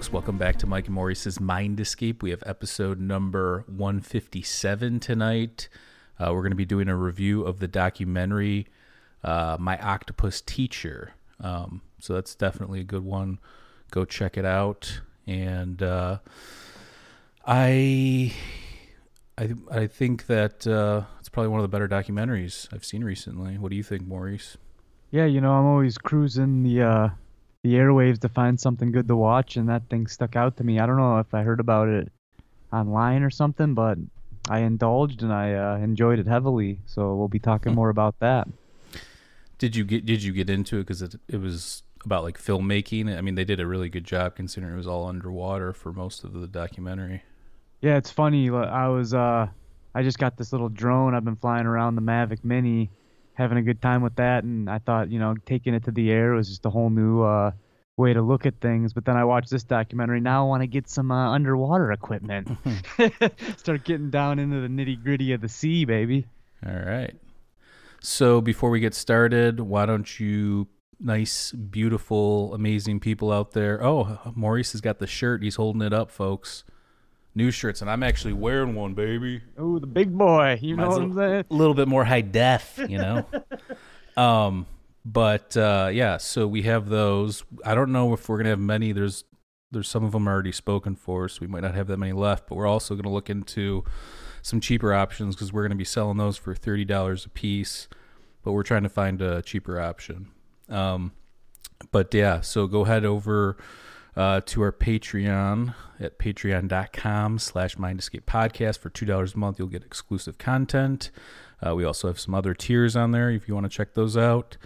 Folks, 0.00 0.12
welcome 0.12 0.38
back 0.38 0.56
to 0.56 0.66
Mike 0.66 0.86
and 0.86 0.94
Maurice's 0.94 1.38
Mind 1.38 1.78
Escape. 1.78 2.22
We 2.22 2.30
have 2.30 2.42
episode 2.46 2.98
number 2.98 3.64
157 3.66 4.98
tonight. 4.98 5.68
Uh, 6.18 6.32
we're 6.32 6.40
going 6.40 6.52
to 6.52 6.56
be 6.56 6.64
doing 6.64 6.88
a 6.88 6.96
review 6.96 7.42
of 7.42 7.58
the 7.58 7.68
documentary 7.68 8.66
uh, 9.22 9.58
My 9.60 9.76
Octopus 9.76 10.40
Teacher. 10.40 11.12
Um, 11.38 11.82
so 11.98 12.14
that's 12.14 12.34
definitely 12.34 12.80
a 12.80 12.84
good 12.84 13.04
one. 13.04 13.40
Go 13.90 14.06
check 14.06 14.38
it 14.38 14.46
out. 14.46 15.02
And 15.26 15.82
uh, 15.82 16.20
I, 17.46 18.32
I, 19.36 19.50
I 19.70 19.86
think 19.86 20.28
that 20.28 20.66
uh, 20.66 21.02
it's 21.18 21.28
probably 21.28 21.48
one 21.48 21.60
of 21.60 21.64
the 21.64 21.68
better 21.68 21.88
documentaries 21.88 22.72
I've 22.72 22.86
seen 22.86 23.04
recently. 23.04 23.58
What 23.58 23.68
do 23.68 23.76
you 23.76 23.82
think, 23.82 24.06
Maurice? 24.06 24.56
Yeah, 25.10 25.26
you 25.26 25.42
know, 25.42 25.52
I'm 25.52 25.66
always 25.66 25.98
cruising 25.98 26.62
the 26.62 26.82
uh 26.82 27.08
the 27.62 27.74
airwaves 27.74 28.20
to 28.20 28.28
find 28.28 28.58
something 28.58 28.90
good 28.92 29.08
to 29.08 29.16
watch 29.16 29.56
and 29.56 29.68
that 29.68 29.88
thing 29.90 30.06
stuck 30.06 30.36
out 30.36 30.56
to 30.56 30.64
me. 30.64 30.78
I 30.78 30.86
don't 30.86 30.96
know 30.96 31.18
if 31.18 31.34
I 31.34 31.42
heard 31.42 31.60
about 31.60 31.88
it 31.88 32.10
online 32.72 33.22
or 33.22 33.30
something, 33.30 33.74
but 33.74 33.98
I 34.48 34.60
indulged 34.60 35.22
and 35.22 35.32
I 35.32 35.54
uh, 35.54 35.76
enjoyed 35.78 36.18
it 36.18 36.26
heavily. 36.26 36.78
So 36.86 37.14
we'll 37.14 37.28
be 37.28 37.38
talking 37.38 37.74
more 37.74 37.90
about 37.90 38.18
that. 38.20 38.48
Did 39.58 39.76
you 39.76 39.84
get 39.84 40.06
Did 40.06 40.22
you 40.22 40.32
get 40.32 40.48
into 40.48 40.78
it 40.78 40.82
because 40.82 41.02
it 41.02 41.16
it 41.28 41.38
was 41.38 41.82
about 42.04 42.24
like 42.24 42.38
filmmaking? 42.38 43.16
I 43.16 43.20
mean, 43.20 43.34
they 43.34 43.44
did 43.44 43.60
a 43.60 43.66
really 43.66 43.90
good 43.90 44.04
job 44.04 44.34
considering 44.34 44.72
it 44.72 44.76
was 44.78 44.86
all 44.86 45.06
underwater 45.06 45.74
for 45.74 45.92
most 45.92 46.24
of 46.24 46.32
the 46.32 46.46
documentary. 46.46 47.22
Yeah, 47.82 47.96
it's 47.96 48.10
funny. 48.10 48.48
I 48.48 48.88
was 48.88 49.12
uh 49.12 49.48
I 49.94 50.02
just 50.02 50.18
got 50.18 50.38
this 50.38 50.52
little 50.52 50.70
drone. 50.70 51.14
I've 51.14 51.24
been 51.24 51.36
flying 51.36 51.66
around 51.66 51.96
the 51.96 52.02
Mavic 52.02 52.42
Mini, 52.42 52.90
having 53.40 53.58
a 53.58 53.62
good 53.62 53.80
time 53.82 54.02
with 54.02 54.16
that, 54.16 54.44
and 54.44 54.68
I 54.68 54.78
thought, 54.78 55.10
you 55.10 55.18
know, 55.18 55.34
taking 55.46 55.74
it 55.74 55.84
to 55.84 55.90
the 55.90 56.10
air 56.10 56.32
was 56.32 56.48
just 56.48 56.66
a 56.66 56.70
whole 56.70 56.90
new 56.90 57.22
uh 57.22 57.52
way 57.96 58.12
to 58.12 58.22
look 58.22 58.46
at 58.46 58.60
things. 58.60 58.92
But 58.92 59.04
then 59.04 59.16
I 59.16 59.24
watched 59.24 59.50
this 59.50 59.62
documentary. 59.62 60.20
Now 60.20 60.44
I 60.44 60.48
want 60.48 60.62
to 60.62 60.66
get 60.66 60.88
some 60.88 61.12
uh, 61.12 61.30
underwater 61.30 61.92
equipment. 61.92 62.48
Start 63.56 63.84
getting 63.84 64.10
down 64.10 64.38
into 64.38 64.60
the 64.60 64.68
nitty 64.68 65.02
gritty 65.02 65.32
of 65.32 65.40
the 65.40 65.48
sea, 65.48 65.84
baby. 65.84 66.26
All 66.66 66.72
right. 66.72 67.14
So 68.00 68.40
before 68.40 68.70
we 68.70 68.80
get 68.80 68.94
started, 68.94 69.60
why 69.60 69.86
don't 69.86 70.18
you, 70.18 70.68
nice, 70.98 71.52
beautiful, 71.52 72.54
amazing 72.54 73.00
people 73.00 73.30
out 73.30 73.52
there? 73.52 73.84
Oh, 73.84 74.32
Maurice 74.34 74.72
has 74.72 74.80
got 74.80 74.98
the 74.98 75.06
shirt. 75.06 75.42
He's 75.42 75.56
holding 75.56 75.82
it 75.82 75.92
up, 75.92 76.10
folks. 76.10 76.64
New 77.40 77.50
shirts, 77.50 77.80
and 77.80 77.90
I'm 77.90 78.02
actually 78.02 78.34
wearing 78.34 78.74
one, 78.74 78.92
baby. 78.92 79.40
Oh, 79.56 79.78
the 79.78 79.86
big 79.86 80.12
boy. 80.12 80.58
You 80.60 80.76
know 80.76 80.90
what 80.90 81.00
a 81.00 81.04
I'm 81.04 81.14
saying? 81.16 81.44
a 81.50 81.54
little 81.54 81.72
bit 81.72 81.88
more 81.88 82.04
high 82.04 82.20
def, 82.20 82.78
you 82.86 82.98
know. 82.98 83.24
um, 84.22 84.66
but 85.06 85.56
uh, 85.56 85.88
yeah, 85.90 86.18
so 86.18 86.46
we 86.46 86.62
have 86.64 86.90
those. 86.90 87.42
I 87.64 87.74
don't 87.74 87.92
know 87.92 88.12
if 88.12 88.28
we're 88.28 88.36
gonna 88.36 88.50
have 88.50 88.58
many. 88.58 88.92
There's 88.92 89.24
there's 89.70 89.88
some 89.88 90.04
of 90.04 90.12
them 90.12 90.28
already 90.28 90.52
spoken 90.52 90.96
for, 90.96 91.30
so 91.30 91.38
we 91.40 91.46
might 91.46 91.62
not 91.62 91.74
have 91.74 91.86
that 91.86 91.96
many 91.96 92.12
left. 92.12 92.46
But 92.46 92.56
we're 92.56 92.66
also 92.66 92.94
gonna 92.94 93.10
look 93.10 93.30
into 93.30 93.84
some 94.42 94.60
cheaper 94.60 94.92
options 94.92 95.34
because 95.34 95.50
we're 95.50 95.62
gonna 95.62 95.76
be 95.76 95.84
selling 95.84 96.18
those 96.18 96.36
for 96.36 96.54
thirty 96.54 96.84
dollars 96.84 97.24
a 97.24 97.30
piece. 97.30 97.88
But 98.42 98.52
we're 98.52 98.64
trying 98.64 98.82
to 98.82 98.90
find 98.90 99.22
a 99.22 99.40
cheaper 99.40 99.80
option. 99.80 100.28
Um, 100.68 101.12
but 101.90 102.12
yeah, 102.12 102.42
so 102.42 102.66
go 102.66 102.84
head 102.84 103.06
over 103.06 103.56
uh, 104.16 104.40
to 104.46 104.62
our 104.62 104.72
Patreon 104.72 105.74
at 105.98 106.18
patreon.com 106.18 107.38
slash 107.38 107.78
mind 107.78 108.00
podcast 108.00 108.78
for 108.78 108.90
$2 108.90 109.34
a 109.34 109.38
month. 109.38 109.58
You'll 109.58 109.68
get 109.68 109.84
exclusive 109.84 110.38
content. 110.38 111.10
Uh, 111.64 111.74
we 111.74 111.84
also 111.84 112.08
have 112.08 112.18
some 112.18 112.34
other 112.34 112.54
tiers 112.54 112.96
on 112.96 113.10
there 113.12 113.30
if 113.30 113.46
you 113.46 113.54
want 113.54 113.64
to 113.64 113.70
check 113.76 113.94
those 113.94 114.16
out. 114.16 114.56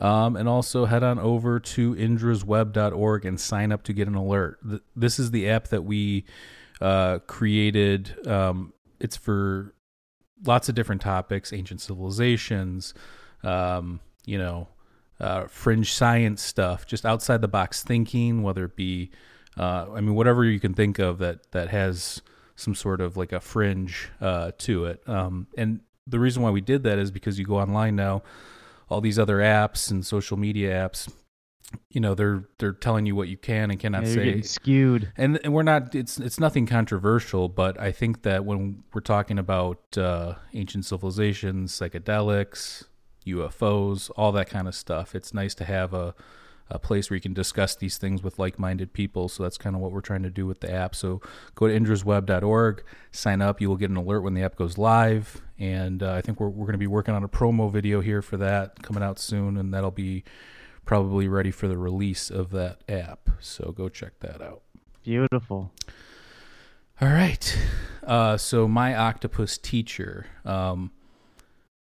Um, 0.00 0.34
and 0.36 0.48
also 0.48 0.86
head 0.86 1.02
on 1.02 1.18
over 1.18 1.60
to 1.60 1.94
indrasweb.org 1.94 3.24
and 3.26 3.38
sign 3.38 3.70
up 3.70 3.82
to 3.82 3.92
get 3.92 4.08
an 4.08 4.14
alert. 4.14 4.58
Th- 4.66 4.80
This 4.96 5.18
is 5.18 5.30
the 5.30 5.50
app 5.50 5.68
that 5.68 5.84
we 5.84 6.24
uh, 6.80 7.18
created. 7.26 8.26
Um, 8.26 8.72
it's 8.98 9.18
for 9.18 9.74
lots 10.46 10.70
of 10.70 10.74
different 10.74 11.02
topics, 11.02 11.52
ancient 11.52 11.82
civilizations, 11.82 12.94
um, 13.42 14.00
you 14.24 14.38
know, 14.38 14.68
uh, 15.20 15.46
fringe 15.46 15.92
science 15.92 16.42
stuff, 16.42 16.86
just 16.86 17.04
outside 17.04 17.40
the 17.40 17.48
box 17.48 17.82
thinking, 17.82 18.42
whether 18.42 18.64
it 18.64 18.76
be, 18.76 19.10
uh, 19.58 19.86
I 19.94 20.00
mean, 20.00 20.14
whatever 20.14 20.44
you 20.44 20.58
can 20.60 20.74
think 20.74 20.98
of 20.98 21.18
that 21.18 21.50
that 21.52 21.68
has 21.68 22.22
some 22.56 22.74
sort 22.74 23.00
of 23.00 23.16
like 23.16 23.32
a 23.32 23.40
fringe 23.40 24.08
uh, 24.20 24.52
to 24.58 24.86
it. 24.86 25.02
Um, 25.08 25.46
and 25.56 25.80
the 26.06 26.18
reason 26.18 26.42
why 26.42 26.50
we 26.50 26.60
did 26.60 26.82
that 26.84 26.98
is 26.98 27.10
because 27.10 27.38
you 27.38 27.44
go 27.44 27.58
online 27.58 27.96
now, 27.96 28.22
all 28.88 29.00
these 29.00 29.18
other 29.18 29.38
apps 29.38 29.90
and 29.90 30.04
social 30.04 30.36
media 30.36 30.70
apps, 30.72 31.08
you 31.90 32.00
know, 32.00 32.14
they're 32.16 32.44
they're 32.58 32.72
telling 32.72 33.06
you 33.06 33.14
what 33.14 33.28
you 33.28 33.36
can 33.36 33.70
and 33.70 33.78
cannot 33.78 34.04
Yeah, 34.06 34.14
say 34.14 34.40
skewed. 34.42 35.12
and 35.16 35.38
and 35.44 35.52
we're 35.54 35.62
not 35.62 35.94
it's 35.94 36.18
it's 36.18 36.40
nothing 36.40 36.66
controversial 36.66 37.48
but 37.48 37.78
i 37.78 37.92
think 37.92 38.22
that 38.22 38.44
when 38.44 38.82
we're 38.92 39.00
talking 39.00 39.38
about 39.38 39.96
uh 39.96 40.34
ancient 40.52 40.84
civilizations 40.84 41.72
psychedelics 41.72 42.82
ufos 43.26 44.10
all 44.16 44.32
that 44.32 44.48
kind 44.48 44.68
of 44.68 44.74
stuff 44.74 45.14
it's 45.14 45.34
nice 45.34 45.54
to 45.54 45.64
have 45.64 45.92
a 45.94 46.14
a 46.72 46.78
place 46.78 47.10
where 47.10 47.16
you 47.16 47.20
can 47.20 47.34
discuss 47.34 47.74
these 47.74 47.98
things 47.98 48.22
with 48.22 48.38
like-minded 48.38 48.92
people 48.92 49.28
so 49.28 49.42
that's 49.42 49.58
kind 49.58 49.74
of 49.74 49.82
what 49.82 49.90
we're 49.90 50.00
trying 50.00 50.22
to 50.22 50.30
do 50.30 50.46
with 50.46 50.60
the 50.60 50.72
app 50.72 50.94
so 50.94 51.20
go 51.56 51.66
to 51.66 51.74
indrasweb.org 51.76 52.84
sign 53.10 53.42
up 53.42 53.60
you 53.60 53.68
will 53.68 53.76
get 53.76 53.90
an 53.90 53.96
alert 53.96 54.20
when 54.20 54.34
the 54.34 54.42
app 54.42 54.54
goes 54.54 54.78
live 54.78 55.42
and 55.58 56.00
uh, 56.00 56.12
i 56.12 56.20
think 56.20 56.38
we're, 56.38 56.48
we're 56.48 56.66
going 56.66 56.72
to 56.72 56.78
be 56.78 56.86
working 56.86 57.12
on 57.12 57.24
a 57.24 57.28
promo 57.28 57.70
video 57.70 58.00
here 58.00 58.22
for 58.22 58.36
that 58.36 58.80
coming 58.82 59.02
out 59.02 59.18
soon 59.18 59.56
and 59.56 59.74
that'll 59.74 59.90
be 59.90 60.22
probably 60.84 61.26
ready 61.26 61.50
for 61.50 61.66
the 61.66 61.76
release 61.76 62.30
of 62.30 62.50
that 62.50 62.82
app 62.88 63.28
so 63.40 63.72
go 63.72 63.88
check 63.88 64.12
that 64.20 64.40
out 64.40 64.62
Beautiful. 65.02 65.72
all 67.00 67.08
right. 67.08 67.58
Uh, 68.04 68.36
so 68.36 68.68
my 68.68 68.94
octopus 68.94 69.56
teacher. 69.56 70.26
Um, 70.44 70.92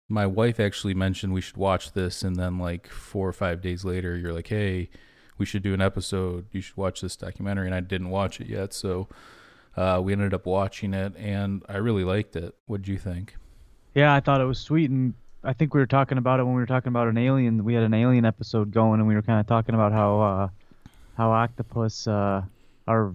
my 0.08 0.26
wife 0.26 0.60
actually 0.60 0.94
mentioned 0.94 1.32
we 1.32 1.40
should 1.40 1.56
watch 1.56 1.92
this, 1.92 2.22
and 2.22 2.36
then 2.36 2.58
like 2.58 2.88
four 2.88 3.28
or 3.28 3.32
five 3.32 3.60
days 3.60 3.84
later, 3.84 4.16
you're 4.16 4.32
like, 4.32 4.48
"Hey, 4.48 4.88
we 5.38 5.46
should 5.46 5.62
do 5.62 5.74
an 5.74 5.80
episode. 5.80 6.46
You 6.52 6.60
should 6.60 6.76
watch 6.76 7.00
this 7.00 7.16
documentary." 7.16 7.66
And 7.66 7.74
I 7.74 7.80
didn't 7.80 8.10
watch 8.10 8.40
it 8.40 8.48
yet, 8.48 8.72
so 8.72 9.08
uh, 9.76 10.00
we 10.02 10.12
ended 10.12 10.32
up 10.32 10.46
watching 10.46 10.94
it, 10.94 11.14
and 11.16 11.62
I 11.68 11.76
really 11.78 12.04
liked 12.04 12.36
it. 12.36 12.54
What 12.66 12.80
would 12.80 12.88
you 12.88 12.98
think? 12.98 13.36
Yeah, 13.94 14.14
I 14.14 14.20
thought 14.20 14.40
it 14.40 14.44
was 14.44 14.58
sweet, 14.58 14.90
and 14.90 15.14
I 15.42 15.52
think 15.52 15.74
we 15.74 15.80
were 15.80 15.86
talking 15.86 16.18
about 16.18 16.40
it 16.40 16.44
when 16.44 16.54
we 16.54 16.60
were 16.60 16.66
talking 16.66 16.88
about 16.88 17.08
an 17.08 17.18
alien. 17.18 17.64
We 17.64 17.74
had 17.74 17.82
an 17.82 17.94
alien 17.94 18.24
episode 18.24 18.72
going, 18.72 19.00
and 19.00 19.08
we 19.08 19.14
were 19.14 19.22
kind 19.22 19.40
of 19.40 19.46
talking 19.46 19.74
about 19.74 19.92
how 19.92 20.20
uh, 20.20 20.48
how 21.16 21.30
octopus 21.32 22.06
uh, 22.06 22.42
are 22.86 23.14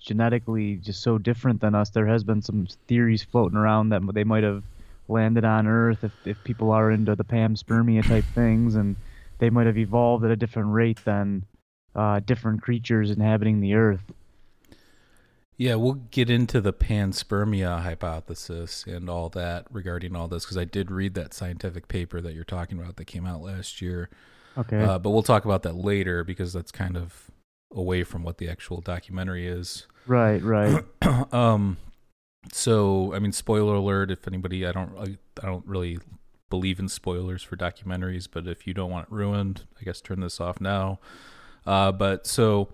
genetically 0.00 0.76
just 0.76 1.02
so 1.02 1.16
different 1.16 1.60
than 1.60 1.74
us. 1.74 1.90
There 1.90 2.06
has 2.06 2.24
been 2.24 2.42
some 2.42 2.66
theories 2.88 3.22
floating 3.22 3.56
around 3.56 3.90
that 3.90 4.02
they 4.12 4.24
might 4.24 4.42
have 4.42 4.62
landed 5.08 5.44
on 5.44 5.66
Earth 5.66 6.04
if 6.04 6.12
if 6.24 6.42
people 6.44 6.70
are 6.70 6.90
into 6.90 7.14
the 7.14 7.24
panspermia 7.24 8.06
type 8.06 8.24
things, 8.34 8.74
and 8.74 8.96
they 9.38 9.50
might 9.50 9.66
have 9.66 9.78
evolved 9.78 10.24
at 10.24 10.30
a 10.30 10.36
different 10.36 10.72
rate 10.72 11.04
than 11.04 11.44
uh, 11.94 12.20
different 12.20 12.62
creatures 12.62 13.10
inhabiting 13.10 13.60
the 13.60 13.74
Earth. 13.74 14.12
Yeah, 15.56 15.76
we'll 15.76 15.92
get 16.10 16.30
into 16.30 16.60
the 16.60 16.72
panspermia 16.72 17.82
hypothesis 17.82 18.84
and 18.86 19.08
all 19.08 19.28
that 19.30 19.66
regarding 19.70 20.16
all 20.16 20.26
this 20.26 20.44
because 20.44 20.58
I 20.58 20.64
did 20.64 20.90
read 20.90 21.14
that 21.14 21.32
scientific 21.32 21.86
paper 21.86 22.20
that 22.20 22.34
you're 22.34 22.42
talking 22.42 22.78
about 22.78 22.96
that 22.96 23.04
came 23.04 23.24
out 23.24 23.40
last 23.40 23.80
year. 23.80 24.10
Okay. 24.58 24.80
Uh, 24.80 24.98
but 24.98 25.10
we'll 25.10 25.22
talk 25.22 25.44
about 25.44 25.62
that 25.62 25.76
later 25.76 26.24
because 26.24 26.52
that's 26.52 26.72
kind 26.72 26.96
of 26.96 27.30
away 27.72 28.02
from 28.02 28.24
what 28.24 28.38
the 28.38 28.48
actual 28.48 28.80
documentary 28.80 29.46
is. 29.46 29.86
right. 30.06 30.42
Right. 30.42 30.84
um, 31.32 31.76
so 32.52 33.14
I 33.14 33.18
mean, 33.18 33.32
spoiler 33.32 33.74
alert. 33.74 34.10
If 34.10 34.26
anybody, 34.28 34.66
I 34.66 34.72
don't, 34.72 34.92
I, 34.98 35.16
I 35.42 35.46
don't 35.46 35.66
really 35.66 35.98
believe 36.50 36.78
in 36.78 36.88
spoilers 36.88 37.42
for 37.42 37.56
documentaries, 37.56 38.28
but 38.30 38.46
if 38.46 38.66
you 38.66 38.74
don't 38.74 38.90
want 38.90 39.08
it 39.08 39.12
ruined, 39.12 39.62
I 39.80 39.84
guess 39.84 40.00
turn 40.00 40.20
this 40.20 40.40
off 40.40 40.60
now. 40.60 40.98
Uh, 41.66 41.90
but 41.92 42.26
so, 42.26 42.68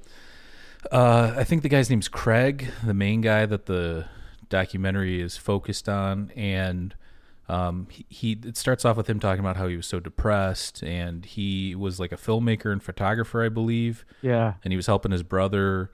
uh, 0.91 1.33
I 1.37 1.45
think 1.45 1.63
the 1.63 1.69
guy's 1.69 1.89
name's 1.91 2.09
Craig, 2.09 2.71
the 2.85 2.95
main 2.95 3.21
guy 3.21 3.47
that 3.47 3.67
the 3.67 4.07
documentary 4.49 5.21
is 5.21 5.37
focused 5.37 5.89
on, 5.89 6.31
and 6.37 6.95
Um, 7.49 7.89
he, 7.91 8.07
he 8.09 8.33
it 8.45 8.57
starts 8.57 8.85
off 8.85 8.97
with 8.97 9.09
him 9.11 9.19
talking 9.19 9.41
about 9.41 9.57
how 9.57 9.67
he 9.67 9.77
was 9.77 9.87
so 9.87 9.99
depressed, 9.99 10.83
and 10.85 11.25
he 11.25 11.75
was 11.75 11.99
like 11.99 12.13
a 12.13 12.17
filmmaker 12.17 12.71
and 12.73 12.81
photographer, 12.83 13.43
I 13.45 13.49
believe, 13.49 14.05
Yeah. 14.23 14.55
and 14.63 14.73
he 14.73 14.77
was 14.77 14.87
helping 14.87 15.11
his 15.11 15.25
brother. 15.25 15.91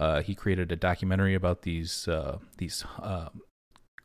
Uh, 0.00 0.22
he 0.22 0.34
created 0.34 0.72
a 0.72 0.76
documentary 0.76 1.34
about 1.34 1.60
these 1.60 2.08
uh, 2.08 2.38
these 2.56 2.86
uh, 3.02 3.28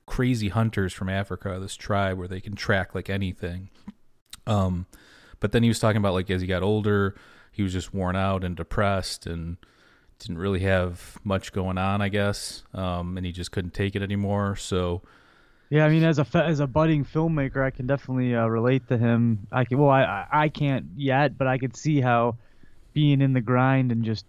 crazy 0.05 0.49
hunters 0.49 0.91
from 0.91 1.07
Africa, 1.07 1.57
this 1.61 1.77
tribe 1.77 2.17
where 2.17 2.27
they 2.27 2.41
can 2.41 2.53
track 2.53 2.93
like 2.93 3.09
anything. 3.09 3.69
Um, 4.45 4.87
but 5.39 5.53
then 5.53 5.63
he 5.63 5.69
was 5.69 5.79
talking 5.79 5.97
about 5.97 6.13
like 6.13 6.29
as 6.29 6.41
he 6.41 6.47
got 6.47 6.63
older, 6.63 7.15
he 7.49 7.63
was 7.63 7.71
just 7.71 7.93
worn 7.93 8.17
out 8.17 8.43
and 8.43 8.57
depressed 8.57 9.25
and 9.25 9.55
didn't 10.19 10.37
really 10.37 10.59
have 10.59 11.17
much 11.23 11.53
going 11.53 11.77
on, 11.77 12.01
I 12.01 12.09
guess. 12.09 12.63
Um, 12.73 13.15
and 13.15 13.25
he 13.25 13.31
just 13.31 13.53
couldn't 13.53 13.73
take 13.73 13.95
it 13.95 14.01
anymore. 14.01 14.57
So 14.57 15.01
Yeah, 15.69 15.85
I 15.85 15.89
mean, 15.89 16.03
as 16.03 16.19
a 16.19 16.27
as 16.35 16.59
a 16.59 16.67
budding 16.67 17.05
filmmaker, 17.05 17.63
I 17.63 17.69
can 17.69 17.87
definitely 17.87 18.35
uh, 18.35 18.47
relate 18.47 18.85
to 18.89 18.97
him. 18.97 19.47
I 19.49 19.63
can, 19.63 19.77
well, 19.77 19.91
I 19.91 20.03
I 20.03 20.27
I 20.31 20.49
can't 20.49 20.87
yet, 20.97 21.37
but 21.37 21.47
I 21.47 21.57
could 21.57 21.77
see 21.77 22.01
how 22.01 22.35
being 22.91 23.21
in 23.21 23.31
the 23.31 23.41
grind 23.41 23.93
and 23.93 24.03
just 24.03 24.25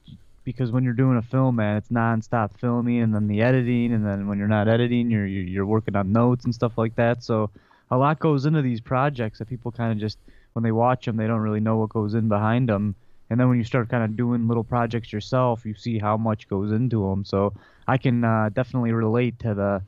because 0.46 0.70
when 0.70 0.84
you're 0.84 0.94
doing 0.94 1.18
a 1.18 1.22
film, 1.22 1.56
man, 1.56 1.76
it's 1.76 1.88
nonstop 1.88 2.58
filming 2.58 3.02
and 3.02 3.12
then 3.12 3.26
the 3.26 3.42
editing, 3.42 3.92
and 3.92 4.06
then 4.06 4.28
when 4.28 4.38
you're 4.38 4.48
not 4.48 4.68
editing, 4.68 5.10
you're 5.10 5.26
you're, 5.26 5.44
you're 5.44 5.66
working 5.66 5.96
on 5.96 6.12
notes 6.12 6.46
and 6.46 6.54
stuff 6.54 6.78
like 6.78 6.94
that. 6.94 7.22
So 7.22 7.50
a 7.90 7.98
lot 7.98 8.20
goes 8.20 8.46
into 8.46 8.62
these 8.62 8.80
projects 8.80 9.40
that 9.40 9.48
people 9.48 9.72
kind 9.72 9.92
of 9.92 9.98
just 9.98 10.18
when 10.54 10.62
they 10.62 10.72
watch 10.72 11.04
them, 11.04 11.16
they 11.16 11.26
don't 11.26 11.40
really 11.40 11.60
know 11.60 11.76
what 11.76 11.90
goes 11.90 12.14
in 12.14 12.28
behind 12.28 12.70
them. 12.70 12.94
And 13.28 13.38
then 13.38 13.48
when 13.48 13.58
you 13.58 13.64
start 13.64 13.90
kind 13.90 14.04
of 14.04 14.16
doing 14.16 14.46
little 14.46 14.64
projects 14.64 15.12
yourself, 15.12 15.66
you 15.66 15.74
see 15.74 15.98
how 15.98 16.16
much 16.16 16.48
goes 16.48 16.70
into 16.70 17.10
them. 17.10 17.24
So 17.24 17.52
I 17.88 17.98
can 17.98 18.24
uh, 18.24 18.50
definitely 18.54 18.92
relate 18.92 19.38
to 19.40 19.52
the 19.52 19.82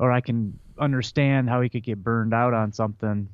or 0.00 0.10
I 0.10 0.20
can 0.20 0.58
understand 0.78 1.48
how 1.48 1.60
he 1.60 1.68
could 1.68 1.84
get 1.84 2.02
burned 2.02 2.34
out 2.34 2.52
on 2.52 2.72
something. 2.72 3.28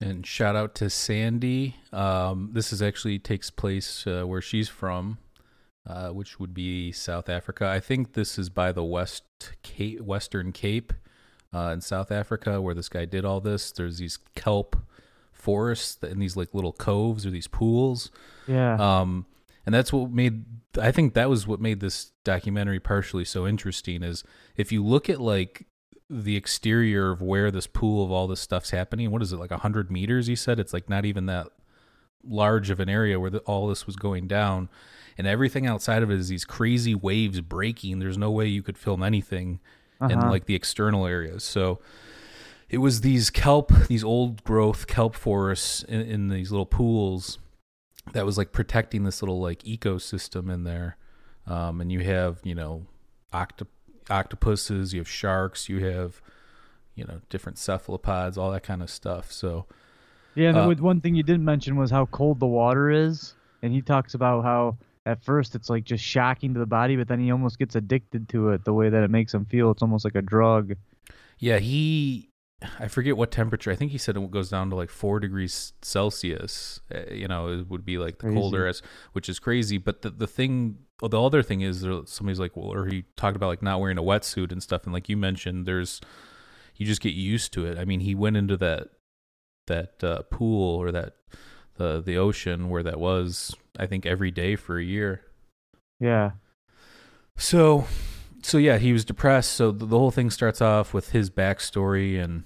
And 0.00 0.26
shout 0.26 0.56
out 0.56 0.74
to 0.76 0.90
Sandy. 0.90 1.76
Um, 1.92 2.50
this 2.52 2.72
is 2.72 2.82
actually 2.82 3.18
takes 3.18 3.50
place 3.50 4.06
uh, 4.06 4.24
where 4.24 4.42
she's 4.42 4.68
from, 4.68 5.18
uh, 5.86 6.08
which 6.10 6.38
would 6.40 6.54
be 6.54 6.92
South 6.92 7.28
Africa. 7.28 7.66
I 7.66 7.80
think 7.80 8.14
this 8.14 8.38
is 8.38 8.48
by 8.48 8.72
the 8.72 8.84
West 8.84 9.24
Cape, 9.62 10.00
Western 10.00 10.52
Cape 10.52 10.92
uh, 11.52 11.70
in 11.72 11.80
South 11.80 12.10
Africa, 12.10 12.60
where 12.60 12.74
this 12.74 12.88
guy 12.88 13.04
did 13.04 13.24
all 13.24 13.40
this. 13.40 13.70
There's 13.72 13.98
these 13.98 14.18
kelp 14.34 14.76
forests 15.32 16.02
in 16.02 16.18
these 16.18 16.36
like 16.36 16.54
little 16.54 16.72
coves 16.72 17.26
or 17.26 17.30
these 17.30 17.48
pools. 17.48 18.10
Yeah. 18.46 18.76
Um, 18.76 19.26
and 19.66 19.74
that's 19.74 19.92
what 19.92 20.10
made 20.10 20.44
I 20.80 20.90
think 20.90 21.14
that 21.14 21.28
was 21.28 21.46
what 21.46 21.60
made 21.60 21.80
this 21.80 22.12
documentary 22.24 22.80
partially 22.80 23.24
so 23.24 23.46
interesting 23.46 24.02
is 24.02 24.24
if 24.56 24.72
you 24.72 24.84
look 24.84 25.08
at 25.08 25.20
like 25.20 25.66
the 26.10 26.36
exterior 26.36 27.10
of 27.10 27.22
where 27.22 27.50
this 27.50 27.66
pool 27.66 28.04
of 28.04 28.10
all 28.10 28.26
this 28.26 28.40
stuff's 28.40 28.70
happening, 28.70 29.10
what 29.10 29.22
is 29.22 29.32
it 29.32 29.38
like 29.38 29.50
hundred 29.50 29.90
meters? 29.90 30.26
He 30.26 30.36
said 30.36 30.58
it's 30.58 30.72
like 30.72 30.88
not 30.88 31.04
even 31.04 31.26
that 31.26 31.48
large 32.22 32.70
of 32.70 32.80
an 32.80 32.88
area 32.88 33.20
where 33.20 33.30
the, 33.30 33.38
all 33.40 33.68
this 33.68 33.86
was 33.86 33.96
going 33.96 34.26
down, 34.26 34.68
and 35.18 35.26
everything 35.26 35.66
outside 35.66 36.02
of 36.02 36.10
it 36.10 36.18
is 36.18 36.28
these 36.28 36.44
crazy 36.44 36.94
waves 36.94 37.40
breaking. 37.40 37.98
There's 37.98 38.18
no 38.18 38.30
way 38.30 38.46
you 38.46 38.62
could 38.62 38.78
film 38.78 39.02
anything 39.02 39.60
in 40.00 40.12
Uh-huh. 40.18 40.30
like 40.30 40.46
the 40.46 40.54
external 40.54 41.06
areas. 41.06 41.44
So 41.44 41.80
it 42.68 42.78
was 42.78 43.00
these 43.02 43.30
kelp, 43.30 43.70
these 43.88 44.02
old 44.04 44.42
growth 44.44 44.86
kelp 44.86 45.14
forests 45.14 45.82
in, 45.84 46.00
in 46.02 46.28
these 46.28 46.50
little 46.50 46.66
pools 46.66 47.38
that 48.12 48.26
was 48.26 48.36
like 48.36 48.52
protecting 48.52 49.04
this 49.04 49.22
little 49.22 49.40
like 49.40 49.62
ecosystem 49.62 50.52
in 50.52 50.64
there. 50.64 50.96
Um, 51.46 51.80
and 51.80 51.92
you 51.92 52.00
have, 52.00 52.40
you 52.42 52.54
know, 52.54 52.86
octop- 53.32 53.68
octopuses, 54.10 54.92
you 54.92 55.00
have 55.00 55.08
sharks, 55.08 55.68
you 55.68 55.84
have, 55.84 56.20
you 56.94 57.04
know, 57.04 57.20
different 57.28 57.58
cephalopods, 57.58 58.36
all 58.38 58.50
that 58.52 58.62
kind 58.62 58.82
of 58.82 58.90
stuff. 58.90 59.30
So, 59.32 59.66
Yeah, 60.34 60.48
and 60.48 60.58
Uh, 60.58 60.66
with- 60.68 60.80
one 60.80 61.00
thing 61.00 61.14
you 61.14 61.22
didn't 61.22 61.44
mention 61.44 61.76
was 61.76 61.90
how 61.92 62.06
cold 62.06 62.40
the 62.40 62.46
water 62.46 62.90
is, 62.90 63.34
and 63.62 63.72
he 63.72 63.80
talks 63.80 64.14
about 64.14 64.42
how 64.42 64.76
at 65.06 65.22
first 65.24 65.54
it's 65.54 65.68
like 65.70 65.84
just 65.84 66.02
shocking 66.04 66.54
to 66.54 66.60
the 66.60 66.66
body, 66.66 66.96
but 66.96 67.08
then 67.08 67.20
he 67.20 67.30
almost 67.30 67.58
gets 67.58 67.74
addicted 67.74 68.28
to 68.30 68.50
it. 68.50 68.64
The 68.64 68.72
way 68.72 68.88
that 68.88 69.02
it 69.02 69.10
makes 69.10 69.32
him 69.34 69.44
feel, 69.44 69.70
it's 69.70 69.82
almost 69.82 70.04
like 70.04 70.14
a 70.14 70.22
drug. 70.22 70.72
yeah, 71.38 71.58
he, 71.58 72.30
I 72.78 72.88
forget 72.88 73.16
what 73.16 73.30
temperature. 73.30 73.70
I 73.70 73.76
think 73.76 73.92
he 73.92 73.98
said 73.98 74.16
it 74.16 74.30
goes 74.30 74.48
down 74.48 74.70
to 74.70 74.76
like 74.76 74.88
four 74.88 75.20
degrees 75.20 75.74
Celsius. 75.82 76.80
Uh, 76.94 77.12
you 77.12 77.28
know, 77.28 77.48
it 77.48 77.68
would 77.68 77.84
be 77.84 77.98
like 77.98 78.18
the 78.18 78.28
Crazy. 78.28 78.40
colder 78.40 78.66
as, 78.66 78.80
which 79.12 79.28
is 79.28 79.38
crazy. 79.38 79.76
But 79.76 80.00
the 80.02 80.10
the 80.10 80.26
thing, 80.26 80.78
the 81.02 81.20
other 81.20 81.42
thing 81.42 81.60
is, 81.60 81.80
somebody's 82.06 82.40
like, 82.40 82.56
well, 82.56 82.72
or 82.72 82.86
he 82.86 83.04
talked 83.16 83.36
about 83.36 83.48
like 83.48 83.62
not 83.62 83.80
wearing 83.80 83.98
a 83.98 84.02
wetsuit 84.02 84.50
and 84.52 84.62
stuff. 84.62 84.84
And 84.84 84.94
like 84.94 85.10
you 85.10 85.16
mentioned, 85.18 85.66
there's, 85.66 86.00
you 86.76 86.86
just 86.86 87.02
get 87.02 87.12
used 87.12 87.52
to 87.54 87.66
it. 87.66 87.78
I 87.78 87.84
mean, 87.84 88.00
he 88.00 88.14
went 88.14 88.36
into 88.38 88.56
that 88.56 88.88
that 89.66 90.02
uh, 90.02 90.22
pool 90.30 90.76
or 90.76 90.90
that 90.92 91.16
the 91.76 92.00
the 92.00 92.16
ocean 92.16 92.70
where 92.70 92.82
that 92.82 92.98
was. 92.98 93.54
I 93.78 93.86
think 93.86 94.06
every 94.06 94.30
day 94.30 94.56
for 94.56 94.78
a 94.78 94.84
year. 94.84 95.22
Yeah, 96.00 96.32
So, 97.36 97.86
so 98.42 98.58
yeah, 98.58 98.78
he 98.78 98.92
was 98.92 99.04
depressed. 99.04 99.52
So 99.52 99.70
the, 99.70 99.86
the 99.86 99.98
whole 99.98 100.10
thing 100.10 100.30
starts 100.30 100.60
off 100.60 100.92
with 100.92 101.10
his 101.10 101.30
backstory 101.30 102.22
and 102.22 102.44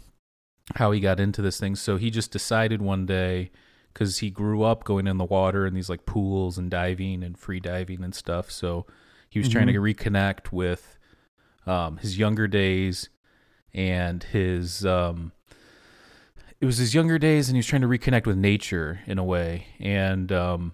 how 0.77 0.93
he 0.93 1.01
got 1.01 1.19
into 1.19 1.43
this 1.43 1.59
thing. 1.59 1.75
So 1.77 1.97
he 1.97 2.11
just 2.11 2.31
decided 2.31 2.83
one 2.83 3.07
day, 3.07 3.51
because 3.93 4.19
he 4.19 4.31
grew 4.31 4.63
up 4.63 4.85
going 4.85 5.07
in 5.07 5.19
the 5.19 5.25
water 5.25 5.67
and 5.67 5.77
these 5.77 5.89
like 5.89 6.07
pools 6.07 6.57
and 6.57 6.71
diving 6.71 7.25
and 7.25 7.37
free 7.37 7.59
diving 7.59 8.05
and 8.05 8.15
stuff. 8.15 8.51
So 8.51 8.87
he 9.29 9.41
was 9.41 9.49
trying 9.49 9.67
to 9.67 9.73
reconnect 9.75 10.53
with 10.53 10.99
um, 11.67 11.97
his 11.97 12.19
younger 12.19 12.47
days 12.47 13.09
and 13.75 14.23
his 14.23 14.87
um, 14.87 15.33
it 16.61 16.67
was 16.67 16.79
his 16.79 16.95
younger 16.95 17.19
days 17.19 17.49
and 17.49 17.57
he 17.57 17.59
was 17.59 17.67
trying 17.67 17.83
to 17.83 17.89
reconnect 17.89 18.27
with 18.27 18.37
nature 18.37 19.01
in 19.07 19.19
a 19.19 19.25
way 19.25 19.67
and 19.81 20.31
um, 20.31 20.73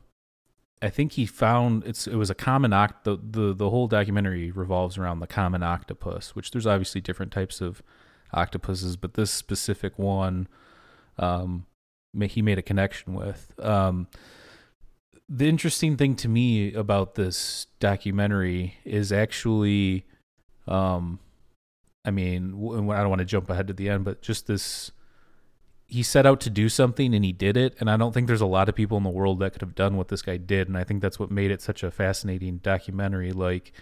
I 0.84 0.90
think 0.90 1.12
he 1.12 1.24
found 1.24 1.84
it's 1.86 2.06
it 2.06 2.16
was 2.16 2.28
a 2.28 2.34
common 2.34 2.72
oct 2.72 3.04
the, 3.04 3.16
the 3.16 3.54
the 3.54 3.70
whole 3.70 3.88
documentary 3.88 4.50
revolves 4.50 4.98
around 4.98 5.20
the 5.20 5.26
common 5.26 5.62
octopus, 5.62 6.36
which 6.36 6.50
there's 6.50 6.66
obviously 6.66 7.00
different 7.00 7.32
types 7.32 7.62
of 7.62 7.82
octopuses, 8.34 8.96
but 8.96 9.14
this 9.14 9.30
specific 9.30 9.98
one, 9.98 10.46
um, 11.18 11.64
he 12.20 12.42
made 12.42 12.58
a 12.58 12.62
connection 12.62 13.14
with. 13.14 13.52
Um, 13.58 14.08
the 15.26 15.48
interesting 15.48 15.96
thing 15.96 16.16
to 16.16 16.28
me 16.28 16.74
about 16.74 17.14
this 17.14 17.66
documentary 17.80 18.76
is 18.84 19.10
actually, 19.10 20.04
um, 20.68 21.18
I 22.04 22.10
mean, 22.10 22.52
I 22.52 23.00
don't 23.00 23.08
want 23.08 23.20
to 23.20 23.24
jump 23.24 23.48
ahead 23.48 23.68
to 23.68 23.72
the 23.72 23.88
end, 23.88 24.04
but 24.04 24.20
just 24.20 24.46
this 24.48 24.92
he 25.86 26.02
set 26.02 26.26
out 26.26 26.40
to 26.40 26.50
do 26.50 26.68
something 26.68 27.14
and 27.14 27.24
he 27.24 27.32
did 27.32 27.56
it. 27.56 27.74
And 27.80 27.90
i 27.90 27.96
don't 27.96 28.12
think 28.12 28.26
there's 28.26 28.40
a 28.40 28.46
lot 28.46 28.68
of 28.68 28.74
people 28.74 28.96
in 28.96 29.04
the 29.04 29.10
world 29.10 29.38
that 29.40 29.52
could 29.52 29.62
have 29.62 29.74
done 29.74 29.96
what 29.96 30.08
this 30.08 30.22
guy 30.22 30.36
did. 30.36 30.68
And 30.68 30.76
i 30.76 30.84
think 30.84 31.02
that's 31.02 31.18
what 31.18 31.30
made 31.30 31.50
it 31.50 31.62
such 31.62 31.82
a 31.82 31.90
fascinating 31.90 32.58
documentary. 32.58 33.32
Like 33.32 33.72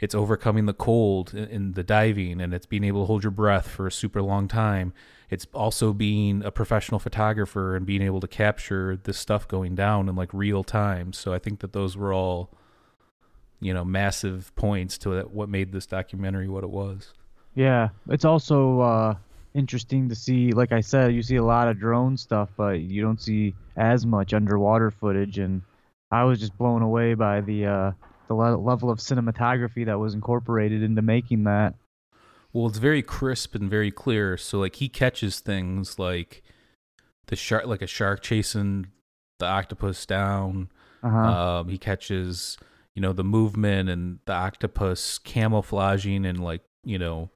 it's 0.00 0.14
overcoming 0.14 0.66
the 0.66 0.74
cold 0.74 1.34
in- 1.34 1.72
the 1.72 1.82
diving 1.82 2.40
and 2.40 2.54
it's 2.54 2.66
being 2.66 2.84
able 2.84 3.02
to 3.02 3.06
hold 3.06 3.22
your 3.22 3.30
breath 3.30 3.68
for 3.68 3.86
a 3.86 3.92
super 3.92 4.22
long 4.22 4.48
time. 4.48 4.92
It's 5.28 5.46
also 5.54 5.92
being 5.92 6.42
a 6.44 6.50
professional 6.50 6.98
photographer 6.98 7.76
and 7.76 7.86
being 7.86 8.02
able 8.02 8.20
to 8.20 8.28
capture 8.28 8.96
this 8.96 9.18
stuff 9.18 9.46
going 9.46 9.76
down 9.76 10.08
in 10.08 10.16
like 10.16 10.32
real 10.34 10.64
time. 10.64 11.12
So 11.12 11.32
i 11.32 11.38
think 11.38 11.60
that 11.60 11.72
those 11.72 11.96
were 11.96 12.12
all 12.12 12.50
you 13.60 13.74
know 13.74 13.84
massive 13.84 14.54
points 14.56 14.98
to 14.98 15.20
what 15.22 15.48
made 15.48 15.72
this 15.72 15.86
documentary 15.86 16.48
what 16.48 16.64
it 16.64 16.70
was. 16.70 17.12
Yeah. 17.54 17.90
It's 18.08 18.24
also 18.24 18.80
uh, 18.80 19.14
interesting 19.54 20.08
to 20.08 20.14
see. 20.14 20.52
Like 20.52 20.72
I 20.72 20.80
said, 20.80 21.14
you 21.14 21.22
see 21.22 21.36
a 21.36 21.44
lot 21.44 21.68
of 21.68 21.78
drone 21.78 22.16
stuff, 22.16 22.50
but 22.56 22.80
you 22.80 23.02
don't 23.02 23.20
see 23.20 23.54
as 23.76 24.06
much 24.06 24.34
underwater 24.34 24.90
footage. 24.90 25.38
And 25.38 25.62
I 26.10 26.24
was 26.24 26.40
just 26.40 26.56
blown 26.56 26.82
away 26.82 27.14
by 27.14 27.40
the 27.40 27.66
uh, 27.66 27.92
the 28.28 28.34
le- 28.34 28.56
level 28.56 28.90
of 28.90 28.98
cinematography 28.98 29.86
that 29.86 29.98
was 29.98 30.14
incorporated 30.14 30.82
into 30.82 31.02
making 31.02 31.44
that. 31.44 31.74
Well, 32.52 32.66
it's 32.66 32.78
very 32.78 33.02
crisp 33.02 33.54
and 33.54 33.70
very 33.70 33.90
clear. 33.90 34.36
So 34.36 34.58
like 34.58 34.76
he 34.76 34.88
catches 34.88 35.40
things 35.40 35.98
like 35.98 36.42
the 37.26 37.36
shark, 37.36 37.66
like 37.66 37.82
a 37.82 37.86
shark 37.86 38.22
chasing 38.22 38.88
the 39.38 39.46
octopus 39.46 40.04
down. 40.06 40.70
Uh-huh. 41.02 41.18
Um, 41.18 41.68
he 41.68 41.78
catches 41.78 42.58
you 42.94 43.02
know 43.02 43.12
the 43.12 43.24
movement 43.24 43.88
and 43.88 44.18
the 44.26 44.32
octopus 44.32 45.18
camouflaging 45.18 46.26
and 46.26 46.42
like 46.42 46.62
you 46.84 46.98
know 46.98 47.30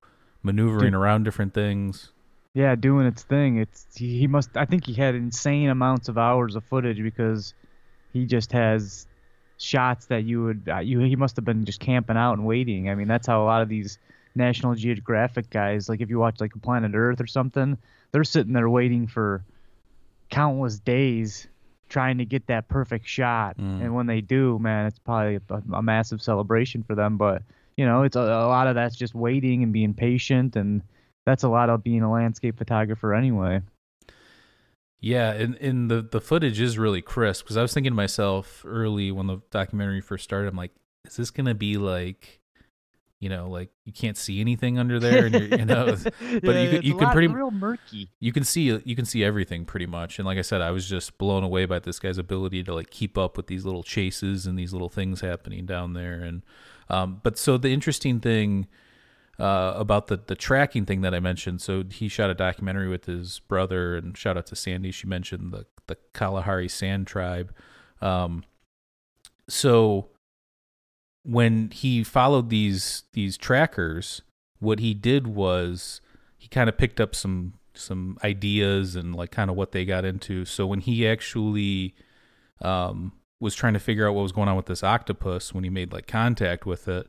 maneuvering 0.45 0.93
Dude. 0.93 0.95
around 0.95 1.25
different 1.25 1.55
things. 1.55 2.13
Yeah, 2.53 2.77
doing 2.77 3.07
its 3.07 3.25
thing. 3.25 3.57
It's 3.59 3.87
he, 3.97 4.19
he 4.19 4.27
must. 4.29 4.57
I 4.57 4.65
think 4.65 4.87
he 4.87 4.95
had 4.95 5.17
insane 5.17 5.71
amounts 5.71 6.09
of 6.09 6.17
hours 6.17 6.55
of 6.55 6.65
footage 6.65 7.03
because 7.03 7.53
he 8.13 8.27
just 8.27 8.53
has 8.53 9.09
shots 9.59 10.07
that 10.07 10.23
you 10.23 10.45
would. 10.45 10.69
Uh, 10.69 10.79
you 10.79 11.01
he 11.01 11.17
must 11.17 11.35
have 11.35 11.45
been 11.45 11.65
just 11.65 11.81
camping 11.81 12.17
out 12.17 12.35
and 12.35 12.47
waiting. 12.47 12.89
I 12.89 12.95
mean, 12.95 13.09
that's 13.09 13.27
how 13.27 13.43
a 13.43 13.47
lot 13.47 13.63
of 13.63 13.69
these 13.69 13.99
National 14.37 14.75
Geographic 14.75 15.51
guys, 15.51 15.89
like 15.89 16.01
if 16.01 16.11
you 16.11 16.19
watch 16.19 16.41
like 16.41 16.53
Planet 16.63 16.93
Earth 16.95 17.21
or 17.21 17.27
something, 17.27 17.77
they're 18.13 18.25
sitting 18.25 18.53
there 18.53 18.71
waiting 18.71 19.09
for 19.09 19.45
countless 20.31 20.79
days 20.79 21.49
trying 21.89 22.19
to 22.19 22.25
get 22.25 22.47
that 22.47 22.69
perfect 22.69 23.07
shot. 23.07 23.57
Mm. 23.57 23.83
And 23.83 23.95
when 23.95 24.07
they 24.07 24.21
do, 24.21 24.59
man, 24.59 24.87
it's 24.87 24.99
probably 24.99 25.37
a, 25.37 25.63
a 25.75 25.83
massive 25.83 26.23
celebration 26.23 26.83
for 26.83 26.95
them. 26.95 27.17
But 27.17 27.43
you 27.76 27.85
know, 27.87 28.02
it's 28.02 28.16
a, 28.16 28.21
a 28.21 28.49
lot 28.49 28.66
of 28.66 28.75
that's 28.75 28.97
just 28.97 29.14
waiting 29.14 29.62
and 29.62 29.73
being 29.73 29.95
patient 29.95 30.57
and 30.57 30.83
that's 31.26 31.43
a 31.43 31.49
lot 31.49 31.71
of 31.71 31.83
being 31.83 32.02
a 32.02 32.11
landscape 32.12 32.57
photographer 32.59 33.14
anyway. 33.14 33.61
Yeah, 35.00 35.33
and, 35.33 35.54
and 35.57 35.90
the, 35.90 36.00
the 36.02 36.21
footage 36.21 36.61
is 36.61 36.78
really 36.78 37.02
crisp 37.02 37.45
because 37.45 37.57
I 37.59 37.62
was 37.62 37.75
thinking 37.75 37.90
to 37.93 37.97
myself 37.97 38.64
early 38.66 39.11
when 39.12 39.26
the 39.26 39.38
documentary 39.50 40.00
first 40.00 40.25
started, 40.25 40.49
I'm 40.49 40.57
like, 40.57 40.73
is 41.04 41.16
this 41.16 41.31
gonna 41.31 41.54
be 41.54 41.76
like, 41.76 42.40
you 43.21 43.28
know, 43.28 43.49
like 43.50 43.69
you 43.85 43.93
can't 43.93 44.16
see 44.16 44.40
anything 44.40 44.78
under 44.78 44.99
there, 44.99 45.26
and 45.26 45.35
you're, 45.35 45.59
you 45.59 45.64
know, 45.66 45.97
but 46.43 46.43
Yeah, 46.43 46.62
you 46.62 46.71
can, 46.71 46.83
you 46.83 46.95
can 46.95 47.04
lot- 47.04 47.12
pretty 47.12 47.26
real 47.28 47.50
murky. 47.50 48.11
you 48.19 48.33
can 48.33 48.45
see 48.45 48.81
you 48.85 48.97
can 48.97 49.04
see 49.04 49.23
everything 49.23 49.66
pretty 49.66 49.87
much 49.87 50.19
and 50.19 50.25
like 50.26 50.37
i 50.38 50.43
said 50.43 50.61
i 50.62 50.71
was 50.71 50.87
just 50.88 51.16
blown 51.19 51.43
away 51.43 51.64
by 51.66 51.78
this 51.78 51.99
guy's 51.99 52.19
ability 52.19 52.62
to 52.64 52.75
like 52.75 52.90
keep 52.90 53.16
up 53.19 53.37
with 53.37 53.47
these 53.47 53.64
little 53.66 53.83
chases 53.83 54.47
and 54.47 54.59
these 54.59 54.73
little 54.73 54.88
things 54.90 55.21
happening 55.21 55.64
down 55.66 55.93
there 55.93 56.21
and 56.21 56.43
um 56.88 57.21
but 57.23 57.38
so 57.38 57.57
the 57.57 57.71
interesting 57.71 58.21
thing 58.21 58.67
uh 59.38 59.73
about 59.76 60.07
the 60.07 60.21
the 60.26 60.35
tracking 60.35 60.85
thing 60.85 61.00
that 61.00 61.14
i 61.14 61.21
mentioned 61.21 61.61
so 61.61 61.83
he 61.91 62.09
shot 62.09 62.31
a 62.31 62.35
documentary 62.35 62.88
with 62.88 63.07
his 63.07 63.41
brother 63.41 63.97
and 63.97 64.17
shout 64.17 64.37
out 64.37 64.47
to 64.47 64.57
sandy 64.57 64.91
she 64.91 65.07
mentioned 65.07 65.53
the 65.53 65.67
the 65.87 65.97
kalahari 66.12 66.69
sand 66.69 67.07
tribe 67.07 67.53
um 68.00 68.45
so 69.49 70.09
when 71.25 71.71
he 71.71 72.05
followed 72.05 72.50
these 72.50 73.05
these 73.12 73.37
trackers 73.37 74.23
what 74.61 74.79
he 74.79 74.95
did 74.95 75.26
was 75.26 76.00
he 76.38 76.49
kind 76.49 76.69
of 76.69 76.76
picked 76.76 77.00
up 77.00 77.14
some 77.14 77.55
some 77.75 78.19
ideas 78.25 78.97
and 78.97 79.14
like 79.14 79.31
kind 79.31 79.50
of 79.50 79.57
what 79.57 79.73
they 79.73 79.85
got 79.85 80.05
into. 80.05 80.45
So 80.45 80.67
when 80.67 80.81
he 80.81 81.07
actually 81.07 81.95
um, 82.61 83.12
was 83.45 83.55
trying 83.55 83.75
to 83.75 83.79
figure 83.79 84.09
out 84.09 84.15
what 84.15 84.23
was 84.23 84.33
going 84.33 84.49
on 84.49 84.57
with 84.57 84.67
this 84.67 84.83
octopus, 84.83 85.55
when 85.55 85.63
he 85.63 85.71
made 85.71 85.93
like 85.93 86.07
contact 86.07 86.67
with 86.67 86.89
it, 86.89 87.09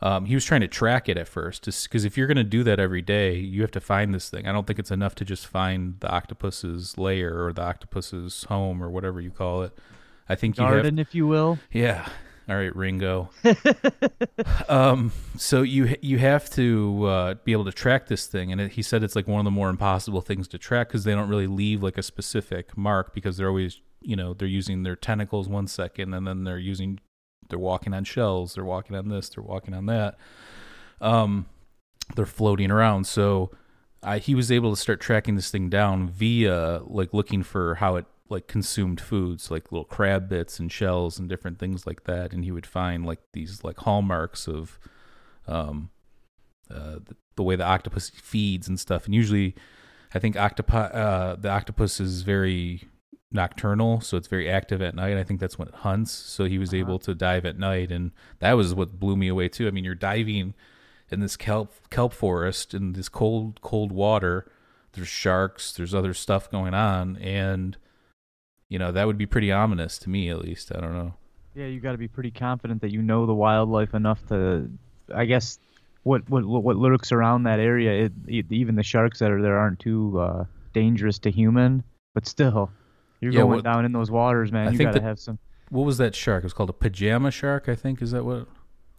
um, 0.00 0.26
he 0.26 0.34
was 0.34 0.44
trying 0.44 0.60
to 0.60 0.68
track 0.68 1.08
it 1.08 1.16
at 1.16 1.26
first, 1.26 1.64
because 1.64 2.04
if 2.04 2.16
you're 2.16 2.28
going 2.28 2.36
to 2.36 2.44
do 2.44 2.62
that 2.62 2.78
every 2.78 3.02
day, 3.02 3.34
you 3.34 3.62
have 3.62 3.72
to 3.72 3.80
find 3.80 4.14
this 4.14 4.30
thing. 4.30 4.46
I 4.46 4.52
don't 4.52 4.66
think 4.66 4.78
it's 4.78 4.92
enough 4.92 5.16
to 5.16 5.24
just 5.24 5.46
find 5.46 5.98
the 5.98 6.08
octopus's 6.08 6.96
lair 6.96 7.44
or 7.44 7.52
the 7.52 7.62
octopus's 7.62 8.44
home 8.44 8.82
or 8.82 8.88
whatever 8.88 9.20
you 9.20 9.32
call 9.32 9.62
it. 9.64 9.76
I 10.28 10.36
think 10.36 10.56
you 10.56 10.64
have 10.64 10.74
Garden, 10.74 10.98
if 10.98 11.14
you 11.14 11.26
will. 11.26 11.58
yeah. 11.72 12.08
All 12.48 12.56
right, 12.56 12.74
Ringo. 12.74 13.28
um, 14.70 15.12
so 15.36 15.60
you 15.60 15.96
you 16.00 16.18
have 16.18 16.48
to 16.50 17.04
uh, 17.04 17.34
be 17.44 17.52
able 17.52 17.66
to 17.66 17.72
track 17.72 18.06
this 18.06 18.26
thing, 18.26 18.50
and 18.52 18.58
it, 18.58 18.72
he 18.72 18.80
said 18.80 19.02
it's 19.02 19.14
like 19.14 19.28
one 19.28 19.38
of 19.38 19.44
the 19.44 19.50
more 19.50 19.68
impossible 19.68 20.22
things 20.22 20.48
to 20.48 20.58
track 20.58 20.88
because 20.88 21.04
they 21.04 21.12
don't 21.14 21.28
really 21.28 21.46
leave 21.46 21.82
like 21.82 21.98
a 21.98 22.02
specific 22.02 22.74
mark 22.74 23.12
because 23.12 23.36
they're 23.36 23.48
always 23.48 23.82
you 24.00 24.16
know 24.16 24.34
they're 24.34 24.48
using 24.48 24.82
their 24.82 24.96
tentacles 24.96 25.48
one 25.48 25.66
second, 25.66 26.14
and 26.14 26.26
then 26.26 26.44
they're 26.44 26.58
using 26.58 27.00
they're 27.48 27.58
walking 27.58 27.94
on 27.94 28.04
shells, 28.04 28.54
they're 28.54 28.64
walking 28.64 28.96
on 28.96 29.08
this, 29.08 29.28
they're 29.28 29.44
walking 29.44 29.74
on 29.74 29.86
that. 29.86 30.18
Um, 31.00 31.46
they're 32.14 32.26
floating 32.26 32.70
around. 32.70 33.06
So 33.06 33.50
I, 34.02 34.18
he 34.18 34.34
was 34.34 34.52
able 34.52 34.70
to 34.70 34.80
start 34.80 35.00
tracking 35.00 35.36
this 35.36 35.50
thing 35.50 35.68
down 35.68 36.08
via 36.08 36.80
like 36.84 37.12
looking 37.12 37.42
for 37.42 37.76
how 37.76 37.96
it 37.96 38.06
like 38.30 38.46
consumed 38.46 39.00
foods 39.00 39.50
like 39.50 39.72
little 39.72 39.86
crab 39.86 40.28
bits 40.28 40.58
and 40.58 40.70
shells 40.70 41.18
and 41.18 41.30
different 41.30 41.58
things 41.58 41.86
like 41.86 42.04
that 42.04 42.34
and 42.34 42.44
he 42.44 42.50
would 42.50 42.66
find 42.66 43.06
like 43.06 43.20
these 43.32 43.64
like 43.64 43.78
hallmarks 43.78 44.46
of 44.46 44.78
um 45.46 45.88
uh 46.70 46.96
the, 47.06 47.16
the 47.36 47.42
way 47.42 47.56
the 47.56 47.64
octopus 47.64 48.10
feeds 48.10 48.68
and 48.68 48.78
stuff 48.78 49.06
and 49.06 49.14
usually 49.14 49.54
i 50.12 50.18
think 50.18 50.36
octopi 50.36 50.88
uh 50.88 51.36
the 51.36 51.48
octopus 51.48 52.00
is 52.00 52.20
very 52.20 52.86
nocturnal 53.30 54.00
so 54.00 54.16
it's 54.16 54.26
very 54.28 54.48
active 54.48 54.80
at 54.80 54.94
night 54.94 55.16
i 55.18 55.22
think 55.22 55.38
that's 55.38 55.58
when 55.58 55.68
it 55.68 55.74
hunts 55.74 56.10
so 56.10 56.44
he 56.44 56.58
was 56.58 56.70
Uh-huh. 56.70 56.78
able 56.78 56.98
to 56.98 57.14
dive 57.14 57.44
at 57.44 57.58
night 57.58 57.92
and 57.92 58.10
that 58.38 58.54
was 58.54 58.74
what 58.74 58.98
blew 58.98 59.16
me 59.16 59.28
away 59.28 59.48
too 59.48 59.68
i 59.68 59.70
mean 59.70 59.84
you're 59.84 59.94
diving 59.94 60.54
in 61.10 61.20
this 61.20 61.36
kelp 61.36 61.72
kelp 61.90 62.12
forest 62.14 62.72
in 62.72 62.92
this 62.94 63.08
cold 63.10 63.60
cold 63.60 63.92
water 63.92 64.50
there's 64.92 65.08
sharks 65.08 65.72
there's 65.72 65.94
other 65.94 66.14
stuff 66.14 66.50
going 66.50 66.72
on 66.72 67.16
and 67.18 67.76
you 68.70 68.78
know 68.78 68.90
that 68.92 69.06
would 69.06 69.18
be 69.18 69.26
pretty 69.26 69.52
ominous 69.52 69.98
to 69.98 70.08
me 70.08 70.30
at 70.30 70.38
least 70.38 70.72
i 70.74 70.80
don't 70.80 70.94
know 70.94 71.12
Yeah, 71.54 71.66
you 71.66 71.80
got 71.80 71.92
to 71.92 71.98
be 71.98 72.08
pretty 72.08 72.30
confident 72.30 72.80
that 72.82 72.92
you 72.92 73.02
know 73.02 73.26
the 73.26 73.34
wildlife 73.34 73.92
enough 73.94 74.24
to, 74.28 74.70
I 75.12 75.24
guess, 75.24 75.58
what 76.04 76.22
what 76.30 76.44
what 76.46 76.76
lurks 76.76 77.10
around 77.10 77.44
that 77.44 77.58
area. 77.58 78.04
It, 78.06 78.12
it, 78.28 78.46
even 78.52 78.76
the 78.76 78.84
sharks 78.84 79.18
that 79.18 79.30
are 79.32 79.42
there 79.42 79.58
aren't 79.58 79.80
too 79.80 80.20
uh, 80.20 80.44
dangerous 80.72 81.18
to 81.20 81.30
human, 81.32 81.82
but 82.14 82.26
still, 82.28 82.70
you're 83.20 83.32
Yeah, 83.32 83.40
going 83.40 83.56
what- 83.56 83.64
down 83.64 83.84
in 83.84 83.92
those 83.92 84.10
waters, 84.10 84.50
man. 84.52 84.68
I 84.68 84.70
you 84.72 84.78
think 84.78 84.88
got 84.88 84.94
to 84.94 85.00
that- 85.00 85.06
have 85.06 85.18
some. 85.18 85.38
what 85.70 85.84
was 85.84 85.98
that 85.98 86.14
shark 86.14 86.42
it 86.42 86.46
was 86.46 86.52
called 86.54 86.70
a 86.70 86.72
pajama 86.72 87.30
shark 87.30 87.68
i 87.68 87.74
think 87.74 88.00
is 88.00 88.10
that 88.12 88.24
what 88.24 88.38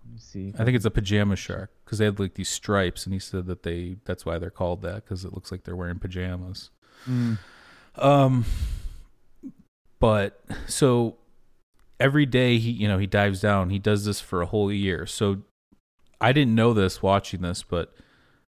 Let 0.05 0.13
me 0.13 0.17
see. 0.19 0.53
i 0.59 0.63
think 0.63 0.75
it's 0.75 0.85
a 0.85 0.91
pajama 0.91 1.35
shark 1.35 1.71
because 1.83 1.97
they 1.97 2.05
had 2.05 2.19
like 2.19 2.35
these 2.35 2.49
stripes 2.49 3.05
and 3.05 3.13
he 3.13 3.17
said 3.19 3.47
that 3.47 3.63
they 3.63 3.97
that's 4.05 4.23
why 4.25 4.37
they're 4.37 4.51
called 4.51 4.81
that 4.83 5.03
because 5.03 5.25
it 5.25 5.33
looks 5.33 5.51
like 5.51 5.63
they're 5.63 5.75
wearing 5.75 5.97
pajamas 5.99 6.69
Mm, 7.07 7.37
Um, 7.95 8.45
but 9.99 10.43
so 10.67 11.17
every 11.99 12.25
day 12.25 12.57
he, 12.57 12.71
you 12.71 12.87
know, 12.87 12.97
he 12.97 13.07
dives 13.07 13.41
down. 13.41 13.69
He 13.69 13.79
does 13.79 14.05
this 14.05 14.19
for 14.21 14.41
a 14.41 14.45
whole 14.45 14.71
year. 14.71 15.05
So 15.05 15.41
I 16.21 16.31
didn't 16.31 16.55
know 16.55 16.73
this 16.73 17.01
watching 17.01 17.41
this, 17.41 17.63
but 17.63 17.93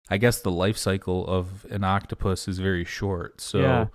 I 0.08 0.16
guess 0.18 0.40
the 0.40 0.50
life 0.50 0.76
cycle 0.76 1.26
of 1.26 1.64
an 1.70 1.84
octopus 1.84 2.48
is 2.48 2.58
very 2.58 2.84
short. 2.84 3.40
So 3.40 3.58
Yeah. 3.60 3.86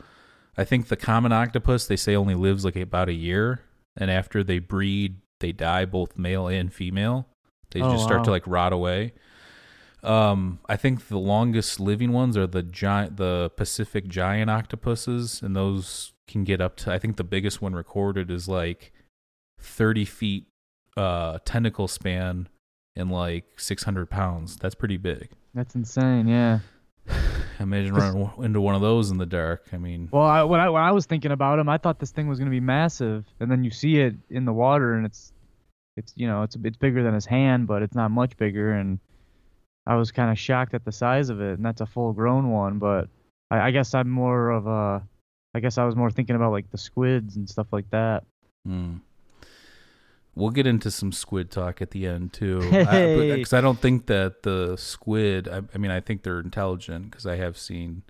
I 0.57 0.63
think 0.63 0.87
the 0.87 0.95
common 0.95 1.31
octopus 1.31 1.85
they 1.87 1.95
say 1.95 2.15
only 2.15 2.35
lives 2.35 2.65
like 2.65 2.75
about 2.75 3.09
a 3.09 3.13
year, 3.13 3.61
and 3.95 4.09
after 4.09 4.43
they 4.43 4.59
breed, 4.59 5.17
they 5.39 5.51
die 5.51 5.85
both 5.85 6.17
male 6.17 6.47
and 6.47 6.73
female. 6.73 7.27
They 7.71 7.81
Oh, 7.81 7.91
just 7.91 8.03
start 8.05 8.23
to 8.23 8.31
like 8.31 8.47
rot 8.47 8.73
away. 8.73 9.13
Um, 10.03 10.59
I 10.69 10.77
think 10.77 11.07
the 11.07 11.17
longest 11.19 11.79
living 11.79 12.11
ones 12.13 12.37
are 12.37 12.47
the 12.47 12.63
giant, 12.63 13.17
the 13.17 13.51
Pacific 13.55 14.07
giant 14.07 14.49
octopuses, 14.49 15.41
and 15.41 15.55
those 15.55 16.13
can 16.27 16.43
get 16.43 16.61
up 16.61 16.75
to. 16.77 16.91
I 16.93 16.99
think 16.99 17.17
the 17.17 17.23
biggest 17.23 17.61
one 17.61 17.73
recorded 17.73 18.31
is 18.31 18.47
like 18.47 18.93
thirty 19.59 20.05
feet 20.05 20.47
uh, 20.95 21.39
tentacle 21.45 21.87
span 21.87 22.47
and 22.95 23.11
like 23.11 23.59
six 23.59 23.83
hundred 23.83 24.09
pounds. 24.09 24.55
That's 24.57 24.75
pretty 24.75 24.97
big. 24.97 25.29
that's 25.53 25.75
insane. 25.75 26.27
Yeah. 26.27 26.59
Imagine 27.59 27.93
running 27.93 28.31
into 28.39 28.61
one 28.61 28.75
of 28.75 28.81
those 28.81 29.09
in 29.11 29.17
the 29.17 29.25
dark. 29.25 29.67
I 29.73 29.77
mean, 29.77 30.09
Well, 30.11 30.23
I, 30.23 30.43
when 30.43 30.59
I 30.59 30.69
when 30.69 30.83
I 30.83 30.91
was 30.91 31.05
thinking 31.05 31.31
about 31.31 31.59
him, 31.59 31.69
I 31.69 31.77
thought 31.77 31.99
this 31.99 32.11
thing 32.11 32.27
was 32.27 32.39
gonna 32.39 32.51
be 32.51 32.59
massive, 32.59 33.25
and 33.39 33.49
then 33.49 33.63
you 33.63 33.71
see 33.71 33.99
it 33.99 34.15
in 34.29 34.45
the 34.45 34.53
water, 34.53 34.93
and 34.93 35.05
it's 35.05 35.33
it's 35.95 36.13
you 36.15 36.27
know 36.27 36.43
it's 36.43 36.55
it's 36.63 36.77
bigger 36.77 37.03
than 37.03 37.13
his 37.13 37.25
hand, 37.25 37.67
but 37.67 37.81
it's 37.81 37.95
not 37.95 38.11
much 38.11 38.37
bigger, 38.37 38.73
and 38.73 38.99
I 39.85 39.95
was 39.95 40.11
kind 40.11 40.29
of 40.31 40.37
shocked 40.37 40.73
at 40.73 40.85
the 40.85 40.91
size 40.91 41.29
of 41.29 41.41
it, 41.41 41.53
and 41.57 41.65
that's 41.65 41.81
a 41.81 41.85
full 41.85 42.13
grown 42.13 42.51
one. 42.51 42.77
But 42.77 43.09
I, 43.49 43.67
I 43.67 43.71
guess 43.71 43.93
I'm 43.93 44.09
more 44.09 44.51
of 44.51 44.67
a, 44.67 45.01
I 45.53 45.59
guess 45.59 45.77
I 45.77 45.85
was 45.85 45.95
more 45.95 46.11
thinking 46.11 46.35
about 46.35 46.51
like 46.51 46.69
the 46.71 46.77
squids 46.77 47.37
and 47.37 47.49
stuff 47.49 47.67
like 47.71 47.89
that. 47.91 48.23
Hmm. 48.65 48.97
We'll 50.37 50.51
get 50.51 50.67
into 50.67 50.91
some 50.91 51.11
squid 51.11 51.49
talk 51.51 51.81
at 51.81 51.91
the 51.91 52.05
end 52.05 52.31
too, 52.33 52.59
uh, 52.59 52.85
Hey. 52.85 53.35
because 53.35 53.53
I, 53.53 53.61
don't 53.61 53.79
think 53.79 54.05
that 54.05 54.43
the 54.43 54.75
squid. 54.77 55.47
I, 55.47 55.61
I 55.73 55.77
mean, 55.77 55.91
I 55.91 55.99
think 55.99 56.23
they're 56.23 56.39
intelligent 56.39 57.09
because 57.09 57.25
I 57.25 57.37
have 57.37 57.57
seen 57.57 58.03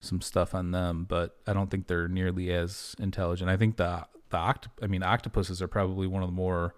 some 0.00 0.20
stuff 0.20 0.54
on 0.54 0.70
them, 0.72 1.06
but 1.08 1.36
I 1.46 1.52
don't 1.52 1.70
think 1.70 1.86
they're 1.86 2.08
nearly 2.08 2.52
as 2.52 2.94
intelligent. 2.98 3.50
I 3.50 3.56
think 3.56 3.76
the 3.76 4.06
the 4.30 4.36
oct- 4.36 4.68
I 4.82 4.86
mean, 4.86 5.02
octopuses 5.02 5.60
are 5.62 5.68
probably 5.68 6.06
one 6.06 6.22
of 6.22 6.28
the 6.28 6.34
more 6.34 6.74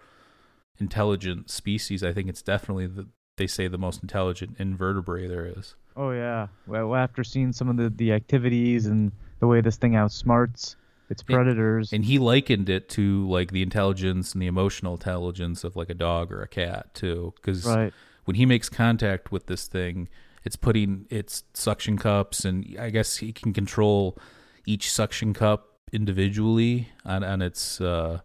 intelligent 0.79 1.51
species. 1.51 2.03
I 2.03 2.13
think 2.13 2.29
it's 2.29 2.43
definitely 2.43 2.87
the 2.87 3.09
they 3.37 3.47
say 3.47 3.67
the 3.69 3.79
most 3.79 4.03
intelligent 4.03 4.57
invertebrate 4.59 5.29
there 5.29 5.47
is. 5.47 5.75
Oh 5.97 6.11
yeah. 6.11 6.49
Well, 6.67 6.95
after 6.95 7.25
seeing 7.25 7.53
some 7.53 7.69
of 7.69 7.77
the 7.77 7.91
the 7.91 8.13
activities 8.13 8.87
and 8.87 9.13
the 9.41 9.47
way 9.47 9.61
this 9.61 9.77
thing 9.77 9.93
outsmarts 9.93 10.77
its 11.13 11.23
predators. 11.23 11.93
And 11.93 12.05
he 12.05 12.19
likened 12.19 12.69
it 12.69 12.89
to 12.91 13.29
like 13.29 13.53
the 13.53 13.63
intelligence 13.63 14.33
and 14.33 14.43
the 14.43 14.47
emotional 14.47 14.95
intelligence 14.95 15.63
of 15.63 15.77
like 15.77 15.91
a 15.91 15.95
dog 15.95 16.33
or 16.33 16.43
a 16.43 16.49
cat 16.49 16.95
too, 16.95 17.35
because 17.37 17.65
right. 17.65 17.93
when 18.25 18.35
he 18.35 18.47
makes 18.47 18.69
contact 18.69 19.31
with 19.31 19.47
this 19.47 19.69
thing, 19.69 20.09
it's 20.45 20.57
putting 20.57 21.07
its 21.09 21.45
suction 21.55 21.97
cups, 21.97 22.45
and 22.45 22.77
I 22.81 22.91
guess 22.91 23.19
he 23.19 23.33
can 23.33 23.53
control 23.53 24.19
each 24.67 24.91
suction 24.91 25.33
cup 25.35 25.79
individually 25.93 26.89
on 27.05 27.23
on 27.23 27.43
its 27.43 27.81
uh, 27.81 28.21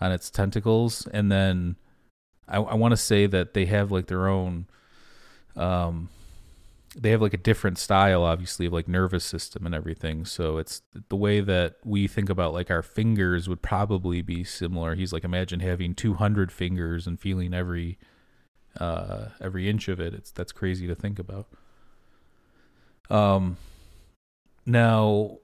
on 0.00 0.12
its 0.12 0.30
tentacles, 0.30 1.08
and 1.12 1.32
then 1.32 1.76
I, 2.46 2.58
I 2.58 2.74
want 2.74 2.92
to 2.92 2.96
say 2.96 3.26
that 3.26 3.54
they 3.54 3.66
have 3.66 3.90
like 3.90 4.06
their 4.06 4.28
own. 4.28 4.66
Um, 5.56 6.08
they 6.96 7.10
have 7.10 7.22
like 7.22 7.34
a 7.34 7.38
different 7.38 7.78
style, 7.78 8.22
obviously, 8.24 8.66
of 8.66 8.72
like 8.72 8.88
nervous 8.88 9.24
system 9.24 9.64
and 9.64 9.74
everything. 9.74 10.24
So 10.24 10.58
it's 10.58 10.82
the 11.08 11.16
way 11.16 11.40
that 11.40 11.76
we 11.84 12.08
think 12.08 12.28
about 12.28 12.52
like 12.52 12.70
our 12.70 12.82
fingers 12.82 13.48
would 13.48 13.62
probably 13.62 14.22
be 14.22 14.42
similar. 14.42 14.94
He's 14.94 15.12
like, 15.12 15.24
imagine 15.24 15.60
having 15.60 15.94
200 15.94 16.50
fingers 16.50 17.06
and 17.06 17.18
feeling 17.18 17.54
every 17.54 17.98
uh 18.78 19.26
every 19.40 19.68
inch 19.68 19.88
of 19.88 19.98
it 19.98 20.14
it's 20.14 20.30
that's 20.30 20.52
crazy 20.52 20.86
to 20.86 20.94
think 20.94 21.18
about 21.18 21.48
um 23.10 23.56
now 24.64 25.38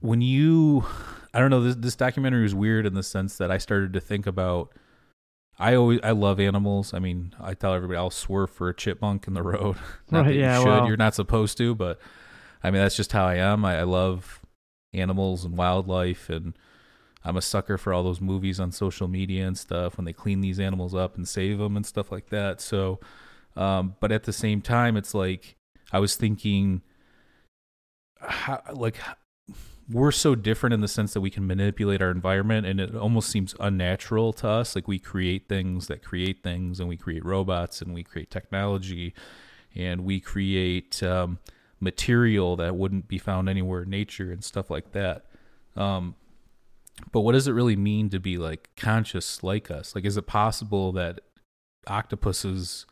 when 0.00 0.22
you 0.22 0.84
i 1.34 1.40
don't 1.40 1.50
know 1.50 1.62
this 1.62 1.76
this 1.76 1.96
documentary 1.96 2.42
was 2.42 2.54
weird 2.54 2.86
in 2.86 2.94
the 2.94 3.02
sense 3.02 3.36
that 3.36 3.50
i 3.50 3.58
started 3.58 3.92
to 3.92 4.00
think 4.00 4.26
about 4.26 4.72
I 5.58 5.74
always 5.74 6.00
I 6.02 6.12
love 6.12 6.40
animals. 6.40 6.94
I 6.94 6.98
mean, 6.98 7.34
I 7.40 7.54
tell 7.54 7.74
everybody 7.74 7.98
I'll 7.98 8.10
swerve 8.10 8.50
for 8.50 8.68
a 8.68 8.74
chipmunk 8.74 9.26
in 9.26 9.34
the 9.34 9.42
road. 9.42 9.76
not 10.10 10.26
Right, 10.26 10.28
that 10.28 10.34
yeah, 10.34 10.58
you 10.58 10.64
should. 10.64 10.86
You're 10.86 10.96
not 10.96 11.14
supposed 11.14 11.58
to, 11.58 11.74
but 11.74 12.00
I 12.62 12.70
mean 12.70 12.82
that's 12.82 12.96
just 12.96 13.12
how 13.12 13.26
I 13.26 13.36
am. 13.36 13.64
I, 13.64 13.80
I 13.80 13.82
love 13.82 14.40
animals 14.94 15.44
and 15.44 15.56
wildlife, 15.56 16.30
and 16.30 16.54
I'm 17.24 17.36
a 17.36 17.42
sucker 17.42 17.78
for 17.78 17.92
all 17.92 18.02
those 18.02 18.20
movies 18.20 18.58
on 18.58 18.72
social 18.72 19.08
media 19.08 19.46
and 19.46 19.56
stuff 19.56 19.96
when 19.96 20.04
they 20.04 20.12
clean 20.12 20.40
these 20.40 20.58
animals 20.58 20.94
up 20.94 21.16
and 21.16 21.28
save 21.28 21.58
them 21.58 21.76
and 21.76 21.86
stuff 21.86 22.10
like 22.10 22.30
that. 22.30 22.60
So, 22.60 22.98
um, 23.56 23.96
but 24.00 24.10
at 24.10 24.24
the 24.24 24.32
same 24.32 24.60
time, 24.60 24.96
it's 24.96 25.14
like 25.14 25.56
I 25.92 25.98
was 25.98 26.16
thinking, 26.16 26.82
how, 28.20 28.62
like 28.72 28.98
we're 29.92 30.12
so 30.12 30.34
different 30.34 30.72
in 30.72 30.80
the 30.80 30.88
sense 30.88 31.12
that 31.12 31.20
we 31.20 31.30
can 31.30 31.46
manipulate 31.46 32.00
our 32.00 32.10
environment 32.10 32.66
and 32.66 32.80
it 32.80 32.94
almost 32.94 33.28
seems 33.28 33.54
unnatural 33.60 34.32
to 34.32 34.48
us. 34.48 34.74
Like 34.74 34.88
we 34.88 34.98
create 34.98 35.48
things 35.48 35.86
that 35.88 36.02
create 36.02 36.42
things 36.42 36.80
and 36.80 36.88
we 36.88 36.96
create 36.96 37.24
robots 37.24 37.82
and 37.82 37.92
we 37.92 38.02
create 38.02 38.30
technology 38.30 39.14
and 39.74 40.04
we 40.04 40.20
create 40.20 41.02
um, 41.02 41.38
material 41.80 42.56
that 42.56 42.76
wouldn't 42.76 43.08
be 43.08 43.18
found 43.18 43.48
anywhere 43.48 43.82
in 43.82 43.90
nature 43.90 44.32
and 44.32 44.42
stuff 44.42 44.70
like 44.70 44.92
that. 44.92 45.26
Um, 45.76 46.14
but 47.10 47.20
what 47.20 47.32
does 47.32 47.46
it 47.46 47.52
really 47.52 47.76
mean 47.76 48.08
to 48.10 48.20
be 48.20 48.38
like 48.38 48.70
conscious 48.76 49.42
like 49.42 49.70
us? 49.70 49.94
Like 49.94 50.04
is 50.04 50.16
it 50.16 50.26
possible 50.26 50.92
that 50.92 51.20
octopuses 51.86 52.86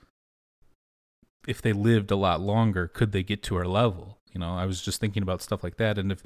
if 1.47 1.63
they 1.63 1.73
lived 1.73 2.11
a 2.11 2.17
lot 2.17 2.41
longer 2.41 2.89
could 2.89 3.13
they 3.13 3.23
get 3.23 3.43
to 3.45 3.57
our 3.57 3.67
level? 3.67 4.19
You 4.33 4.39
know 4.39 4.55
i 4.55 4.65
was 4.65 4.81
just 4.81 5.01
thinking 5.01 5.25
about 5.25 5.43
stuff 5.43 5.65
like 5.65 5.77
that 5.79 5.99
and 5.99 6.13
if 6.13 6.23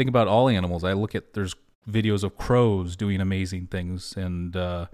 think 0.00 0.08
about 0.08 0.28
all 0.28 0.48
animals. 0.48 0.82
I 0.82 0.94
look 0.94 1.14
at 1.14 1.34
there's 1.34 1.54
videos 1.86 2.24
of 2.24 2.38
crows 2.38 2.96
doing 2.96 3.20
amazing 3.20 3.66
things, 3.66 4.14
and 4.16 4.56
uh, 4.56 4.86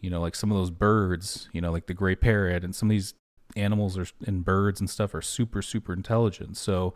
you 0.00 0.10
know, 0.10 0.20
like 0.20 0.34
some 0.34 0.50
of 0.50 0.58
those 0.58 0.72
birds, 0.72 1.48
you 1.52 1.60
know, 1.60 1.70
like 1.70 1.86
the 1.86 1.94
gray 1.94 2.16
parrot, 2.16 2.64
and 2.64 2.74
some 2.74 2.88
of 2.88 2.90
these 2.90 3.14
animals 3.54 3.96
are 3.96 4.06
and 4.26 4.44
birds 4.44 4.80
and 4.80 4.90
stuff 4.90 5.14
are 5.14 5.22
super 5.22 5.62
super 5.62 5.92
intelligent. 5.92 6.56
So, 6.56 6.94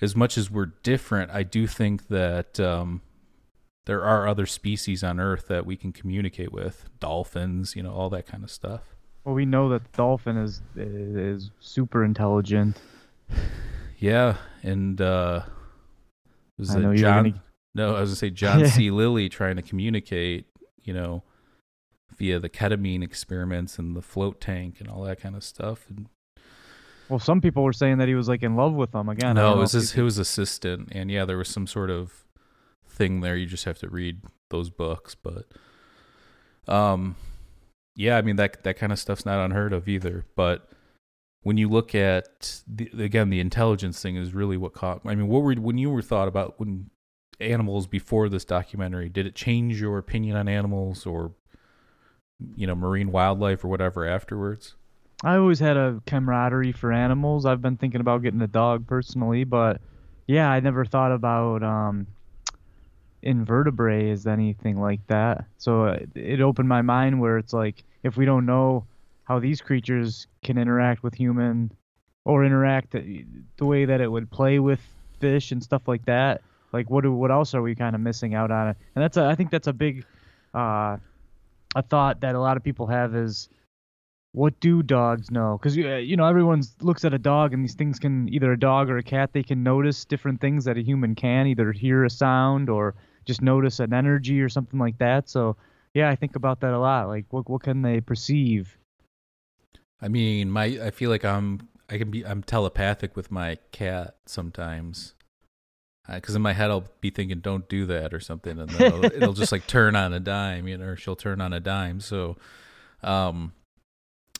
as 0.00 0.14
much 0.14 0.38
as 0.38 0.48
we're 0.48 0.74
different, 0.84 1.32
I 1.32 1.42
do 1.42 1.66
think 1.66 2.06
that 2.06 2.60
um, 2.60 3.02
there 3.86 4.04
are 4.04 4.28
other 4.28 4.46
species 4.46 5.02
on 5.02 5.18
Earth 5.18 5.48
that 5.48 5.66
we 5.66 5.76
can 5.76 5.90
communicate 5.90 6.52
with, 6.52 6.88
dolphins, 7.00 7.74
you 7.74 7.82
know, 7.82 7.92
all 7.92 8.10
that 8.10 8.26
kind 8.28 8.44
of 8.44 8.50
stuff. 8.52 8.94
Well, 9.24 9.34
we 9.34 9.44
know 9.44 9.68
that 9.70 9.82
the 9.82 9.96
dolphin 9.96 10.36
is 10.36 10.62
is 10.76 11.50
super 11.58 12.04
intelligent. 12.04 12.80
Yeah, 13.96 14.36
and 14.62 15.00
uh, 15.00 15.44
was 16.58 16.74
I 16.74 16.78
know 16.80 16.94
John? 16.94 17.24
gonna- 17.30 17.42
No, 17.74 17.94
I 17.96 18.00
was 18.00 18.10
gonna 18.10 18.16
say 18.16 18.30
John 18.30 18.66
C. 18.66 18.90
Lilly 18.90 19.28
trying 19.28 19.56
to 19.56 19.62
communicate, 19.62 20.46
you 20.82 20.92
know, 20.94 21.22
via 22.16 22.38
the 22.38 22.48
ketamine 22.48 23.02
experiments 23.02 23.78
and 23.78 23.96
the 23.96 24.02
float 24.02 24.40
tank 24.40 24.76
and 24.80 24.88
all 24.88 25.02
that 25.04 25.20
kind 25.20 25.34
of 25.34 25.42
stuff. 25.42 25.86
And 25.88 26.06
Well, 27.08 27.18
some 27.18 27.40
people 27.40 27.62
were 27.64 27.72
saying 27.72 27.98
that 27.98 28.08
he 28.08 28.14
was 28.14 28.28
like 28.28 28.42
in 28.42 28.54
love 28.56 28.72
with 28.74 28.92
them 28.92 29.08
again. 29.08 29.34
No, 29.36 29.54
it 29.54 29.58
was 29.58 29.72
his, 29.72 29.92
his 29.92 30.18
assistant, 30.18 30.90
and 30.92 31.10
yeah, 31.10 31.24
there 31.24 31.36
was 31.38 31.48
some 31.48 31.66
sort 31.66 31.90
of 31.90 32.24
thing 32.88 33.20
there. 33.20 33.36
You 33.36 33.46
just 33.46 33.64
have 33.64 33.78
to 33.78 33.88
read 33.88 34.20
those 34.50 34.70
books, 34.70 35.16
but 35.16 35.46
um, 36.72 37.16
yeah, 37.96 38.16
I 38.16 38.22
mean 38.22 38.36
that 38.36 38.62
that 38.64 38.76
kind 38.78 38.92
of 38.92 38.98
stuff's 38.98 39.26
not 39.26 39.44
unheard 39.44 39.72
of 39.72 39.88
either. 39.88 40.24
But 40.36 40.68
when 41.44 41.58
you 41.58 41.68
look 41.68 41.94
at 41.94 42.62
the, 42.66 42.90
again, 42.98 43.30
the 43.30 43.38
intelligence 43.38 44.02
thing 44.02 44.16
is 44.16 44.34
really 44.34 44.56
what 44.56 44.72
caught. 44.72 45.02
I 45.04 45.14
mean, 45.14 45.28
what 45.28 45.42
were 45.42 45.54
when 45.54 45.78
you 45.78 45.90
were 45.90 46.02
thought 46.02 46.26
about 46.26 46.58
when 46.58 46.90
animals 47.38 47.86
before 47.86 48.28
this 48.28 48.44
documentary? 48.44 49.08
Did 49.08 49.26
it 49.26 49.34
change 49.34 49.80
your 49.80 49.98
opinion 49.98 50.36
on 50.36 50.48
animals 50.48 51.06
or 51.06 51.32
you 52.56 52.66
know 52.66 52.74
marine 52.74 53.12
wildlife 53.12 53.64
or 53.64 53.68
whatever 53.68 54.06
afterwards? 54.06 54.74
I 55.22 55.36
always 55.36 55.60
had 55.60 55.76
a 55.76 56.02
camaraderie 56.06 56.72
for 56.72 56.92
animals. 56.92 57.46
I've 57.46 57.62
been 57.62 57.76
thinking 57.76 58.00
about 58.00 58.22
getting 58.22 58.42
a 58.42 58.46
dog 58.46 58.86
personally, 58.86 59.44
but 59.44 59.80
yeah, 60.26 60.50
I 60.50 60.60
never 60.60 60.86
thought 60.86 61.12
about 61.12 61.62
um, 61.62 62.06
invertebrate 63.22 64.12
as 64.12 64.26
anything 64.26 64.80
like 64.80 65.06
that. 65.08 65.44
So 65.58 65.84
uh, 65.84 65.98
it 66.14 66.40
opened 66.40 66.68
my 66.68 66.82
mind 66.82 67.20
where 67.20 67.36
it's 67.36 67.52
like 67.52 67.84
if 68.02 68.16
we 68.16 68.24
don't 68.24 68.46
know 68.46 68.86
how 69.24 69.38
these 69.38 69.60
creatures 69.60 70.26
can 70.42 70.58
interact 70.58 71.02
with 71.02 71.14
human 71.14 71.72
or 72.24 72.44
interact 72.44 72.92
the 72.92 73.26
way 73.66 73.84
that 73.84 74.00
it 74.00 74.10
would 74.10 74.30
play 74.30 74.58
with 74.58 74.80
fish 75.20 75.52
and 75.52 75.62
stuff 75.62 75.82
like 75.86 76.04
that, 76.06 76.42
like 76.72 76.90
what 76.90 77.02
do, 77.02 77.12
what 77.12 77.30
else 77.30 77.54
are 77.54 77.62
we 77.62 77.74
kind 77.74 77.94
of 77.94 78.00
missing 78.00 78.34
out 78.34 78.50
on? 78.50 78.68
And 78.68 79.02
that's 79.02 79.16
a, 79.16 79.24
I 79.24 79.34
think 79.34 79.50
that's 79.50 79.66
a 79.66 79.72
big 79.72 80.04
uh, 80.54 80.96
a 81.74 81.82
thought 81.82 82.20
that 82.20 82.34
a 82.34 82.40
lot 82.40 82.56
of 82.56 82.62
people 82.62 82.86
have 82.86 83.14
is 83.14 83.48
what 84.32 84.58
do 84.58 84.82
dogs 84.82 85.30
know? 85.30 85.56
Because 85.56 85.78
uh, 85.78 85.96
you 85.96 86.16
know 86.16 86.26
everyone 86.26 86.62
looks 86.80 87.04
at 87.04 87.14
a 87.14 87.18
dog 87.18 87.52
and 87.54 87.62
these 87.62 87.74
things 87.74 87.98
can 87.98 88.28
either 88.32 88.52
a 88.52 88.58
dog 88.58 88.90
or 88.90 88.98
a 88.98 89.02
cat 89.02 89.32
they 89.32 89.42
can 89.42 89.62
notice 89.62 90.04
different 90.04 90.40
things 90.40 90.64
that 90.64 90.76
a 90.76 90.82
human 90.82 91.14
can 91.14 91.46
either 91.46 91.70
hear 91.72 92.04
a 92.04 92.10
sound 92.10 92.68
or 92.68 92.94
just 93.24 93.40
notice 93.42 93.80
an 93.80 93.92
energy 93.92 94.40
or 94.40 94.48
something 94.48 94.78
like 94.78 94.98
that. 94.98 95.28
So 95.28 95.56
yeah, 95.94 96.10
I 96.10 96.16
think 96.16 96.36
about 96.36 96.60
that 96.60 96.72
a 96.72 96.78
lot. 96.78 97.08
Like 97.08 97.26
what 97.30 97.48
what 97.48 97.62
can 97.62 97.82
they 97.82 98.00
perceive? 98.00 98.76
I 100.04 100.08
mean, 100.08 100.50
my 100.50 100.64
I 100.64 100.90
feel 100.90 101.08
like 101.08 101.24
I'm 101.24 101.66
I 101.88 101.96
can 101.96 102.10
be 102.10 102.26
I'm 102.26 102.42
telepathic 102.42 103.16
with 103.16 103.30
my 103.30 103.56
cat 103.72 104.16
sometimes. 104.26 105.14
Because 106.06 106.34
in 106.34 106.42
my 106.42 106.52
head 106.52 106.70
I'll 106.70 106.84
be 107.00 107.08
thinking, 107.08 107.40
"Don't 107.40 107.66
do 107.70 107.86
that" 107.86 108.12
or 108.12 108.20
something, 108.20 108.58
and 108.58 108.68
then 108.68 108.82
it'll, 108.82 109.04
it'll 109.22 109.32
just 109.32 109.50
like 109.50 109.66
turn 109.66 109.96
on 109.96 110.12
a 110.12 110.20
dime, 110.20 110.68
you 110.68 110.76
know, 110.76 110.88
or 110.88 110.96
she'll 110.96 111.16
turn 111.16 111.40
on 111.40 111.54
a 111.54 111.60
dime. 111.60 112.00
So, 112.00 112.36
um, 113.02 113.54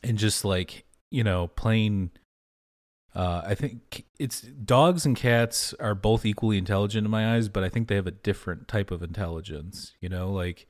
and 0.03 0.18
just 0.18 0.44
like 0.44 0.85
you 1.11 1.24
know, 1.24 1.46
plain. 1.48 2.11
Uh, 3.14 3.42
I 3.46 3.55
think 3.55 4.05
it's 4.18 4.42
dogs 4.42 5.07
and 5.07 5.16
cats 5.16 5.72
are 5.81 5.94
both 5.94 6.27
equally 6.27 6.59
intelligent 6.59 7.07
in 7.07 7.11
my 7.11 7.37
eyes, 7.37 7.48
but 7.48 7.62
I 7.62 7.68
think 7.70 7.88
they 7.88 7.94
have 7.94 8.09
a 8.09 8.11
different 8.11 8.68
type 8.68 8.90
of 8.90 9.03
intelligence. 9.03 9.94
You 10.00 10.11
know, 10.11 10.31
like 10.31 10.66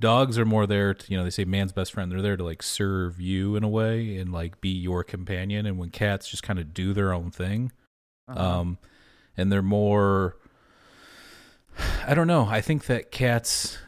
dogs 0.00 0.38
are 0.38 0.44
more 0.44 0.66
there 0.66 0.94
to 0.94 1.10
you 1.12 1.16
know 1.18 1.24
they 1.24 1.30
say 1.30 1.44
man's 1.44 1.72
best 1.72 1.92
friend. 1.92 2.10
They're 2.12 2.22
there 2.22 2.36
to 2.36 2.44
like 2.44 2.62
serve 2.62 3.20
you 3.20 3.56
in 3.56 3.64
a 3.64 3.68
way 3.68 4.16
and 4.18 4.32
like 4.32 4.60
be 4.60 4.70
your 4.70 5.04
companion. 5.04 5.66
And 5.66 5.78
when 5.78 5.90
cats 5.90 6.28
just 6.28 6.42
kind 6.42 6.58
of 6.58 6.74
do 6.74 6.92
their 6.92 7.12
own 7.12 7.30
thing 7.30 7.72
Uh-huh. 8.28 8.60
um 8.60 8.78
and 9.36 9.50
they're 9.52 9.62
more 9.62 10.36
i 12.06 12.14
don't 12.14 12.26
know. 12.26 12.46
I 12.46 12.60
think 12.60 12.86
that 12.86 13.10
cats 13.10 13.78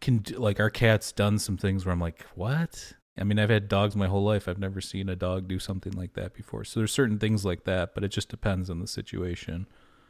can 0.00 0.18
do, 0.18 0.36
like 0.38 0.60
our 0.60 0.70
cat's 0.70 1.12
done 1.12 1.38
some 1.38 1.56
things 1.56 1.84
where 1.84 1.92
i'm 1.92 2.00
like 2.00 2.24
what? 2.34 2.94
I 3.18 3.24
mean 3.24 3.38
i've 3.38 3.50
had 3.50 3.68
dogs 3.68 3.96
my 3.96 4.06
whole 4.08 4.24
life. 4.24 4.48
I've 4.48 4.58
never 4.58 4.80
seen 4.80 5.08
a 5.08 5.16
dog 5.16 5.48
do 5.48 5.58
something 5.58 5.92
like 5.92 6.14
that 6.14 6.34
before. 6.34 6.64
So 6.64 6.80
there's 6.80 6.92
certain 6.92 7.18
things 7.18 7.44
like 7.44 7.64
that 7.64 7.94
but 7.94 8.04
it 8.04 8.08
just 8.08 8.28
depends 8.28 8.70
on 8.70 8.80
the 8.80 8.86
situation. 8.86 9.66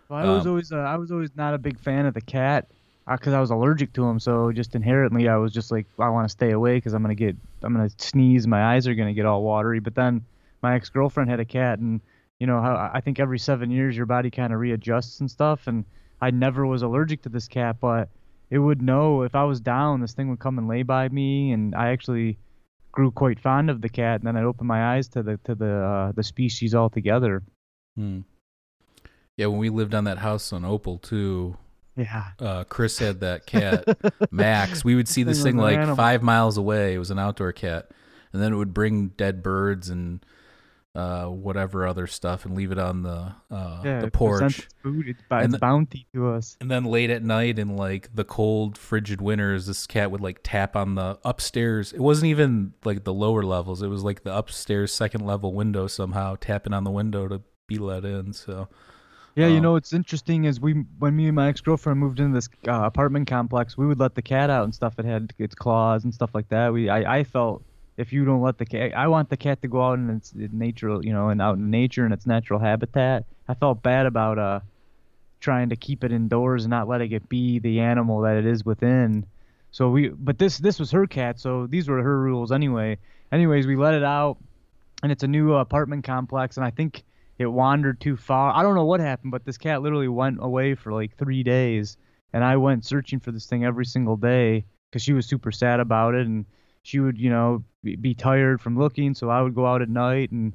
Well, 0.08 0.18
I 0.20 0.24
was 0.24 0.46
Um, 0.46 0.46
always 0.46 0.72
uh, 0.72 0.76
I 0.78 0.96
was 0.96 1.10
always 1.10 1.34
not 1.36 1.54
a 1.54 1.58
big 1.58 1.78
fan 1.78 2.06
of 2.06 2.14
the 2.14 2.20
cat 2.22 2.70
because 3.16 3.32
I 3.32 3.40
was 3.40 3.50
allergic 3.50 3.92
to 3.94 4.02
them. 4.02 4.20
So 4.20 4.52
just 4.52 4.74
inherently, 4.74 5.28
I 5.28 5.36
was 5.36 5.52
just 5.52 5.70
like, 5.70 5.86
I 5.98 6.08
want 6.10 6.26
to 6.26 6.32
stay 6.32 6.50
away 6.50 6.76
because 6.76 6.92
I'm 6.92 7.02
gonna 7.02 7.14
get 7.14 7.36
I'm 7.62 7.74
gonna 7.74 7.90
sneeze, 7.96 8.46
my 8.46 8.74
eyes 8.74 8.86
are 8.86 8.94
gonna 8.94 9.14
get 9.14 9.26
all 9.26 9.42
watery. 9.42 9.80
But 9.80 9.94
then 9.94 10.24
my 10.62 10.74
ex 10.74 10.88
girlfriend 10.88 11.30
had 11.30 11.40
a 11.40 11.44
cat, 11.44 11.78
and 11.78 12.00
you 12.38 12.46
know 12.46 12.58
I 12.58 13.00
think 13.00 13.18
every 13.20 13.38
seven 13.38 13.70
years 13.70 13.96
your 13.96 14.06
body 14.06 14.30
kind 14.30 14.52
of 14.52 14.60
readjusts 14.60 15.20
and 15.20 15.30
stuff. 15.30 15.66
And 15.66 15.84
I 16.20 16.30
never 16.30 16.66
was 16.66 16.82
allergic 16.82 17.22
to 17.22 17.28
this 17.28 17.48
cat, 17.48 17.76
but 17.80 18.08
it 18.50 18.58
would 18.58 18.82
know 18.82 19.22
if 19.22 19.34
I 19.34 19.44
was 19.44 19.60
down, 19.60 20.00
this 20.00 20.12
thing 20.12 20.28
would 20.30 20.40
come 20.40 20.58
and 20.58 20.68
lay 20.68 20.82
by 20.82 21.08
me, 21.08 21.52
and 21.52 21.74
I 21.74 21.90
actually 21.90 22.38
grew 22.92 23.10
quite 23.10 23.38
fond 23.38 23.70
of 23.70 23.80
the 23.80 23.88
cat. 23.88 24.20
And 24.20 24.26
then 24.26 24.36
I 24.36 24.42
opened 24.42 24.68
my 24.68 24.94
eyes 24.94 25.08
to 25.08 25.22
the 25.22 25.38
to 25.44 25.54
the 25.54 25.74
uh, 25.74 26.12
the 26.12 26.22
species 26.22 26.74
altogether. 26.74 27.42
hmm. 27.96 28.20
yeah 29.36 29.46
when 29.46 29.58
we 29.58 29.70
lived 29.70 29.94
on 29.94 30.04
that 30.04 30.18
house 30.18 30.52
on 30.52 30.64
opal 30.64 30.98
too 30.98 31.56
Yeah. 31.98 32.24
uh, 32.38 32.64
Chris 32.64 32.98
had 32.98 33.20
that 33.20 33.44
cat, 33.46 33.84
Max. 34.30 34.84
We 34.84 34.94
would 34.94 35.08
see 35.08 35.22
this 35.24 35.42
Thing 35.42 35.54
thing 35.54 35.56
like 35.62 35.76
animal. 35.78 35.96
five 35.96 36.22
miles 36.22 36.56
away. 36.56 36.94
It 36.94 36.98
was 36.98 37.10
an 37.10 37.18
outdoor 37.18 37.52
cat, 37.52 37.90
and 38.32 38.40
then 38.40 38.52
it 38.52 38.56
would 38.56 38.72
bring 38.72 39.08
dead 39.08 39.42
birds 39.42 39.88
and 39.90 40.24
uh, 40.94 41.26
whatever 41.26 41.86
other 41.86 42.06
stuff 42.08 42.44
and 42.44 42.56
leave 42.56 42.72
it 42.72 42.78
on 42.78 43.02
the 43.02 43.32
uh, 43.50 43.82
yeah, 43.84 44.00
the 44.00 44.10
porch. 44.10 44.58
its 44.60 44.68
food, 44.82 45.08
its, 45.08 45.20
by 45.28 45.38
And 45.42 45.46
its 45.46 45.52
the- 45.52 45.58
bounty 45.58 46.06
to 46.14 46.28
us. 46.30 46.56
And 46.60 46.70
then 46.70 46.84
late 46.84 47.10
at 47.10 47.22
night 47.22 47.58
in 47.58 47.76
like 47.76 48.08
the 48.14 48.24
cold, 48.24 48.76
frigid 48.76 49.20
winters, 49.20 49.66
this 49.66 49.86
cat 49.86 50.10
would 50.10 50.20
like 50.20 50.40
tap 50.42 50.74
on 50.76 50.94
the 50.96 51.18
upstairs. 51.24 51.92
It 51.92 52.00
wasn't 52.00 52.26
even 52.30 52.72
like 52.84 53.04
the 53.04 53.14
lower 53.14 53.42
levels. 53.44 53.82
It 53.82 53.88
was 53.88 54.02
like 54.02 54.24
the 54.24 54.36
upstairs 54.36 54.92
second 54.92 55.24
level 55.24 55.52
window 55.52 55.86
somehow, 55.86 56.36
tapping 56.40 56.72
on 56.72 56.84
the 56.84 56.90
window 56.90 57.28
to 57.28 57.42
be 57.68 57.78
let 57.78 58.04
in. 58.04 58.32
So 58.32 58.68
Yeah, 59.34 59.46
you 59.46 59.60
Um, 59.60 59.62
know 59.62 59.72
what's 59.72 59.92
interesting 59.92 60.44
is 60.44 60.60
we 60.60 60.72
when 60.98 61.14
me 61.14 61.26
and 61.26 61.36
my 61.36 61.48
ex 61.48 61.60
girlfriend 61.60 62.00
moved 62.00 62.18
into 62.20 62.34
this 62.34 62.48
uh, 62.66 62.82
apartment 62.84 63.28
complex, 63.28 63.76
we 63.76 63.86
would 63.86 64.00
let 64.00 64.14
the 64.14 64.22
cat 64.22 64.50
out 64.50 64.64
and 64.64 64.74
stuff. 64.74 64.98
It 64.98 65.04
had 65.04 65.32
its 65.38 65.54
claws 65.54 66.04
and 66.04 66.12
stuff 66.12 66.34
like 66.34 66.48
that. 66.48 66.72
We 66.72 66.88
I, 66.88 67.18
I 67.20 67.24
felt 67.24 67.64
if 67.96 68.12
you 68.12 68.24
don't 68.24 68.42
let 68.42 68.58
the 68.58 68.66
cat, 68.66 68.92
I 68.96 69.06
want 69.08 69.30
the 69.30 69.36
cat 69.36 69.62
to 69.62 69.68
go 69.68 69.82
out 69.82 69.98
in 69.98 70.10
its 70.10 70.32
natural, 70.34 71.04
you 71.04 71.12
know, 71.12 71.28
and 71.28 71.40
out 71.40 71.56
in 71.56 71.70
nature 71.70 72.04
in 72.04 72.12
its 72.12 72.26
natural 72.26 72.58
habitat. 72.60 73.26
I 73.48 73.54
felt 73.54 73.82
bad 73.82 74.06
about 74.06 74.38
uh 74.38 74.60
trying 75.40 75.68
to 75.70 75.76
keep 75.76 76.04
it 76.04 76.12
indoors 76.12 76.64
and 76.64 76.70
not 76.70 76.88
letting 76.88 77.12
it 77.12 77.28
be 77.28 77.58
the 77.60 77.80
animal 77.80 78.20
that 78.22 78.36
it 78.36 78.46
is 78.46 78.64
within. 78.64 79.26
So 79.70 79.90
we, 79.90 80.08
but 80.08 80.38
this 80.38 80.58
this 80.58 80.78
was 80.80 80.90
her 80.92 81.06
cat, 81.06 81.38
so 81.38 81.66
these 81.66 81.88
were 81.88 82.02
her 82.02 82.20
rules 82.20 82.50
anyway. 82.52 82.98
Anyways, 83.30 83.66
we 83.66 83.76
let 83.76 83.94
it 83.94 84.02
out, 84.04 84.38
and 85.02 85.12
it's 85.12 85.22
a 85.22 85.28
new 85.28 85.54
apartment 85.54 86.04
complex, 86.04 86.56
and 86.56 86.64
I 86.66 86.70
think 86.70 87.04
it 87.38 87.46
wandered 87.46 88.00
too 88.00 88.16
far. 88.16 88.52
I 88.54 88.62
don't 88.62 88.74
know 88.74 88.84
what 88.84 89.00
happened, 89.00 89.30
but 89.30 89.44
this 89.44 89.58
cat 89.58 89.82
literally 89.82 90.08
went 90.08 90.38
away 90.40 90.74
for 90.74 90.92
like 90.92 91.16
three 91.16 91.42
days, 91.42 91.96
and 92.32 92.44
I 92.44 92.56
went 92.56 92.84
searching 92.84 93.20
for 93.20 93.32
this 93.32 93.46
thing 93.46 93.64
every 93.64 93.86
single 93.86 94.16
day 94.16 94.64
because 94.90 95.02
she 95.02 95.12
was 95.12 95.26
super 95.26 95.52
sad 95.52 95.80
about 95.80 96.14
it, 96.14 96.26
and 96.26 96.44
she 96.82 97.00
would, 97.00 97.18
you 97.18 97.30
know, 97.30 97.64
be, 97.82 97.96
be 97.96 98.14
tired 98.14 98.60
from 98.60 98.78
looking, 98.78 99.14
so 99.14 99.28
I 99.30 99.42
would 99.42 99.54
go 99.54 99.66
out 99.66 99.82
at 99.82 99.88
night 99.88 100.30
and 100.30 100.54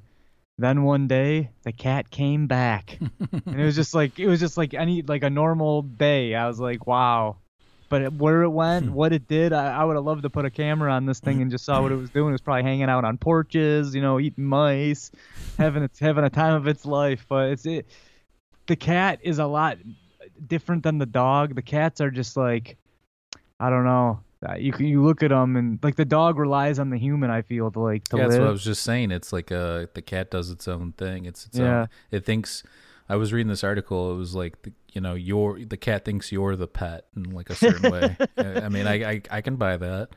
then 0.58 0.84
one 0.84 1.08
day 1.08 1.50
the 1.64 1.72
cat 1.72 2.10
came 2.10 2.48
back. 2.48 3.00
And 3.46 3.60
it 3.60 3.66
was 3.66 3.76
just 3.76 3.94
like 3.94 4.20
it 4.20 4.28
was 4.28 4.40
just 4.40 4.58
like 4.58 4.74
any 4.74 5.02
like 5.02 5.24
a 5.24 5.30
normal 5.30 5.82
day. 5.82 6.36
I 6.36 6.48
was 6.48 6.60
like 6.60 6.88
wow 6.88 7.38
but 7.94 8.02
it, 8.02 8.14
where 8.14 8.42
it 8.42 8.50
went 8.50 8.86
Hmm. 8.88 8.94
what 8.94 9.14
it 9.14 9.28
did 9.28 9.54
I, 9.54 9.66
I 9.80 9.84
would 9.84 9.96
have 9.96 10.04
loved 10.06 10.24
to 10.24 10.30
put 10.32 10.46
a 10.46 10.50
camera 10.50 10.92
on 10.92 11.06
this 11.06 11.20
thing 11.20 11.42
and 11.44 11.52
just 11.52 11.64
saw 11.64 11.80
what 11.82 11.92
it 11.92 11.96
was 11.96 12.10
doing 12.10 12.30
it 12.30 12.32
was 12.32 12.42
probably 12.42 12.64
hanging 12.64 12.90
out 12.90 13.06
on 13.06 13.18
porches 13.20 13.94
you 13.94 14.02
know 14.02 14.20
eating 14.20 14.46
mice 14.46 15.12
having 15.60 15.84
its 15.84 16.00
having 16.00 16.24
a 16.24 16.30
time 16.30 16.56
of 16.56 16.66
its 16.68 16.86
life 16.86 17.26
but 17.30 17.50
it's 17.52 17.66
it 17.68 17.86
the 18.66 18.76
cat 18.76 19.20
is 19.22 19.38
a 19.38 19.46
lot 19.46 19.78
different 20.48 20.82
than 20.84 20.98
the 20.98 21.06
dog 21.06 21.54
the 21.54 21.62
cats 21.62 22.02
are 22.02 22.10
just 22.10 22.36
like 22.36 22.78
i 23.60 23.70
don't 23.70 23.86
know 23.86 24.20
Uh, 24.44 24.56
you 24.56 24.74
you 24.80 25.04
look 25.04 25.22
at 25.24 25.30
them 25.30 25.56
and 25.56 25.80
like 25.84 25.96
the 25.96 26.04
dog 26.06 26.38
relies 26.40 26.80
on 26.80 26.90
the 26.90 26.98
human 26.98 27.30
i 27.30 27.42
feel 27.42 27.72
to 27.72 27.80
like 27.80 28.04
to 28.10 28.18
Yeah, 28.18 28.28
that's 28.28 28.40
what 28.40 28.48
I 28.48 28.52
was 28.52 28.64
just 28.64 28.84
saying. 28.84 29.12
It's 29.12 29.32
like 29.32 29.52
uh, 29.54 29.86
the 29.94 30.02
cat 30.02 30.32
does 30.32 30.50
its 30.52 30.68
own 30.68 30.92
thing. 30.94 31.26
It's 31.26 31.46
its 31.46 31.58
Yeah. 31.60 31.82
own. 31.82 31.88
It 32.12 32.26
thinks. 32.26 32.64
I 33.14 33.16
was 33.16 33.32
reading 33.32 33.48
this 33.50 33.64
article. 33.64 34.12
It 34.12 34.18
was 34.18 34.34
like 34.34 34.62
the, 34.64 34.74
you 34.92 35.02
know, 35.02 35.14
you're 35.14 35.64
the 35.64 35.78
cat 35.78 36.04
thinks 36.04 36.32
you're 36.32 36.56
the 36.56 36.68
pet 36.68 37.06
in 37.16 37.30
like 37.30 37.52
a 37.52 37.56
certain 37.56 37.92
way. 37.92 38.18
I 38.38 38.70
mean, 38.70 38.88
I, 38.88 39.12
I 39.12 39.22
I 39.30 39.42
can 39.42 39.56
buy 39.56 39.78
that. 39.78 40.10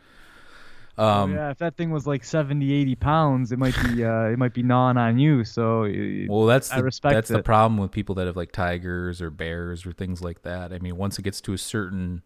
Oh, 0.99 1.07
Um, 1.25 1.35
yeah, 1.35 1.51
if 1.51 1.59
that 1.59 1.77
thing 1.77 1.91
was 1.91 2.07
like 2.07 2.25
70, 2.25 2.73
80 2.73 2.95
pounds, 2.95 3.53
it 3.53 3.59
might 3.59 3.79
be 3.79 4.03
uh, 4.13 4.25
it 4.29 4.39
might 4.39 4.55
be 4.55 4.63
gnawing 4.63 4.97
on 4.97 5.19
you. 5.19 5.45
So 5.45 5.83
Well, 6.27 6.47
that's 6.47 6.73
I 6.73 6.79
the, 6.79 6.85
respect 6.85 7.13
that's 7.13 7.29
the 7.29 7.41
problem 7.41 7.79
with 7.79 7.91
people 7.91 8.15
that 8.15 8.27
have 8.27 8.37
like 8.37 8.53
tigers 8.53 9.21
or 9.21 9.31
bears 9.31 9.85
or 9.85 9.93
things 9.93 10.23
like 10.23 10.43
that. 10.43 10.73
I 10.73 10.79
mean, 10.79 10.97
once 10.97 11.19
it 11.19 11.23
gets 11.23 11.43
to 11.43 11.53
a 11.53 11.59
certain 11.59 12.23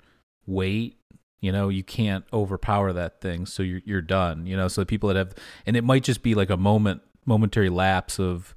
weight, 0.47 0.99
you 1.41 1.51
know, 1.51 1.69
you 1.69 1.83
can't 1.83 2.25
overpower 2.33 2.93
that 2.93 3.21
thing, 3.21 3.45
so 3.47 3.63
you're 3.65 3.83
you're 3.85 4.03
done. 4.03 4.47
You 4.47 4.57
know, 4.57 4.69
so 4.69 4.83
the 4.83 4.87
people 4.87 5.09
that 5.09 5.17
have, 5.17 5.35
and 5.67 5.77
it 5.77 5.83
might 5.83 6.05
just 6.05 6.23
be 6.23 6.37
like 6.37 6.51
a 6.51 6.57
moment, 6.57 7.03
momentary 7.27 7.71
lapse 7.71 8.21
of, 8.21 8.55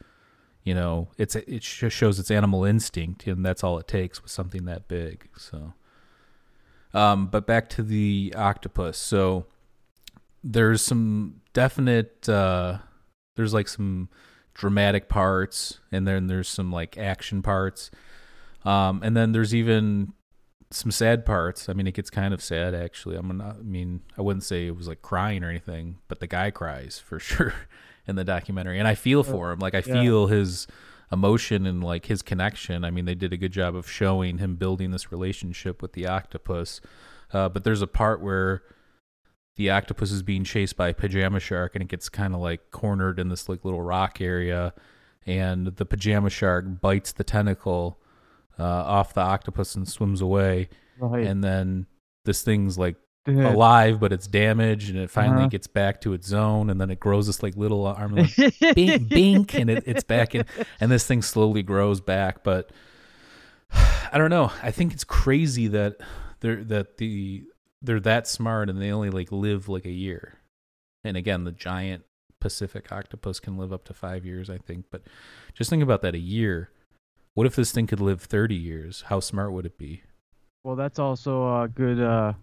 you 0.63 0.73
know, 0.73 1.09
it's 1.17 1.35
it 1.35 1.59
just 1.59 1.95
shows 1.95 2.19
its 2.19 2.31
animal 2.31 2.63
instinct, 2.63 3.27
and 3.27 3.45
that's 3.45 3.63
all 3.63 3.77
it 3.79 3.87
takes 3.87 4.21
with 4.21 4.31
something 4.31 4.65
that 4.65 4.87
big. 4.87 5.29
So, 5.37 5.73
um, 6.93 7.27
but 7.27 7.45
back 7.45 7.69
to 7.71 7.83
the 7.83 8.33
octopus. 8.37 8.97
So 8.97 9.45
there's 10.43 10.81
some 10.81 11.41
definite 11.53 12.27
uh 12.27 12.77
there's 13.35 13.53
like 13.53 13.67
some 13.67 14.09
dramatic 14.53 15.07
parts 15.07 15.79
and 15.91 16.07
then 16.07 16.27
there's 16.27 16.49
some 16.49 16.71
like 16.71 16.97
action 16.97 17.41
parts 17.41 17.89
um 18.65 19.01
and 19.03 19.15
then 19.15 19.31
there's 19.31 19.55
even 19.55 20.13
some 20.69 20.91
sad 20.91 21.25
parts 21.25 21.69
i 21.69 21.73
mean 21.73 21.87
it 21.87 21.93
gets 21.93 22.09
kind 22.09 22.33
of 22.33 22.43
sad 22.43 22.75
actually 22.75 23.15
i'm 23.15 23.37
not 23.37 23.55
i 23.57 23.63
mean 23.63 24.01
i 24.17 24.21
wouldn't 24.21 24.43
say 24.43 24.67
it 24.67 24.75
was 24.75 24.87
like 24.87 25.01
crying 25.01 25.43
or 25.43 25.49
anything 25.49 25.97
but 26.07 26.19
the 26.19 26.27
guy 26.27 26.51
cries 26.51 26.99
for 26.99 27.19
sure 27.19 27.53
in 28.07 28.15
the 28.15 28.23
documentary 28.23 28.79
and 28.79 28.87
i 28.87 28.95
feel 28.95 29.23
for 29.23 29.51
him 29.51 29.59
like 29.59 29.73
i 29.75 29.83
Yeah. 29.85 30.01
feel 30.01 30.27
his 30.27 30.67
emotion 31.11 31.65
and 31.65 31.83
like 31.83 32.05
his 32.07 32.21
connection 32.21 32.83
i 32.83 32.89
mean 32.91 33.05
they 33.05 33.15
did 33.15 33.31
a 33.33 33.37
good 33.37 33.51
job 33.51 33.75
of 33.75 33.89
showing 33.89 34.39
him 34.39 34.55
building 34.55 34.91
this 34.91 35.11
relationship 35.11 35.81
with 35.81 35.93
the 35.93 36.07
octopus 36.07 36.81
uh, 37.33 37.49
but 37.49 37.63
there's 37.63 37.81
a 37.81 37.87
part 37.87 38.21
where 38.21 38.63
the 39.55 39.69
octopus 39.69 40.11
is 40.11 40.23
being 40.23 40.43
chased 40.43 40.75
by 40.75 40.89
a 40.89 40.93
pajama 40.93 41.39
shark 41.39 41.75
and 41.75 41.83
it 41.83 41.87
gets 41.87 42.09
kind 42.09 42.33
of 42.33 42.41
like 42.41 42.71
cornered 42.71 43.19
in 43.19 43.29
this 43.29 43.47
like 43.47 43.63
little 43.63 43.81
rock 43.83 44.19
area 44.21 44.73
and 45.25 45.67
the 45.67 45.85
pajama 45.85 46.29
shark 46.29 46.65
bites 46.81 47.11
the 47.13 47.23
tentacle 47.23 47.99
uh, 48.59 48.63
off 48.63 49.13
the 49.13 49.21
octopus 49.21 49.75
and 49.75 49.87
swims 49.87 50.21
away 50.21 50.67
right. 50.99 51.25
and 51.25 51.43
then 51.43 51.85
this 52.25 52.41
thing's 52.41 52.77
like. 52.77 52.95
Alive 53.25 53.99
but 54.01 54.11
it's 54.11 54.27
damaged 54.27 54.89
and 54.89 54.99
it 54.99 55.09
finally 55.09 55.43
Uh-huh. 55.43 55.47
gets 55.47 55.67
back 55.67 56.01
to 56.01 56.11
its 56.13 56.27
zone 56.27 56.69
and 56.69 56.79
then 56.81 56.89
it 56.89 56.99
grows 56.99 57.27
this 57.27 57.41
like 57.41 57.55
little 57.55 57.85
arm 57.87 58.15
like 58.15 58.35
bink 58.75 59.07
bink 59.07 59.53
and 59.53 59.69
it, 59.69 59.83
it's 59.85 60.03
back 60.03 60.35
in 60.35 60.45
and 60.81 60.91
this 60.91 61.07
thing 61.07 61.21
slowly 61.21 61.63
grows 61.63 62.01
back 62.01 62.43
but 62.43 62.69
i 64.11 64.17
don't 64.17 64.29
know. 64.29 64.51
I 64.61 64.71
think 64.71 64.93
it's 64.93 65.03
crazy 65.03 65.67
that 65.69 65.97
they're 66.41 66.63
that 66.65 66.97
the 66.97 67.43
they're 67.81 67.99
that 68.01 68.27
smart 68.27 68.69
and 68.69 68.81
they 68.81 68.91
only 68.91 69.09
like 69.09 69.31
live 69.31 69.67
like 69.69 69.85
a 69.85 69.91
year. 69.91 70.35
And 71.03 71.17
again 71.17 71.43
the 71.45 71.51
giant 71.51 72.03
pacific 72.39 72.91
octopus 72.91 73.39
can 73.39 73.57
live 73.57 73.71
up 73.71 73.85
to 73.85 73.93
five 73.93 74.25
years 74.25 74.49
i 74.49 74.57
think 74.57 74.85
but 74.91 75.01
just 75.53 75.69
think 75.69 75.81
about 75.81 76.01
that 76.01 76.13
a 76.13 76.19
year. 76.19 76.69
What 77.35 77.47
if 77.47 77.55
this 77.55 77.71
thing 77.71 77.87
could 77.87 77.99
live 78.01 78.21
30 78.21 78.53
years? 78.53 79.03
How 79.07 79.19
smart 79.19 79.53
would 79.53 79.65
it 79.65 79.77
be? 79.77 80.03
Well, 80.63 80.75
that's 80.75 80.99
also 80.99 81.63
a 81.63 81.67
good 81.67 81.99
uh, 81.99 82.33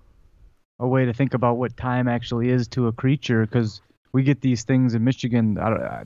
a 0.81 0.89
way 0.89 1.05
to 1.05 1.13
think 1.13 1.35
about 1.35 1.59
what 1.59 1.77
time 1.77 2.09
actually 2.09 2.49
is 2.49 2.67
to 2.69 2.89
a 2.89 2.93
creature 2.93 3.43
because 3.43 3.83
we 4.13 4.23
get 4.23 4.41
these 4.41 4.65
things 4.65 4.95
in 4.95 5.05
Michigan. 5.05 5.55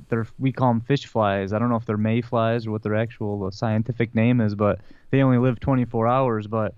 They're 0.09 0.27
we 0.39 0.53
call 0.53 0.69
them 0.69 0.81
fish 0.81 1.07
flies. 1.07 1.53
I 1.53 1.59
don't 1.59 1.71
know 1.71 1.77
if 1.77 1.87
they're 1.87 1.97
mayflies 1.97 2.67
or 2.67 2.73
what 2.73 2.83
their 2.83 2.97
actual 2.97 3.47
uh, 3.47 3.51
scientific 3.51 4.15
name 4.15 4.41
is, 4.41 4.55
but 4.55 4.81
they 5.11 5.23
only 5.23 5.39
live 5.39 5.61
24 5.61 6.09
hours. 6.09 6.47
But 6.49 6.75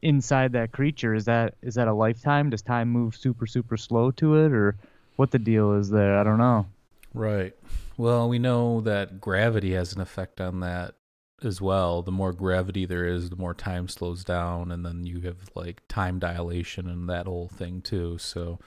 inside 0.00 0.52
that 0.52 0.72
creature, 0.72 1.12
is 1.14 1.26
that 1.26 1.54
is 1.60 1.74
that 1.74 1.88
a 1.88 1.92
lifetime? 1.92 2.50
Does 2.50 2.62
time 2.62 2.88
move 2.88 3.16
super 3.16 3.46
super 3.46 3.76
slow 3.76 4.12
to 4.12 4.36
it, 4.36 4.52
or 4.52 4.76
what 5.16 5.32
the 5.32 5.38
deal 5.38 5.74
is 5.74 5.90
there? 5.90 6.18
I 6.18 6.22
don't 6.22 6.38
know. 6.38 6.66
Right. 7.12 7.54
Well, 7.96 8.28
we 8.28 8.38
know 8.38 8.80
that 8.82 9.20
gravity 9.20 9.72
has 9.72 9.92
an 9.92 10.00
effect 10.00 10.40
on 10.40 10.60
that 10.60 10.94
as 11.44 11.60
well. 11.60 12.02
The 12.02 12.12
more 12.12 12.32
gravity 12.32 12.84
there 12.86 13.06
is, 13.06 13.30
the 13.30 13.36
more 13.36 13.54
time 13.54 13.88
slows 13.88 14.24
down, 14.24 14.70
and 14.72 14.84
then 14.84 15.04
you 15.06 15.20
have 15.20 15.38
like 15.54 15.82
time 15.88 16.18
dilation 16.18 16.88
and 16.88 17.08
that 17.08 17.26
whole 17.26 17.48
thing 17.48 17.82
too. 17.82 18.18
So, 18.18 18.58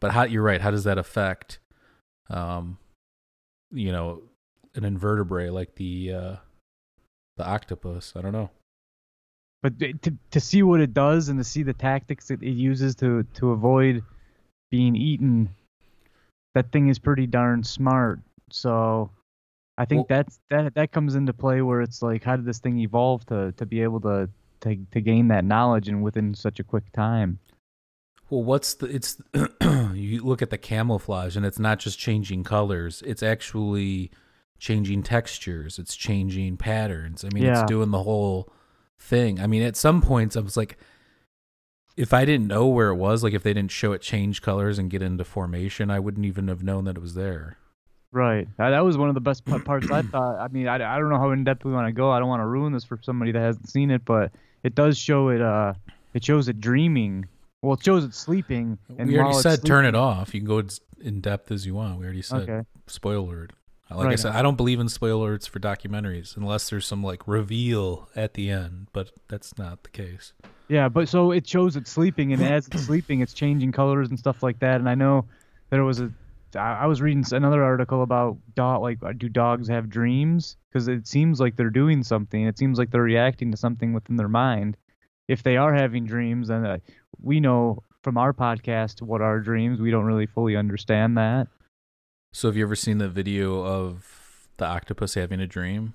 but 0.00 0.12
how 0.12 0.24
you're 0.24 0.42
right. 0.42 0.60
How 0.60 0.70
does 0.70 0.84
that 0.84 0.98
affect, 0.98 1.58
um, 2.30 2.78
you 3.72 3.92
know, 3.92 4.22
an 4.74 4.84
invertebrate 4.84 5.52
like 5.52 5.74
the 5.76 6.12
uh, 6.12 6.36
the 7.36 7.46
octopus? 7.46 8.12
I 8.16 8.22
don't 8.22 8.32
know. 8.32 8.50
But 9.62 9.78
to 9.78 10.12
to 10.30 10.40
see 10.40 10.62
what 10.62 10.80
it 10.80 10.92
does 10.92 11.28
and 11.28 11.38
to 11.38 11.44
see 11.44 11.62
the 11.62 11.72
tactics 11.72 12.28
that 12.28 12.42
it 12.42 12.52
uses 12.52 12.94
to 12.96 13.22
to 13.34 13.50
avoid 13.52 14.02
being 14.70 14.94
eaten, 14.96 15.48
that 16.54 16.70
thing 16.70 16.88
is 16.88 16.98
pretty 16.98 17.26
darn 17.26 17.64
smart. 17.64 18.20
So 18.50 19.10
I 19.76 19.84
think 19.84 20.08
Well- 20.08 20.18
that's 20.18 20.38
that 20.50 20.74
that 20.74 20.92
comes 20.92 21.14
into 21.14 21.32
play 21.32 21.60
where 21.62 21.80
it's 21.82 22.00
like, 22.02 22.22
how 22.24 22.36
did 22.36 22.44
this 22.44 22.58
thing 22.60 22.78
evolve 22.78 23.24
to 23.26 23.52
to 23.52 23.66
be 23.66 23.80
able 23.82 24.00
to 24.02 24.28
to 24.60 24.76
to 24.92 25.00
gain 25.00 25.28
that 25.28 25.44
knowledge 25.44 25.88
and 25.88 26.02
within 26.02 26.34
such 26.34 26.60
a 26.60 26.64
quick 26.64 26.90
time? 26.92 27.38
Well, 28.30 28.42
what's 28.42 28.74
the? 28.74 28.86
It's 28.86 29.20
you 29.94 30.22
look 30.24 30.40
at 30.42 30.50
the 30.50 30.58
camouflage, 30.58 31.36
and 31.36 31.44
it's 31.44 31.58
not 31.58 31.78
just 31.78 31.98
changing 31.98 32.44
colors. 32.44 33.02
It's 33.06 33.22
actually 33.22 34.10
changing 34.58 35.02
textures. 35.02 35.78
It's 35.78 35.94
changing 35.94 36.56
patterns. 36.56 37.24
I 37.24 37.28
mean, 37.34 37.42
Yeah. 37.44 37.60
it's 37.60 37.68
doing 37.68 37.90
the 37.90 38.02
whole 38.04 38.50
thing. 38.98 39.40
I 39.40 39.46
mean, 39.46 39.62
at 39.62 39.76
some 39.76 40.00
points, 40.00 40.36
I 40.36 40.40
was 40.40 40.56
like, 40.56 40.78
if 41.96 42.14
I 42.14 42.24
didn't 42.24 42.46
know 42.46 42.66
where 42.66 42.88
it 42.88 42.96
was, 42.96 43.22
like 43.22 43.34
if 43.34 43.42
they 43.42 43.52
didn't 43.52 43.72
show 43.72 43.92
it 43.92 44.00
change 44.00 44.40
colors 44.40 44.78
and 44.78 44.90
get 44.90 45.02
into 45.02 45.24
formation, 45.24 45.90
I 45.90 45.98
wouldn't 46.00 46.24
even 46.24 46.48
have 46.48 46.62
known 46.62 46.84
that 46.84 46.96
it 46.96 47.00
was 47.00 47.14
there. 47.14 47.58
Right. 48.14 48.46
That 48.58 48.84
was 48.84 48.96
one 48.96 49.08
of 49.08 49.16
the 49.16 49.20
best 49.20 49.42
parts 49.64 49.90
I 49.90 50.02
thought. 50.02 50.38
I 50.38 50.46
mean, 50.46 50.68
I, 50.68 50.76
I 50.76 50.98
don't 51.00 51.08
know 51.08 51.18
how 51.18 51.32
in 51.32 51.42
depth 51.42 51.64
we 51.64 51.72
want 51.72 51.88
to 51.88 51.92
go. 51.92 52.12
I 52.12 52.20
don't 52.20 52.28
want 52.28 52.42
to 52.42 52.46
ruin 52.46 52.72
this 52.72 52.84
for 52.84 52.96
somebody 53.02 53.32
that 53.32 53.40
hasn't 53.40 53.68
seen 53.68 53.90
it, 53.90 54.04
but 54.04 54.30
it 54.62 54.76
does 54.76 54.96
show 54.96 55.30
it. 55.30 55.42
Uh, 55.42 55.74
it 56.14 56.24
shows 56.24 56.46
it 56.48 56.60
dreaming. 56.60 57.26
Well, 57.60 57.74
it 57.74 57.82
shows 57.84 58.04
it 58.04 58.14
sleeping. 58.14 58.78
And 58.98 59.08
we 59.08 59.18
already 59.18 59.42
said 59.42 59.64
turn 59.64 59.84
it 59.84 59.96
off. 59.96 60.32
You 60.32 60.38
can 60.40 60.46
go 60.46 60.60
as 60.60 60.80
in 61.00 61.20
depth 61.20 61.50
as 61.50 61.66
you 61.66 61.74
want. 61.74 61.98
We 61.98 62.04
already 62.04 62.22
said 62.22 62.48
Okay. 62.48 62.60
spoiler 62.86 63.24
alert. 63.26 63.52
Like 63.90 63.98
I 63.98 64.08
Right. 64.10 64.18
said, 64.20 64.32
I 64.36 64.42
don't 64.42 64.56
believe 64.56 64.78
in 64.78 64.88
spoilers 64.88 65.48
for 65.48 65.58
documentaries 65.58 66.36
unless 66.36 66.70
there's 66.70 66.86
some 66.86 67.02
like 67.02 67.26
reveal 67.26 68.08
at 68.14 68.34
the 68.34 68.48
end, 68.48 68.86
but 68.92 69.10
that's 69.28 69.58
not 69.58 69.82
the 69.82 69.90
case. 69.90 70.34
Yeah, 70.68 70.88
but 70.88 71.08
so 71.08 71.32
it 71.32 71.48
shows 71.48 71.74
it 71.74 71.88
sleeping, 71.88 72.32
and 72.32 72.42
as 72.42 72.68
it's 72.68 72.84
sleeping, 72.84 73.20
it's 73.22 73.34
changing 73.34 73.72
colors 73.72 74.08
and 74.08 74.18
stuff 74.18 74.40
like 74.42 74.60
that. 74.60 74.76
And 74.76 74.88
I 74.88 74.94
know 74.94 75.26
there 75.70 75.84
was 75.84 76.00
a, 76.00 76.12
I 76.56 76.80
I 76.82 76.86
was 76.86 77.02
reading 77.02 77.24
another 77.32 77.62
article 77.62 78.02
about 78.02 78.38
dog, 78.54 78.82
like 78.82 79.02
uh, 79.02 79.12
do 79.16 79.28
dogs 79.28 79.68
have 79.68 79.88
dreams? 79.88 80.56
Because 80.70 80.88
it 80.88 81.06
seems 81.06 81.40
like 81.40 81.56
they're 81.56 81.70
doing 81.70 82.02
something. 82.02 82.46
It 82.46 82.58
seems 82.58 82.78
like 82.78 82.90
they're 82.90 83.02
reacting 83.02 83.50
to 83.50 83.56
something 83.56 83.92
within 83.92 84.16
their 84.16 84.28
mind. 84.28 84.76
If 85.28 85.42
they 85.42 85.56
are 85.56 85.74
having 85.74 86.04
dreams, 86.04 86.48
then 86.48 86.66
uh, 86.66 86.78
we 87.20 87.40
know 87.40 87.82
from 88.02 88.18
our 88.18 88.32
podcast 88.32 89.00
what 89.02 89.22
are 89.22 89.40
dreams. 89.40 89.80
We 89.80 89.90
don't 89.90 90.04
really 90.04 90.26
fully 90.26 90.56
understand 90.56 91.16
that. 91.16 91.48
So 92.32 92.48
have 92.48 92.56
you 92.56 92.64
ever 92.64 92.76
seen 92.76 92.98
the 92.98 93.08
video 93.08 93.64
of 93.64 94.48
the 94.56 94.66
octopus 94.66 95.14
having 95.14 95.40
a 95.40 95.46
dream? 95.46 95.94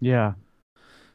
Yeah. 0.00 0.34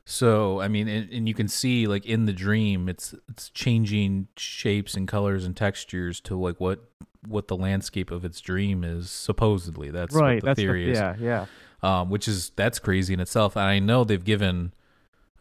So 0.06 0.60
I 0.60 0.68
mean, 0.68 0.88
and, 0.88 1.12
and 1.12 1.28
you 1.28 1.34
can 1.34 1.48
see 1.48 1.88
like 1.88 2.06
in 2.06 2.26
the 2.26 2.34
dream, 2.34 2.90
it's 2.90 3.14
it's 3.30 3.50
changing 3.50 4.28
shapes 4.36 4.96
and 4.96 5.08
colors 5.08 5.46
and 5.46 5.56
textures 5.56 6.20
to 6.22 6.36
like 6.36 6.60
what 6.60 6.84
what 7.28 7.48
the 7.48 7.56
landscape 7.56 8.12
of 8.12 8.26
its 8.26 8.42
dream 8.42 8.84
is 8.84 9.10
supposedly. 9.10 9.90
That's 9.92 10.16
right. 10.16 10.36
what 10.36 10.42
the 10.42 10.46
that's 10.48 10.58
theory 10.60 10.86
the, 10.86 10.92
is. 10.92 10.98
yeah, 10.98 11.16
yeah. 11.20 11.46
Um, 11.84 12.10
which 12.10 12.28
is 12.28 12.52
that's 12.56 12.80
crazy 12.80 13.14
in 13.14 13.20
itself. 13.20 13.56
And 13.56 13.66
I 13.66 13.80
know 13.80 14.04
they've 14.04 14.24
given 14.24 14.74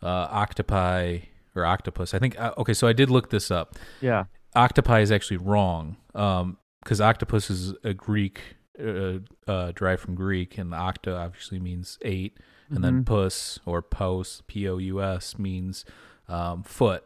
uh, 0.03 0.07
octopi 0.31 1.19
or 1.55 1.65
octopus. 1.65 2.15
I 2.15 2.19
think 2.19 2.39
uh, 2.41 2.53
okay. 2.59 2.75
So 2.75 2.87
I 2.87 2.93
did 2.93 3.11
look 3.11 3.31
this 3.31 3.51
up. 3.51 3.77
Yeah. 4.01 4.25
Octopi 4.57 5.01
is 5.01 5.13
actually 5.13 5.37
wrong 5.37 5.97
because 6.13 7.01
octopus 7.01 7.51
is 7.51 7.75
a 7.85 7.95
Greek 7.95 8.41
uh, 8.83 9.19
uh, 9.47 9.73
derived 9.73 10.01
from 10.01 10.15
Greek, 10.15 10.59
and 10.59 10.73
octa 10.73 11.17
obviously 11.19 11.59
means 11.61 11.99
8 12.03 12.39
and 12.71 12.83
then 12.85 13.03
Mhm. 13.03 13.07
pus 13.07 13.59
or 13.67 13.83
pos 13.83 14.43
p 14.47 14.69
o 14.69 14.79
u 14.79 15.03
s 15.03 15.39
means 15.39 15.85
um, 16.29 16.63
foot, 16.63 17.05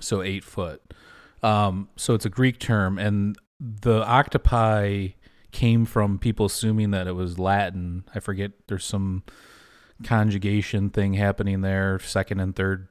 so 0.00 0.20
eight 0.22 0.42
foot. 0.44 0.82
Um, 1.42 1.88
so 1.96 2.14
it's 2.14 2.26
a 2.26 2.28
Greek 2.30 2.58
term, 2.58 2.98
and 2.98 3.36
the 3.60 4.04
octopi 4.04 5.08
came 5.52 5.84
from 5.84 6.18
people 6.18 6.46
assuming 6.46 6.90
that 6.92 7.06
it 7.06 7.12
was 7.12 7.38
Latin. 7.38 8.04
I 8.14 8.20
forget. 8.20 8.52
There's 8.68 8.84
some 8.84 9.22
conjugation 10.02 10.90
thing 10.90 11.14
happening 11.14 11.60
there, 11.60 11.98
second 11.98 12.40
and 12.40 12.56
third 12.56 12.88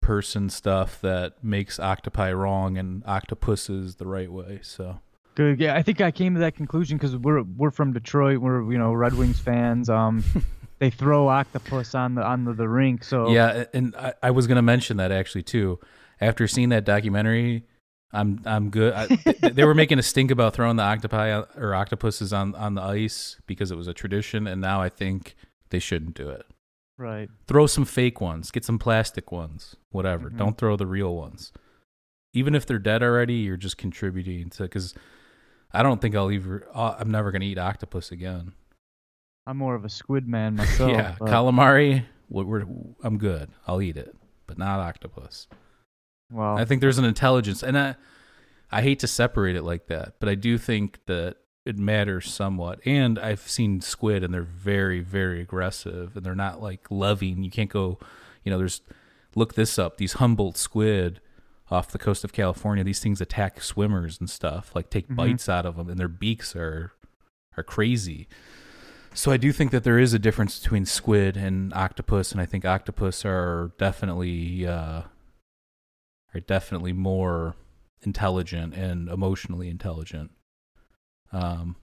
person 0.00 0.48
stuff 0.48 1.00
that 1.00 1.42
makes 1.42 1.80
octopi 1.80 2.32
wrong 2.32 2.78
and 2.78 3.02
octopuses 3.06 3.96
the 3.96 4.06
right 4.06 4.30
way. 4.30 4.60
So 4.62 5.00
Good. 5.36 5.60
Yeah, 5.60 5.74
I 5.74 5.82
think 5.82 6.00
I 6.00 6.10
came 6.10 6.32
to 6.34 6.40
that 6.40 6.54
conclusion 6.54 6.96
because 6.96 7.14
we're 7.14 7.42
we're 7.42 7.70
from 7.70 7.92
Detroit. 7.92 8.38
We're 8.38 8.72
you 8.72 8.78
know 8.78 8.94
Red 8.94 9.12
Wings 9.12 9.38
fans. 9.38 9.90
Um, 9.90 10.24
they 10.78 10.88
throw 10.88 11.28
octopus 11.28 11.94
on 11.94 12.14
the 12.14 12.22
on 12.22 12.44
the, 12.44 12.54
the 12.54 12.68
rink. 12.68 13.04
So 13.04 13.28
yeah, 13.28 13.64
and 13.74 13.94
I, 13.96 14.14
I 14.22 14.30
was 14.30 14.46
gonna 14.46 14.62
mention 14.62 14.96
that 14.96 15.12
actually 15.12 15.42
too. 15.42 15.78
After 16.22 16.48
seeing 16.48 16.70
that 16.70 16.86
documentary, 16.86 17.66
I'm 18.16 18.40
I'm 18.46 18.70
good. 18.70 18.92
I, 18.94 19.06
they 19.50 19.64
were 19.64 19.74
making 19.82 19.98
a 19.98 20.02
stink 20.02 20.30
about 20.30 20.54
throwing 20.54 20.76
the 20.76 20.82
octopi 20.82 21.42
or 21.56 21.74
octopuses 21.74 22.32
on 22.32 22.54
on 22.54 22.74
the 22.74 22.82
ice 22.82 23.36
because 23.46 23.70
it 23.70 23.76
was 23.76 23.86
a 23.88 23.94
tradition, 23.94 24.46
and 24.46 24.60
now 24.60 24.80
I 24.82 24.88
think 24.88 25.36
they 25.70 25.78
shouldn't 25.78 26.14
do 26.14 26.28
it. 26.30 26.46
right. 26.98 27.28
Throw 27.46 27.66
some 27.66 27.84
fake 27.84 28.20
ones, 28.20 28.50
get 28.50 28.64
some 28.64 28.78
plastic 28.78 29.30
ones, 29.32 29.76
whatever. 29.90 30.30
Mhm. 30.30 30.38
Don't 30.38 30.56
throw 30.58 30.76
the 30.76 30.86
real 30.86 31.14
ones. 31.14 31.52
Even 32.32 32.54
if 32.54 32.66
they're 32.66 32.78
dead 32.78 33.02
already, 33.02 33.34
you're 33.34 33.56
just 33.56 33.76
contributing 33.78 34.50
to 34.50 34.62
because 34.64 34.94
I 35.72 35.82
don't 35.82 36.00
think 36.00 36.14
I'll 36.14 36.30
ever. 36.30 36.66
uh, 36.74 36.96
I'm 36.98 37.10
never 37.10 37.30
gonna 37.32 37.44
eat 37.44 37.58
octopus 37.58 38.10
again. 38.12 38.52
I'm 39.46 39.56
more 39.58 39.74
of 39.74 39.84
a 39.84 39.88
squid 39.88 40.26
man 40.26 40.56
myself. 40.62 40.90
yeah, 40.90 41.16
but- 41.18 41.28
calamari. 41.28 42.04
We're, 42.28 42.44
we're, 42.44 42.64
I'm 43.04 43.18
good. 43.18 43.50
I'll 43.68 43.80
eat 43.80 43.96
it, 43.96 44.12
but 44.48 44.58
not 44.58 44.80
octopus. 44.80 45.46
Well, 46.30 46.56
I 46.56 46.64
think 46.64 46.80
there's 46.80 46.98
an 46.98 47.04
intelligence, 47.04 47.62
and 47.62 47.78
I, 47.78 47.96
I 48.70 48.82
hate 48.82 48.98
to 49.00 49.06
separate 49.06 49.56
it 49.56 49.62
like 49.62 49.86
that, 49.86 50.14
but 50.20 50.28
I 50.28 50.34
do 50.34 50.58
think 50.58 50.98
that 51.06 51.36
it 51.64 51.78
matters 51.78 52.30
somewhat. 52.32 52.80
And 52.86 53.18
I've 53.18 53.40
seen 53.48 53.80
squid, 53.80 54.22
and 54.22 54.32
they're 54.32 54.42
very, 54.42 55.00
very 55.00 55.40
aggressive, 55.40 56.16
and 56.16 56.24
they're 56.24 56.34
not 56.34 56.62
like 56.62 56.90
loving. 56.90 57.42
You 57.42 57.50
can't 57.50 57.70
go, 57.70 57.98
you 58.44 58.50
know. 58.50 58.58
There's 58.58 58.82
look 59.34 59.54
this 59.54 59.78
up. 59.78 59.96
These 59.96 60.14
Humboldt 60.14 60.56
squid 60.56 61.20
off 61.70 61.90
the 61.90 61.98
coast 61.98 62.22
of 62.22 62.32
California. 62.32 62.84
These 62.84 63.00
things 63.00 63.20
attack 63.20 63.60
swimmers 63.60 64.20
and 64.20 64.30
stuff, 64.30 64.74
like 64.76 64.90
take 64.90 65.08
Mhm. 65.08 65.16
bites 65.16 65.48
out 65.48 65.66
of 65.66 65.76
them, 65.76 65.88
and 65.88 65.98
their 65.98 66.08
beaks 66.08 66.54
are 66.54 66.92
are 67.56 67.62
crazy. 67.64 68.28
So 69.14 69.32
I 69.32 69.36
do 69.38 69.50
think 69.50 69.70
that 69.70 69.82
there 69.82 69.98
is 69.98 70.12
a 70.12 70.18
difference 70.18 70.58
between 70.60 70.84
squid 70.84 71.36
and 71.38 71.72
octopus, 71.72 72.32
and 72.32 72.40
I 72.40 72.44
think 72.46 72.64
octopus 72.66 73.24
are 73.24 73.72
definitely 73.78 74.66
uh, 74.66 75.02
are 76.36 76.40
definitely 76.40 76.92
more 76.92 77.54
intelligent 78.02 78.74
and 78.74 79.08
emotionally 79.08 79.68
intelligent. 79.68 80.30
Um, 81.32 81.76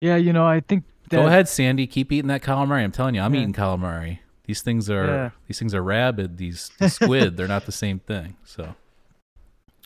yeah, 0.00 0.16
you 0.16 0.32
know, 0.32 0.46
I 0.46 0.60
think 0.60 0.84
that, 1.10 1.16
go 1.16 1.26
ahead, 1.26 1.48
Sandy, 1.48 1.86
keep 1.86 2.12
eating 2.12 2.28
that 2.28 2.42
calamari. 2.42 2.84
I'm 2.84 2.92
telling 2.92 3.14
you, 3.14 3.20
I'm 3.20 3.34
Yeah. 3.34 3.40
eating 3.40 3.52
calamari. 3.52 4.20
These 4.44 4.62
things 4.62 4.88
are 4.88 5.06
Yeah. 5.06 5.30
these 5.46 5.58
things 5.58 5.74
are 5.74 5.82
rabid. 5.82 6.38
These, 6.38 6.70
these 6.78 6.94
squid, 6.94 7.36
they're 7.36 7.48
not 7.48 7.66
the 7.66 7.72
same 7.72 7.98
thing. 7.98 8.36
So 8.44 8.74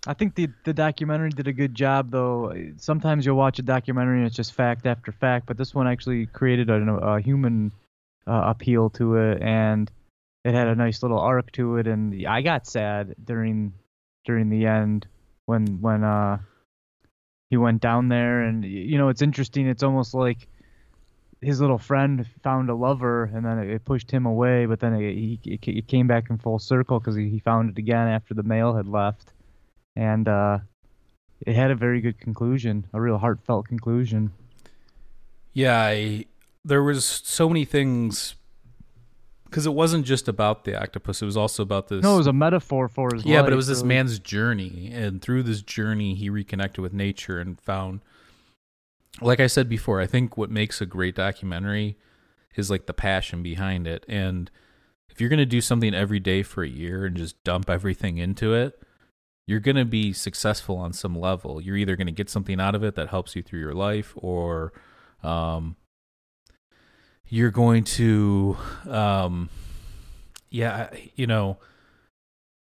I 0.07 0.15
think 0.15 0.35
the 0.35 0.49
the 0.65 0.73
documentary 0.75 1.31
did 1.31 1.49
a 1.49 1.53
good 1.53 1.75
job, 1.75 2.11
though. 2.11 2.53
Sometimes 2.77 3.25
you'll 3.25 3.37
watch 3.37 3.59
a 3.59 3.63
documentary 3.63 4.19
and 4.19 4.27
it's 4.27 4.37
just 4.37 4.53
fact 4.53 4.87
after 4.87 5.11
fact, 5.13 5.47
but 5.47 5.57
this 5.57 5.75
one 5.75 5.87
actually 5.89 6.27
created 6.27 6.71
a, 6.71 6.75
a 6.93 7.21
human 7.21 7.73
uh, 8.27 8.43
appeal 8.47 8.91
to 8.91 9.17
it, 9.17 9.43
and 9.43 9.91
it 10.45 10.55
had 10.55 10.69
a 10.69 10.75
nice 10.75 11.03
little 11.03 11.19
arc 11.19 11.51
to 11.53 11.77
it. 11.79 11.87
And 11.87 12.27
I 12.27 12.43
got 12.43 12.67
sad 12.67 13.15
during 13.25 13.73
during 14.25 14.49
the 14.49 14.67
end 14.67 15.07
when 15.47 15.81
when 15.81 16.05
uh 16.05 16.39
he 17.51 17.57
went 17.57 17.83
down 17.83 18.09
there, 18.09 18.43
and 18.43 18.65
you 18.65 18.97
know 18.99 19.09
it's 19.09 19.23
interesting. 19.23 19.69
It's 19.69 19.83
almost 19.83 20.15
like 20.15 20.49
his 21.41 21.61
little 21.61 21.79
friend 21.79 22.27
found 22.43 22.71
a 22.71 22.75
lover, 22.75 23.25
and 23.25 23.45
then 23.45 23.59
it, 23.59 23.85
pushed 23.85 24.11
him 24.11 24.27
away, 24.27 24.65
but 24.65 24.81
then 24.81 24.95
it, 24.95 25.15
he 25.15 25.41
it, 25.45 25.69
it 25.69 25.87
came 25.89 26.07
back 26.07 26.31
in 26.31 26.39
full 26.39 26.59
circle 26.59 26.99
because 26.99 27.17
he, 27.17 27.29
he 27.29 27.39
found 27.41 27.71
it 27.71 27.79
again 27.79 28.09
after 28.09 28.33
the 28.33 28.43
male 28.43 28.75
had 28.75 28.87
left 28.87 29.35
and 29.97 30.29
uh, 30.29 30.59
it 31.47 31.55
had 31.55 31.71
a 31.71 31.75
very 31.75 32.01
good 32.01 32.19
conclusion, 32.19 32.87
a 32.93 33.01
real 33.01 33.19
heartfelt 33.19 33.69
conclusion. 33.69 34.33
yeah, 35.53 35.81
I, 35.81 36.27
there 36.65 36.83
was 36.83 37.05
so 37.05 37.49
many 37.49 37.65
things 37.65 38.35
because 39.53 39.67
it 39.67 39.75
wasn't 39.75 40.07
just 40.07 40.29
about 40.29 40.65
the 40.65 40.81
octopus. 40.81 41.21
It 41.21 41.27
was 41.27 41.37
also 41.37 41.63
about 41.63 41.89
this. 41.89 42.03
No, 42.03 42.15
it 42.15 42.19
was 42.19 42.27
a 42.27 42.33
metaphor 42.33 42.89
for 42.89 43.11
his 43.13 43.23
yeah, 43.23 43.37
life. 43.37 43.47
but 43.47 43.53
it 43.53 43.57
was 43.57 43.67
this 43.67 43.83
man's 43.83 44.19
journey, 44.19 44.91
and 44.91 45.21
through 45.21 45.43
this 45.43 45.61
journey, 45.61 46.15
he 46.15 46.31
reconnected 46.31 46.81
with 46.81 46.95
nature 46.95 47.39
and 47.39 47.61
found. 47.61 48.01
Like 49.21 49.41
I 49.41 49.47
said 49.47 49.69
before, 49.69 50.01
I 50.01 50.07
think 50.07 50.39
what 50.39 50.51
makes 50.51 50.81
a 50.81 50.87
great 50.87 51.15
documentary 51.15 51.99
is 52.57 52.71
like 52.71 52.87
the 52.87 52.95
passion 52.95 53.43
behind 53.43 53.87
it, 53.87 54.07
and 54.09 54.51
if 55.11 55.21
you're 55.21 55.29
gonna 55.29 55.45
do 55.45 55.61
something 55.61 55.95
every 55.95 56.19
day 56.19 56.43
for 56.43 56.63
a 56.65 56.69
year 56.69 57.05
and 57.05 57.15
just 57.15 57.45
dump 57.45 57.69
everything 57.69 58.17
into 58.17 58.55
it, 58.55 58.83
you're 59.47 59.61
gonna 59.61 59.85
be 59.85 60.15
successful 60.15 60.79
on 60.79 60.95
some 60.95 61.15
level. 61.15 61.61
You're 61.61 61.77
either 61.77 61.95
gonna 61.95 62.11
get 62.11 62.31
something 62.31 62.59
out 62.59 62.75
of 62.75 62.83
it 62.83 62.95
that 62.95 63.11
helps 63.11 63.37
you 63.37 63.43
through 63.43 63.61
your 63.61 63.75
life, 63.75 64.15
or 64.17 64.73
um, 65.23 65.77
you're 67.33 67.51
going 67.51 67.83
to, 67.83 68.59
um, 68.87 69.49
yeah, 70.51 70.91
you 71.17 71.27
know. 71.27 71.57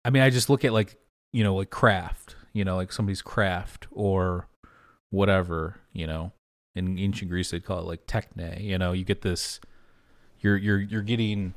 I 0.06 0.12
mean, 0.12 0.24
I 0.24 0.30
just 0.30 0.50
look 0.50 0.64
at 0.64 0.72
like 0.72 0.96
you 1.34 1.44
know, 1.44 1.56
like 1.56 1.70
craft, 1.70 2.38
you 2.54 2.64
know, 2.64 2.78
like 2.78 2.94
somebody's 2.94 3.22
craft 3.22 3.88
or 3.92 4.48
whatever, 5.10 5.82
you 5.92 6.08
know. 6.08 6.32
In 6.74 6.98
ancient 6.98 7.30
Greece, 7.30 7.52
they'd 7.52 7.66
call 7.66 7.80
it 7.80 7.86
like 7.86 8.08
techne. 8.08 8.64
You 8.64 8.78
know, 8.78 8.94
you 8.94 9.04
get 9.04 9.24
this, 9.24 9.60
you're 10.40 10.56
you're 10.56 10.80
you're 10.80 11.02
getting 11.02 11.54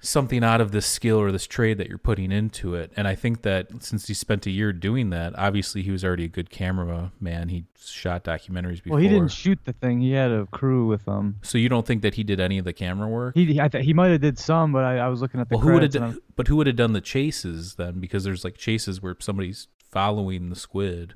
something 0.00 0.44
out 0.44 0.60
of 0.60 0.72
this 0.72 0.86
skill 0.86 1.18
or 1.18 1.32
this 1.32 1.46
trade 1.46 1.78
that 1.78 1.88
you're 1.88 1.98
putting 1.98 2.30
into 2.30 2.74
it. 2.74 2.92
And 2.96 3.08
I 3.08 3.14
think 3.14 3.42
that 3.42 3.82
since 3.82 4.06
he 4.06 4.14
spent 4.14 4.46
a 4.46 4.50
year 4.50 4.72
doing 4.72 5.10
that, 5.10 5.34
obviously 5.36 5.82
he 5.82 5.90
was 5.90 6.04
already 6.04 6.24
a 6.24 6.28
good 6.28 6.50
cameraman. 6.50 7.48
He 7.48 7.64
shot 7.78 8.24
documentaries 8.24 8.82
before. 8.82 8.96
Well, 8.96 9.02
he 9.02 9.08
didn't 9.08 9.28
shoot 9.32 9.58
the 9.64 9.72
thing. 9.72 10.00
He 10.00 10.12
had 10.12 10.30
a 10.30 10.46
crew 10.46 10.86
with 10.86 11.06
him. 11.06 11.36
so 11.42 11.58
you 11.58 11.68
don't 11.68 11.86
think 11.86 12.02
that 12.02 12.14
he 12.14 12.24
did 12.24 12.40
any 12.40 12.58
of 12.58 12.64
the 12.64 12.72
camera 12.72 13.08
work? 13.08 13.34
He 13.34 13.60
I 13.60 13.68
th- 13.68 13.84
he 13.84 13.92
might 13.92 14.08
have 14.08 14.20
did 14.20 14.38
some, 14.38 14.72
but 14.72 14.84
I, 14.84 14.98
I 14.98 15.08
was 15.08 15.20
looking 15.20 15.40
at 15.40 15.48
the 15.48 15.56
well, 15.56 15.66
who 15.66 15.72
would 15.72 15.82
have 15.82 15.92
done? 15.92 16.18
But 16.36 16.48
who 16.48 16.56
would 16.56 16.66
have 16.66 16.76
done 16.76 16.92
the 16.92 17.00
chases 17.00 17.74
then? 17.74 18.00
Because 18.00 18.24
there's 18.24 18.44
like 18.44 18.56
chases 18.56 19.02
where 19.02 19.16
somebody's 19.20 19.68
following 19.90 20.50
the 20.50 20.56
squid. 20.56 21.14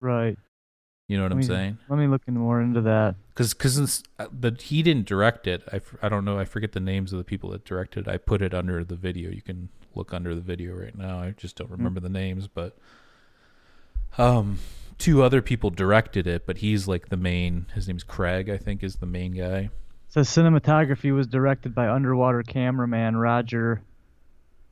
Right. 0.00 0.36
You 1.08 1.16
know 1.16 1.22
what 1.24 1.30
Let 1.30 1.36
I'm 1.36 1.38
me- 1.38 1.46
saying? 1.46 1.78
Let 1.88 1.98
me 1.98 2.06
look 2.06 2.22
in 2.26 2.34
more 2.34 2.60
into 2.60 2.82
that. 2.82 3.14
Because 3.34 3.54
because 3.54 4.02
but 4.30 4.60
he 4.62 4.82
didn't 4.82 5.06
direct 5.06 5.46
it. 5.46 5.62
I, 5.72 5.80
I 6.02 6.08
don't 6.10 6.24
know. 6.24 6.38
I 6.38 6.44
forget 6.44 6.72
the 6.72 6.80
names 6.80 7.12
of 7.12 7.18
the 7.18 7.24
people 7.24 7.50
that 7.50 7.64
directed. 7.64 8.06
I 8.08 8.18
put 8.18 8.42
it 8.42 8.52
under 8.52 8.84
the 8.84 8.94
video. 8.96 9.30
You 9.30 9.40
can 9.40 9.70
look 9.94 10.12
under 10.12 10.34
the 10.34 10.40
video 10.42 10.74
right 10.74 10.96
now. 10.96 11.18
I 11.20 11.30
just 11.30 11.56
don't 11.56 11.70
remember 11.70 11.98
the 12.00 12.10
names, 12.10 12.46
but 12.46 12.76
um, 14.18 14.58
two 14.98 15.22
other 15.22 15.40
people 15.40 15.70
directed 15.70 16.26
it, 16.26 16.44
but 16.46 16.58
he's 16.58 16.86
like 16.86 17.08
the 17.08 17.16
main. 17.16 17.66
His 17.74 17.88
name's 17.88 18.04
Craig. 18.04 18.50
I 18.50 18.58
think 18.58 18.82
is 18.84 18.96
the 18.96 19.06
main 19.06 19.32
guy. 19.32 19.70
So 20.10 20.20
cinematography 20.20 21.14
was 21.14 21.26
directed 21.26 21.74
by 21.74 21.88
underwater 21.88 22.42
cameraman 22.42 23.16
Roger 23.16 23.82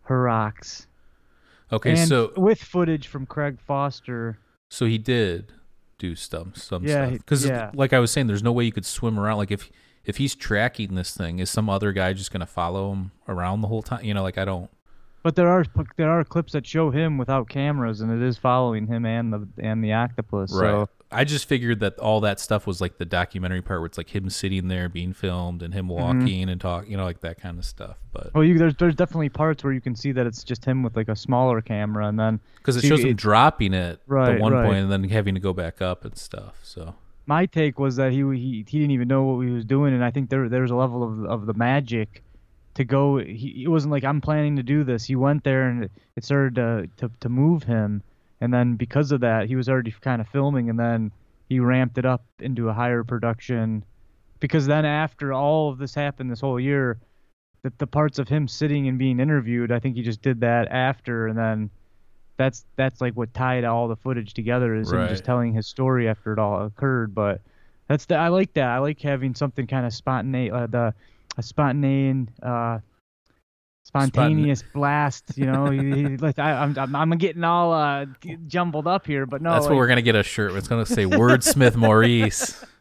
Horrocks. 0.03 0.87
Okay, 1.72 1.90
and 1.99 2.09
so 2.09 2.33
with 2.37 2.62
footage 2.62 3.07
from 3.09 3.27
Craig 3.27 3.59
Foster. 3.66 4.38
so 4.68 4.87
he 4.87 4.99
did 4.99 5.53
do 5.98 6.14
some 6.14 6.52
some 6.54 6.85
Yeah, 6.85 7.06
stuff 7.06 7.18
because 7.18 7.44
yeah. 7.46 7.70
like 7.74 7.92
I 7.92 7.98
was 7.98 8.11
saying, 8.11 8.26
there's 8.26 8.42
no 8.42 8.52
way 8.52 8.64
you 8.64 8.72
could 8.72 8.87
swim 8.87 9.18
around. 9.18 9.38
Like 9.38 9.50
if 9.50 9.70
if 10.04 10.18
he's 10.18 10.35
tracking 10.35 10.94
this 10.94 11.16
thing, 11.16 11.38
is 11.38 11.50
some 11.50 11.68
other 11.68 11.92
guy 11.92 12.12
just 12.12 12.30
gonna 12.30 12.46
follow 12.46 12.92
him 12.92 13.11
around 13.28 13.61
the 13.61 13.68
whole 13.68 13.82
time? 13.82 14.04
You 14.04 14.14
know, 14.14 14.22
like 14.22 14.38
I 14.38 14.44
don't. 14.44 14.70
But 15.26 15.34
there 15.34 15.48
are 15.48 15.64
there 15.96 16.08
are 16.08 16.22
clips 16.22 16.52
that 16.52 16.64
show 16.64 16.92
him 16.92 17.18
without 17.18 17.48
cameras, 17.48 18.00
and 18.00 18.12
it 18.12 18.24
is 18.24 18.38
following 18.38 18.86
him 18.86 19.04
and 19.04 19.32
the 19.32 19.48
and 19.58 19.82
the 19.82 19.92
octopus. 19.92 20.52
So 20.52 20.88
I 21.10 21.24
just 21.24 21.48
figured 21.48 21.80
that 21.80 21.98
all 21.98 22.20
that 22.20 22.38
stuff 22.38 22.64
was 22.64 22.80
like 22.80 22.98
the 22.98 23.04
documentary 23.04 23.60
part 23.60 23.80
where 23.80 23.86
it's 23.86 23.98
like 23.98 24.14
him 24.14 24.30
sitting 24.30 24.68
there 24.68 24.88
being 24.88 25.12
filmed 25.12 25.64
and 25.64 25.74
him 25.74 25.88
Mm-hmm. 25.88 26.20
walking 26.20 26.48
and 26.48 26.60
talking, 26.60 26.92
you 26.92 26.96
know, 26.96 27.02
like 27.02 27.22
that 27.22 27.40
kind 27.40 27.58
of 27.58 27.64
stuff. 27.64 27.96
But 28.12 28.34
well, 28.34 28.44
you, 28.44 28.56
there's 28.56 28.76
there's 28.76 28.94
definitely 28.94 29.28
parts 29.30 29.64
where 29.64 29.72
you 29.72 29.80
can 29.80 29.96
see 29.96 30.12
that 30.12 30.28
it's 30.28 30.44
just 30.44 30.64
him 30.64 30.84
with 30.84 30.94
like 30.94 31.08
a 31.08 31.16
smaller 31.16 31.60
camera, 31.60 32.06
and 32.06 32.16
then 32.20 32.38
because 32.58 32.76
it 32.76 32.82
See, 32.82 32.88
shows 32.88 33.00
him 33.00 33.08
it- 33.08 33.16
dropping 33.16 33.74
it 33.74 33.98
Right, 34.06 34.36
at 34.36 34.40
one 34.40 34.52
right. 34.52 34.64
point 34.64 34.78
and 34.78 34.92
then 34.92 35.02
having 35.08 35.34
to 35.34 35.40
go 35.40 35.52
back 35.52 35.82
up 35.82 36.04
and 36.04 36.16
stuff. 36.16 36.60
So 36.62 36.94
my 37.26 37.46
take 37.46 37.80
was 37.80 37.96
that 37.96 38.12
he 38.12 38.18
he 38.36 38.64
he 38.68 38.78
didn't 38.78 38.92
even 38.92 39.08
know 39.08 39.24
what 39.24 39.40
he 39.44 39.50
was 39.50 39.64
doing, 39.64 39.92
and 39.92 40.04
I 40.04 40.12
think 40.12 40.30
there 40.30 40.48
there's 40.48 40.70
a 40.70 40.76
level 40.76 41.02
of 41.02 41.24
of 41.24 41.46
the 41.46 41.54
magic 41.54 42.22
to 42.76 42.84
go. 42.84 43.18
He 43.18 43.64
it 43.64 43.68
wasn't 43.68 43.92
like 43.92 44.04
I'm 44.04 44.20
planning 44.20 44.56
to 44.56 44.62
do 44.62 44.84
this. 44.84 45.04
He 45.04 45.16
went 45.16 45.44
there 45.44 45.68
and 45.68 45.90
it, 46.16 46.24
started 46.24 46.54
to, 46.54 46.88
to 46.98 47.10
to 47.20 47.28
move 47.28 47.64
him, 47.64 48.02
and 48.40 48.52
then 48.54 48.76
because 48.76 49.12
of 49.12 49.20
that, 49.20 49.48
he 49.48 49.56
was 49.56 49.68
already 49.68 49.94
kind 50.00 50.20
of 50.20 50.28
filming, 50.28 50.70
and 50.70 50.78
then 50.78 51.10
he 51.48 51.60
ramped 51.60 51.98
it 51.98 52.06
up 52.06 52.24
into 52.38 52.68
a 52.68 52.72
higher 52.72 53.04
production. 53.04 53.84
Because 54.38 54.66
then 54.66 54.84
after 54.84 55.32
all 55.32 55.70
of 55.70 55.78
this 55.78 55.94
happened 55.94 56.30
this 56.30 56.40
whole 56.40 56.60
year, 56.60 56.98
that 57.62 57.78
the 57.78 57.86
parts 57.86 58.18
of 58.18 58.28
him 58.28 58.46
sitting 58.46 58.88
and 58.88 58.98
being 58.98 59.20
interviewed, 59.20 59.72
I 59.72 59.80
think 59.80 59.96
he 59.96 60.02
just 60.02 60.22
did 60.22 60.40
that 60.40 60.68
after, 60.68 61.26
and 61.26 61.38
then. 61.38 61.70
That's 62.38 62.66
that's 62.76 63.00
like 63.00 63.14
what 63.14 63.32
tied 63.32 63.64
all 63.64 63.88
the 63.88 63.96
footage 63.96 64.34
together 64.34 64.74
is 64.74 64.92
him 64.92 65.08
just 65.08 65.24
telling 65.24 65.54
his 65.54 65.66
story 65.66 66.06
after 66.06 66.34
it 66.34 66.38
all 66.38 66.66
occurred. 66.66 67.14
But 67.14 67.40
that's 67.88 68.04
the 68.04 68.16
I 68.16 68.28
like 68.28 68.52
that. 68.52 68.68
I 68.68 68.76
like 68.76 69.00
having 69.00 69.34
something 69.34 69.66
kind 69.66 69.86
of 69.86 69.94
spontaneous, 69.94 70.54
uh, 70.54 70.66
the 70.66 70.94
a 71.37 71.42
spontaneous, 71.42 72.29
uh, 72.42 72.79
spontaneous 73.85 74.64
blast. 74.75 75.37
You 75.37 75.46
know, 75.46 75.64
like 76.20 76.38
I, 76.38 76.53
I'm, 76.53 76.79
I'm 76.79 76.94
I'm 76.94 77.11
getting 77.18 77.44
all 77.44 77.72
uh, 77.72 78.07
jumbled 78.46 78.87
up 78.87 79.07
here, 79.07 79.27
but 79.27 79.42
no, 79.42 79.53
that's 79.53 79.66
what 79.66 79.77
we're 79.77 79.88
gonna 79.88 80.03
get 80.03 80.16
a 80.16 80.22
shirt. 80.22 80.53
It's 80.53 80.68
gonna 80.68 80.87
say 80.87 81.05
Wordsmith 81.05 81.77
Maurice. 81.77 82.64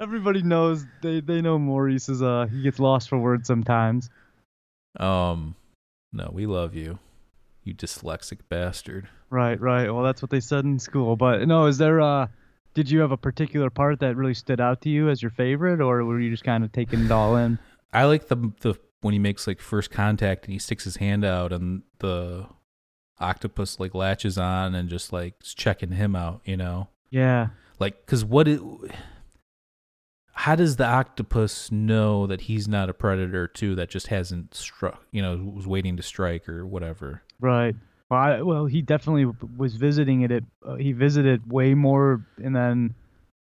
everybody 0.00 0.42
knows 0.42 0.84
they 1.02 1.20
they 1.20 1.40
know 1.40 1.58
Maurice 1.58 2.08
is 2.08 2.22
uh 2.22 2.46
he 2.50 2.62
gets 2.62 2.78
lost 2.78 3.08
for 3.08 3.18
words 3.18 3.46
sometimes. 3.46 4.10
Um, 4.98 5.54
no, 6.12 6.30
we 6.32 6.46
love 6.46 6.74
you, 6.74 6.98
you 7.64 7.74
dyslexic 7.74 8.40
bastard. 8.48 9.08
Right, 9.30 9.60
right. 9.60 9.90
Well, 9.90 10.02
that's 10.02 10.22
what 10.22 10.30
they 10.30 10.40
said 10.40 10.64
in 10.64 10.78
school. 10.78 11.16
But 11.16 11.46
no, 11.46 11.66
is 11.66 11.78
there 11.78 12.00
uh 12.00 12.28
did 12.74 12.90
you 12.90 13.00
have 13.00 13.12
a 13.12 13.16
particular 13.16 13.70
part 13.70 14.00
that 14.00 14.16
really 14.16 14.34
stood 14.34 14.60
out 14.60 14.82
to 14.82 14.88
you 14.88 15.08
as 15.08 15.22
your 15.22 15.30
favorite, 15.30 15.80
or 15.80 16.04
were 16.04 16.20
you 16.20 16.30
just 16.30 16.44
kind 16.44 16.64
of 16.64 16.72
taking 16.72 17.04
it 17.04 17.10
all 17.10 17.36
in? 17.36 17.58
I 17.92 18.04
like 18.04 18.28
the 18.28 18.52
the 18.60 18.74
when 19.00 19.12
he 19.12 19.18
makes 19.18 19.46
like 19.46 19.60
first 19.60 19.90
contact 19.90 20.44
and 20.44 20.52
he 20.52 20.58
sticks 20.58 20.84
his 20.84 20.96
hand 20.96 21.24
out 21.24 21.52
and 21.52 21.82
the 22.00 22.46
octopus 23.20 23.78
like 23.78 23.94
latches 23.94 24.38
on 24.38 24.74
and 24.74 24.88
just 24.88 25.12
like 25.12 25.34
is 25.42 25.54
checking 25.54 25.92
him 25.92 26.16
out, 26.16 26.40
you 26.44 26.56
know. 26.56 26.88
Yeah. 27.10 27.48
Like, 27.78 28.06
cause 28.06 28.24
what 28.24 28.48
it, 28.48 28.60
how 30.32 30.56
does 30.56 30.76
the 30.76 30.86
octopus 30.86 31.70
know 31.70 32.26
that 32.26 32.42
he's 32.42 32.68
not 32.68 32.88
a 32.88 32.94
predator 32.94 33.46
too? 33.46 33.74
That 33.74 33.88
just 33.88 34.08
hasn't 34.08 34.54
struck, 34.54 35.04
you 35.12 35.22
know, 35.22 35.36
was 35.36 35.66
waiting 35.66 35.96
to 35.96 36.02
strike 36.02 36.48
or 36.48 36.66
whatever. 36.66 37.22
Right. 37.40 37.74
Well, 38.10 38.20
I, 38.20 38.42
well, 38.42 38.66
he 38.66 38.82
definitely 38.82 39.30
was 39.56 39.76
visiting 39.76 40.22
it. 40.22 40.30
At, 40.30 40.42
uh, 40.66 40.76
he 40.76 40.92
visited 40.92 41.50
way 41.50 41.74
more, 41.74 42.24
and 42.42 42.56
then 42.56 42.94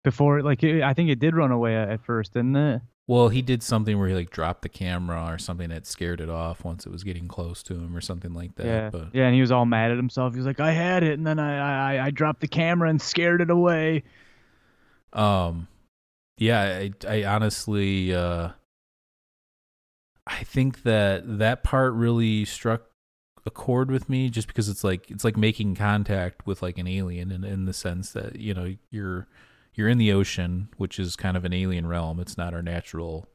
before, 0.03 0.41
like, 0.41 0.63
it, 0.63 0.81
I 0.81 0.93
think 0.93 1.09
it 1.09 1.19
did 1.19 1.35
run 1.35 1.51
away 1.51 1.75
at, 1.75 1.89
at 1.89 2.05
first, 2.05 2.33
didn't 2.33 2.55
it? 2.55 2.81
Well, 3.07 3.29
he 3.29 3.43
did 3.43 3.61
something 3.61 3.99
where 3.99 4.07
he 4.07 4.15
like 4.15 4.31
dropped 4.31 4.63
the 4.63 4.69
camera 4.69 5.27
or 5.27 5.37
something 5.37 5.69
that 5.69 5.85
scared 5.85 6.19
it 6.19 6.29
off 6.29 6.63
once 6.63 6.87
it 6.87 6.91
was 6.91 7.03
getting 7.03 7.27
close 7.27 7.61
to 7.63 7.75
him 7.75 7.95
or 7.95 8.01
something 8.01 8.33
like 8.33 8.55
that. 8.55 8.65
yeah. 8.65 8.89
But 8.89 9.09
Yeah, 9.13 9.25
and 9.25 9.35
he 9.35 9.41
was 9.41 9.51
all 9.51 9.65
mad 9.65 9.91
at 9.91 9.97
himself. 9.97 10.33
He 10.33 10.37
was 10.37 10.47
like, 10.47 10.59
"I 10.59 10.71
had 10.71 11.03
it, 11.03 11.13
and 11.17 11.25
then 11.25 11.37
I, 11.37 11.97
I, 11.97 12.05
I 12.07 12.09
dropped 12.09 12.41
the 12.41 12.47
camera 12.47 12.89
and 12.89 12.99
scared 12.99 13.41
it 13.41 13.51
away." 13.51 14.03
Um, 15.13 15.67
yeah, 16.37 16.61
I, 16.61 16.91
I 17.07 17.23
honestly, 17.25 18.13
uh, 18.13 18.49
I 20.25 20.43
think 20.43 20.81
that 20.83 21.37
that 21.37 21.63
part 21.63 21.93
really 21.93 22.43
struck 22.45 22.89
a 23.45 23.51
chord 23.51 23.91
with 23.91 24.09
me, 24.09 24.29
just 24.31 24.47
because 24.47 24.67
it's 24.67 24.83
like 24.83 25.11
it's 25.11 25.23
like 25.23 25.37
making 25.37 25.75
contact 25.75 26.47
with 26.47 26.63
like 26.63 26.79
an 26.79 26.87
alien, 26.87 27.31
in 27.31 27.43
in 27.43 27.65
the 27.65 27.73
sense 27.73 28.11
that 28.13 28.37
you 28.37 28.55
know 28.55 28.75
you're 28.89 29.27
you're 29.75 29.89
in 29.89 29.97
the 29.97 30.11
ocean, 30.11 30.69
which 30.77 30.99
is 30.99 31.15
kind 31.15 31.37
of 31.37 31.45
an 31.45 31.53
alien 31.53 31.87
realm. 31.87 32.19
It's 32.19 32.37
not 32.37 32.53
our 32.53 32.61
natural 32.61 33.27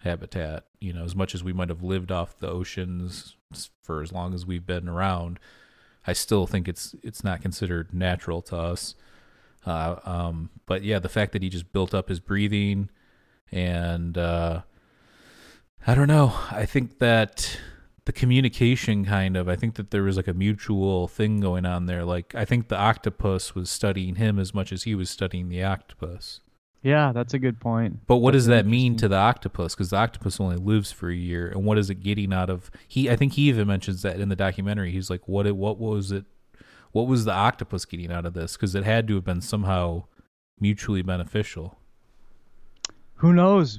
habitat. 0.00 0.64
You 0.80 0.92
know, 0.92 1.04
as 1.04 1.16
much 1.16 1.34
as 1.34 1.42
we 1.42 1.52
might 1.52 1.68
have 1.68 1.82
lived 1.82 2.12
off 2.12 2.38
the 2.38 2.48
oceans 2.48 3.36
for 3.82 4.02
as 4.02 4.12
long 4.12 4.34
as 4.34 4.46
we've 4.46 4.66
been 4.66 4.88
around, 4.88 5.38
I 6.06 6.12
still 6.12 6.46
think 6.46 6.68
it's 6.68 6.94
it's 7.02 7.24
not 7.24 7.42
considered 7.42 7.94
natural 7.94 8.42
to 8.42 8.56
us. 8.56 8.94
Uh, 9.64 9.96
um, 10.04 10.50
but 10.66 10.82
yeah, 10.82 10.98
the 10.98 11.08
fact 11.08 11.32
that 11.32 11.42
he 11.42 11.48
just 11.48 11.72
built 11.72 11.94
up 11.94 12.08
his 12.08 12.20
breathing, 12.20 12.90
and 13.50 14.18
uh, 14.18 14.62
I 15.86 15.94
don't 15.94 16.08
know. 16.08 16.34
I 16.50 16.66
think 16.66 16.98
that 16.98 17.58
the 18.04 18.12
communication 18.12 19.04
kind 19.04 19.36
of. 19.36 19.48
I 19.48 19.56
think 19.56 19.74
that 19.74 19.90
there 19.90 20.02
was 20.02 20.16
like 20.16 20.28
a 20.28 20.34
mutual 20.34 21.08
thing 21.08 21.40
going 21.40 21.64
on 21.64 21.86
there. 21.86 22.04
Like 22.04 22.34
I 22.34 22.44
think 22.44 22.68
the 22.68 22.76
octopus 22.76 23.54
was 23.54 23.70
studying 23.70 24.16
him 24.16 24.38
as 24.38 24.52
much 24.52 24.72
as 24.72 24.82
he 24.82 24.94
was 24.94 25.10
studying 25.10 25.48
the 25.48 25.62
octopus. 25.62 26.40
Yeah, 26.82 27.12
that's 27.12 27.32
a 27.32 27.38
good 27.38 27.60
point. 27.60 28.06
But 28.08 28.16
what 28.16 28.32
That's 28.32 28.42
does 28.42 28.46
that 28.48 28.66
mean 28.66 28.96
to 28.96 29.06
the 29.06 29.16
octopus? 29.16 29.74
Because 29.74 29.90
the 29.90 29.96
octopus 29.98 30.40
only 30.40 30.56
lives 30.56 30.90
for 30.90 31.10
a 31.10 31.14
year, 31.14 31.48
and 31.48 31.64
what 31.64 31.78
is 31.78 31.90
it 31.90 31.96
getting 31.96 32.32
out 32.32 32.50
of? 32.50 32.72
He, 32.88 33.08
I 33.08 33.14
think 33.14 33.34
he 33.34 33.42
even 33.48 33.68
mentions 33.68 34.02
that 34.02 34.18
in 34.18 34.28
the 34.28 34.36
documentary. 34.36 34.90
He's 34.90 35.08
like, 35.08 35.28
"What? 35.28 35.46
It, 35.46 35.56
what 35.56 35.78
was 35.78 36.10
it? 36.10 36.24
What 36.90 37.06
was 37.06 37.24
the 37.24 37.32
octopus 37.32 37.84
getting 37.84 38.10
out 38.10 38.26
of 38.26 38.34
this? 38.34 38.54
Because 38.54 38.74
it 38.74 38.82
had 38.82 39.06
to 39.08 39.14
have 39.14 39.24
been 39.24 39.40
somehow 39.40 40.04
mutually 40.58 41.02
beneficial." 41.02 41.78
Who 43.16 43.32
knows? 43.32 43.78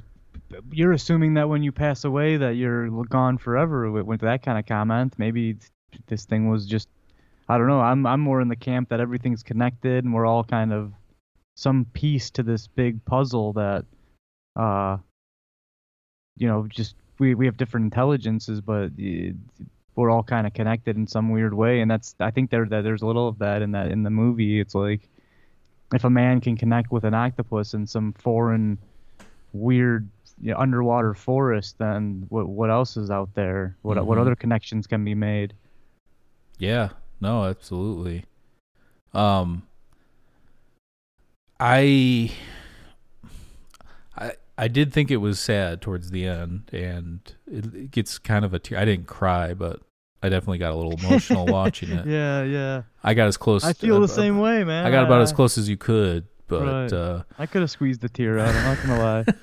You're 0.70 0.92
assuming 0.92 1.34
that 1.34 1.48
when 1.48 1.62
you 1.62 1.72
pass 1.72 2.04
away 2.04 2.36
that 2.36 2.56
you're 2.56 2.88
gone 3.04 3.38
forever 3.38 3.90
with, 3.90 4.06
with 4.06 4.20
that 4.20 4.42
kind 4.42 4.58
of 4.58 4.66
comment. 4.66 5.14
Maybe 5.18 5.56
this 6.06 6.24
thing 6.24 6.48
was 6.48 6.66
just 6.66 6.88
I 7.48 7.58
don't 7.58 7.66
know. 7.66 7.80
I'm 7.80 8.06
I'm 8.06 8.20
more 8.20 8.40
in 8.40 8.48
the 8.48 8.56
camp 8.56 8.88
that 8.88 9.00
everything's 9.00 9.42
connected 9.42 10.04
and 10.04 10.12
we're 10.12 10.26
all 10.26 10.44
kind 10.44 10.72
of 10.72 10.92
some 11.56 11.86
piece 11.92 12.30
to 12.30 12.42
this 12.42 12.66
big 12.66 13.04
puzzle 13.04 13.52
that 13.54 13.84
uh 14.56 14.98
you 16.36 16.48
know, 16.48 16.66
just 16.68 16.96
we 17.18 17.34
we 17.34 17.46
have 17.46 17.56
different 17.56 17.84
intelligences 17.84 18.60
but 18.60 18.90
we're 19.96 20.10
all 20.10 20.24
kind 20.24 20.46
of 20.46 20.54
connected 20.54 20.96
in 20.96 21.06
some 21.06 21.30
weird 21.30 21.54
way 21.54 21.80
and 21.80 21.90
that's 21.90 22.14
I 22.18 22.30
think 22.30 22.50
there 22.50 22.66
that 22.66 22.82
there's 22.82 23.02
a 23.02 23.06
little 23.06 23.28
of 23.28 23.38
that 23.38 23.62
in 23.62 23.72
that 23.72 23.90
in 23.90 24.02
the 24.02 24.10
movie. 24.10 24.60
It's 24.60 24.74
like 24.74 25.08
if 25.92 26.04
a 26.04 26.10
man 26.10 26.40
can 26.40 26.56
connect 26.56 26.90
with 26.90 27.04
an 27.04 27.14
octopus 27.14 27.74
in 27.74 27.86
some 27.86 28.12
foreign 28.14 28.78
weird 29.52 30.08
you 30.40 30.52
know, 30.52 30.58
underwater 30.58 31.14
forest, 31.14 31.78
then 31.78 32.26
what 32.28 32.48
what 32.48 32.70
else 32.70 32.96
is 32.96 33.10
out 33.10 33.34
there? 33.34 33.76
What 33.82 34.04
what 34.06 34.18
Mhm. 34.18 34.20
other 34.20 34.34
connections 34.36 34.86
can 34.86 35.04
be 35.04 35.14
made? 35.14 35.54
Yeah, 36.58 36.90
no, 37.20 37.44
absolutely. 37.44 38.24
Um, 39.12 39.62
I, 41.60 42.32
I, 44.16 44.32
I 44.58 44.68
did 44.68 44.92
think 44.92 45.10
it 45.10 45.18
was 45.18 45.38
sad 45.40 45.80
towards 45.80 46.10
the 46.10 46.26
end, 46.26 46.68
and 46.72 47.20
it, 47.50 47.74
it 47.74 47.90
gets 47.90 48.18
kind 48.18 48.44
of 48.44 48.52
a 48.54 48.58
tear. 48.58 48.78
I 48.78 48.84
didn't 48.84 49.06
cry, 49.06 49.54
but 49.54 49.80
I 50.22 50.28
definitely 50.28 50.58
got 50.58 50.72
a 50.72 50.76
little 50.76 50.96
emotional 50.96 51.46
watching 51.50 51.90
it. 51.90 52.06
Yeah, 52.06 52.42
yeah. 52.42 52.82
I 53.02 53.14
got 53.14 53.28
as 53.28 53.36
close. 53.36 53.64
I 53.64 53.72
feel 53.72 53.96
uh, 53.96 54.00
the 54.00 54.08
same 54.08 54.38
way, 54.38 54.64
man. 54.64 54.86
I 54.86 54.90
got 54.90 55.04
about 55.04 55.20
as 55.20 55.32
close 55.32 55.56
as 55.58 55.68
you 55.68 55.76
could, 55.76 56.26
but 56.48 56.62
Right. 56.64 56.92
uh, 56.92 57.22
I 57.38 57.46
could 57.46 57.60
have 57.62 57.70
squeezed 57.70 58.00
the 58.00 58.08
tear 58.08 58.38
out. 58.38 58.54
I'm 58.54 58.64
not 58.64 58.82
gonna 58.82 58.98
lie. 59.00 59.24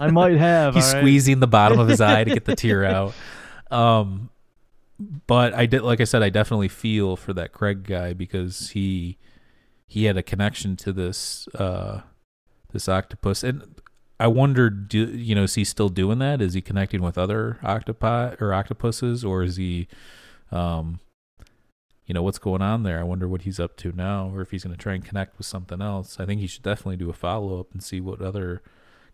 I 0.00 0.10
might 0.10 0.36
have. 0.36 0.74
he's 0.74 0.86
all 0.88 0.94
right? 0.94 1.00
squeezing 1.00 1.40
the 1.40 1.46
bottom 1.46 1.78
of 1.78 1.88
his 1.88 2.00
eye 2.00 2.24
to 2.24 2.30
get 2.30 2.44
the 2.44 2.56
tear 2.56 2.84
out. 2.86 3.14
Um, 3.70 4.30
but 5.26 5.54
I 5.54 5.66
did, 5.66 5.82
like 5.82 6.00
I 6.00 6.04
said, 6.04 6.22
I 6.22 6.30
definitely 6.30 6.68
feel 6.68 7.16
for 7.16 7.32
that 7.32 7.52
Craig 7.52 7.84
guy 7.84 8.12
because 8.12 8.70
he 8.70 9.18
he 9.86 10.04
had 10.04 10.16
a 10.16 10.22
connection 10.22 10.76
to 10.76 10.92
this 10.92 11.46
uh 11.54 12.00
this 12.72 12.88
octopus, 12.88 13.42
and 13.42 13.80
I 14.18 14.26
wondered, 14.28 14.88
do 14.88 15.04
you 15.04 15.34
know, 15.34 15.44
is 15.44 15.54
he 15.54 15.64
still 15.64 15.88
doing 15.88 16.18
that? 16.20 16.40
Is 16.40 16.54
he 16.54 16.60
connecting 16.60 17.02
with 17.02 17.18
other 17.18 17.58
octopi 17.62 18.34
or 18.40 18.52
octopuses, 18.52 19.24
or 19.24 19.42
is 19.42 19.56
he, 19.56 19.88
um, 20.52 21.00
you 22.06 22.14
know, 22.14 22.22
what's 22.22 22.38
going 22.38 22.62
on 22.62 22.84
there? 22.84 22.98
I 23.00 23.02
wonder 23.02 23.26
what 23.26 23.42
he's 23.42 23.58
up 23.58 23.76
to 23.78 23.92
now, 23.92 24.30
or 24.32 24.40
if 24.40 24.50
he's 24.50 24.64
going 24.64 24.76
to 24.76 24.80
try 24.80 24.94
and 24.94 25.04
connect 25.04 25.36
with 25.38 25.46
something 25.46 25.80
else. 25.82 26.18
I 26.20 26.26
think 26.26 26.40
he 26.40 26.46
should 26.46 26.62
definitely 26.62 26.96
do 26.96 27.10
a 27.10 27.14
follow 27.14 27.58
up 27.60 27.72
and 27.72 27.82
see 27.82 28.00
what 28.00 28.20
other 28.20 28.62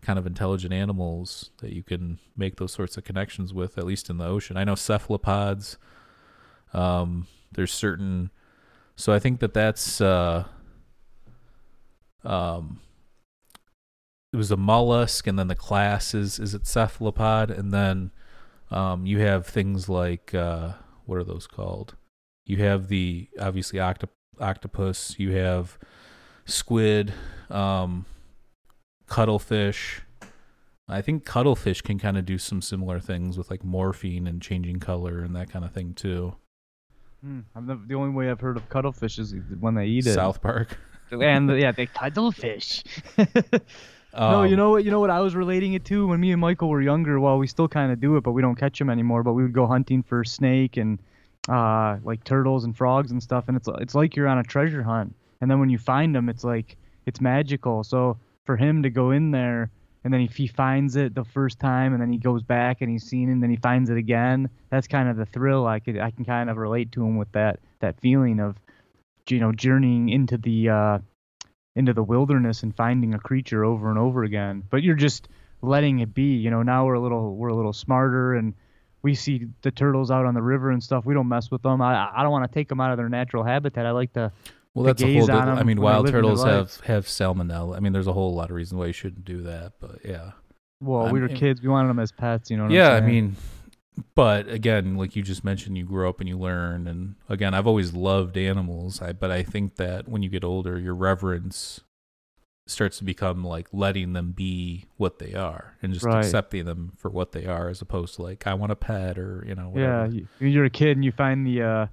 kind 0.01 0.17
of 0.17 0.25
intelligent 0.25 0.73
animals 0.73 1.51
that 1.59 1.73
you 1.73 1.83
can 1.83 2.19
make 2.35 2.57
those 2.57 2.73
sorts 2.73 2.97
of 2.97 3.03
connections 3.03 3.53
with, 3.53 3.77
at 3.77 3.85
least 3.85 4.09
in 4.09 4.17
the 4.17 4.25
ocean. 4.25 4.57
I 4.57 4.63
know 4.63 4.75
cephalopods. 4.75 5.77
Um, 6.73 7.27
there's 7.51 7.73
certain, 7.73 8.31
so 8.95 9.13
I 9.13 9.19
think 9.19 9.39
that 9.39 9.53
that's 9.53 10.01
uh, 10.01 10.45
um, 12.23 12.79
it 14.33 14.37
was 14.37 14.51
a 14.51 14.57
mollusk, 14.57 15.27
and 15.27 15.37
then 15.37 15.47
the 15.47 15.55
class 15.55 16.13
is 16.13 16.39
is 16.39 16.53
it 16.53 16.65
cephalopod, 16.65 17.51
and 17.51 17.73
then 17.73 18.11
um, 18.69 19.05
you 19.05 19.19
have 19.19 19.45
things 19.45 19.89
like 19.89 20.33
uh, 20.33 20.73
what 21.05 21.17
are 21.17 21.23
those 21.23 21.47
called? 21.47 21.95
You 22.45 22.57
have 22.57 22.87
the 22.87 23.27
obviously 23.39 23.79
octop- 23.79 24.09
octopus. 24.39 25.15
You 25.17 25.31
have 25.31 25.77
squid, 26.45 27.13
um, 27.49 28.05
cuttlefish. 29.11 30.01
I 30.87 31.01
think 31.01 31.25
cuttlefish 31.25 31.81
can 31.81 31.99
kind 31.99 32.17
of 32.17 32.25
do 32.25 32.37
some 32.37 32.61
similar 32.61 32.99
things 33.01 33.37
with 33.37 33.51
like 33.51 33.61
morphine 33.61 34.25
and 34.25 34.41
changing 34.41 34.79
color 34.79 35.19
and 35.19 35.35
that 35.35 35.49
kind 35.49 35.65
of 35.65 35.73
thing 35.73 35.93
too. 35.93 36.35
Hmm, 37.21 37.41
I'm 37.53 37.67
the, 37.67 37.75
the 37.87 37.95
only 37.95 38.11
way 38.11 38.31
I've 38.31 38.39
heard 38.39 38.55
of 38.55 38.69
cuttlefish 38.69 39.19
is 39.19 39.35
when 39.59 39.75
they 39.75 39.85
eat 39.85 40.07
it. 40.07 40.13
South 40.13 40.41
Park. 40.41 40.77
and 41.11 41.49
yeah, 41.59 41.73
they 41.73 41.87
cuttlefish. 41.87 42.83
Um, 43.17 43.27
no, 44.13 44.43
you 44.43 44.55
know 44.55 44.71
what? 44.71 44.85
You 44.85 44.91
know 44.91 45.01
what 45.01 45.09
I 45.09 45.19
was 45.19 45.35
relating 45.35 45.73
it 45.73 45.83
to 45.85 46.07
when 46.07 46.21
me 46.21 46.31
and 46.31 46.39
Michael 46.39 46.69
were 46.69 46.81
younger. 46.81 47.19
Well, 47.19 47.37
we 47.37 47.47
still 47.47 47.67
kind 47.67 47.91
of 47.91 47.99
do 47.99 48.15
it, 48.15 48.21
but 48.21 48.31
we 48.31 48.41
don't 48.41 48.55
catch 48.55 48.79
them 48.79 48.89
anymore. 48.89 49.23
But 49.23 49.33
we 49.33 49.43
would 49.43 49.53
go 49.53 49.67
hunting 49.67 50.03
for 50.03 50.23
snake 50.23 50.77
and 50.77 50.99
uh, 51.49 51.97
like 52.03 52.23
turtles 52.23 52.63
and 52.63 52.75
frogs 52.75 53.11
and 53.11 53.21
stuff, 53.21 53.49
and 53.49 53.57
it's 53.57 53.67
it's 53.81 53.93
like 53.93 54.15
you're 54.15 54.29
on 54.29 54.37
a 54.37 54.43
treasure 54.43 54.83
hunt. 54.83 55.13
And 55.41 55.51
then 55.51 55.59
when 55.59 55.69
you 55.69 55.77
find 55.77 56.15
them, 56.15 56.29
it's 56.29 56.45
like 56.45 56.77
it's 57.05 57.19
magical. 57.19 57.83
So 57.83 58.17
for 58.45 58.57
him 58.57 58.83
to 58.83 58.89
go 58.89 59.11
in 59.11 59.31
there 59.31 59.71
and 60.03 60.13
then 60.13 60.21
if 60.21 60.35
he 60.35 60.47
finds 60.47 60.95
it 60.95 61.13
the 61.13 61.23
first 61.23 61.59
time 61.59 61.93
and 61.93 62.01
then 62.01 62.11
he 62.11 62.17
goes 62.17 62.41
back 62.41 62.81
and 62.81 62.89
he's 62.89 63.03
seen 63.03 63.29
it 63.29 63.33
and 63.33 63.43
then 63.43 63.51
he 63.51 63.55
finds 63.55 63.89
it 63.89 63.97
again, 63.97 64.49
that's 64.69 64.87
kind 64.87 65.09
of 65.09 65.17
the 65.17 65.25
thrill. 65.25 65.67
I 65.67 65.79
could 65.79 65.99
I 65.99 66.11
can 66.11 66.25
kind 66.25 66.49
of 66.49 66.57
relate 66.57 66.91
to 66.93 67.05
him 67.05 67.17
with 67.17 67.31
that 67.33 67.59
that 67.79 67.99
feeling 68.01 68.39
of 68.39 68.55
you 69.29 69.39
know 69.39 69.51
journeying 69.51 70.09
into 70.09 70.37
the 70.37 70.69
uh, 70.69 70.99
into 71.75 71.93
the 71.93 72.03
wilderness 72.03 72.63
and 72.63 72.75
finding 72.75 73.13
a 73.13 73.19
creature 73.19 73.63
over 73.63 73.89
and 73.89 73.99
over 73.99 74.23
again. 74.23 74.63
But 74.67 74.81
you're 74.81 74.95
just 74.95 75.27
letting 75.61 75.99
it 75.99 76.15
be. 76.15 76.35
You 76.35 76.49
know, 76.49 76.63
now 76.63 76.85
we're 76.85 76.95
a 76.95 76.99
little 76.99 77.35
we're 77.35 77.49
a 77.49 77.55
little 77.55 77.73
smarter 77.73 78.33
and 78.33 78.55
we 79.03 79.13
see 79.13 79.47
the 79.61 79.71
turtles 79.71 80.09
out 80.09 80.25
on 80.25 80.33
the 80.33 80.41
river 80.41 80.71
and 80.71 80.81
stuff. 80.81 81.05
We 81.05 81.13
don't 81.13 81.29
mess 81.29 81.51
with 81.51 81.61
them. 81.61 81.79
I 81.79 82.09
I 82.11 82.23
don't 82.23 82.31
want 82.31 82.51
to 82.51 82.53
take 82.53 82.69
them 82.69 82.81
out 82.81 82.89
of 82.89 82.97
their 82.97 83.09
natural 83.09 83.43
habitat. 83.43 83.85
I 83.85 83.91
like 83.91 84.13
to. 84.13 84.31
Well, 84.73 84.85
that's 84.85 85.01
a 85.01 85.13
whole. 85.13 85.27
di- 85.27 85.33
I 85.33 85.63
mean, 85.63 85.81
wild 85.81 86.07
turtles 86.09 86.43
have 86.43 86.79
have 86.81 87.05
salmonella. 87.05 87.75
I 87.75 87.79
mean, 87.79 87.91
there's 87.93 88.07
a 88.07 88.13
whole 88.13 88.33
lot 88.33 88.49
of 88.49 88.55
reasons 88.55 88.79
why 88.79 88.87
you 88.87 88.93
shouldn't 88.93 89.25
do 89.25 89.41
that, 89.43 89.73
but 89.79 89.99
yeah. 90.05 90.31
Well, 90.81 91.07
I 91.07 91.11
we 91.11 91.19
were 91.21 91.27
kids. 91.27 91.61
We 91.61 91.67
wanted 91.69 91.89
them 91.89 91.99
as 91.99 92.11
pets. 92.11 92.49
You 92.49 92.57
know. 92.57 92.63
What 92.63 92.71
yeah, 92.71 92.91
I'm 92.95 93.03
I 93.03 93.05
mean, 93.05 93.35
but 94.15 94.47
again, 94.49 94.95
like 94.95 95.15
you 95.15 95.21
just 95.23 95.43
mentioned, 95.43 95.77
you 95.77 95.85
grow 95.85 96.09
up 96.09 96.19
and 96.21 96.29
you 96.29 96.37
learn, 96.37 96.87
and 96.87 97.15
again, 97.29 97.53
I've 97.53 97.67
always 97.67 97.93
loved 97.93 98.37
animals. 98.37 99.01
I 99.01 99.11
but 99.13 99.29
I 99.29 99.43
think 99.43 99.75
that 99.75 100.07
when 100.07 100.23
you 100.23 100.29
get 100.29 100.43
older, 100.43 100.79
your 100.79 100.95
reverence 100.95 101.81
starts 102.67 102.99
to 102.99 103.03
become 103.03 103.43
like 103.43 103.67
letting 103.73 104.13
them 104.13 104.31
be 104.31 104.85
what 104.95 105.19
they 105.19 105.33
are 105.33 105.75
and 105.81 105.91
just 105.93 106.05
Right. 106.05 106.23
accepting 106.23 106.63
them 106.63 106.93
for 106.95 107.09
what 107.09 107.33
they 107.33 107.45
are, 107.45 107.67
as 107.67 107.81
opposed 107.81 108.15
to 108.15 108.21
like 108.21 108.47
I 108.47 108.53
want 108.53 108.71
a 108.71 108.75
pet 108.77 109.17
or 109.19 109.43
you 109.45 109.55
know 109.55 109.73
Yeah, 109.75 110.03
whatever. 110.05 110.25
when 110.39 110.51
you're 110.51 110.65
a 110.65 110.69
kid 110.69 110.95
and 110.95 111.03
you 111.03 111.11
find 111.11 111.45
the 111.45 111.61
uh, 111.61 111.87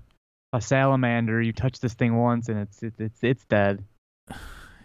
a 0.53 0.61
salamander. 0.61 1.41
You 1.43 1.53
touch 1.53 1.81
this 1.81 1.95
thing 1.95 2.17
once 2.17 2.49
and 2.49 2.59
it's 2.59 2.83
it, 2.83 2.95
it's 2.99 3.23
it's 3.23 3.45
dead. 3.45 3.85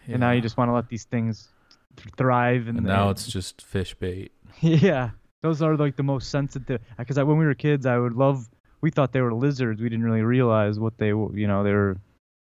And 0.07 0.19
now 0.19 0.31
you 0.31 0.41
just 0.41 0.57
want 0.57 0.69
to 0.69 0.73
let 0.73 0.89
these 0.89 1.05
things 1.05 1.47
th- 1.95 2.13
thrive. 2.17 2.67
And, 2.67 2.77
and 2.79 2.87
now 2.87 3.09
it's 3.09 3.27
just 3.27 3.61
fish 3.61 3.93
bait. 3.95 4.31
yeah, 4.61 5.11
those 5.41 5.61
are 5.61 5.77
like 5.77 5.95
the 5.95 6.03
most 6.03 6.29
sensitive. 6.29 6.81
Because 6.97 7.17
when 7.17 7.37
we 7.37 7.45
were 7.45 7.53
kids, 7.55 7.85
I 7.85 7.97
would 7.97 8.13
love. 8.13 8.49
We 8.81 8.91
thought 8.91 9.13
they 9.13 9.21
were 9.21 9.33
lizards. 9.33 9.81
We 9.81 9.87
didn't 9.87 10.03
really 10.03 10.23
realize 10.23 10.77
what 10.77 10.97
they 10.97 11.13
were. 11.13 11.33
You 11.37 11.47
know, 11.47 11.63
they 11.63 11.71
were 11.71 11.97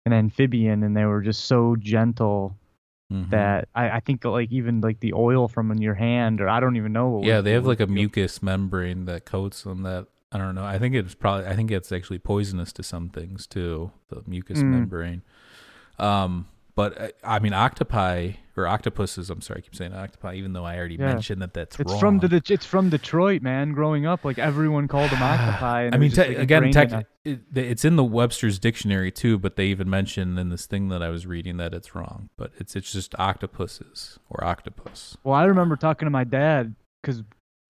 an 0.04 0.12
amphibian 0.12 0.82
and 0.82 0.96
they 0.96 1.04
were 1.04 1.22
just 1.22 1.44
so 1.44 1.76
gentle 1.78 2.56
Mhm. 3.12 3.30
that 3.30 3.68
I, 3.74 3.90
I 3.90 4.00
think 4.00 4.24
like 4.24 4.50
even 4.50 4.80
like 4.80 4.98
the 5.00 5.12
oil 5.12 5.46
from 5.46 5.70
in 5.70 5.78
your 5.78 5.94
hand 5.94 6.40
or 6.40 6.48
I 6.48 6.58
don't 6.58 6.76
even 6.76 6.92
know. 6.92 7.08
What 7.10 7.24
yeah, 7.24 7.42
they 7.42 7.52
have 7.52 7.66
like 7.66 7.80
a 7.80 7.86
mucus 7.86 8.42
membrane 8.42 9.04
that 9.04 9.26
coats 9.26 9.62
them. 9.62 9.82
That 9.82 10.06
I 10.34 10.38
don't 10.38 10.54
know. 10.56 10.64
I 10.64 10.78
think 10.78 10.94
it's 10.96 11.14
probably. 11.14 11.46
I 11.46 11.54
think 11.54 11.70
it's 11.70 11.92
actually 11.92 12.18
poisonous 12.18 12.72
to 12.74 12.82
some 12.82 13.08
things 13.08 13.46
too. 13.46 13.92
The 14.08 14.22
mucus 14.26 14.58
Mm. 14.58 14.70
membrane. 14.70 15.22
Um, 15.98 16.48
but 16.74 17.00
uh, 17.00 17.08
I 17.22 17.38
mean, 17.38 17.52
octopi 17.52 18.32
or 18.56 18.66
octopuses. 18.66 19.30
I'm 19.30 19.40
sorry, 19.40 19.58
I 19.58 19.60
keep 19.62 19.76
saying 19.76 19.92
octopi, 19.94 20.34
even 20.34 20.52
though 20.54 20.64
I 20.64 20.76
already 20.76 20.96
Yeah. 20.96 21.06
mentioned 21.06 21.40
that 21.42 21.54
that's 21.54 21.78
It's 21.78 21.90
wrong. 21.92 22.00
from 22.00 22.18
the 22.18 22.42
it's 22.48 22.66
from 22.66 22.90
Detroit, 22.90 23.42
man. 23.42 23.72
Growing 23.72 24.06
up, 24.06 24.24
like 24.24 24.38
everyone 24.40 24.88
called 24.88 25.10
them 25.10 25.22
octopi. 25.22 25.82
And 25.82 25.94
I 25.94 25.98
mean, 25.98 26.10
te- 26.10 26.28
like, 26.28 26.38
again, 26.38 26.72
tech, 26.72 27.06
it, 27.24 27.40
it's 27.54 27.84
in 27.84 27.94
the 27.94 28.02
Webster's 28.04 28.58
dictionary 28.58 29.12
too, 29.12 29.38
but 29.38 29.54
they 29.54 29.66
even 29.66 29.88
mentioned 29.88 30.36
in 30.38 30.48
this 30.48 30.66
thing 30.66 30.88
that 30.88 31.00
I 31.02 31.10
was 31.10 31.26
reading 31.28 31.58
that 31.58 31.72
it's 31.72 31.94
wrong. 31.94 32.28
But 32.36 32.50
it's 32.58 32.74
it's 32.74 32.92
just 32.92 33.14
octopuses 33.20 34.18
or 34.28 34.42
octopus. 34.42 35.16
Well, 35.22 35.34
I 35.36 35.44
remember 35.44 35.76
talking 35.76 36.06
to 36.06 36.10
my 36.10 36.24
dad 36.24 36.74
because 37.02 37.22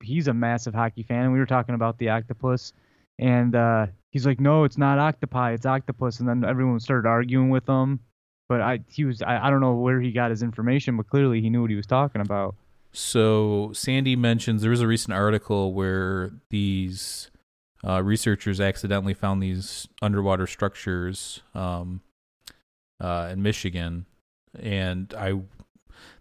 he's 0.02 0.28
a 0.28 0.34
massive 0.34 0.74
hockey 0.74 1.02
fan, 1.02 1.24
and 1.24 1.32
we 1.32 1.38
were 1.38 1.46
talking 1.46 1.74
about 1.74 1.98
the 1.98 2.10
octopus, 2.10 2.72
and 3.18 3.54
uh, 3.54 3.86
he's 4.10 4.26
like, 4.26 4.40
"No, 4.40 4.64
it's 4.64 4.78
not 4.78 4.98
octopi, 4.98 5.52
it's 5.52 5.66
octopus." 5.66 6.20
And 6.20 6.28
then 6.28 6.44
everyone 6.44 6.80
started 6.80 7.08
arguing 7.08 7.50
with 7.50 7.68
him, 7.68 8.00
but 8.48 8.60
I 8.60 8.80
he 8.88 9.04
was 9.04 9.22
I, 9.22 9.46
I 9.46 9.50
don't 9.50 9.60
know 9.60 9.74
where 9.74 10.00
he 10.00 10.12
got 10.12 10.30
his 10.30 10.42
information, 10.42 10.96
but 10.96 11.08
clearly 11.08 11.40
he 11.40 11.50
knew 11.50 11.62
what 11.62 11.70
he 11.70 11.76
was 11.76 11.86
talking 11.86 12.20
about. 12.20 12.54
So 12.92 13.72
Sandy 13.74 14.14
mentions 14.14 14.62
there 14.62 14.70
was 14.70 14.80
a 14.80 14.86
recent 14.86 15.14
article 15.14 15.72
where 15.72 16.30
these 16.50 17.30
uh, 17.84 18.02
researchers 18.02 18.60
accidentally 18.60 19.14
found 19.14 19.42
these 19.42 19.88
underwater 20.00 20.46
structures 20.46 21.42
um, 21.54 22.00
uh, 23.00 23.30
in 23.32 23.42
Michigan, 23.42 24.06
and 24.58 25.12
I 25.18 25.40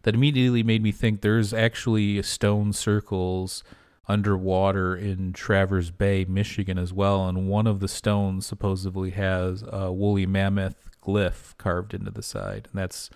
that 0.03 0.15
immediately 0.15 0.63
made 0.63 0.84
me 0.84 0.91
think 0.91 1.21
there's 1.21 1.53
actually 1.53 2.21
stone 2.23 2.73
circles 2.73 3.63
underwater 4.07 4.95
in 4.95 5.31
Traverse 5.34 5.89
Bay, 5.89 6.25
Michigan, 6.25 6.77
as 6.77 6.91
well, 6.91 7.27
and 7.27 7.47
one 7.47 7.67
of 7.67 7.79
the 7.79 7.88
stones 7.88 8.45
supposedly 8.45 9.11
has 9.11 9.63
a 9.67 9.91
woolly 9.91 10.25
mammoth 10.25 10.89
glyph 11.01 11.57
carved 11.57 11.93
into 11.93 12.11
the 12.11 12.23
side, 12.23 12.67
and 12.71 12.81
that's 12.81 13.09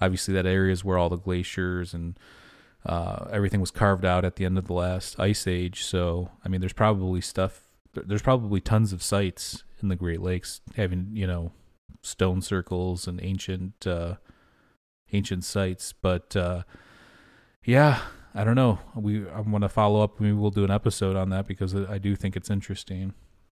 obviously 0.00 0.34
that 0.34 0.46
area 0.46 0.72
is 0.72 0.84
where 0.84 0.98
all 0.98 1.08
the 1.08 1.16
glaciers 1.16 1.94
and 1.94 2.18
uh, 2.86 3.26
everything 3.30 3.60
was 3.60 3.70
carved 3.70 4.04
out 4.04 4.24
at 4.24 4.36
the 4.36 4.44
end 4.44 4.56
of 4.58 4.66
the 4.66 4.72
last 4.72 5.18
ice 5.18 5.46
age. 5.46 5.84
So, 5.84 6.30
I 6.44 6.48
mean, 6.48 6.60
there's 6.60 6.72
probably 6.72 7.20
stuff. 7.20 7.62
There's 7.92 8.22
probably 8.22 8.60
tons 8.60 8.92
of 8.92 9.02
sites 9.02 9.64
in 9.82 9.88
the 9.88 9.96
Great 9.96 10.20
Lakes 10.20 10.60
having 10.76 11.10
you 11.12 11.26
know 11.26 11.52
stone 12.02 12.40
circles 12.40 13.06
and 13.06 13.20
ancient 13.22 13.86
uh, 13.86 14.14
ancient 15.12 15.44
sites. 15.44 15.92
But 15.92 16.36
uh, 16.36 16.62
yeah, 17.64 18.00
I 18.34 18.44
don't 18.44 18.56
know. 18.56 18.78
We 18.94 19.28
I 19.28 19.40
want 19.40 19.62
to 19.62 19.68
follow 19.68 20.02
up. 20.02 20.20
Maybe 20.20 20.32
we'll 20.32 20.50
do 20.50 20.64
an 20.64 20.70
episode 20.70 21.16
on 21.16 21.30
that 21.30 21.46
because 21.46 21.74
I 21.74 21.94
I 21.94 21.98
do 21.98 22.16
think 22.16 22.36
it's 22.36 22.50
interesting. 22.50 23.14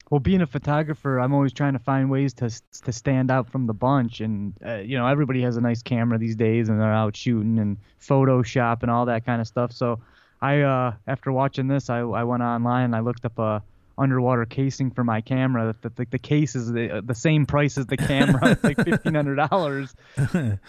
Well, 0.10 0.20
being 0.20 0.42
a 0.42 0.48
photographer, 0.48 1.20
I'm 1.20 1.34
always 1.34 1.54
trying 1.54 1.72
to 1.72 1.80
find 1.80 2.10
ways 2.10 2.34
to 2.34 2.50
to 2.84 2.92
stand 2.92 3.32
out 3.32 3.50
from 3.50 3.66
the 3.66 3.74
bunch, 3.74 4.20
and 4.20 4.54
uh, 4.66 4.76
you 4.76 4.98
know 4.98 5.08
everybody 5.08 5.42
has 5.44 5.56
a 5.56 5.62
nice 5.62 5.82
camera 5.82 6.18
these 6.18 6.36
days, 6.36 6.68
and 6.68 6.80
they're 6.82 6.94
out 6.94 7.16
shooting 7.16 7.60
and 7.60 7.78
Photoshop 8.02 8.82
and 8.82 8.92
all 8.92 9.06
that 9.06 9.26
kind 9.26 9.40
of 9.40 9.48
stuff. 9.48 9.72
So, 9.72 10.02
I 10.42 10.62
uh, 10.62 10.96
after 11.08 11.32
watching 11.32 11.68
this, 11.68 11.90
I 11.90 12.00
I 12.00 12.26
went 12.26 12.44
online 12.44 12.86
and 12.86 12.96
I 12.96 13.00
looked 13.00 13.24
up 13.24 13.40
a 13.40 13.64
underwater 13.98 14.46
casing 14.46 14.92
for 14.92 15.04
my 15.06 15.22
camera. 15.22 15.76
The, 15.82 15.90
the, 15.90 16.08
the 16.12 16.20
case 16.20 16.56
is 16.56 16.72
the, 16.72 17.02
the 17.06 17.16
same 17.16 17.46
price 17.46 17.78
as 17.78 17.86
the 17.86 17.98
camera, 17.98 18.52
it's 18.52 18.64
like 18.66 18.78
fifteen 18.84 19.14
hundred 19.14 19.36
dollars. 19.36 19.96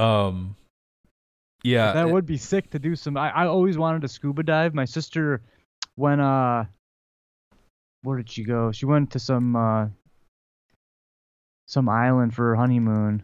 um, 0.00 0.56
yeah, 1.62 1.92
that 1.92 2.08
it- 2.08 2.12
would 2.12 2.26
be 2.26 2.36
sick 2.38 2.70
to 2.70 2.78
do 2.78 2.96
some. 2.96 3.16
I, 3.16 3.30
I 3.30 3.46
always 3.46 3.76
wanted 3.76 4.02
to 4.02 4.08
scuba 4.08 4.42
dive. 4.42 4.74
My 4.74 4.84
sister 4.86 5.42
went 5.96 6.20
uh, 6.20 6.64
where 8.02 8.16
did 8.16 8.30
she 8.30 8.44
go? 8.44 8.72
She 8.72 8.86
went 8.86 9.10
to 9.12 9.18
some 9.18 9.54
uh, 9.56 9.86
some 11.66 11.88
island 11.88 12.34
for 12.34 12.46
her 12.48 12.56
honeymoon. 12.56 13.22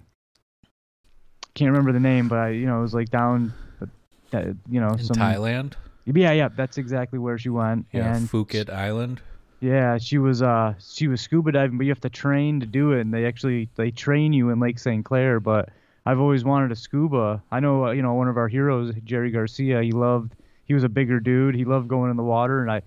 Can't 1.54 1.70
remember 1.70 1.92
the 1.92 2.00
name, 2.00 2.28
but 2.28 2.38
I, 2.38 2.48
you 2.50 2.66
know, 2.66 2.78
it 2.78 2.82
was 2.82 2.92
like 2.94 3.08
down, 3.08 3.52
but 3.80 3.88
that, 4.30 4.44
you 4.68 4.80
know, 4.80 4.90
in 4.90 4.98
some 4.98 5.16
Thailand. 5.16 5.72
Yeah, 6.04 6.32
yeah, 6.32 6.48
that's 6.54 6.78
exactly 6.78 7.18
where 7.18 7.38
she 7.38 7.48
went. 7.48 7.86
Yeah, 7.92 8.14
and 8.14 8.28
Phuket 8.28 8.70
Island. 8.70 9.20
yeah, 9.60 9.96
she 9.98 10.18
was 10.18 10.42
uh 10.42 10.74
she 10.78 11.08
was 11.08 11.20
scuba 11.22 11.52
diving, 11.52 11.78
but 11.78 11.84
you 11.84 11.90
have 11.90 12.00
to 12.02 12.10
train 12.10 12.60
to 12.60 12.66
do 12.66 12.92
it, 12.92 13.00
and 13.00 13.12
they 13.14 13.24
actually 13.24 13.70
they 13.76 13.90
train 13.90 14.32
you 14.34 14.50
in 14.50 14.60
Lake 14.60 14.78
St. 14.78 15.04
Clair. 15.04 15.40
But 15.40 15.70
I've 16.06 16.20
always 16.20 16.44
wanted 16.44 16.68
to 16.68 16.76
scuba. 16.76 17.42
I 17.50 17.60
know 17.60 17.86
uh, 17.86 17.90
you 17.90 18.00
know 18.00 18.14
one 18.14 18.28
of 18.28 18.36
our 18.36 18.48
heroes, 18.48 18.94
Jerry 19.04 19.30
Garcia. 19.30 19.82
He 19.82 19.92
loved 19.92 20.34
he 20.64 20.74
was 20.74 20.84
a 20.84 20.88
bigger 20.88 21.20
dude. 21.20 21.54
He 21.54 21.64
loved 21.64 21.88
going 21.88 22.10
in 22.10 22.16
the 22.16 22.22
water, 22.22 22.62
and 22.62 22.70
I 22.70 22.82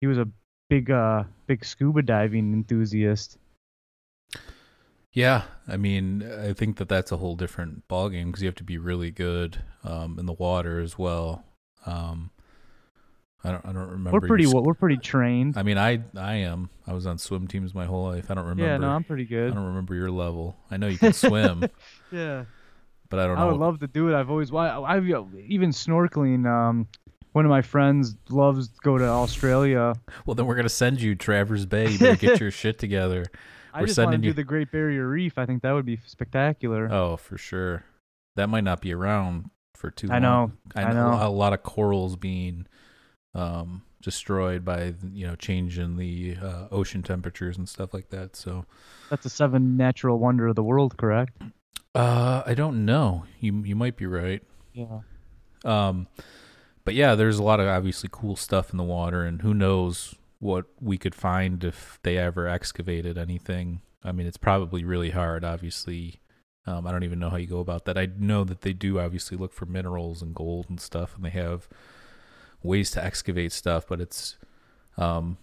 he 0.00 0.06
was 0.06 0.18
a 0.18 0.28
big 0.68 0.90
uh 0.90 1.24
big 1.46 1.64
scuba 1.64 2.02
diving 2.02 2.52
enthusiast. 2.52 3.38
Yeah, 5.12 5.44
I 5.66 5.78
mean, 5.78 6.22
I 6.22 6.52
think 6.52 6.76
that 6.76 6.88
that's 6.88 7.10
a 7.10 7.16
whole 7.16 7.34
different 7.34 7.88
ballgame 7.88 8.26
because 8.26 8.42
you 8.42 8.46
have 8.46 8.54
to 8.56 8.64
be 8.64 8.76
really 8.78 9.10
good 9.10 9.64
um, 9.82 10.18
in 10.18 10.26
the 10.26 10.34
water 10.34 10.80
as 10.80 10.98
well. 10.98 11.44
Um, 11.86 12.30
I 13.42 13.52
don't, 13.52 13.64
I 13.64 13.72
don't 13.72 13.88
remember. 13.88 14.10
We're 14.12 14.28
pretty 14.28 14.46
well, 14.46 14.62
we're 14.62 14.74
pretty 14.74 14.98
trained. 14.98 15.56
I 15.56 15.62
mean, 15.62 15.78
I, 15.78 16.00
I 16.14 16.34
am. 16.34 16.68
I 16.86 16.92
was 16.92 17.06
on 17.06 17.18
swim 17.18 17.48
teams 17.48 17.74
my 17.74 17.86
whole 17.86 18.04
life. 18.04 18.30
I 18.30 18.34
don't 18.34 18.44
remember. 18.44 18.64
yeah, 18.64 18.76
no, 18.76 18.90
I'm 18.90 19.02
pretty 19.02 19.24
good. 19.24 19.50
I 19.50 19.54
don't 19.54 19.64
remember 19.64 19.94
your 19.94 20.10
level. 20.10 20.56
I 20.70 20.76
know 20.76 20.88
you 20.88 20.98
can 20.98 21.12
swim, 21.12 21.64
Yeah. 22.12 22.44
But 23.10 23.20
I 23.20 23.26
don't 23.26 23.36
know. 23.36 23.42
I 23.42 23.50
would 23.50 23.60
love 23.60 23.80
to 23.80 23.86
do 23.86 24.08
it. 24.08 24.14
I've 24.18 24.30
always, 24.30 24.52
why 24.52 24.70
I've 24.70 25.06
even 25.06 25.70
snorkeling. 25.70 26.46
Um, 26.46 26.88
one 27.32 27.44
of 27.44 27.50
my 27.50 27.62
friends 27.62 28.16
loves 28.30 28.68
to 28.68 28.74
go 28.82 28.98
to 28.98 29.04
Australia. 29.04 29.94
Well, 30.26 30.34
then 30.34 30.46
we're 30.46 30.56
gonna 30.56 30.68
send 30.68 31.00
you 31.00 31.14
Traverse 31.14 31.66
Bay. 31.66 31.90
You 31.90 31.98
better 31.98 32.16
get 32.16 32.40
your 32.40 32.50
shit 32.50 32.78
together. 32.80 33.24
I 33.72 33.80
We're 33.80 33.86
just 33.86 33.98
want 33.98 34.08
to 34.08 34.14
sending 34.14 34.30
do 34.30 34.34
the 34.34 34.44
Great 34.44 34.72
Barrier 34.72 35.06
Reef. 35.06 35.38
I 35.38 35.46
think 35.46 35.62
that 35.62 35.72
would 35.72 35.86
be 35.86 36.00
spectacular. 36.06 36.90
Oh, 36.90 37.16
for 37.16 37.38
sure. 37.38 37.84
That 38.36 38.48
might 38.48 38.64
not 38.64 38.80
be 38.80 38.92
around 38.92 39.50
for 39.74 39.90
too 39.90 40.08
long. 40.08 40.16
I 40.16 40.18
know. 40.18 40.52
I 40.74 40.92
know. 40.92 41.18
A 41.20 41.28
lot 41.28 41.52
of 41.52 41.62
corals 41.62 42.16
being 42.16 42.66
um, 43.34 43.82
destroyed 44.02 44.64
by 44.64 44.94
you 45.12 45.26
know 45.26 45.36
change 45.36 45.78
in 45.78 45.96
the 45.96 46.36
uh, 46.42 46.68
ocean 46.70 47.02
temperatures 47.02 47.56
and 47.56 47.68
stuff 47.68 47.92
like 47.94 48.10
that. 48.10 48.36
So 48.36 48.64
That's 49.10 49.26
a 49.26 49.30
seven 49.30 49.76
natural 49.76 50.18
wonder 50.18 50.48
of 50.48 50.56
the 50.56 50.62
world, 50.62 50.96
correct? 50.96 51.40
Uh, 51.94 52.42
I 52.46 52.54
don't 52.54 52.84
know. 52.84 53.24
You 53.40 53.62
you 53.64 53.74
might 53.74 53.96
be 53.96 54.06
right. 54.06 54.42
Yeah. 54.72 55.00
Um, 55.64 56.06
but 56.84 56.94
yeah, 56.94 57.14
there's 57.14 57.38
a 57.38 57.42
lot 57.42 57.60
of 57.60 57.66
obviously 57.66 58.08
cool 58.10 58.36
stuff 58.36 58.70
in 58.70 58.76
the 58.76 58.84
water, 58.84 59.24
and 59.24 59.42
who 59.42 59.52
knows 59.52 60.14
what 60.38 60.66
we 60.80 60.96
could 60.96 61.14
find 61.14 61.64
if 61.64 61.98
they 62.02 62.16
ever 62.16 62.46
excavated 62.46 63.18
anything. 63.18 63.80
I 64.04 64.12
mean, 64.12 64.26
it's 64.26 64.36
probably 64.36 64.84
really 64.84 65.10
hard. 65.10 65.44
Obviously, 65.44 66.20
um, 66.66 66.86
I 66.86 66.92
don't 66.92 67.02
even 67.02 67.18
know 67.18 67.30
how 67.30 67.36
you 67.36 67.46
go 67.46 67.60
about 67.60 67.84
that. 67.86 67.98
I 67.98 68.08
know 68.16 68.44
that 68.44 68.60
they 68.60 68.72
do 68.72 69.00
obviously 69.00 69.36
look 69.36 69.52
for 69.52 69.66
minerals 69.66 70.22
and 70.22 70.34
gold 70.34 70.66
and 70.68 70.80
stuff, 70.80 71.16
and 71.16 71.24
they 71.24 71.30
have 71.30 71.68
ways 72.62 72.90
to 72.92 73.04
excavate 73.04 73.52
stuff. 73.52 73.86
But 73.88 74.00
it's, 74.00 74.36
um, 74.96 75.38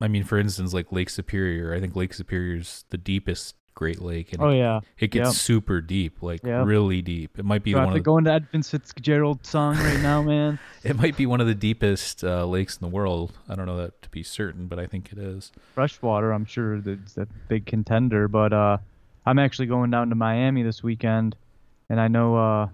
I 0.00 0.08
mean, 0.08 0.22
for 0.22 0.38
instance, 0.38 0.72
like 0.72 0.92
Lake 0.92 1.10
Superior. 1.10 1.74
I 1.74 1.80
think 1.80 1.96
Lake 1.96 2.14
Superior 2.14 2.56
is 2.56 2.84
the 2.90 2.98
deepest 2.98 3.56
Great 3.76 4.00
Lake, 4.00 4.32
and 4.32 4.42
Oh 4.42 4.48
it, 4.48 4.56
yeah. 4.56 4.80
it 4.98 5.12
gets 5.12 5.28
yep. 5.28 5.34
super 5.34 5.80
deep, 5.80 6.22
like 6.22 6.42
Yep. 6.42 6.66
really 6.66 7.02
deep. 7.02 7.38
It 7.38 7.44
might 7.44 7.62
be 7.62 7.72
So 7.72 7.78
I 7.78 7.84
one 7.84 7.88
have 7.88 7.96
of 7.96 7.98
to 7.98 8.00
the 8.00 8.04
go 8.04 8.18
into 8.18 8.32
Ed 8.32 8.46
Fitzgerald 8.64 9.44
song 9.46 9.76
right 9.76 10.00
now, 10.00 10.22
man. 10.22 10.58
It 10.82 10.96
might 10.96 11.16
be 11.16 11.26
one 11.26 11.40
of 11.42 11.46
the 11.46 11.54
deepest 11.54 12.24
uh, 12.24 12.46
lakes 12.46 12.76
in 12.78 12.88
the 12.88 12.94
world. 12.94 13.36
I 13.48 13.54
don't 13.54 13.66
know 13.66 13.76
that 13.76 14.00
to 14.02 14.08
be 14.08 14.22
certain, 14.22 14.66
but 14.66 14.78
I 14.78 14.86
think 14.86 15.12
it 15.12 15.18
is. 15.18 15.52
Freshwater, 15.74 16.32
I'm 16.32 16.46
sure 16.46 16.80
that's 16.80 17.16
a 17.18 17.26
big 17.48 17.66
contender. 17.66 18.28
But 18.28 18.52
uh, 18.52 18.78
I'm 19.26 19.38
actually 19.38 19.66
going 19.66 19.90
down 19.90 20.08
to 20.08 20.14
Miami 20.14 20.62
this 20.62 20.82
weekend, 20.82 21.36
and 21.90 22.00
I 22.00 22.08
know 22.08 22.36
uh, 22.36 22.68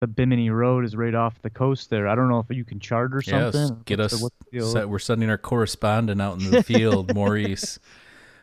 the 0.00 0.06
Bimini 0.06 0.48
Road 0.48 0.84
is 0.86 0.96
right 0.96 1.14
off 1.14 1.42
the 1.42 1.50
coast 1.50 1.90
there. 1.90 2.08
I 2.08 2.14
don't 2.14 2.28
know 2.30 2.38
if 2.38 2.56
you 2.56 2.64
can 2.64 2.80
charter 2.80 3.20
Yes, 3.26 3.52
something. 3.52 3.82
get 3.84 3.98
What's 3.98 4.20
the- 4.20 4.26
us. 4.26 4.30
the? 4.52 4.62
Set, 4.62 4.88
we're 4.88 4.98
sending 5.00 5.28
our 5.28 5.36
correspondent 5.38 6.22
out 6.22 6.40
in 6.40 6.50
the 6.50 6.62
field, 6.72 7.14
Maurice. 7.14 7.78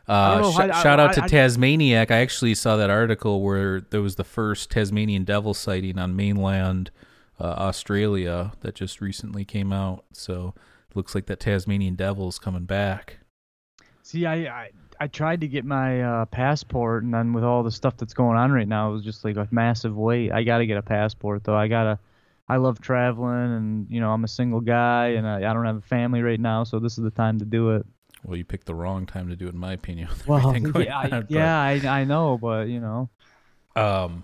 Uh, 0.07 0.51
sh- 0.51 0.59
I- 0.59 0.83
shout 0.83 0.99
out 0.99 1.13
to 1.13 1.21
I- 1.21 1.25
I- 1.25 1.27
Tasmaniac. 1.27 2.11
I 2.11 2.17
actually 2.17 2.55
saw 2.55 2.75
that 2.77 2.89
article 2.89 3.41
where 3.41 3.81
there 3.81 4.01
was 4.01 4.15
the 4.15 4.23
first 4.23 4.69
Tasmanian 4.71 5.23
devil 5.23 5.53
sighting 5.53 5.97
on 5.97 6.15
mainland 6.15 6.91
uh, 7.39 7.43
Australia 7.45 8.51
that 8.61 8.75
just 8.75 8.99
recently 9.01 9.45
came 9.45 9.71
out. 9.71 10.03
So 10.11 10.53
it 10.89 10.95
looks 10.95 11.15
like 11.15 11.25
that 11.27 11.39
Tasmanian 11.39 11.95
devil 11.95 12.27
is 12.27 12.37
coming 12.39 12.65
back. 12.65 13.19
See, 14.01 14.25
I, 14.25 14.35
I 14.35 14.69
I 14.99 15.07
tried 15.07 15.41
to 15.41 15.47
get 15.47 15.65
my 15.65 16.01
uh, 16.01 16.25
passport, 16.25 17.03
and 17.03 17.13
then 17.13 17.33
with 17.33 17.43
all 17.43 17.63
the 17.63 17.71
stuff 17.71 17.97
that's 17.97 18.13
going 18.13 18.37
on 18.37 18.51
right 18.51 18.67
now, 18.67 18.89
it 18.89 18.93
was 18.93 19.03
just 19.03 19.23
like 19.25 19.37
a 19.37 19.47
massive 19.51 19.95
wait. 19.95 20.31
I 20.31 20.43
got 20.43 20.59
to 20.59 20.65
get 20.65 20.77
a 20.77 20.81
passport 20.83 21.43
though. 21.43 21.55
I 21.55 21.67
gotta. 21.67 21.97
I 22.49 22.57
love 22.57 22.81
traveling, 22.81 23.55
and 23.55 23.87
you 23.89 24.01
know 24.01 24.11
I'm 24.11 24.25
a 24.25 24.27
single 24.27 24.59
guy, 24.59 25.07
and 25.17 25.25
I, 25.25 25.37
I 25.49 25.53
don't 25.53 25.65
have 25.65 25.77
a 25.77 25.81
family 25.81 26.21
right 26.21 26.39
now, 26.39 26.65
so 26.65 26.77
this 26.77 26.97
is 26.97 27.03
the 27.05 27.09
time 27.09 27.39
to 27.39 27.45
do 27.45 27.71
it. 27.71 27.85
Well, 28.23 28.37
you 28.37 28.45
picked 28.45 28.65
the 28.67 28.75
wrong 28.75 29.05
time 29.05 29.29
to 29.29 29.35
do 29.35 29.47
it, 29.47 29.53
in 29.53 29.59
my 29.59 29.73
opinion. 29.73 30.07
Well, 30.25 30.55
yeah, 30.75 30.97
I, 30.97 31.23
yeah, 31.27 31.59
I 31.59 32.01
I 32.01 32.03
know, 32.05 32.37
but 32.37 32.67
you 32.69 32.79
know, 32.79 33.09
Um, 33.75 34.23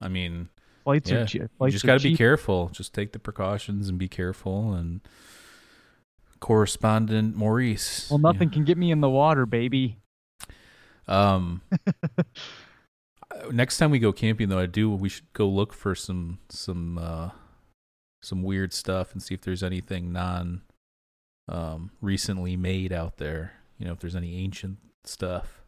I 0.00 0.08
mean, 0.08 0.48
flights 0.84 1.10
Yeah, 1.10 1.18
are 1.18 1.26
cheap. 1.26 1.42
you 1.60 1.70
just 1.70 1.84
got 1.84 2.00
to 2.00 2.08
be 2.08 2.16
careful. 2.16 2.68
Just 2.72 2.94
take 2.94 3.12
the 3.12 3.18
precautions 3.18 3.88
and 3.88 3.98
be 3.98 4.08
careful. 4.08 4.72
And 4.72 5.00
correspondent 6.40 7.36
Maurice. 7.36 8.08
Well, 8.10 8.18
nothing 8.18 8.50
can 8.50 8.64
get 8.64 8.78
me 8.78 8.90
in 8.90 9.00
the 9.00 9.10
water, 9.10 9.44
baby. 9.44 9.98
Um, 11.06 11.62
next 13.50 13.78
time 13.78 13.90
we 13.90 13.98
go 13.98 14.12
camping, 14.12 14.48
though, 14.48 14.58
I 14.58 14.66
do. 14.66 14.90
We 14.90 15.08
should 15.08 15.32
go 15.32 15.48
look 15.48 15.72
for 15.72 15.94
some 15.94 16.38
some 16.48 16.98
uh, 16.98 17.30
some 18.22 18.42
weird 18.42 18.72
stuff 18.72 19.12
and 19.12 19.22
see 19.22 19.34
if 19.34 19.40
there's 19.42 19.62
anything 19.62 20.12
non 20.12 20.62
um, 21.48 21.90
recently 22.00 22.56
made 22.56 22.92
out 22.92 23.16
there. 23.18 23.52
You 23.78 23.86
know, 23.86 23.92
if 23.92 24.00
there's 24.00 24.16
any 24.16 24.36
ancient 24.42 24.78
stuff. 25.04 25.62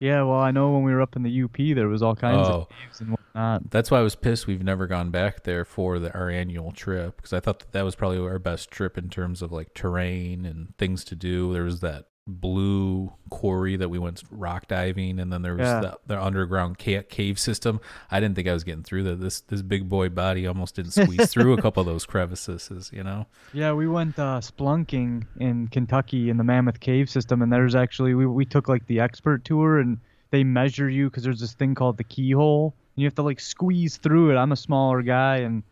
Yeah, 0.00 0.22
well, 0.22 0.38
I 0.40 0.50
know 0.50 0.72
when 0.72 0.82
we 0.82 0.92
were 0.92 1.00
up 1.00 1.16
in 1.16 1.22
the 1.22 1.42
UP, 1.44 1.56
there 1.56 1.88
was 1.88 2.02
all 2.02 2.14
kinds 2.16 2.46
Oh. 2.48 2.52
of 2.62 2.68
caves 2.68 3.00
and 3.00 3.10
whatnot. 3.12 3.70
That's 3.70 3.90
why 3.90 4.00
I 4.00 4.02
was 4.02 4.14
pissed 4.16 4.46
we've 4.46 4.62
never 4.62 4.86
gone 4.86 5.10
back 5.10 5.44
there 5.44 5.64
for 5.64 5.98
the, 5.98 6.12
our 6.12 6.28
annual 6.28 6.72
trip 6.72 7.16
because 7.16 7.32
I 7.32 7.40
thought 7.40 7.60
that 7.60 7.72
that 7.72 7.84
was 7.84 7.94
probably 7.94 8.18
our 8.18 8.38
best 8.38 8.70
trip 8.70 8.98
in 8.98 9.08
terms 9.08 9.40
of 9.40 9.50
like 9.50 9.72
terrain 9.72 10.44
and 10.44 10.76
things 10.76 11.04
to 11.04 11.14
do. 11.16 11.52
There 11.54 11.62
was 11.64 11.80
that 11.80 12.06
blue 12.26 13.12
quarry 13.28 13.76
that 13.76 13.88
we 13.90 13.98
went 13.98 14.22
rock 14.30 14.66
diving, 14.66 15.20
and 15.20 15.32
then 15.32 15.42
there 15.42 15.54
was 15.54 15.66
Yeah. 15.66 15.80
the, 15.80 15.98
the 16.06 16.22
underground 16.22 16.78
cave 16.78 17.38
system. 17.38 17.80
I 18.10 18.18
didn't 18.20 18.34
think 18.36 18.48
I 18.48 18.52
was 18.54 18.64
getting 18.64 18.82
through 18.82 19.02
that. 19.04 19.20
This 19.20 19.40
this 19.42 19.60
big 19.62 19.88
boy 19.88 20.08
body 20.08 20.46
almost 20.46 20.76
didn't 20.76 20.92
squeeze 20.92 21.30
through 21.32 21.52
a 21.52 21.60
couple 21.62 21.80
of 21.82 21.86
those 21.86 22.06
crevices. 22.06 22.90
You 22.92 23.04
know. 23.04 23.26
Yeah, 23.52 23.72
we 23.72 23.86
went 23.86 24.18
uh, 24.18 24.40
splunking 24.40 25.26
in 25.38 25.68
Kentucky 25.68 26.28
in 26.30 26.36
the 26.38 26.44
Mammoth 26.44 26.80
Cave 26.80 27.08
system, 27.08 27.42
and 27.42 27.52
there's 27.52 27.74
actually 27.74 28.14
we 28.14 28.26
we 28.26 28.44
took 28.44 28.68
like 28.68 28.86
the 28.86 29.00
expert 29.00 29.44
tour, 29.44 29.78
and 29.78 29.98
they 30.30 30.42
measure 30.44 30.88
you 30.88 31.10
because 31.10 31.22
there's 31.22 31.40
this 31.40 31.52
thing 31.52 31.74
called 31.74 31.96
the 31.98 32.04
keyhole, 32.04 32.74
and 32.96 33.02
you 33.02 33.06
have 33.06 33.14
to 33.16 33.22
like 33.22 33.38
squeeze 33.38 33.96
through 33.98 34.30
it. 34.32 34.36
I'm 34.36 34.50
a 34.52 34.56
smaller 34.56 35.02
guy, 35.02 35.36
and 35.38 35.62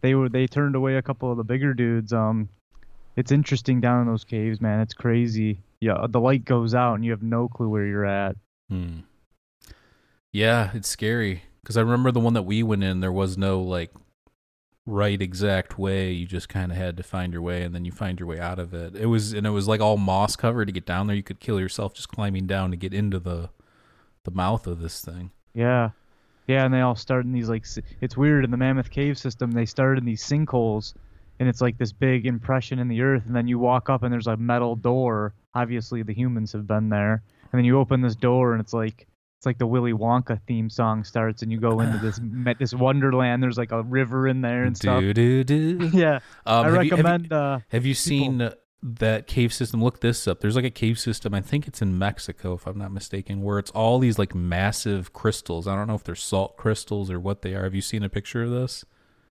they 0.00 0.14
were 0.14 0.28
they 0.28 0.46
turned 0.46 0.74
away 0.74 0.96
a 0.96 1.02
couple 1.02 1.30
of 1.30 1.36
the 1.38 1.44
bigger 1.44 1.72
dudes. 1.72 2.12
Um, 2.12 2.48
it's 3.16 3.30
interesting 3.32 3.80
down 3.80 4.00
in 4.02 4.06
those 4.08 4.24
caves, 4.24 4.60
man. 4.60 4.80
It's 4.80 4.92
crazy. 4.94 5.60
Yeah, 5.84 6.06
the 6.08 6.18
light 6.18 6.46
goes 6.46 6.74
out, 6.74 6.94
and 6.94 7.04
you 7.04 7.10
have 7.10 7.22
no 7.22 7.46
clue 7.46 7.68
where 7.68 7.84
you're 7.84 8.06
at. 8.06 8.36
Hmm. 8.70 9.00
Yeah, 10.32 10.70
it's 10.72 10.88
scary 10.88 11.42
because 11.62 11.76
I 11.76 11.82
remember 11.82 12.10
the 12.10 12.20
one 12.20 12.32
that 12.32 12.44
we 12.44 12.62
went 12.62 12.82
in. 12.82 13.00
There 13.00 13.12
was 13.12 13.36
no 13.36 13.60
like 13.60 13.90
right 14.86 15.20
exact 15.20 15.78
way. 15.78 16.10
You 16.10 16.24
just 16.26 16.48
kind 16.48 16.72
of 16.72 16.78
had 16.78 16.96
to 16.96 17.02
find 17.02 17.34
your 17.34 17.42
way, 17.42 17.64
and 17.64 17.74
then 17.74 17.84
you 17.84 17.92
find 17.92 18.18
your 18.18 18.26
way 18.26 18.40
out 18.40 18.58
of 18.58 18.72
it. 18.72 18.96
It 18.96 19.06
was 19.06 19.34
and 19.34 19.46
it 19.46 19.50
was 19.50 19.68
like 19.68 19.82
all 19.82 19.98
moss 19.98 20.36
covered 20.36 20.64
to 20.64 20.72
get 20.72 20.86
down 20.86 21.06
there. 21.06 21.16
You 21.16 21.22
could 21.22 21.38
kill 21.38 21.60
yourself 21.60 21.92
just 21.92 22.08
climbing 22.08 22.46
down 22.46 22.70
to 22.70 22.78
get 22.78 22.94
into 22.94 23.18
the 23.18 23.50
the 24.22 24.30
mouth 24.30 24.66
of 24.66 24.80
this 24.80 25.02
thing. 25.02 25.32
Yeah. 25.52 25.90
Yeah, 26.46 26.64
and 26.64 26.72
they 26.72 26.80
all 26.80 26.96
start 26.96 27.26
in 27.26 27.32
these 27.32 27.50
like 27.50 27.66
it's 28.00 28.16
weird 28.16 28.44
in 28.44 28.50
the 28.50 28.56
Mammoth 28.56 28.90
Cave 28.90 29.18
system. 29.18 29.50
They 29.50 29.66
start 29.66 29.98
in 29.98 30.06
these 30.06 30.22
sinkholes, 30.22 30.94
and 31.38 31.48
it's 31.48 31.60
like 31.60 31.78
this 31.78 31.92
big 31.92 32.26
impression 32.26 32.78
in 32.78 32.88
the 32.88 33.00
earth, 33.02 33.22
and 33.26 33.34
then 33.34 33.48
you 33.48 33.58
walk 33.58 33.88
up 33.90 34.02
and 34.02 34.12
there's 34.12 34.26
a 34.26 34.36
metal 34.36 34.76
door. 34.76 35.34
Obviously, 35.54 36.02
the 36.02 36.14
humans 36.14 36.52
have 36.52 36.66
been 36.66 36.88
there, 36.88 37.22
and 37.52 37.58
then 37.58 37.64
you 37.64 37.78
open 37.78 38.00
this 38.00 38.16
door, 38.16 38.52
and 38.52 38.60
it's 38.60 38.72
like 38.72 39.06
it's 39.38 39.46
like 39.46 39.58
the 39.58 39.66
Willy 39.66 39.92
Wonka 39.92 40.40
theme 40.46 40.70
song 40.70 41.04
starts, 41.04 41.42
and 41.42 41.52
you 41.52 41.58
go 41.60 41.80
into 41.80 41.98
this 41.98 42.20
this 42.58 42.74
wonderland. 42.74 43.42
There's 43.42 43.58
like 43.58 43.72
a 43.72 43.82
river 43.82 44.26
in 44.28 44.40
there 44.40 44.64
and 44.64 44.76
stuff. 44.76 45.00
Do 45.00 45.12
do 45.14 45.44
do. 45.44 45.90
Yeah, 45.92 46.20
Um, 46.46 46.66
I 46.66 46.70
have 46.70 46.72
you- 46.72 46.76
have 46.76 46.84
you- 46.84 46.90
recommend. 46.90 47.32
uh, 47.32 47.58
Have 47.68 47.84
you 47.86 47.94
seen 47.94 48.50
that 48.82 49.26
cave 49.26 49.52
system? 49.52 49.82
Look 49.82 50.00
this 50.00 50.26
up. 50.28 50.40
There's 50.40 50.56
like 50.56 50.64
a 50.64 50.70
cave 50.70 50.98
system. 50.98 51.32
I 51.34 51.40
think 51.40 51.66
it's 51.66 51.80
in 51.80 51.98
Mexico, 51.98 52.52
if 52.54 52.66
I'm 52.66 52.76
not 52.78 52.92
mistaken, 52.92 53.42
where 53.42 53.58
it's 53.58 53.70
all 53.70 53.98
these 53.98 54.18
like 54.18 54.34
massive 54.34 55.12
crystals. 55.12 55.66
I 55.66 55.74
don't 55.76 55.86
know 55.88 55.94
if 55.94 56.04
they're 56.04 56.14
salt 56.14 56.56
crystals 56.56 57.10
or 57.10 57.18
what 57.20 57.42
they 57.42 57.54
are. 57.54 57.64
Have 57.64 57.74
you 57.74 57.80
seen 57.80 58.02
a 58.02 58.08
picture 58.08 58.42
of 58.42 58.50
this? 58.50 58.84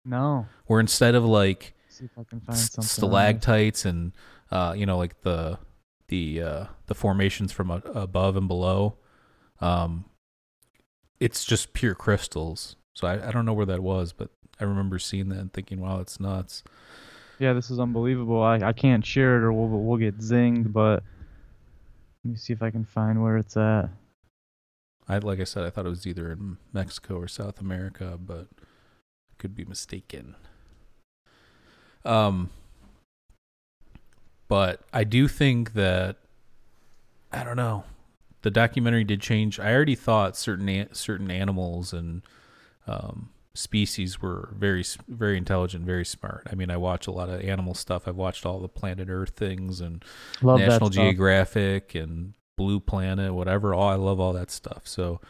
no. 0.05 0.47
Where 0.65 0.79
instead 0.79 1.13
of 1.15 1.23
like 1.25 1.73
See 1.99 2.05
if 2.05 2.17
I 2.17 2.23
can 2.23 2.39
find 2.39 2.57
something. 2.57 2.83
stalactites 2.83 3.83
and 3.83 4.13
uh, 4.51 4.73
you 4.75 4.85
know 4.85 4.97
like 4.97 5.21
the 5.21 5.59
the 6.07 6.41
uh, 6.41 6.65
the 6.85 6.95
formations 6.95 7.51
from 7.51 7.69
a, 7.69 7.81
above 7.93 8.37
and 8.37 8.47
below, 8.47 8.97
um, 9.59 10.05
it's 11.19 11.43
just 11.43 11.73
pure 11.73 11.95
crystals. 11.95 12.77
So 12.93 13.05
I, 13.05 13.27
I 13.27 13.31
don't 13.31 13.45
know 13.45 13.53
where 13.53 13.65
that 13.65 13.83
was, 13.83 14.13
but 14.13 14.29
I 14.61 14.63
remember 14.63 14.97
seeing 14.97 15.27
that 15.29 15.39
and 15.39 15.51
thinking, 15.51 15.81
wow, 15.81 15.99
it's 15.99 16.21
nuts. 16.21 16.63
Yeah, 17.37 17.51
this 17.51 17.69
is 17.69 17.79
unbelievable. 17.79 18.41
I, 18.41 18.55
I 18.57 18.73
can't 18.73 19.05
share 19.05 19.37
it 19.37 19.43
or 19.43 19.51
we'll 19.51 19.67
we'll 19.67 19.97
get 19.97 20.19
zinged, 20.19 20.71
but 20.71 21.03
let 22.23 22.31
me 22.31 22.37
see 22.37 22.53
if 22.53 22.63
I 22.63 22.69
can 22.69 22.85
find 22.85 23.21
where 23.21 23.37
it's 23.37 23.57
at. 23.57 23.89
I 25.07 25.17
like 25.17 25.41
I 25.41 25.45
said, 25.45 25.65
I 25.65 25.69
thought 25.69 25.85
it 25.85 25.89
was 25.89 26.07
either 26.07 26.31
in 26.31 26.59
Mexico 26.71 27.15
or 27.15 27.27
South 27.27 27.59
America, 27.59 28.17
but 28.17 28.47
could 29.37 29.53
be 29.53 29.65
mistaken. 29.65 30.35
Um, 32.09 32.49
but 34.47 34.81
I 34.91 35.03
do 35.03 35.27
think 35.27 35.73
that 35.73 36.17
I 37.31 37.43
don't 37.43 37.55
know. 37.57 37.83
The 38.41 38.49
documentary 38.51 39.03
did 39.03 39.21
change. 39.21 39.59
I 39.59 39.73
already 39.73 39.95
thought 39.95 40.35
certain 40.35 40.67
a- 40.69 40.93
certain 40.93 41.29
animals 41.29 41.93
and 41.93 42.23
um, 42.87 43.29
species 43.53 44.21
were 44.21 44.49
very 44.57 44.83
very 45.07 45.37
intelligent, 45.37 45.85
very 45.85 46.05
smart. 46.05 46.47
I 46.51 46.55
mean, 46.55 46.71
I 46.71 46.77
watch 46.77 47.05
a 47.05 47.11
lot 47.11 47.29
of 47.29 47.41
animal 47.41 47.75
stuff. 47.75 48.07
I've 48.07 48.15
watched 48.15 48.45
all 48.45 48.59
the 48.59 48.67
Planet 48.67 49.07
Earth 49.09 49.33
things 49.35 49.81
and 49.81 50.03
Love 50.41 50.59
National. 50.59 50.89
Geographic 50.89 51.93
and 51.93 52.33
Blue 52.57 52.79
Planet, 52.79 53.33
whatever. 53.33 53.73
All 53.75 53.89
I 53.89 53.95
love 53.95 54.19
all 54.19 54.33
that 54.33 54.49
stuff. 54.49 54.87
So, 54.87 55.21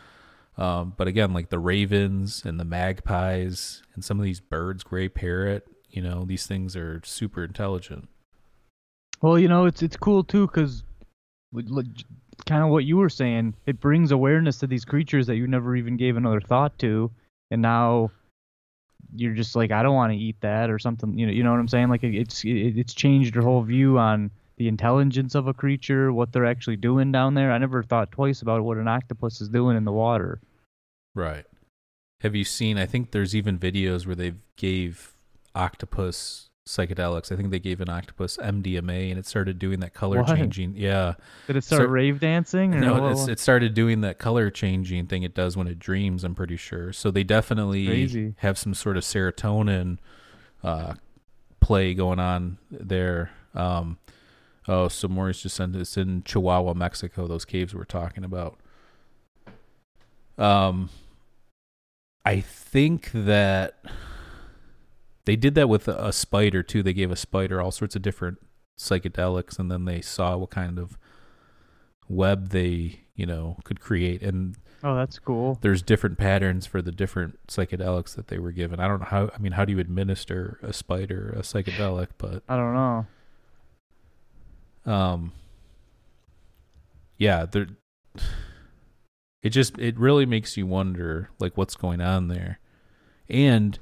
um, 0.57 0.93
but 0.95 1.07
again, 1.07 1.33
like 1.33 1.49
the 1.49 1.59
ravens 1.59 2.43
and 2.45 2.59
the 2.59 2.65
magpies 2.65 3.83
and 3.95 4.05
some 4.05 4.17
of 4.17 4.23
these 4.23 4.39
birds, 4.39 4.83
gray 4.83 5.09
parrot, 5.09 5.67
You 5.89 6.01
know, 6.01 6.23
these 6.25 6.45
things 6.45 6.75
are 6.75 7.01
super 7.03 7.43
intelligent. 7.43 8.09
Well, 9.21 9.37
you 9.37 9.47
know, 9.47 9.65
it's 9.65 9.81
it's 9.81 9.97
cool 9.97 10.23
too 10.23 10.47
because 10.47 10.83
kind 12.45 12.63
of 12.63 12.69
what 12.69 12.85
you 12.85 12.97
were 12.97 13.09
saying. 13.09 13.55
It 13.65 13.79
brings 13.79 14.11
awareness 14.11 14.57
to 14.59 14.67
these 14.67 14.85
creatures 14.85 15.27
that 15.27 15.35
you 15.35 15.47
never 15.47 15.75
even 15.75 15.97
gave 15.97 16.15
another 16.15 16.41
thought 16.41 16.77
to, 16.79 17.11
and 17.51 17.61
now 17.61 18.11
you're 19.15 19.33
just 19.33 19.55
like, 19.55 19.71
I 19.71 19.83
don't 19.83 19.95
want 19.95 20.13
to 20.13 20.17
eat 20.17 20.37
that 20.41 20.69
or 20.69 20.79
something. 20.79 21.17
You 21.17 21.27
know, 21.27 21.31
you 21.33 21.43
know 21.43 21.51
what 21.51 21.59
I'm 21.59 21.67
saying? 21.67 21.89
Like 21.89 22.03
it's 22.03 22.43
it, 22.43 22.77
it's 22.77 22.93
changed 22.93 23.35
your 23.35 23.43
whole 23.43 23.63
view 23.63 23.97
on 23.97 24.31
the 24.57 24.67
intelligence 24.67 25.35
of 25.35 25.47
a 25.47 25.53
creature, 25.53 26.11
what 26.11 26.31
they're 26.31 26.45
actually 26.45 26.75
doing 26.75 27.11
down 27.11 27.33
there. 27.33 27.51
I 27.51 27.57
never 27.57 27.81
thought 27.81 28.11
twice 28.11 28.41
about 28.41 28.63
what 28.63 28.77
an 28.77 28.87
octopus 28.87 29.41
is 29.41 29.49
doing 29.49 29.77
in 29.77 29.85
the 29.85 29.91
water. 29.91 30.39
Right. 31.15 31.45
Have 32.21 32.35
you 32.35 32.43
seen? 32.43 32.77
I 32.77 32.85
think 32.85 33.11
there's 33.11 33.35
even 33.35 33.57
videos 33.57 34.05
where 34.05 34.15
they 34.15 34.33
gave 34.57 35.13
octopus 35.55 36.49
psychedelics. 36.67 37.31
I 37.31 37.35
think 37.35 37.49
they 37.49 37.59
gave 37.59 37.81
an 37.81 37.89
octopus 37.89 38.37
MDMA 38.37 39.09
and 39.09 39.17
it 39.17 39.25
started 39.25 39.57
doing 39.57 39.79
that 39.79 39.93
color 39.93 40.21
What? 40.21 40.35
changing. 40.37 40.75
Yeah. 40.75 41.15
Did 41.47 41.55
it 41.55 41.63
start 41.63 41.81
So- 41.83 41.87
rave 41.87 42.19
dancing? 42.19 42.79
No, 42.79 43.07
it's, 43.07 43.27
it 43.27 43.39
started 43.39 43.73
doing 43.73 44.01
that 44.01 44.19
color 44.19 44.51
changing 44.51 45.07
thing 45.07 45.23
it 45.23 45.33
does 45.33 45.57
when 45.57 45.67
it 45.67 45.79
dreams, 45.79 46.23
I'm 46.23 46.35
pretty 46.35 46.57
sure. 46.57 46.93
So 46.93 47.09
they 47.09 47.23
definitely 47.23 47.87
Crazy. 47.87 48.35
have 48.37 48.57
some 48.59 48.73
sort 48.75 48.97
of 48.97 49.03
serotonin 49.03 49.97
uh, 50.63 50.93
play 51.59 51.95
going 51.95 52.19
on 52.19 52.59
there. 52.69 53.31
Um, 53.55 53.97
oh, 54.67 54.89
so 54.89 55.07
Maurice 55.07 55.41
just 55.41 55.55
sent 55.55 55.73
this 55.73 55.97
in 55.97 56.21
Chihuahua, 56.21 56.75
Mexico, 56.75 57.25
those 57.27 57.45
caves 57.45 57.73
we're 57.73 57.83
talking 57.83 58.23
about. 58.23 58.59
Um, 60.37 60.89
I 62.23 62.41
think 62.41 63.09
that 63.13 63.75
they 65.29 65.35
did 65.35 65.53
that 65.53 65.69
with 65.69 65.87
a, 65.87 66.07
a 66.07 66.11
spider 66.11 66.63
too. 66.63 66.81
They 66.81 66.91
gave 66.91 67.11
a 67.11 67.15
spider 67.15 67.61
all 67.61 67.69
sorts 67.69 67.95
of 67.95 68.01
different 68.01 68.39
psychedelics, 68.79 69.59
and 69.59 69.69
then 69.69 69.85
they 69.85 70.01
saw 70.01 70.35
what 70.35 70.49
kind 70.49 70.79
of 70.79 70.97
web 72.07 72.49
they 72.49 73.01
you 73.13 73.27
know 73.27 73.57
could 73.63 73.79
create. 73.79 74.23
And 74.23 74.55
oh, 74.83 74.95
that's 74.95 75.19
cool. 75.19 75.59
there's 75.61 75.83
different 75.83 76.17
patterns 76.17 76.65
for 76.65 76.81
the 76.81 76.91
different 76.91 77.37
psychedelics 77.45 78.15
that 78.15 78.29
they 78.29 78.39
were 78.39 78.51
given. 78.51 78.79
I 78.79 78.87
don't 78.87 79.01
know 79.01 79.05
how. 79.05 79.29
I 79.31 79.37
mean, 79.37 79.51
how 79.51 79.65
do 79.65 79.71
you 79.71 79.77
administer 79.77 80.57
a 80.63 80.73
spider 80.73 81.31
a 81.37 81.41
psychedelic? 81.41 82.07
But 82.17 82.41
I 82.49 82.55
don't 82.55 82.73
know. 82.73 83.05
um, 84.91 85.31
yeah, 87.19 87.45
there. 87.45 87.67
It 89.43 89.51
just 89.51 89.77
it 89.77 89.95
really 89.99 90.25
makes 90.25 90.57
you 90.57 90.65
wonder 90.65 91.29
like 91.37 91.55
what's 91.55 91.75
going 91.75 92.01
on 92.01 92.29
there, 92.29 92.59
and 93.29 93.77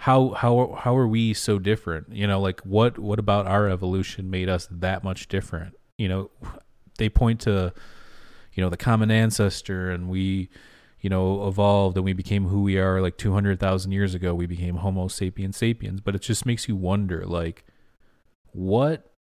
how 0.00 0.30
how 0.30 0.78
how 0.80 0.96
are 0.96 1.06
we 1.06 1.34
so 1.34 1.58
different? 1.58 2.10
You 2.10 2.26
know, 2.26 2.40
like 2.40 2.60
what 2.62 2.98
what 2.98 3.18
about 3.18 3.46
our 3.46 3.68
evolution 3.68 4.30
made 4.30 4.48
us 4.48 4.66
that 4.70 5.04
much 5.04 5.28
different? 5.28 5.74
You 5.98 6.08
know, 6.08 6.30
they 6.96 7.10
point 7.10 7.40
to 7.40 7.74
you 8.54 8.64
know 8.64 8.70
the 8.70 8.78
common 8.78 9.10
ancestor, 9.10 9.90
and 9.90 10.08
we 10.08 10.48
you 11.02 11.10
know 11.10 11.46
evolved 11.46 11.98
and 11.98 12.04
we 12.06 12.14
became 12.14 12.46
who 12.46 12.62
we 12.62 12.78
are 12.78 13.02
like 13.02 13.18
two 13.18 13.34
hundred 13.34 13.60
thousand 13.60 13.92
years 13.92 14.14
ago. 14.14 14.34
We 14.34 14.46
became 14.46 14.76
Homo 14.76 15.08
sapiens 15.08 15.58
sapiens, 15.58 16.00
but 16.00 16.14
it 16.14 16.22
just 16.22 16.46
makes 16.46 16.66
you 16.66 16.76
wonder 16.76 17.26
like 17.26 17.66
what 18.52 19.12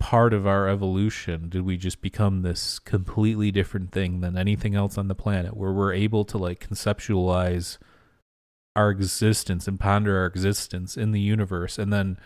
part 0.00 0.34
of 0.34 0.48
our 0.48 0.68
evolution 0.68 1.48
did 1.48 1.62
we 1.62 1.76
just 1.76 2.00
become 2.00 2.42
this 2.42 2.80
completely 2.80 3.52
different 3.52 3.92
thing 3.92 4.20
than 4.20 4.36
anything 4.36 4.74
else 4.74 4.98
on 4.98 5.06
the 5.06 5.14
planet 5.14 5.56
where 5.56 5.72
we're 5.72 5.92
able 5.92 6.24
to 6.24 6.36
like 6.36 6.68
conceptualize 6.68 7.78
our 8.78 8.90
existence 8.90 9.66
and 9.66 9.80
ponder 9.80 10.18
our 10.18 10.26
existence 10.26 10.96
in 10.96 11.12
the 11.12 11.20
universe 11.20 11.78
and 11.78 11.92
then 11.92 12.18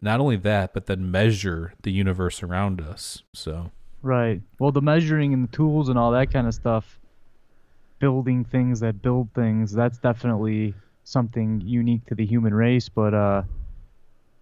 not 0.00 0.20
only 0.20 0.36
that 0.36 0.74
but 0.74 0.86
then 0.86 1.10
measure 1.10 1.72
the 1.82 1.92
universe 1.92 2.42
around 2.42 2.80
us 2.80 3.22
so 3.32 3.70
Right. 4.04 4.42
Well, 4.60 4.70
the 4.70 4.82
measuring 4.82 5.32
and 5.32 5.48
the 5.48 5.56
tools 5.56 5.88
and 5.88 5.98
all 5.98 6.10
that 6.10 6.30
kind 6.30 6.46
of 6.46 6.52
stuff, 6.52 7.00
building 8.00 8.44
things 8.44 8.80
that 8.80 9.00
build 9.00 9.30
things, 9.34 9.72
that's 9.72 9.96
definitely 9.96 10.74
something 11.04 11.62
unique 11.64 12.04
to 12.08 12.14
the 12.14 12.26
human 12.26 12.52
race. 12.52 12.90
But 12.90 13.14
uh, 13.14 13.42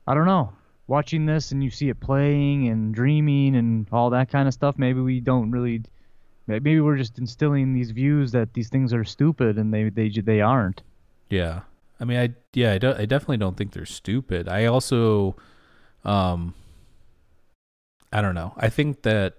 I 0.08 0.14
don't 0.14 0.26
know. 0.26 0.52
Watching 0.88 1.26
this 1.26 1.52
and 1.52 1.62
you 1.62 1.70
see 1.70 1.90
it 1.90 2.00
playing 2.00 2.68
and 2.70 2.92
dreaming 2.92 3.54
and 3.54 3.86
all 3.92 4.10
that 4.10 4.32
kind 4.32 4.48
of 4.48 4.54
stuff, 4.54 4.76
maybe 4.78 5.00
we 5.00 5.20
don't 5.20 5.52
really. 5.52 5.82
Maybe 6.48 6.80
we're 6.80 6.96
just 6.96 7.20
instilling 7.20 7.72
these 7.72 7.92
views 7.92 8.32
that 8.32 8.52
these 8.52 8.68
things 8.68 8.92
are 8.92 9.04
stupid 9.04 9.58
and 9.58 9.72
they 9.72 9.90
they 9.90 10.08
they 10.08 10.40
aren't. 10.40 10.82
Yeah. 11.32 11.60
I 11.98 12.04
mean, 12.04 12.18
I 12.18 12.34
yeah, 12.52 12.72
I, 12.72 12.78
do, 12.78 12.92
I 12.92 13.06
definitely 13.06 13.38
don't 13.38 13.56
think 13.56 13.72
they're 13.72 13.86
stupid. 13.86 14.48
I 14.48 14.66
also, 14.66 15.34
um, 16.04 16.54
I 18.12 18.20
don't 18.20 18.34
know. 18.34 18.52
I 18.56 18.68
think 18.68 19.02
that 19.02 19.36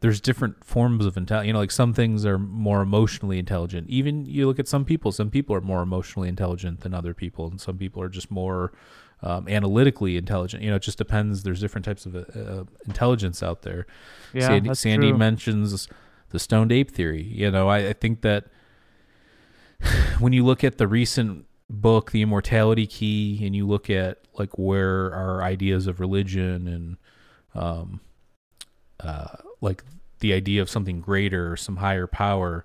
there's 0.00 0.20
different 0.20 0.64
forms 0.64 1.06
of 1.06 1.16
intelligence. 1.16 1.46
You 1.46 1.52
know, 1.52 1.60
like 1.60 1.70
some 1.70 1.94
things 1.94 2.26
are 2.26 2.38
more 2.38 2.82
emotionally 2.82 3.38
intelligent. 3.38 3.88
Even 3.88 4.26
you 4.26 4.48
look 4.48 4.58
at 4.58 4.66
some 4.66 4.84
people. 4.84 5.12
Some 5.12 5.30
people 5.30 5.54
are 5.54 5.60
more 5.60 5.80
emotionally 5.80 6.28
intelligent 6.28 6.80
than 6.80 6.92
other 6.92 7.14
people, 7.14 7.46
and 7.46 7.60
some 7.60 7.78
people 7.78 8.02
are 8.02 8.08
just 8.08 8.28
more 8.28 8.72
um, 9.22 9.46
analytically 9.48 10.16
intelligent. 10.16 10.64
You 10.64 10.70
know, 10.70 10.76
it 10.76 10.82
just 10.82 10.98
depends. 10.98 11.44
There's 11.44 11.60
different 11.60 11.84
types 11.84 12.04
of 12.04 12.16
uh, 12.16 12.64
intelligence 12.84 13.44
out 13.44 13.62
there. 13.62 13.86
Yeah, 14.32 14.48
Sandy, 14.48 14.74
Sandy 14.74 15.12
mentions 15.12 15.88
the 16.30 16.40
stoned 16.40 16.72
ape 16.72 16.90
theory. 16.90 17.22
You 17.22 17.52
know, 17.52 17.68
I, 17.68 17.90
I 17.90 17.92
think 17.92 18.22
that 18.22 18.46
when 20.18 20.32
you 20.32 20.44
look 20.44 20.64
at 20.64 20.78
the 20.78 20.86
recent 20.86 21.46
book, 21.68 22.10
The 22.10 22.22
Immortality 22.22 22.86
Key, 22.86 23.40
and 23.44 23.54
you 23.54 23.66
look 23.66 23.90
at 23.90 24.18
like 24.34 24.58
where 24.58 25.12
our 25.14 25.42
ideas 25.42 25.86
of 25.86 26.00
religion 26.00 26.66
and 26.68 26.96
um, 27.54 28.00
uh, 29.00 29.36
like 29.60 29.84
the 30.20 30.32
idea 30.32 30.62
of 30.62 30.70
something 30.70 31.00
greater 31.00 31.52
or 31.52 31.56
some 31.56 31.76
higher 31.76 32.06
power. 32.06 32.64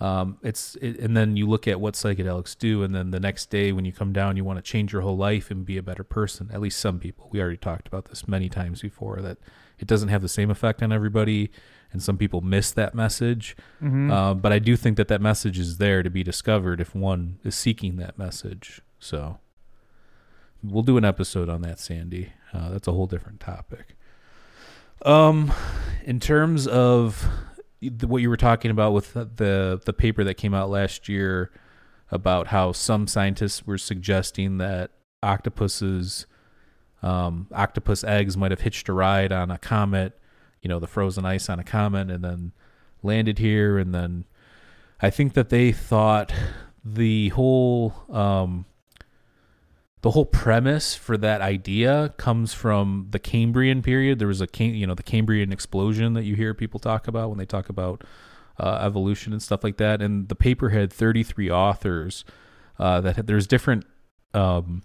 Um, 0.00 0.38
it's 0.42 0.76
it, 0.76 0.98
and 1.00 1.16
then 1.16 1.36
you 1.36 1.48
look 1.48 1.66
at 1.66 1.80
what 1.80 1.94
psychedelics 1.94 2.56
do, 2.56 2.82
and 2.82 2.94
then 2.94 3.10
the 3.10 3.18
next 3.18 3.50
day 3.50 3.72
when 3.72 3.84
you 3.84 3.92
come 3.92 4.12
down, 4.12 4.36
you 4.36 4.44
want 4.44 4.58
to 4.58 4.62
change 4.62 4.92
your 4.92 5.02
whole 5.02 5.16
life 5.16 5.50
and 5.50 5.66
be 5.66 5.76
a 5.76 5.82
better 5.82 6.04
person. 6.04 6.50
At 6.52 6.60
least 6.60 6.78
some 6.78 7.00
people. 7.00 7.28
We 7.32 7.40
already 7.40 7.56
talked 7.56 7.88
about 7.88 8.06
this 8.06 8.28
many 8.28 8.48
times 8.48 8.80
before 8.80 9.20
that 9.22 9.38
it 9.78 9.88
doesn't 9.88 10.08
have 10.08 10.22
the 10.22 10.28
same 10.28 10.50
effect 10.50 10.82
on 10.82 10.92
everybody, 10.92 11.50
and 11.92 12.02
some 12.02 12.18
people 12.18 12.40
miss 12.40 12.70
that 12.72 12.94
message. 12.94 13.56
Mhm. 13.82 14.10
Uh, 14.12 14.34
but 14.34 14.52
I 14.52 14.58
do 14.58 14.76
think 14.76 14.96
that 14.96 15.08
that 15.08 15.20
message 15.20 15.58
is 15.58 15.78
there 15.78 16.02
to 16.02 16.10
be 16.10 16.22
discovered 16.22 16.80
if 16.80 16.94
one 16.94 17.38
is 17.44 17.54
seeking 17.54 17.96
that 17.96 18.18
message. 18.18 18.80
So 18.98 19.38
we'll 20.62 20.82
do 20.82 20.96
an 20.98 21.04
episode 21.04 21.48
on 21.48 21.62
that, 21.62 21.78
Sandy. 21.78 22.32
Uh, 22.52 22.70
that's 22.70 22.88
a 22.88 22.92
whole 22.92 23.06
different 23.06 23.40
topic. 23.40 23.96
Um, 25.04 25.52
in 26.04 26.18
terms 26.20 26.66
of 26.66 27.26
what 28.02 28.20
you 28.22 28.28
were 28.28 28.36
talking 28.36 28.70
about 28.70 28.92
with 28.92 29.14
the 29.14 29.80
the 29.84 29.92
paper 29.92 30.24
that 30.24 30.34
came 30.34 30.52
out 30.54 30.68
last 30.68 31.08
year 31.08 31.52
about 32.10 32.48
how 32.48 32.72
some 32.72 33.06
scientists 33.06 33.66
were 33.66 33.78
suggesting 33.78 34.58
that 34.58 34.90
octopuses, 35.22 36.26
um, 37.02 37.46
octopus 37.52 38.02
eggs 38.02 38.36
might 38.36 38.50
have 38.50 38.62
hitched 38.62 38.88
a 38.88 38.92
ride 38.92 39.30
on 39.30 39.50
a 39.50 39.58
comet, 39.58 40.18
you 40.62 40.68
know, 40.68 40.78
the 40.78 40.86
frozen 40.86 41.24
ice 41.24 41.48
on 41.48 41.58
a 41.58 41.64
comet, 41.64 42.10
and 42.10 42.24
then 42.24 42.52
landed 43.02 43.38
here, 43.38 43.78
and 43.78 43.94
then 43.94 44.24
I 45.00 45.10
think 45.10 45.34
that 45.34 45.48
they 45.48 45.72
thought 45.72 46.32
the 46.84 47.28
whole 47.30 47.94
um, 48.10 48.66
the 50.02 50.12
whole 50.12 50.26
premise 50.26 50.94
for 50.94 51.16
that 51.16 51.40
idea 51.40 52.14
comes 52.16 52.54
from 52.54 53.08
the 53.10 53.18
Cambrian 53.18 53.82
period. 53.82 54.18
There 54.18 54.28
was 54.28 54.40
a 54.40 54.48
you 54.58 54.86
know 54.86 54.94
the 54.94 55.02
Cambrian 55.02 55.52
explosion 55.52 56.14
that 56.14 56.24
you 56.24 56.36
hear 56.36 56.54
people 56.54 56.80
talk 56.80 57.08
about 57.08 57.28
when 57.28 57.38
they 57.38 57.46
talk 57.46 57.68
about 57.68 58.04
uh, 58.58 58.78
evolution 58.82 59.32
and 59.32 59.42
stuff 59.42 59.64
like 59.64 59.76
that. 59.78 60.02
And 60.02 60.28
the 60.28 60.34
paper 60.34 60.70
had 60.70 60.92
33 60.92 61.50
authors 61.50 62.24
uh, 62.78 63.00
that 63.00 63.16
had, 63.16 63.26
there's 63.26 63.46
different 63.46 63.86
um, 64.34 64.82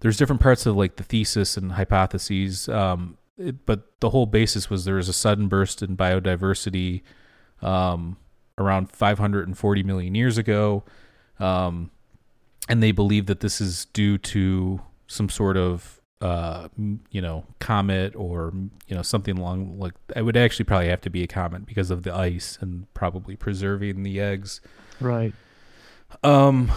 there's 0.00 0.16
different 0.16 0.40
parts 0.40 0.66
of 0.66 0.76
like 0.76 0.96
the 0.96 1.02
thesis 1.02 1.56
and 1.56 1.72
hypotheses. 1.72 2.68
Um, 2.68 3.18
it, 3.38 3.66
but 3.66 4.00
the 4.00 4.10
whole 4.10 4.26
basis 4.26 4.68
was 4.70 4.84
there 4.84 4.96
was 4.96 5.08
a 5.08 5.12
sudden 5.12 5.48
burst 5.48 5.82
in 5.82 5.96
biodiversity 5.96 7.02
um, 7.62 8.16
around 8.58 8.90
540 8.90 9.82
million 9.82 10.14
years 10.14 10.38
ago. 10.38 10.84
Um, 11.38 11.90
and 12.68 12.82
they 12.82 12.92
believe 12.92 13.26
that 13.26 13.40
this 13.40 13.60
is 13.60 13.86
due 13.86 14.18
to 14.18 14.80
some 15.06 15.28
sort 15.28 15.56
of 15.56 16.00
uh 16.20 16.68
you 17.10 17.20
know 17.20 17.44
comet 17.58 18.14
or 18.16 18.52
you 18.86 18.94
know 18.94 19.02
something 19.02 19.36
along 19.36 19.78
like 19.78 19.92
it 20.14 20.22
would 20.22 20.36
actually 20.36 20.64
probably 20.64 20.88
have 20.88 21.00
to 21.00 21.10
be 21.10 21.22
a 21.24 21.26
comet 21.26 21.66
because 21.66 21.90
of 21.90 22.04
the 22.04 22.14
ice 22.14 22.56
and 22.60 22.86
probably 22.94 23.34
preserving 23.36 24.04
the 24.04 24.20
eggs 24.20 24.60
Right. 25.00 25.34
um 26.22 26.70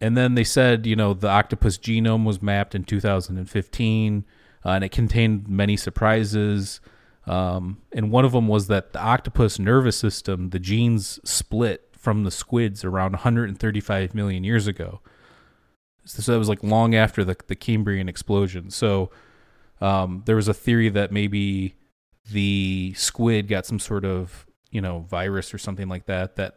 and 0.00 0.16
then 0.16 0.36
they 0.36 0.44
said 0.44 0.86
you 0.86 0.94
know 0.96 1.12
the 1.12 1.28
octopus 1.28 1.76
genome 1.76 2.24
was 2.24 2.40
mapped 2.40 2.74
in 2.74 2.84
2015 2.84 4.24
uh, 4.64 4.70
and 4.70 4.84
it 4.84 4.90
contained 4.90 5.48
many 5.48 5.76
surprises 5.76 6.80
um 7.26 7.78
and 7.92 8.10
one 8.10 8.24
of 8.24 8.32
them 8.32 8.48
was 8.48 8.66
that 8.68 8.92
the 8.92 9.00
octopus 9.00 9.58
nervous 9.58 9.96
system 9.96 10.50
the 10.50 10.58
genes 10.58 11.20
split 11.24 11.88
from 11.96 12.24
the 12.24 12.30
squids 12.32 12.84
around 12.84 13.12
135 13.12 14.14
million 14.14 14.44
years 14.44 14.66
ago 14.66 15.00
So 16.04 16.32
that 16.32 16.38
was 16.38 16.48
like 16.48 16.62
long 16.62 16.94
after 16.94 17.24
the 17.24 17.36
the 17.46 17.54
Cambrian 17.56 18.08
explosion. 18.08 18.70
So 18.70 19.10
um, 19.80 20.22
there 20.26 20.36
was 20.36 20.48
a 20.48 20.54
theory 20.54 20.88
that 20.90 21.12
maybe 21.12 21.74
the 22.30 22.94
squid 22.96 23.48
got 23.48 23.66
some 23.66 23.78
sort 23.78 24.04
of 24.04 24.46
you 24.70 24.80
know 24.80 25.00
virus 25.00 25.54
or 25.54 25.58
something 25.58 25.88
like 25.88 26.06
that 26.06 26.36
that 26.36 26.56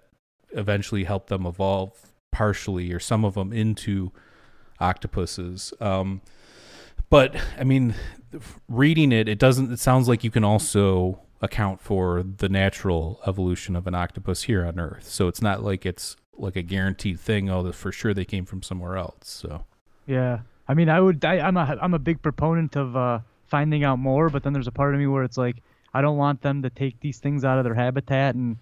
eventually 0.51 1.03
helped 1.03 1.27
them 1.29 1.45
evolve 1.45 2.11
partially 2.31 2.91
or 2.91 2.99
some 2.99 3.25
of 3.25 3.35
them 3.35 3.53
into 3.53 4.11
octopuses. 4.79 5.73
Um, 5.79 6.21
but 7.15 7.41
I 7.57 7.63
mean, 7.63 7.95
reading 8.67 9.13
it, 9.13 9.29
it 9.29 9.39
doesn't. 9.39 9.71
It 9.71 9.79
sounds 9.79 10.09
like 10.09 10.25
you 10.25 10.31
can 10.31 10.43
also 10.43 11.21
account 11.41 11.79
for 11.79 12.23
the 12.23 12.49
natural 12.49 13.21
evolution 13.25 13.77
of 13.77 13.87
an 13.87 13.95
octopus 13.95 14.43
here 14.43 14.65
on 14.65 14.77
Earth. 14.81 15.07
So 15.07 15.29
it's 15.29 15.41
not 15.41 15.63
like 15.63 15.85
it's 15.85 16.17
like 16.33 16.57
a 16.57 16.61
guaranteed 16.61 17.17
thing. 17.17 17.49
Oh, 17.49 17.71
for 17.71 17.93
sure 17.93 18.13
they 18.13 18.25
came 18.25 18.45
from 18.45 18.61
somewhere 18.61 18.97
else. 18.97 19.29
So 19.29 19.63
Yeah, 20.05 20.39
I 20.67 20.73
mean, 20.73 20.89
I 20.89 20.99
would. 20.99 21.23
I, 21.23 21.39
I'm 21.39 21.55
a 21.55 21.77
I'm 21.81 21.93
a 21.93 21.99
big 21.99 22.21
proponent 22.21 22.75
of 22.75 22.97
uh, 22.97 23.19
finding 23.47 23.85
out 23.85 23.97
more, 23.97 24.29
but 24.29 24.43
then 24.43 24.51
there's 24.51 24.67
a 24.67 24.73
part 24.73 24.93
of 24.93 24.99
me 24.99 25.07
where 25.07 25.23
it's 25.23 25.37
like 25.37 25.63
I 25.93 26.01
don't 26.01 26.17
want 26.17 26.41
them 26.41 26.63
to 26.63 26.69
take 26.69 26.99
these 26.99 27.19
things 27.19 27.45
out 27.45 27.57
of 27.57 27.63
their 27.63 27.75
habitat 27.75 28.35
and 28.35 28.57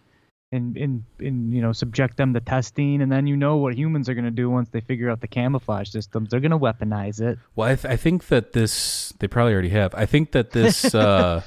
and 0.53 0.77
and, 0.77 1.03
and 1.19 1.53
you 1.53 1.61
know 1.61 1.71
subject 1.73 2.17
them 2.17 2.33
to 2.33 2.39
testing, 2.39 3.01
and 3.01 3.11
then 3.11 3.27
you 3.27 3.35
know 3.35 3.57
what 3.57 3.75
humans 3.75 4.07
are 4.09 4.13
gonna 4.13 4.31
do 4.31 4.49
once 4.49 4.69
they 4.69 4.81
figure 4.81 5.09
out 5.09 5.19
the 5.21 5.27
camouflage 5.27 5.89
systems. 5.89 6.29
They're 6.29 6.39
gonna 6.39 6.59
weaponize 6.59 7.19
it. 7.21 7.39
Well, 7.55 7.69
I, 7.69 7.75
th- 7.75 7.91
I 7.91 7.97
think 7.97 8.27
that 8.27 8.53
this 8.53 9.13
they 9.19 9.27
probably 9.27 9.53
already 9.53 9.69
have. 9.69 9.93
I 9.95 10.05
think 10.05 10.31
that 10.31 10.51
this. 10.51 10.93
uh 10.95 11.41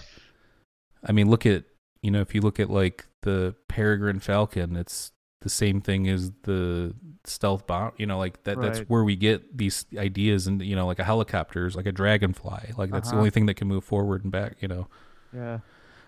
I 1.08 1.12
mean, 1.12 1.28
look 1.30 1.46
at 1.46 1.64
you 2.02 2.10
know 2.10 2.20
if 2.20 2.34
you 2.34 2.40
look 2.40 2.58
at 2.60 2.68
like 2.70 3.06
the 3.22 3.54
Peregrine 3.68 4.18
Falcon, 4.20 4.76
it's 4.76 5.12
the 5.42 5.48
same 5.50 5.80
thing 5.80 6.08
as 6.08 6.32
the 6.42 6.94
stealth 7.24 7.66
bomb. 7.66 7.92
You 7.96 8.06
know, 8.06 8.18
like 8.18 8.42
that. 8.44 8.60
That's 8.60 8.80
where 8.80 9.04
we 9.04 9.14
get 9.16 9.56
these 9.56 9.86
ideas, 9.96 10.46
and 10.48 10.60
you 10.62 10.74
know, 10.74 10.86
like 10.86 10.98
a 10.98 11.04
helicopter 11.04 11.66
is 11.66 11.76
like 11.76 11.86
a 11.86 11.92
dragonfly. 11.92 12.72
Like 12.76 12.90
that's 12.90 13.08
the 13.08 13.14
Uh-huh. 13.14 13.18
only 13.18 13.30
thing 13.30 13.46
that 13.46 13.54
can 13.54 13.68
move 13.68 13.84
forward 13.84 14.24
and 14.24 14.32
back. 14.32 14.56
You 14.60 14.68
know. 14.68 14.88
Yeah. 15.32 15.58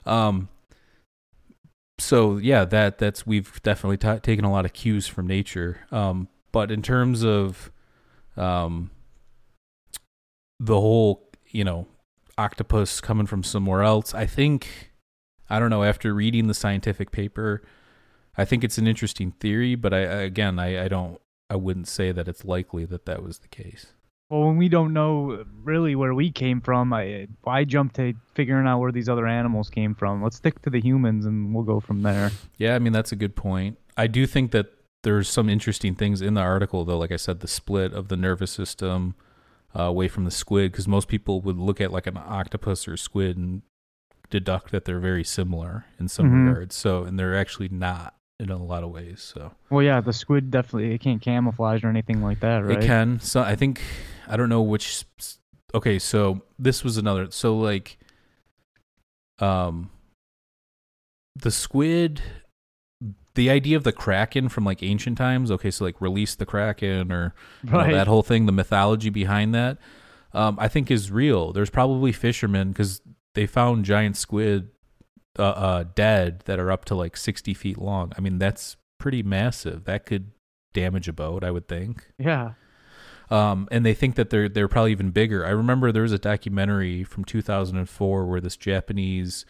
Um. 0.05 0.49
So 1.99 2.37
yeah, 2.37 2.65
that 2.67 2.99
that's 2.99 3.27
we've 3.27 3.61
definitely 3.63 3.97
ta 3.97 4.17
taken 4.19 4.45
a 4.45 4.53
lot 4.53 4.65
of 4.65 4.73
cues 4.73 5.07
from 5.07 5.27
nature. 5.27 5.81
Um, 5.91 6.29
but 6.53 6.71
in 6.71 6.81
terms 6.83 7.25
of, 7.25 7.71
um, 8.37 8.91
the 10.61 10.81
whole 10.81 11.29
you 11.51 11.65
know 11.65 11.87
octopus 12.37 13.01
coming 13.01 13.27
from 13.27 13.43
somewhere 13.43 13.83
else, 13.83 14.15
I 14.15 14.27
think 14.27 14.93
I 15.51 15.59
don't 15.59 15.71
know. 15.71 15.83
After 15.85 16.15
reading 16.15 16.47
the 16.47 16.55
scientific 16.55 17.11
paper, 17.11 17.63
I 18.37 18.45
think 18.45 18.63
it's 18.65 18.79
an 18.79 18.87
interesting 18.87 19.33
theory, 19.33 19.75
but 19.75 19.93
I- 19.93 19.99
again 19.99 20.59
I 20.59 20.85
I 20.85 20.89
don't 20.89 21.21
I 21.51 21.57
wouldn't 21.57 21.89
say 21.89 22.13
that 22.13 22.29
it's 22.29 22.45
likely 22.45 22.85
that 22.87 23.07
that 23.07 23.23
was 23.23 23.39
the 23.41 23.49
case. 23.49 23.93
Well, 24.31 24.43
when 24.47 24.59
we 24.59 24.69
don't 24.69 24.93
know 24.93 25.45
really 25.65 25.95
where 25.97 26.15
we 26.15 26.31
came 26.31 26.61
from, 26.61 26.93
I 26.93 27.29
why 27.43 27.65
jump 27.65 27.95
to 27.95 28.13
figuring 28.35 28.67
out 28.67 28.79
where 28.79 28.93
these 28.93 29.09
other 29.09 29.27
animals 29.27 29.71
came 29.71 29.95
from? 29.95 30.23
Let's 30.23 30.37
stick 30.37 30.61
to 30.63 30.71
the 30.71 30.81
humans, 30.81 31.25
and 31.25 31.55
we'll 31.55 31.65
go 31.65 31.81
from 31.81 32.03
there. 32.03 32.31
Yeah, 32.59 32.75
I 32.75 32.79
mean 32.79 32.93
that's 32.93 33.13
a 33.13 33.17
good 33.17 33.37
point. 33.37 33.79
I 33.97 34.07
do 34.07 34.27
think 34.27 34.51
that 34.53 34.67
there's 35.03 35.29
some 35.31 35.49
interesting 35.49 35.95
things 35.95 36.21
in 36.21 36.35
the 36.35 36.43
article, 36.43 36.85
though. 36.85 36.99
Like 36.99 37.13
I 37.13 37.17
said, 37.17 37.41
the 37.41 37.49
split 37.49 37.95
of 37.95 38.09
the 38.09 38.17
nervous 38.17 38.51
system 38.51 39.15
uh, 39.75 39.85
away 39.85 40.09
from 40.09 40.25
the 40.25 40.31
squid, 40.31 40.73
because 40.73 40.87
most 40.87 41.09
people 41.09 41.41
would 41.43 41.57
look 41.57 41.81
at 41.81 41.91
like 41.91 42.07
an 42.07 42.17
octopus 42.19 42.87
or 42.87 42.97
squid 42.99 43.37
and 43.39 43.63
deduct 44.29 44.73
that 44.73 44.85
they're 44.85 45.01
very 45.01 45.25
similar 45.25 45.87
in 45.99 46.09
some 46.09 46.27
Mhm. 46.31 46.47
regards. 46.49 46.75
So, 46.75 47.05
and 47.05 47.19
they're 47.19 47.37
actually 47.37 47.69
not 47.71 48.15
in 48.39 48.51
a 48.51 48.57
lot 48.63 48.83
of 48.85 48.91
ways. 48.91 49.21
So 49.23 49.53
Well, 49.71 49.83
yeah, 49.83 50.01
the 50.03 50.13
squid 50.13 50.51
definitely 50.51 50.93
it 50.93 50.99
can't 51.01 51.21
camouflage 51.23 51.83
or 51.83 51.89
anything 51.89 52.23
like 52.23 52.41
that, 52.41 52.59
right? 52.59 52.83
it 52.83 52.87
can. 52.87 53.21
So 53.21 53.41
I 53.43 53.57
think 53.57 53.81
I 54.29 54.37
don't 54.37 54.49
know 54.49 54.63
which. 54.63 55.05
Okay, 55.75 55.99
so 55.99 56.43
this 56.59 56.83
was 56.83 56.97
another. 56.97 57.31
So 57.31 57.57
like, 57.57 57.99
um, 59.39 59.91
the 61.37 61.51
squid 61.51 62.23
the 63.35 63.51
idea 63.51 63.77
of 63.77 63.85
the 63.85 63.93
kraken 63.93 64.49
from 64.49 64.65
like 64.65 64.83
ancient 64.83 65.17
times 65.17 65.51
okay 65.51 65.71
so 65.71 65.85
like 65.85 66.01
release 66.01 66.35
the 66.35 66.45
kraken 66.47 67.13
or 67.13 67.35
you 67.63 67.71
know, 67.71 67.93
that 67.93 68.09
whole 68.09 68.23
thing 68.23 68.47
the 68.47 68.53
mythology 68.53 69.11
behind 69.11 69.55
that 69.55 69.79
um, 70.33 70.57
i 70.61 70.67
think 70.67 70.91
is 70.91 71.11
real 71.13 71.53
there's 71.53 71.71
probably 71.71 72.11
fishermen 72.11 72.71
because 72.71 73.01
they 73.35 73.47
found 73.47 73.85
giant 73.85 74.17
squid 74.17 74.69
uh, 75.39 75.43
uh, 75.43 75.85
dead 75.95 76.41
that 76.47 76.59
are 76.59 76.73
up 76.73 76.85
to 76.85 76.97
like 76.97 77.17
60 77.17 77.55
feet 77.55 77.79
long 77.79 78.13
i 78.19 78.21
mean 78.21 78.39
that's 78.39 78.77
pretty 78.99 79.23
massive 79.23 79.85
that 79.85 80.05
could 80.05 80.33
damage 80.75 81.07
a 81.07 81.13
boat 81.13 81.45
i 81.45 81.51
would 81.53 81.69
think 81.69 82.09
Yeah. 82.19 82.55
Um, 83.31 83.69
and 83.71 83.85
they 83.85 83.95
think 83.95 84.15
that 84.17 84.31
they're 84.31 84.49
they're 84.49 84.69
probably 84.69 84.93
even 84.93 85.11
bigger. 85.11 85.45
I 85.45 85.51
remember 85.51 85.93
there 85.93 86.03
was 86.03 86.13
a 86.13 86.19
documentary 86.19 87.05
from 87.05 87.25
2004 87.25 88.27
where 88.27 88.41
this 88.41 88.57
Japanese 88.57 89.45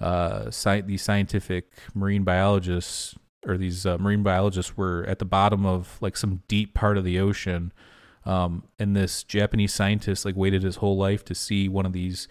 uh, 0.00 0.46
sci- 0.46 0.82
these 0.82 1.02
scientific 1.02 1.72
marine 1.94 2.24
biologists 2.24 3.14
or 3.46 3.56
these 3.56 3.86
uh, 3.86 3.96
marine 3.98 4.22
biologists 4.22 4.76
were 4.76 5.04
at 5.08 5.18
the 5.18 5.24
bottom 5.24 5.64
of 5.64 5.96
like 6.00 6.16
some 6.16 6.42
deep 6.48 6.74
part 6.74 6.98
of 6.98 7.04
the 7.04 7.18
ocean, 7.18 7.72
um, 8.26 8.64
and 8.78 8.94
this 8.94 9.22
Japanese 9.22 9.72
scientist 9.72 10.24
like 10.24 10.36
waited 10.36 10.62
his 10.62 10.76
whole 10.76 10.96
life 10.96 11.24
to 11.24 11.34
see 11.34 11.68
one 11.68 11.86
of 11.86 11.92
these 11.92 12.28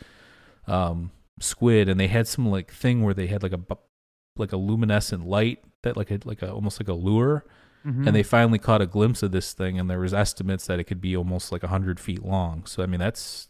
um, 0.67 1.11
squid, 1.39 1.89
and 1.89 1.99
they 1.99 2.07
had 2.07 2.27
some 2.27 2.47
like 2.47 2.71
thing 2.71 3.01
where 3.01 3.13
they 3.13 3.27
had 3.27 3.41
like 3.41 3.53
a 3.53 3.59
like 4.37 4.51
a 4.51 4.57
luminescent 4.57 5.25
light 5.25 5.63
that 5.81 5.97
like 5.97 6.11
a 6.11 6.19
like 6.25 6.43
a 6.43 6.51
almost 6.51 6.79
like 6.79 6.89
a 6.89 6.93
lure 6.93 7.43
Mhm. 7.85 8.07
and 8.07 8.15
they 8.15 8.23
finally 8.23 8.57
caught 8.59 8.81
a 8.81 8.85
glimpse 8.87 9.21
of 9.21 9.31
this 9.31 9.53
thing 9.53 9.79
and 9.79 9.89
there 9.89 9.99
was 9.99 10.13
estimates 10.13 10.65
that 10.65 10.79
it 10.79 10.85
could 10.85 10.99
be 11.01 11.15
almost 11.15 11.51
like 11.51 11.61
100 11.63 11.99
feet 11.99 12.23
long 12.25 12.65
so 12.65 12.81
i 12.81 12.85
mean 12.85 12.99
that's 12.99 13.49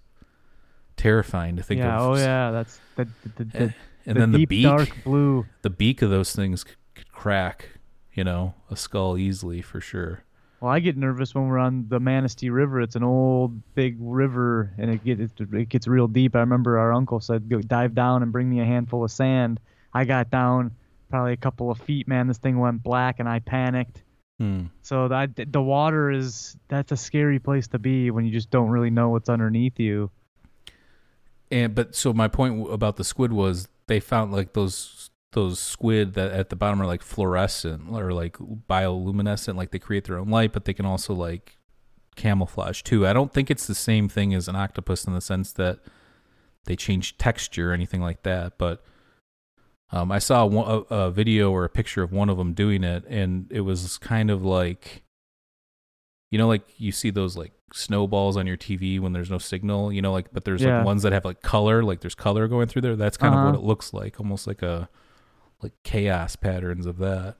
terrifying 0.97 1.55
to 1.55 1.63
think 1.63 1.79
yeah. 1.79 1.97
of 1.97 2.01
Oh 2.01 2.15
yeah. 2.15 2.51
That's 2.51 2.79
the 2.95 3.05
the, 3.05 3.29
the, 3.35 3.43
the, 3.45 3.73
and 4.05 4.15
the 4.15 4.19
then 4.19 4.31
the 4.31 4.45
beak 4.45 4.63
dark 4.63 4.89
blue. 5.03 5.45
the 5.61 5.69
beak 5.69 6.01
of 6.01 6.09
those 6.09 6.33
things 6.35 6.63
could, 6.63 6.77
could 6.95 7.11
crack 7.11 7.69
you 8.13 8.23
know 8.23 8.53
a 8.69 8.75
skull 8.75 9.17
easily 9.17 9.61
for 9.61 9.81
sure 9.81 10.23
Well, 10.61 10.71
I 10.71 10.79
get 10.79 10.95
nervous 10.97 11.35
when 11.35 11.47
we're 11.47 11.59
on 11.59 11.85
the 11.89 11.99
Manistee 11.99 12.49
River. 12.49 12.79
It's 12.81 12.95
an 12.95 13.03
old, 13.03 13.51
big 13.75 13.97
river, 13.99 14.71
and 14.77 14.89
it 14.89 15.03
gets 15.03 15.33
it 15.39 15.69
gets 15.69 15.85
real 15.87 16.07
deep. 16.07 16.35
I 16.35 16.39
remember 16.39 16.77
our 16.79 16.91
uncle 16.93 17.19
said, 17.19 17.49
"Go 17.49 17.59
dive 17.61 17.93
down 17.93 18.23
and 18.23 18.31
bring 18.31 18.49
me 18.49 18.61
a 18.61 18.65
handful 18.65 19.03
of 19.03 19.11
sand." 19.11 19.59
I 19.93 20.05
got 20.05 20.31
down 20.31 20.71
probably 21.09 21.33
a 21.33 21.37
couple 21.37 21.69
of 21.69 21.77
feet. 21.79 22.07
Man, 22.07 22.27
this 22.27 22.37
thing 22.39 22.57
went 22.57 22.81
black, 22.81 23.19
and 23.19 23.27
I 23.29 23.39
panicked. 23.39 24.01
Hmm. 24.39 24.65
So 24.81 25.07
that 25.07 25.29
the 25.51 25.61
water 25.61 26.11
is 26.11 26.57
that's 26.67 26.91
a 26.91 26.97
scary 26.97 27.39
place 27.39 27.67
to 27.69 27.79
be 27.79 28.11
when 28.11 28.25
you 28.25 28.31
just 28.31 28.49
don't 28.51 28.69
really 28.69 28.89
know 28.89 29.09
what's 29.09 29.29
underneath 29.29 29.79
you. 29.79 30.11
and 31.51 31.73
but 31.73 31.95
so 31.95 32.11
my 32.13 32.27
point 32.27 32.69
about 32.71 32.97
the 32.97 33.03
squid 33.03 33.31
was 33.31 33.67
they 33.87 33.99
found 33.99 34.31
like 34.31 34.53
those 34.53 35.09
those 35.31 35.59
squid 35.59 36.13
that 36.15 36.31
at 36.31 36.49
the 36.49 36.55
bottom 36.55 36.81
are 36.81 36.85
like 36.85 37.01
fluorescent 37.01 37.83
or 37.91 38.11
like 38.11 38.37
bioluminescent 38.69 39.55
like 39.55 39.71
they 39.71 39.79
create 39.79 40.05
their 40.05 40.17
own 40.17 40.29
light 40.29 40.51
but 40.53 40.65
they 40.65 40.73
can 40.73 40.85
also 40.85 41.13
like 41.13 41.57
camouflage 42.15 42.81
too 42.81 43.05
i 43.05 43.11
don't 43.13 43.33
think 43.33 43.51
it's 43.51 43.67
the 43.67 43.75
same 43.75 44.07
thing 44.07 44.33
as 44.33 44.47
an 44.47 44.55
octopus 44.55 45.03
in 45.05 45.13
the 45.13 45.19
sense 45.21 45.51
that 45.51 45.79
they 46.65 46.75
change 46.75 47.17
texture 47.17 47.71
or 47.71 47.73
anything 47.73 48.01
like 48.01 48.23
that 48.23 48.57
but 48.57 48.83
um, 49.91 50.11
i 50.11 50.19
saw 50.19 50.45
one, 50.45 50.67
a, 50.89 50.93
a 50.95 51.11
video 51.11 51.51
or 51.51 51.63
a 51.65 51.69
picture 51.69 52.01
of 52.03 52.11
one 52.11 52.29
of 52.29 52.37
them 52.37 52.53
doing 52.53 52.83
it 52.83 53.03
and 53.07 53.47
it 53.51 53.61
was 53.61 53.97
kind 53.97 54.29
of 54.31 54.43
like 54.43 55.03
you 56.31 56.37
know 56.37 56.47
like 56.47 56.63
you 56.77 56.91
see 56.91 57.09
those 57.09 57.37
like 57.37 57.51
snowballs 57.73 58.37
on 58.37 58.47
your 58.47 58.57
tv 58.57 58.99
when 58.99 59.11
there's 59.13 59.29
no 59.29 59.37
signal 59.37 59.91
you 59.91 60.01
know 60.01 60.11
like 60.11 60.27
but 60.31 60.45
there's 60.45 60.61
Yeah. 60.61 60.77
like 60.77 60.85
ones 60.85 61.03
that 61.03 61.11
have 61.13 61.25
like 61.25 61.41
color 61.41 61.83
like 61.83 61.99
there's 62.01 62.15
color 62.15 62.47
going 62.47 62.67
through 62.67 62.83
there 62.83 62.95
that's 62.95 63.17
kind 63.17 63.33
of 63.33 63.39
Uh-huh. 63.39 63.51
what 63.51 63.55
it 63.55 63.63
looks 63.63 63.93
like 63.93 64.19
almost 64.19 64.47
like 64.47 64.61
a 64.61 64.87
like 65.61 65.73
chaos 65.83 66.35
patterns 66.35 66.85
of 66.85 66.97
that 66.99 67.35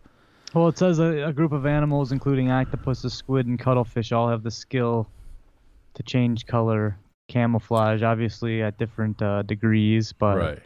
Well, 0.54 0.68
it 0.70 0.78
says 0.78 1.00
a, 1.00 1.28
a 1.28 1.34
group 1.34 1.52
of 1.52 1.66
animals, 1.66 2.12
including 2.14 2.50
octopuses, 2.50 3.14
squid, 3.14 3.46
and 3.46 3.60
cuttlefish, 3.60 4.14
all 4.14 4.30
have 4.30 4.42
the 4.42 4.50
skill 4.52 5.06
to 5.96 6.04
change 6.04 6.46
color, 6.46 6.98
camouflage, 7.28 8.04
obviously 8.04 8.64
at 8.64 8.78
different 8.78 9.22
uh, 9.22 9.42
degrees. 9.42 10.14
But 10.14 10.38
right 10.38 10.60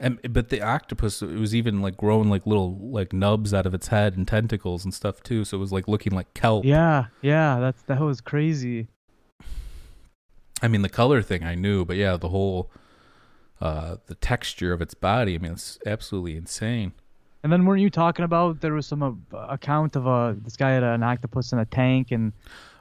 and 0.00 0.18
but 0.32 0.48
the 0.48 0.62
octopus 0.62 1.22
it 1.22 1.38
was 1.38 1.54
even 1.54 1.82
like 1.82 1.96
growing 1.96 2.28
like 2.30 2.46
little 2.46 2.78
like 2.78 3.12
nubs 3.12 3.52
out 3.52 3.66
of 3.66 3.74
its 3.74 3.88
head 3.88 4.16
and 4.16 4.26
tentacles 4.28 4.84
and 4.84 4.94
stuff 4.94 5.22
too. 5.22 5.44
So 5.44 5.56
it 5.56 5.60
was 5.60 5.72
like 5.72 5.88
looking 5.88 6.12
like 6.12 6.32
kelp. 6.34 6.64
Yeah, 6.64 7.06
yeah, 7.22 7.58
that's 7.60 7.82
that 7.82 8.00
was 8.00 8.20
crazy. 8.20 8.88
i 10.62 10.66
mean 10.68 10.82
the 10.82 10.88
color 10.88 11.22
thing 11.22 11.44
i 11.44 11.54
knew 11.54 11.84
but 11.84 11.96
yeah 11.96 12.16
the 12.16 12.28
whole 12.30 12.68
uh 13.60 13.96
the 14.06 14.14
texture 14.16 14.72
of 14.72 14.82
its 14.82 14.92
body 14.92 15.36
i 15.36 15.38
mean 15.38 15.52
it's 15.52 15.78
absolutely 15.86 16.36
insane. 16.36 16.92
And 17.44 17.52
then 17.52 17.64
weren't 17.64 17.80
you 17.80 17.88
talking 17.90 18.24
about 18.24 18.60
there 18.60 18.72
was 18.74 18.84
some 18.84 19.02
uh, 19.04 19.36
account 19.48 19.94
of 19.94 20.06
a 20.06 20.36
this 20.42 20.56
guy 20.56 20.70
had 20.72 20.82
an 20.82 21.04
octopus 21.04 21.52
in 21.52 21.60
a 21.60 21.64
tank 21.64 22.10
and 22.10 22.32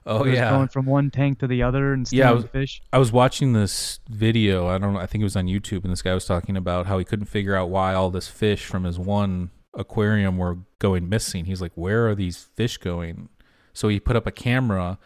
oh 0.07 0.25
yeah 0.25 0.49
going 0.49 0.67
from 0.69 0.85
one 0.85 1.11
tank 1.11 1.39
to 1.39 1.47
the 1.47 1.61
other 1.63 1.93
and 1.93 2.11
Yeah, 2.11 2.25
I 2.25 2.27
stealing 2.27 2.43
was- 2.43 2.51
fish. 2.51 2.81
I 2.93 2.97
was 2.97 3.11
watching 3.11 3.53
this 3.53 3.99
video. 4.09 4.67
I 4.67 4.77
don't 4.77 4.93
know. 4.93 4.99
I 4.99 5.05
think 5.05 5.21
it 5.21 5.25
was 5.25 5.35
on 5.35 5.45
YouTube, 5.45 5.83
and 5.83 5.91
this 5.91 6.01
guy 6.01 6.13
was 6.13 6.25
talking 6.25 6.55
about 6.57 6.85
how 6.85 6.97
he 6.97 7.05
couldn't 7.05 7.25
figure 7.27 7.55
out 7.55 7.69
why 7.69 7.93
all 7.93 8.09
this 8.09 8.27
fish 8.27 8.65
from 8.65 8.83
his 8.85 8.97
one 8.97 9.51
aquarium 9.73 10.37
were 10.37 10.57
going 10.79 11.07
missing. 11.09 11.45
He's 11.45 11.61
like, 11.61 11.73
"Where 11.75 12.07
are 12.07 12.15
these 12.15 12.37
fish 12.55 12.77
going?" 12.77 13.29
So 13.73 13.87
he 13.89 13.99
put 13.99 14.15
up 14.15 14.25
a 14.25 14.31
camera 14.31 14.97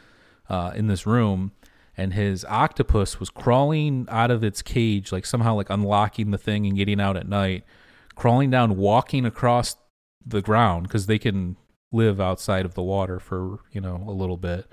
uh, 0.50 0.72
in 0.76 0.88
this 0.88 1.06
room, 1.06 1.52
and 1.98 2.14
his 2.14 2.46
octopus 2.46 3.20
was 3.20 3.30
crawling 3.30 4.06
out 4.10 4.32
of 4.32 4.44
its 4.44 4.62
cage, 4.62 5.12
like 5.12 5.26
somehow 5.26 5.56
like 5.56 5.70
unlocking 5.70 6.32
the 6.32 6.38
thing 6.38 6.66
and 6.66 6.76
getting 6.78 7.02
out 7.02 7.18
at 7.18 7.28
night, 7.28 7.64
crawling 8.16 8.50
down, 8.50 8.78
walking 8.78 9.26
across 9.26 9.76
the 10.26 10.42
ground 10.42 10.84
because 10.84 11.08
they 11.08 11.18
can 11.20 11.58
live 11.92 12.22
outside 12.22 12.64
of 12.64 12.74
the 12.76 12.84
water 12.84 13.20
for 13.20 13.60
you 13.72 13.82
know 13.82 14.04
a 14.08 14.12
little 14.12 14.38
bit 14.38 14.66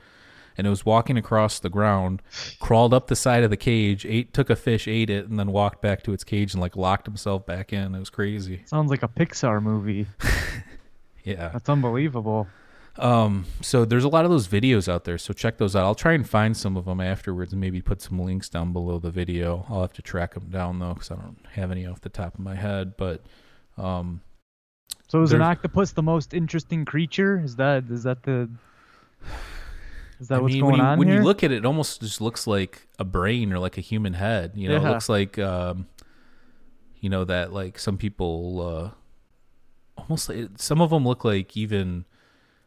and 0.58 0.66
it 0.66 0.70
was 0.70 0.84
walking 0.84 1.16
across 1.16 1.58
the 1.60 1.70
ground, 1.70 2.20
crawled 2.60 2.92
up 2.92 3.06
the 3.06 3.16
side 3.16 3.44
of 3.44 3.50
the 3.50 3.56
cage, 3.56 4.04
ate, 4.04 4.34
took 4.34 4.50
a 4.50 4.56
fish, 4.56 4.86
ate 4.86 5.08
it, 5.08 5.28
and 5.28 5.38
then 5.38 5.52
walked 5.52 5.80
back 5.80 6.02
to 6.02 6.12
its 6.12 6.24
cage 6.24 6.52
and 6.52 6.60
like 6.60 6.76
locked 6.76 7.06
himself 7.06 7.46
back 7.46 7.72
in. 7.72 7.94
It 7.94 7.98
was 7.98 8.10
crazy. 8.10 8.62
Sounds 8.66 8.90
like 8.90 9.02
a 9.02 9.08
Pixar 9.08 9.62
movie. 9.62 10.06
Yeah. 11.24 11.50
That's 11.50 11.68
unbelievable. 11.68 12.46
Um. 12.96 13.44
So 13.60 13.84
there's 13.84 14.04
a 14.04 14.08
lot 14.08 14.24
of 14.24 14.30
those 14.30 14.48
videos 14.48 14.88
out 14.88 15.04
there. 15.04 15.18
So 15.18 15.34
check 15.34 15.58
those 15.58 15.76
out. 15.76 15.84
I'll 15.84 15.94
try 15.94 16.14
and 16.14 16.26
find 16.28 16.56
some 16.56 16.74
of 16.76 16.86
them 16.86 17.00
afterwards 17.00 17.52
and 17.52 17.60
maybe 17.60 17.82
put 17.82 18.00
some 18.00 18.18
links 18.18 18.48
down 18.48 18.72
below 18.72 18.98
the 18.98 19.10
video. 19.10 19.66
I'll 19.68 19.82
have 19.82 19.92
to 19.94 20.02
track 20.02 20.32
them 20.34 20.48
down 20.48 20.78
though 20.78 20.94
because 20.94 21.10
I 21.10 21.16
don't 21.16 21.36
have 21.52 21.70
any 21.70 21.86
off 21.86 22.00
the 22.00 22.08
top 22.08 22.34
of 22.34 22.40
my 22.40 22.54
head. 22.54 22.96
But, 22.96 23.22
um, 23.76 24.22
So 25.08 25.22
is 25.22 25.32
an 25.32 25.42
octopus 25.42 25.92
the 25.92 26.02
most 26.02 26.32
interesting 26.32 26.84
creature? 26.86 27.38
Is 27.44 27.56
that 27.56 27.84
is 27.90 28.04
that 28.04 28.22
the 28.22 28.48
is 30.20 30.28
that 30.28 30.38
I 30.38 30.40
what's 30.40 30.54
mean, 30.54 30.62
going 30.62 30.72
when 30.72 30.80
you, 30.80 30.86
on 30.86 30.98
when 30.98 31.08
here? 31.08 31.16
you 31.18 31.24
look 31.24 31.44
at 31.44 31.52
it, 31.52 31.58
it 31.58 31.66
almost 31.66 32.00
just 32.00 32.20
looks 32.20 32.46
like 32.46 32.86
a 32.98 33.04
brain 33.04 33.52
or 33.52 33.58
like 33.58 33.78
a 33.78 33.80
human 33.80 34.14
head. 34.14 34.52
You 34.54 34.68
know, 34.68 34.76
it 34.76 34.82
looks 34.82 35.08
like, 35.08 35.38
um, 35.38 35.86
you 37.00 37.08
know, 37.08 37.24
that 37.24 37.52
like 37.52 37.78
some 37.78 37.96
people, 37.96 38.94
uh, 39.96 40.00
almost 40.00 40.28
like, 40.28 40.48
some 40.56 40.80
of 40.80 40.90
them 40.90 41.06
look 41.06 41.24
like 41.24 41.56
even, 41.56 42.04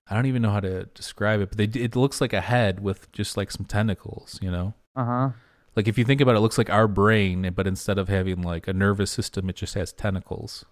I 0.10 0.16
don't 0.16 0.26
even 0.26 0.42
know 0.42 0.52
how 0.52 0.60
to 0.62 0.86
describe 0.86 1.42
it, 1.42 1.50
but 1.50 1.58
they, 1.58 1.80
it 1.80 1.96
looks 1.96 2.22
like 2.22 2.34
a 2.34 2.42
head 2.42 2.82
with 2.82 3.12
just 3.12 3.38
like 3.38 3.52
some 3.52 3.66
tentacles, 3.66 4.40
you 4.42 4.52
know? 4.52 4.74
uh 4.96 5.06
huh. 5.06 5.30
Like 5.76 5.88
if 5.88 5.98
you 5.98 6.04
think 6.04 6.20
about 6.20 6.36
it, 6.36 6.40
it 6.40 6.42
looks 6.42 6.58
like 6.58 6.70
our 6.70 6.88
brain, 6.88 7.50
but 7.56 7.66
instead 7.66 7.98
of 7.98 8.10
having 8.10 8.42
like 8.42 8.68
a 8.68 8.74
nervous 8.74 9.10
system, 9.10 9.50
it 9.50 9.56
just 9.56 9.74
has 9.76 9.94
tentacles. 9.94 10.66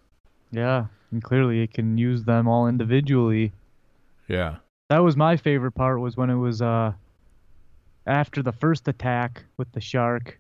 Yeah, 0.52 0.88
and 1.12 1.24
clearly 1.24 1.62
it 1.62 1.74
can 1.74 1.98
use 1.98 2.26
them 2.26 2.48
all 2.48 2.68
individually. 2.68 3.54
Yeah. 4.28 4.58
That 4.90 5.00
was 5.00 5.16
my 5.16 5.38
favorite 5.38 5.74
part 5.74 6.00
was 6.00 6.18
when 6.18 6.30
it 6.30 6.36
was 6.36 6.62
uh 6.62 6.94
after 8.06 8.42
the 8.42 8.52
first 8.52 8.88
attack 8.88 9.44
with 9.58 9.72
the 9.72 9.82
shark, 9.82 10.40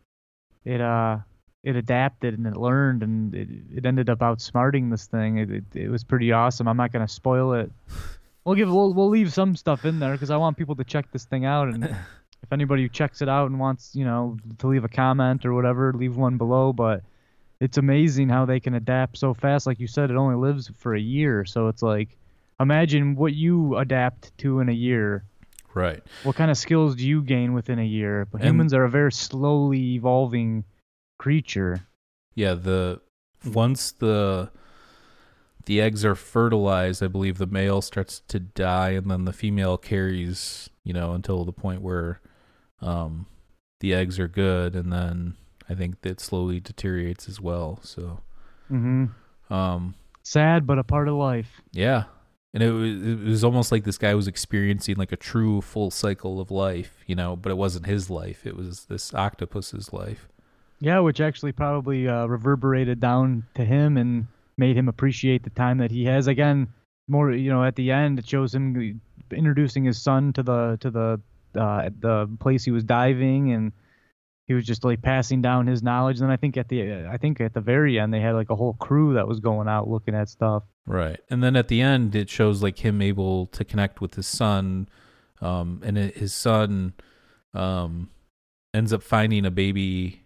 it 0.65 0.81
uh 0.81 1.19
it 1.63 1.75
adapted 1.75 2.37
and 2.37 2.47
it 2.47 2.55
learned 2.55 3.03
and 3.03 3.35
it, 3.35 3.47
it 3.75 3.85
ended 3.85 4.09
up 4.09 4.19
outsmarting 4.19 4.89
this 4.89 5.05
thing. 5.05 5.37
It, 5.37 5.51
it 5.51 5.63
it 5.75 5.89
was 5.89 6.03
pretty 6.03 6.31
awesome. 6.31 6.67
I'm 6.67 6.77
not 6.77 6.91
gonna 6.91 7.07
spoil 7.07 7.53
it. 7.53 7.71
We'll 8.43 8.55
give 8.55 8.69
we'll 8.69 8.93
we'll 8.93 9.09
leave 9.09 9.31
some 9.31 9.55
stuff 9.55 9.85
in 9.85 9.99
there 9.99 10.13
because 10.13 10.31
I 10.31 10.37
want 10.37 10.57
people 10.57 10.75
to 10.77 10.83
check 10.83 11.11
this 11.11 11.25
thing 11.25 11.45
out 11.45 11.67
and 11.67 11.83
if 12.43 12.51
anybody 12.51 12.83
who 12.83 12.89
checks 12.89 13.21
it 13.21 13.29
out 13.29 13.49
and 13.49 13.59
wants 13.59 13.91
you 13.93 14.05
know 14.05 14.37
to 14.59 14.67
leave 14.67 14.83
a 14.83 14.89
comment 14.89 15.45
or 15.45 15.53
whatever, 15.53 15.93
leave 15.93 16.15
one 16.15 16.37
below. 16.37 16.73
But 16.73 17.03
it's 17.59 17.77
amazing 17.77 18.29
how 18.29 18.45
they 18.45 18.59
can 18.59 18.73
adapt 18.73 19.17
so 19.17 19.33
fast. 19.33 19.67
Like 19.67 19.79
you 19.79 19.87
said, 19.87 20.09
it 20.09 20.15
only 20.15 20.35
lives 20.35 20.71
for 20.77 20.95
a 20.95 20.99
year, 20.99 21.45
so 21.45 21.67
it's 21.67 21.83
like 21.83 22.17
imagine 22.59 23.15
what 23.15 23.33
you 23.33 23.77
adapt 23.77 24.37
to 24.39 24.59
in 24.59 24.69
a 24.69 24.73
year. 24.73 25.23
Right. 25.73 26.01
What 26.23 26.35
kind 26.35 26.49
of 26.51 26.57
skills 26.57 26.95
do 26.95 27.07
you 27.07 27.21
gain 27.21 27.53
within 27.53 27.79
a 27.79 27.85
year? 27.85 28.25
But 28.31 28.41
And- 28.41 28.49
humans 28.49 28.73
are 28.73 28.83
a 28.83 28.89
very 28.89 29.11
slowly 29.11 29.93
evolving 29.95 30.63
creature. 31.19 31.81
Yeah, 32.35 32.53
the 32.55 33.01
once 33.45 33.91
the 33.91 34.49
the 35.65 35.79
eggs 35.81 36.03
are 36.03 36.15
fertilized, 36.15 37.03
I 37.03 37.07
believe 37.07 37.37
the 37.37 37.45
male 37.45 37.81
starts 37.81 38.21
to 38.29 38.39
die, 38.39 38.91
and 38.91 39.11
then 39.11 39.25
the 39.25 39.33
female 39.33 39.77
carries, 39.77 40.69
you 40.83 40.93
know, 40.93 41.13
until 41.13 41.45
the 41.45 41.51
point 41.51 41.81
where 41.81 42.21
um, 42.81 43.27
the 43.79 43.93
eggs 43.93 44.17
are 44.19 44.27
good, 44.27 44.75
and 44.75 44.91
then 44.91 45.35
I 45.69 45.75
think 45.75 45.97
it 46.03 46.19
slowly 46.19 46.59
deteriorates 46.59 47.29
as 47.29 47.39
well. 47.39 47.79
So, 47.83 48.21
mm-hmm. 48.71 49.53
um, 49.53 49.93
Sad, 50.23 50.65
but 50.65 50.79
a 50.79 50.83
part 50.83 51.07
of 51.07 51.13
life. 51.15 51.61
yeah, 51.71 52.05
and 52.53 52.63
it 52.63 52.71
was 52.71 53.07
it 53.07 53.19
was 53.19 53.43
almost 53.43 53.71
like 53.71 53.83
this 53.83 53.97
guy 53.97 54.15
was 54.15 54.27
experiencing 54.27 54.95
like 54.95 55.11
a 55.11 55.17
true 55.17 55.61
full 55.61 55.91
cycle 55.91 56.39
of 56.39 56.49
life, 56.49 57.03
you 57.05 57.15
know, 57.15 57.35
but 57.35 57.51
it 57.51 57.57
wasn't 57.57 57.85
his 57.85 58.09
life; 58.09 58.45
it 58.45 58.55
was 58.55 58.85
this 58.85 59.13
octopus's 59.13 59.93
life. 59.93 60.27
Yeah, 60.79 60.99
which 60.99 61.21
actually 61.21 61.51
probably 61.51 62.07
uh, 62.07 62.25
reverberated 62.25 62.99
down 62.99 63.43
to 63.55 63.65
him 63.65 63.97
and 63.97 64.27
made 64.57 64.77
him 64.77 64.87
appreciate 64.87 65.43
the 65.43 65.49
time 65.51 65.77
that 65.79 65.91
he 65.91 66.05
has. 66.05 66.27
Again, 66.27 66.67
more 67.07 67.31
you 67.31 67.51
know, 67.51 67.63
at 67.63 67.75
the 67.75 67.91
end 67.91 68.17
it 68.17 68.27
shows 68.27 68.55
him 68.55 68.99
introducing 69.31 69.83
his 69.83 70.01
son 70.01 70.33
to 70.33 70.43
the 70.43 70.77
to 70.81 70.89
the 70.89 71.21
uh, 71.55 71.89
the 71.99 72.29
place 72.39 72.63
he 72.63 72.71
was 72.71 72.83
diving, 72.83 73.51
and 73.51 73.71
he 74.49 74.55
was 74.55 74.65
just 74.65 74.83
like 74.83 74.99
passing 75.03 75.43
down 75.43 75.67
his 75.67 75.83
knowledge. 75.83 76.21
And 76.21 76.31
I 76.31 76.35
think 76.35 76.57
at 76.57 76.67
the 76.69 77.05
I 77.05 77.17
think 77.17 77.39
at 77.39 77.53
the 77.53 77.61
very 77.61 77.99
end 77.99 78.11
they 78.11 78.19
had 78.19 78.33
like 78.33 78.49
a 78.49 78.55
whole 78.55 78.73
crew 78.73 79.13
that 79.13 79.27
was 79.27 79.39
going 79.39 79.67
out 79.67 79.87
looking 79.87 80.15
at 80.15 80.27
stuff. 80.27 80.63
Right. 80.87 81.19
And 81.29 81.43
then 81.43 81.55
at 81.55 81.67
the 81.67 81.81
end, 81.81 82.15
it 82.15 82.31
shows 82.31 82.63
like 82.63 82.79
him 82.79 82.99
able 82.99 83.45
to 83.45 83.63
connect 83.63 84.01
with 84.01 84.15
his 84.15 84.25
son. 84.25 84.89
Um, 85.39 85.83
and 85.85 85.99
it, 85.99 86.17
his 86.17 86.33
son 86.33 86.93
um, 87.53 88.09
ends 88.73 88.91
up 88.91 89.03
finding 89.03 89.45
a 89.45 89.51
baby. 89.51 90.23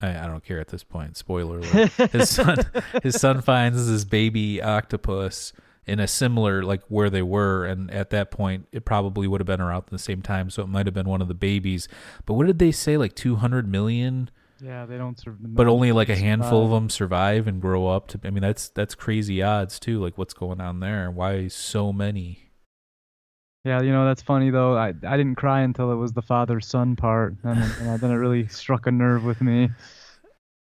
I, 0.00 0.24
I 0.24 0.26
don't 0.26 0.42
care 0.42 0.58
at 0.58 0.68
this 0.68 0.82
point. 0.82 1.16
Spoiler 1.16 1.60
alert. 1.60 1.92
His 2.10 2.30
son, 2.30 2.58
his 3.02 3.20
son 3.20 3.42
finds 3.42 3.86
this 3.86 4.04
baby 4.04 4.60
octopus 4.60 5.52
in 5.86 5.98
a 6.00 6.06
similar, 6.06 6.62
like 6.62 6.82
where 6.88 7.10
they 7.10 7.22
were. 7.22 7.64
And 7.64 7.90
at 7.90 8.10
that 8.10 8.30
point, 8.30 8.66
it 8.72 8.84
probably 8.84 9.26
would 9.26 9.40
have 9.40 9.46
been 9.46 9.60
around 9.60 9.84
the 9.90 9.98
same 9.98 10.22
time. 10.22 10.50
So 10.50 10.62
it 10.62 10.68
might 10.68 10.86
have 10.86 10.94
been 10.94 11.08
one 11.08 11.22
of 11.22 11.28
the 11.28 11.34
babies. 11.34 11.88
But 12.26 12.34
what 12.34 12.46
did 12.46 12.58
they 12.58 12.72
say? 12.72 12.96
Like 12.96 13.14
200 13.14 13.66
million? 13.68 14.30
yeah, 14.62 14.84
they 14.84 14.98
don't 14.98 15.18
serve. 15.18 15.36
but 15.40 15.66
only 15.66 15.90
like 15.90 16.10
a 16.10 16.16
handful 16.16 16.66
of 16.66 16.70
them 16.70 16.90
survive 16.90 17.46
and 17.46 17.62
grow 17.62 17.86
up 17.86 18.08
to 18.08 18.20
i 18.24 18.28
mean 18.28 18.42
that's 18.42 18.68
that's 18.68 18.94
crazy 18.94 19.40
odds 19.40 19.80
too 19.80 19.98
like 20.02 20.18
what's 20.18 20.34
going 20.34 20.60
on 20.60 20.80
there 20.80 21.10
why 21.10 21.48
so 21.48 21.94
many 21.94 22.50
Yeah, 23.64 23.80
you 23.80 23.90
know 23.90 24.04
that's 24.04 24.20
funny 24.20 24.50
though. 24.50 24.76
I 24.76 24.88
I 24.88 25.16
didn't 25.16 25.36
cry 25.36 25.60
until 25.62 25.90
it 25.92 25.96
was 25.96 26.12
the 26.12 26.20
father 26.20 26.60
son 26.60 26.94
part, 26.94 27.36
and, 27.42 27.58
and 27.80 28.00
then 28.00 28.10
it 28.10 28.16
really 28.16 28.48
struck 28.62 28.86
a 28.86 28.90
nerve 28.90 29.24
with 29.24 29.40
me. 29.40 29.70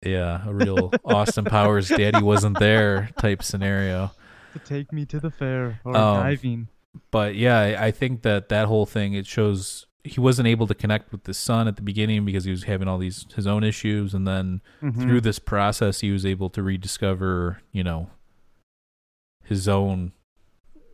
yeah 0.05 0.45
a 0.45 0.53
real 0.53 0.91
austin 1.05 1.45
powers 1.45 1.87
daddy 1.89 2.21
wasn't 2.21 2.59
there 2.59 3.09
type 3.17 3.41
scenario 3.43 4.11
To 4.55 4.59
take 4.59 4.93
me 4.93 5.05
to 5.07 5.19
the 5.19 5.29
fair 5.31 5.79
or 5.83 5.95
Um, 5.97 6.23
diving. 6.23 6.67
but 7.11 7.35
yeah 7.35 7.59
I, 7.59 7.87
I 7.87 7.91
think 7.91 8.21
that 8.21 8.47
that 8.49 8.67
whole 8.67 8.85
thing 8.85 9.13
it 9.13 9.25
shows 9.27 9.85
he 10.05 10.19
wasn't 10.19 10.47
able 10.47 10.65
to 10.67 10.73
connect 10.73 11.11
with 11.11 11.23
the 11.25 11.33
son 11.33 11.67
at 11.67 11.75
the 11.75 11.81
beginning 11.81 12.23
because 12.25 12.45
he 12.45 12.51
was 12.51 12.63
having 12.63 12.87
all 12.87 12.97
these 12.97 13.25
his 13.35 13.45
own 13.47 13.63
issues 13.65 14.13
and 14.13 14.25
then 14.25 14.61
Mhm. 14.81 15.01
through 15.01 15.21
this 15.21 15.39
process 15.39 15.99
he 15.99 16.11
was 16.11 16.25
able 16.25 16.49
to 16.51 16.63
rediscover 16.63 17.61
you 17.73 17.83
know 17.83 18.09
his 19.43 19.67
own 19.67 20.13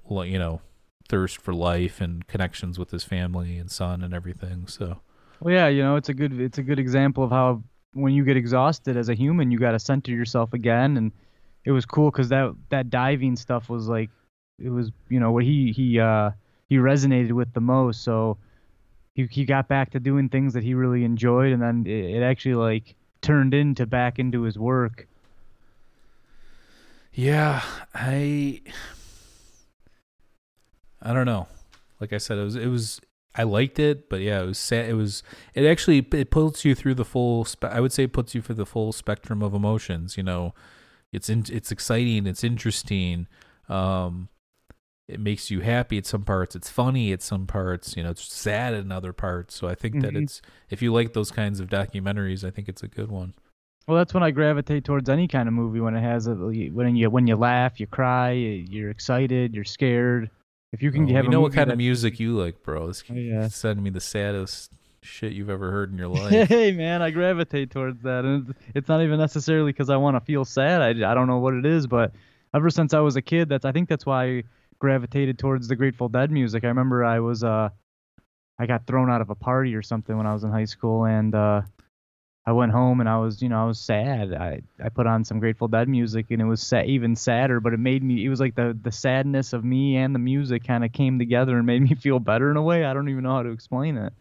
you 0.09 0.39
know 0.39 0.61
thirst 1.07 1.37
for 1.39 1.53
life 1.53 2.01
and 2.01 2.25
connections 2.27 2.79
with 2.79 2.89
his 2.91 3.03
family 3.03 3.57
and 3.57 3.69
son 3.69 4.01
and 4.01 4.13
everything 4.13 4.65
so 4.67 5.01
Well, 5.39 5.53
yeah, 5.53 5.67
you 5.67 5.81
know, 5.83 5.95
it's 5.97 6.09
a 6.09 6.13
good 6.13 6.39
it's 6.39 6.57
a 6.57 6.63
good 6.63 6.79
example 6.79 7.23
of 7.23 7.31
how 7.31 7.63
when 7.93 8.13
you 8.13 8.23
get 8.25 8.37
exhausted 8.37 8.95
as 8.97 9.09
a 9.09 9.13
human, 9.13 9.51
you 9.51 9.59
got 9.59 9.71
to 9.71 9.79
center 9.79 10.11
yourself 10.11 10.53
again. 10.53 10.97
And 10.97 11.11
it 11.65 11.71
was 11.71 11.85
cool 11.85 12.11
because 12.11 12.29
that 12.29 12.53
that 12.69 12.89
diving 12.89 13.35
stuff 13.35 13.69
was 13.69 13.87
like 13.87 14.09
it 14.59 14.69
was 14.69 14.91
you 15.09 15.19
know 15.19 15.31
what 15.31 15.43
he 15.43 15.71
he 15.71 15.99
uh 15.99 16.31
he 16.69 16.77
resonated 16.77 17.33
with 17.33 17.53
the 17.53 17.61
most. 17.61 18.03
So 18.03 18.37
he 19.13 19.27
he 19.29 19.45
got 19.45 19.67
back 19.67 19.91
to 19.91 19.99
doing 19.99 20.29
things 20.29 20.53
that 20.53 20.63
he 20.63 20.73
really 20.73 21.03
enjoyed, 21.03 21.51
and 21.51 21.61
then 21.61 21.85
it, 21.85 22.17
it 22.17 22.23
actually 22.23 22.55
like 22.55 22.95
turned 23.21 23.53
into 23.53 23.85
back 23.85 24.19
into 24.19 24.43
his 24.43 24.57
work. 24.57 25.07
Yeah, 27.13 27.61
I 27.93 28.61
I 31.01 31.13
don't 31.13 31.25
know. 31.25 31.47
Like 31.99 32.13
I 32.13 32.17
said, 32.17 32.37
it 32.37 32.43
was 32.43 32.55
it 32.55 32.67
was 32.67 33.01
I 33.35 33.43
liked 33.43 33.79
it, 33.79 34.09
but 34.09 34.21
yeah, 34.21 34.41
it 34.41 34.45
was 34.45 34.57
sad. 34.57 34.89
It 34.89 34.93
was 34.93 35.23
it 35.53 35.65
actually 35.65 36.05
it 36.11 36.31
puts 36.31 36.63
you 36.63 36.75
through 36.75 36.95
the 36.95 37.05
full. 37.05 37.45
Spe- 37.45 37.65
I 37.65 37.79
would 37.79 37.91
say 37.91 38.03
it 38.03 38.13
puts 38.13 38.33
you 38.35 38.41
through 38.41 38.55
the 38.55 38.65
full 38.65 38.91
spectrum 38.91 39.41
of 39.41 39.53
emotions. 39.53 40.17
You 40.17 40.23
know, 40.23 40.53
it's 41.11 41.29
in, 41.29 41.45
it's 41.51 41.71
exciting, 41.71 42.25
it's 42.27 42.43
interesting. 42.43 43.27
Um, 43.69 44.29
it 45.07 45.19
makes 45.19 45.51
you 45.51 45.59
happy 45.59 45.97
at 45.97 46.05
some 46.05 46.23
parts. 46.23 46.55
It's 46.55 46.69
funny 46.69 47.11
at 47.11 47.21
some 47.21 47.45
parts. 47.45 47.97
You 47.97 48.03
know, 48.03 48.11
it's 48.11 48.31
sad 48.31 48.73
in 48.73 48.91
other 48.91 49.11
parts. 49.11 49.55
So 49.55 49.67
I 49.67 49.75
think 49.75 50.01
that 50.01 50.13
Mhm. 50.13 50.23
it's 50.23 50.41
if 50.69 50.81
you 50.81 50.93
like 50.93 51.13
those 51.13 51.31
kinds 51.31 51.59
of 51.59 51.67
documentaries, 51.69 52.45
I 52.45 52.49
think 52.49 52.69
it's 52.69 52.83
a 52.83 52.87
good 52.87 53.11
one. 53.11 53.33
Well, 53.87 53.97
that's 53.97 54.13
when 54.13 54.23
I 54.23 54.31
gravitate 54.31 54.85
towards 54.85 55.09
any 55.09 55.27
kind 55.27 55.49
of 55.49 55.53
movie 55.53 55.81
when 55.81 55.95
it 55.95 56.01
has 56.01 56.27
a 56.27 56.35
when 56.35 56.95
you 56.95 57.09
when 57.09 57.27
you 57.27 57.35
laugh, 57.35 57.79
you 57.79 57.87
cry, 57.87 58.31
you're 58.31 58.89
excited, 58.89 59.53
you're 59.53 59.65
scared. 59.65 60.29
If 60.71 60.81
you 60.81 60.91
can 60.91 61.03
Oh, 61.09 61.13
have 61.13 61.25
a 61.25 61.29
know 61.29 61.41
what 61.41 61.51
kind 61.51 61.69
of 61.71 61.77
music 61.77 62.17
you 62.19 62.37
like, 62.37 62.63
bro. 62.63 62.87
This 62.87 63.03
Oh, 63.09 63.13
yeah. 63.15 63.47
sending 63.49 63.83
me 63.83 63.89
the 63.89 63.99
saddest 63.99 64.71
shit 65.03 65.33
you've 65.33 65.49
ever 65.49 65.71
heard 65.71 65.91
in 65.91 65.97
your 65.97 66.07
life. 66.09 66.47
Hey 66.47 66.71
man, 66.71 67.01
I 67.01 67.09
gravitate 67.11 67.71
towards 67.71 68.01
that, 68.03 68.25
and 68.25 68.49
it's- 68.73 68.87
not 68.87 69.01
even 69.01 69.19
necessarily 69.19 69.71
because 69.71 69.89
I 69.89 69.97
want 69.97 70.15
to 70.15 70.21
feel 70.21 70.45
sad. 70.45 70.81
I, 70.81 71.11
I 71.11 71.13
don't 71.13 71.27
know 71.27 71.39
what 71.39 71.53
it 71.53 71.65
is, 71.65 71.87
but 71.87 72.13
ever 72.53 72.69
since 72.69 72.93
I 72.93 72.99
was 72.99 73.15
a 73.15 73.21
kid, 73.21 73.49
that's 73.49 73.65
I 73.65 73.71
think 73.71 73.89
that's 73.89 74.05
why 74.05 74.25
I 74.25 74.43
gravitated 74.79 75.37
towards 75.39 75.67
the 75.67 75.75
Grateful 75.75 76.09
Dead 76.09 76.31
music. 76.31 76.63
I 76.63 76.67
remember 76.67 77.03
I 77.03 77.19
was 77.19 77.43
uh, 77.43 77.69
I 78.59 78.65
got 78.65 78.85
thrown 78.87 79.09
out 79.09 79.21
of 79.21 79.29
a 79.29 79.35
party 79.35 79.75
or 79.75 79.81
something 79.81 80.15
when 80.17 80.27
I 80.27 80.33
was 80.33 80.43
in 80.43 80.51
high 80.51 80.65
school, 80.65 81.05
and 81.05 81.33
uh, 81.33 81.61
I 82.45 82.51
went 82.53 82.71
home 82.71 82.99
and 82.99 83.07
I 83.09 83.17
was, 83.19 83.41
you 83.41 83.49
know, 83.49 83.61
I 83.61 83.65
was 83.65 83.79
sad. 83.79 84.33
I, 84.33 84.61
I 84.83 84.89
put 84.89 85.05
on 85.07 85.23
some 85.23 85.39
Grateful 85.39 85.67
Dead 85.67 85.87
music 85.87 86.27
and 86.31 86.41
it 86.41 86.45
was 86.45 86.61
sa- 86.61 86.81
even 86.83 87.15
sadder, 87.15 87.59
but 87.59 87.73
it 87.73 87.79
made 87.79 88.03
me, 88.03 88.25
it 88.25 88.29
was 88.29 88.39
like 88.39 88.55
the, 88.55 88.75
the 88.81 88.91
sadness 88.91 89.53
of 89.53 89.63
me 89.63 89.95
and 89.97 90.13
the 90.15 90.19
music 90.19 90.63
kind 90.65 90.83
of 90.83 90.91
came 90.91 91.19
together 91.19 91.55
and 91.57 91.67
made 91.67 91.83
me 91.83 91.93
feel 91.95 92.17
better 92.19 92.49
in 92.49 92.57
a 92.57 92.61
way. 92.63 92.83
I 92.83 92.93
don't 92.95 93.09
even 93.09 93.23
know 93.23 93.35
how 93.35 93.43
to 93.43 93.51
explain 93.51 93.95
it. 93.95 94.11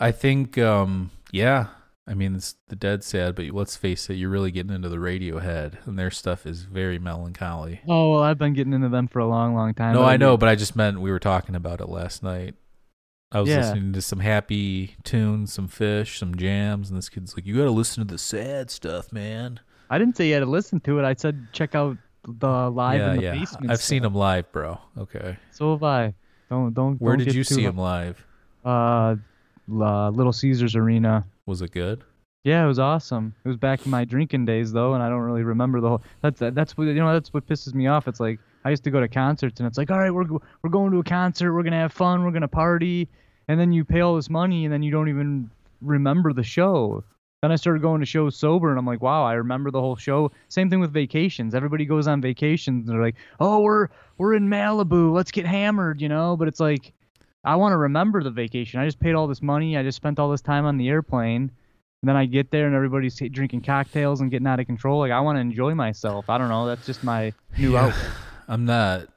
I 0.00 0.12
think, 0.12 0.58
um, 0.58 1.10
yeah. 1.32 1.68
I 2.06 2.14
mean, 2.14 2.36
it's 2.36 2.54
the 2.68 2.76
dead 2.76 3.04
sad, 3.04 3.34
but 3.34 3.46
let's 3.50 3.76
face 3.76 4.08
it, 4.08 4.14
you're 4.14 4.30
really 4.30 4.50
getting 4.50 4.72
into 4.72 4.88
the 4.88 4.96
Radiohead, 4.96 5.86
and 5.86 5.98
their 5.98 6.10
stuff 6.10 6.46
is 6.46 6.62
very 6.62 6.98
melancholy. 6.98 7.80
Oh, 7.86 8.12
well, 8.12 8.22
I've 8.22 8.38
been 8.38 8.54
getting 8.54 8.72
into 8.72 8.88
them 8.88 9.08
for 9.08 9.18
a 9.18 9.26
long, 9.26 9.54
long 9.54 9.74
time. 9.74 9.92
No, 9.94 10.04
I 10.04 10.16
know, 10.16 10.38
but 10.38 10.48
I 10.48 10.54
just 10.54 10.74
meant 10.74 11.00
we 11.02 11.10
were 11.10 11.18
talking 11.18 11.54
about 11.54 11.82
it 11.82 11.88
last 11.90 12.22
night. 12.22 12.54
I 13.30 13.40
was 13.40 13.50
Yeah. 13.50 13.58
listening 13.58 13.92
to 13.92 14.00
some 14.00 14.20
happy 14.20 14.96
tunes, 15.04 15.52
some 15.52 15.68
Phish, 15.68 16.16
some 16.18 16.34
jams, 16.34 16.88
and 16.88 16.96
this 16.96 17.10
kid's 17.10 17.36
like, 17.36 17.44
"You 17.44 17.58
got 17.58 17.64
to 17.64 17.70
listen 17.70 18.06
to 18.06 18.10
the 18.10 18.16
sad 18.16 18.70
stuff, 18.70 19.12
man." 19.12 19.60
I 19.90 19.98
didn't 19.98 20.16
say 20.16 20.28
you 20.28 20.32
had 20.34 20.40
to 20.40 20.46
listen 20.46 20.80
to 20.80 20.98
it. 20.98 21.04
I 21.04 21.12
said 21.12 21.48
check 21.52 21.74
out 21.74 21.98
the 22.26 22.70
live 22.70 23.00
yeah, 23.00 23.10
in 23.10 23.16
the 23.18 23.22
yeah. 23.22 23.32
basement. 23.34 23.70
I've 23.70 23.82
seen 23.82 24.00
stuff. 24.00 24.12
him 24.12 24.18
live, 24.18 24.50
bro. 24.50 24.78
Okay, 24.96 25.36
So 25.50 25.72
have 25.72 25.82
I. 25.82 26.14
Don't 26.48 26.72
don't. 26.72 26.98
where 27.02 27.16
don't 27.16 27.26
did 27.26 27.34
you 27.34 27.44
see 27.44 27.64
him 27.64 27.76
live? 27.76 28.24
Uh, 28.64 29.16
uh, 29.70 30.10
Little 30.10 30.32
Caesars 30.32 30.76
Arena. 30.76 31.24
Was 31.46 31.62
it 31.62 31.72
good? 31.72 32.02
Yeah, 32.44 32.64
it 32.64 32.68
was 32.68 32.78
awesome. 32.78 33.34
It 33.44 33.48
was 33.48 33.56
back 33.56 33.84
in 33.84 33.90
my 33.90 34.04
drinking 34.04 34.46
days 34.46 34.72
though, 34.72 34.94
and 34.94 35.02
I 35.02 35.08
don't 35.08 35.20
really 35.20 35.42
remember 35.42 35.80
the 35.80 35.88
whole. 35.88 36.02
That's 36.22 36.38
that's 36.40 36.76
what 36.76 36.84
you 36.84 36.94
know. 36.94 37.12
That's 37.12 37.32
what 37.32 37.46
pisses 37.46 37.74
me 37.74 37.88
off. 37.88 38.08
It's 38.08 38.20
like 38.20 38.38
I 38.64 38.70
used 38.70 38.84
to 38.84 38.90
go 38.90 39.00
to 39.00 39.08
concerts, 39.08 39.60
and 39.60 39.66
it's 39.66 39.76
like, 39.78 39.90
all 39.90 39.98
right, 39.98 40.10
we're 40.12 40.26
we're 40.62 40.70
going 40.70 40.92
to 40.92 40.98
a 40.98 41.04
concert, 41.04 41.52
we're 41.52 41.62
gonna 41.62 41.76
have 41.76 41.92
fun, 41.92 42.24
we're 42.24 42.30
gonna 42.30 42.48
party, 42.48 43.08
and 43.48 43.58
then 43.58 43.72
you 43.72 43.84
pay 43.84 44.00
all 44.00 44.16
this 44.16 44.30
money, 44.30 44.64
and 44.64 44.72
then 44.72 44.82
you 44.82 44.90
don't 44.90 45.08
even 45.08 45.50
remember 45.80 46.32
the 46.32 46.42
show. 46.42 47.02
Then 47.42 47.52
I 47.52 47.56
started 47.56 47.82
going 47.82 48.00
to 48.00 48.06
shows 48.06 48.36
sober, 48.36 48.70
and 48.70 48.78
I'm 48.78 48.86
like, 48.86 49.00
wow, 49.00 49.24
I 49.24 49.34
remember 49.34 49.70
the 49.70 49.80
whole 49.80 49.94
show. 49.94 50.32
Same 50.48 50.70
thing 50.70 50.80
with 50.80 50.92
vacations. 50.92 51.54
Everybody 51.54 51.84
goes 51.84 52.08
on 52.08 52.20
vacations, 52.20 52.88
and 52.88 52.94
they're 52.94 53.04
like, 53.04 53.16
oh, 53.38 53.60
we're 53.60 53.88
we're 54.16 54.34
in 54.34 54.48
Malibu, 54.48 55.12
let's 55.12 55.30
get 55.30 55.46
hammered, 55.46 56.00
you 56.00 56.08
know. 56.08 56.36
But 56.36 56.48
it's 56.48 56.60
like, 56.60 56.92
I 57.44 57.56
want 57.56 57.72
to 57.72 57.76
remember 57.76 58.22
the 58.22 58.30
vacation. 58.30 58.80
I 58.80 58.84
just 58.84 58.98
paid 59.00 59.14
all 59.14 59.26
this 59.26 59.42
money. 59.42 59.76
I 59.76 59.82
just 59.82 59.96
spent 59.96 60.18
all 60.18 60.30
this 60.30 60.40
time 60.40 60.64
on 60.66 60.76
the 60.76 60.88
airplane. 60.88 61.50
And 62.02 62.08
then 62.08 62.16
I 62.16 62.26
get 62.26 62.50
there 62.50 62.66
and 62.66 62.74
everybody's 62.76 63.16
drinking 63.32 63.62
cocktails 63.62 64.20
and 64.20 64.30
getting 64.30 64.46
out 64.46 64.60
of 64.60 64.66
control. 64.66 65.00
Like 65.00 65.10
I 65.12 65.20
want 65.20 65.36
to 65.36 65.40
enjoy 65.40 65.74
myself. 65.74 66.28
I 66.30 66.38
don't 66.38 66.48
know. 66.48 66.66
That's 66.66 66.86
just 66.86 67.02
my 67.02 67.32
new 67.56 67.72
Yeah. 67.72 67.86
outlook. 67.86 68.12
I'm 68.48 68.64
not. 68.64 69.08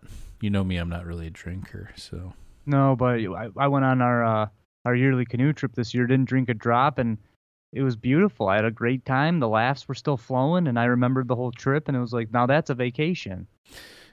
You 0.42 0.50
know 0.50 0.64
me. 0.64 0.78
I'm 0.78 0.90
not 0.90 1.06
really 1.06 1.28
a 1.28 1.30
drinker, 1.30 1.92
so 1.96 2.34
No, 2.66 2.96
but 2.96 3.20
I, 3.20 3.50
I 3.58 3.68
went 3.68 3.86
on 3.86 4.02
our 4.02 4.24
uh, 4.26 4.48
our 4.86 4.96
yearly 4.96 5.26
canoe 5.26 5.54
trip 5.54 5.74
this 5.76 5.94
year. 5.94 6.08
Didn't 6.08 6.26
drink 6.28 6.50
a 6.50 6.56
drop, 6.56 6.98
and 6.98 7.20
it 7.72 7.84
was 7.84 7.96
beautiful. 7.96 8.48
I 8.48 8.56
had 8.56 8.66
a 8.66 8.72
great 8.72 9.06
time. 9.06 9.40
The 9.40 9.48
laughs 9.48 9.88
were 9.88 9.94
still 9.94 10.18
flowing, 10.18 10.68
and 10.68 10.80
I 10.80 10.86
remembered 10.86 11.28
the 11.28 11.36
whole 11.36 11.52
trip. 11.52 11.88
And 11.88 11.96
it 11.96 12.00
was 12.00 12.12
like, 12.14 12.34
now 12.34 12.48
that's 12.48 12.72
a 12.72 12.74
vacation. 12.76 13.46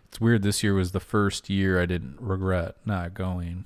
it's 0.06 0.20
weird. 0.20 0.42
This 0.42 0.62
year 0.62 0.74
was 0.74 0.92
the 0.92 1.00
first 1.00 1.48
year 1.48 1.80
I 1.80 1.86
didn't 1.86 2.20
regret 2.20 2.76
not 2.84 3.14
going. 3.14 3.64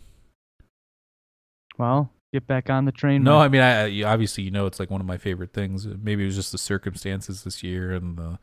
Well, 1.78 2.10
get 2.32 2.46
back 2.46 2.70
on 2.70 2.84
the 2.84 2.92
train. 2.92 3.22
No, 3.22 3.38
I 3.38 3.48
mean, 3.48 3.60
I, 3.60 4.00
I 4.00 4.02
obviously 4.04 4.44
you 4.44 4.50
know 4.50 4.66
it's 4.66 4.80
like 4.80 4.90
one 4.90 5.00
of 5.00 5.06
my 5.06 5.16
favorite 5.16 5.52
things. 5.52 5.86
Maybe 5.86 6.22
it 6.22 6.26
was 6.26 6.36
just 6.36 6.52
the 6.52 6.58
circumstances 6.58 7.44
this 7.44 7.62
year 7.62 7.92
and 7.92 8.16
the 8.16 8.38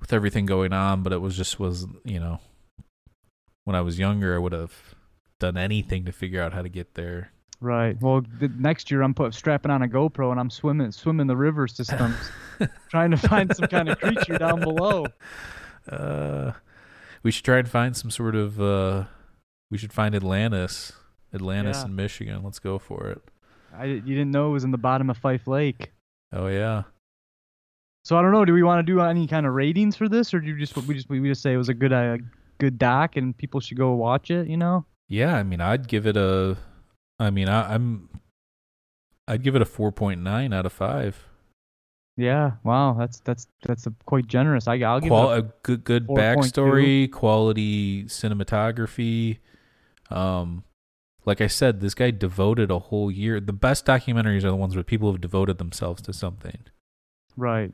with 0.00 0.12
everything 0.12 0.46
going 0.46 0.72
on, 0.72 1.02
but 1.02 1.12
it 1.12 1.20
was 1.20 1.36
just 1.36 1.58
was 1.58 1.86
you 2.04 2.20
know 2.20 2.40
when 3.64 3.76
I 3.76 3.80
was 3.80 3.98
younger, 3.98 4.34
I 4.34 4.38
would 4.38 4.52
have 4.52 4.94
done 5.40 5.56
anything 5.56 6.04
to 6.04 6.12
figure 6.12 6.42
out 6.42 6.52
how 6.52 6.62
to 6.62 6.68
get 6.68 6.94
there. 6.94 7.30
Right. 7.60 8.00
Well, 8.00 8.22
the, 8.40 8.48
next 8.48 8.90
year 8.90 9.02
I'm 9.02 9.14
put 9.14 9.32
strapping 9.32 9.70
on 9.70 9.82
a 9.82 9.88
GoPro 9.88 10.30
and 10.30 10.38
I'm 10.38 10.50
swimming 10.50 10.92
swimming 10.92 11.26
the 11.26 11.36
river 11.36 11.66
systems, 11.66 12.16
trying 12.90 13.10
to 13.10 13.16
find 13.16 13.54
some 13.56 13.68
kind 13.68 13.88
of 13.88 13.98
creature 13.98 14.38
down 14.38 14.60
below. 14.60 15.06
Uh, 15.88 16.52
we 17.22 17.30
should 17.30 17.44
try 17.44 17.58
and 17.58 17.68
find 17.68 17.96
some 17.96 18.10
sort 18.10 18.34
of. 18.34 18.60
uh 18.60 19.04
We 19.70 19.78
should 19.78 19.92
find 19.92 20.14
Atlantis, 20.14 20.92
Atlantis 21.34 21.78
Yeah. 21.78 21.86
in 21.86 21.96
Michigan. 21.96 22.42
Let's 22.42 22.58
go 22.58 22.78
for 22.78 23.08
it. 23.08 23.22
I 23.76 23.84
you 23.86 24.00
didn't 24.00 24.30
know 24.30 24.48
it 24.50 24.52
was 24.52 24.64
in 24.64 24.70
the 24.70 24.78
bottom 24.78 25.10
of 25.10 25.16
Fife 25.18 25.46
Lake. 25.46 25.92
Oh 26.32 26.46
yeah. 26.46 26.84
So 28.04 28.16
I 28.18 28.22
don't 28.22 28.32
know. 28.32 28.44
Do 28.44 28.52
we 28.52 28.62
want 28.62 28.86
to 28.86 28.92
do 28.92 29.00
any 29.00 29.26
kind 29.26 29.46
of 29.46 29.54
ratings 29.54 29.96
for 29.96 30.08
this, 30.08 30.34
or 30.34 30.40
do 30.40 30.46
you 30.48 30.58
just 30.58 30.76
we 30.76 30.94
just 30.94 31.08
we 31.08 31.20
just 31.28 31.42
say 31.42 31.52
it 31.54 31.56
was 31.56 31.68
a 31.70 31.74
good 31.74 31.92
uh, 31.92 32.18
good 32.58 32.78
doc 32.78 33.16
and 33.16 33.36
people 33.36 33.60
should 33.60 33.78
go 33.78 33.92
watch 33.92 34.30
it? 34.30 34.46
You 34.48 34.56
know. 34.56 34.84
Yeah, 35.08 35.34
I 35.36 35.42
mean, 35.42 35.60
I'd 35.60 35.88
give 35.88 36.06
it 36.06 36.16
a. 36.16 36.56
I 37.18 37.30
mean, 37.30 37.48
I, 37.48 37.74
I'm. 37.74 38.08
I'd 39.26 39.42
give 39.42 39.56
it 39.56 39.62
a 39.62 39.66
four 39.66 39.90
point 39.90 40.20
nine 40.22 40.52
out 40.52 40.66
of 40.66 40.72
five. 40.72 41.24
Yeah. 42.16 42.52
Wow. 42.62 42.94
That's 42.98 43.20
that's 43.20 43.46
that's 43.66 43.86
a, 43.86 43.94
quite 44.04 44.26
generous. 44.26 44.68
I 44.68 44.76
I'll 44.78 45.00
give 45.00 45.08
Qual- 45.08 45.32
it. 45.32 45.38
a 45.38 45.52
good 45.62 45.82
good 45.84 46.06
4.2. 46.06 46.16
backstory, 46.16 47.10
quality 47.10 48.04
cinematography. 48.04 49.38
Um, 50.10 50.62
like 51.24 51.40
I 51.40 51.46
said, 51.46 51.80
this 51.80 51.94
guy 51.94 52.10
devoted 52.10 52.70
a 52.70 52.78
whole 52.78 53.10
year. 53.10 53.40
The 53.40 53.52
best 53.52 53.86
documentaries 53.86 54.44
are 54.44 54.50
the 54.50 54.56
ones 54.56 54.74
where 54.74 54.84
people 54.84 55.10
have 55.10 55.20
devoted 55.20 55.58
themselves 55.58 56.02
to 56.02 56.12
something 56.12 56.58
right. 57.36 57.72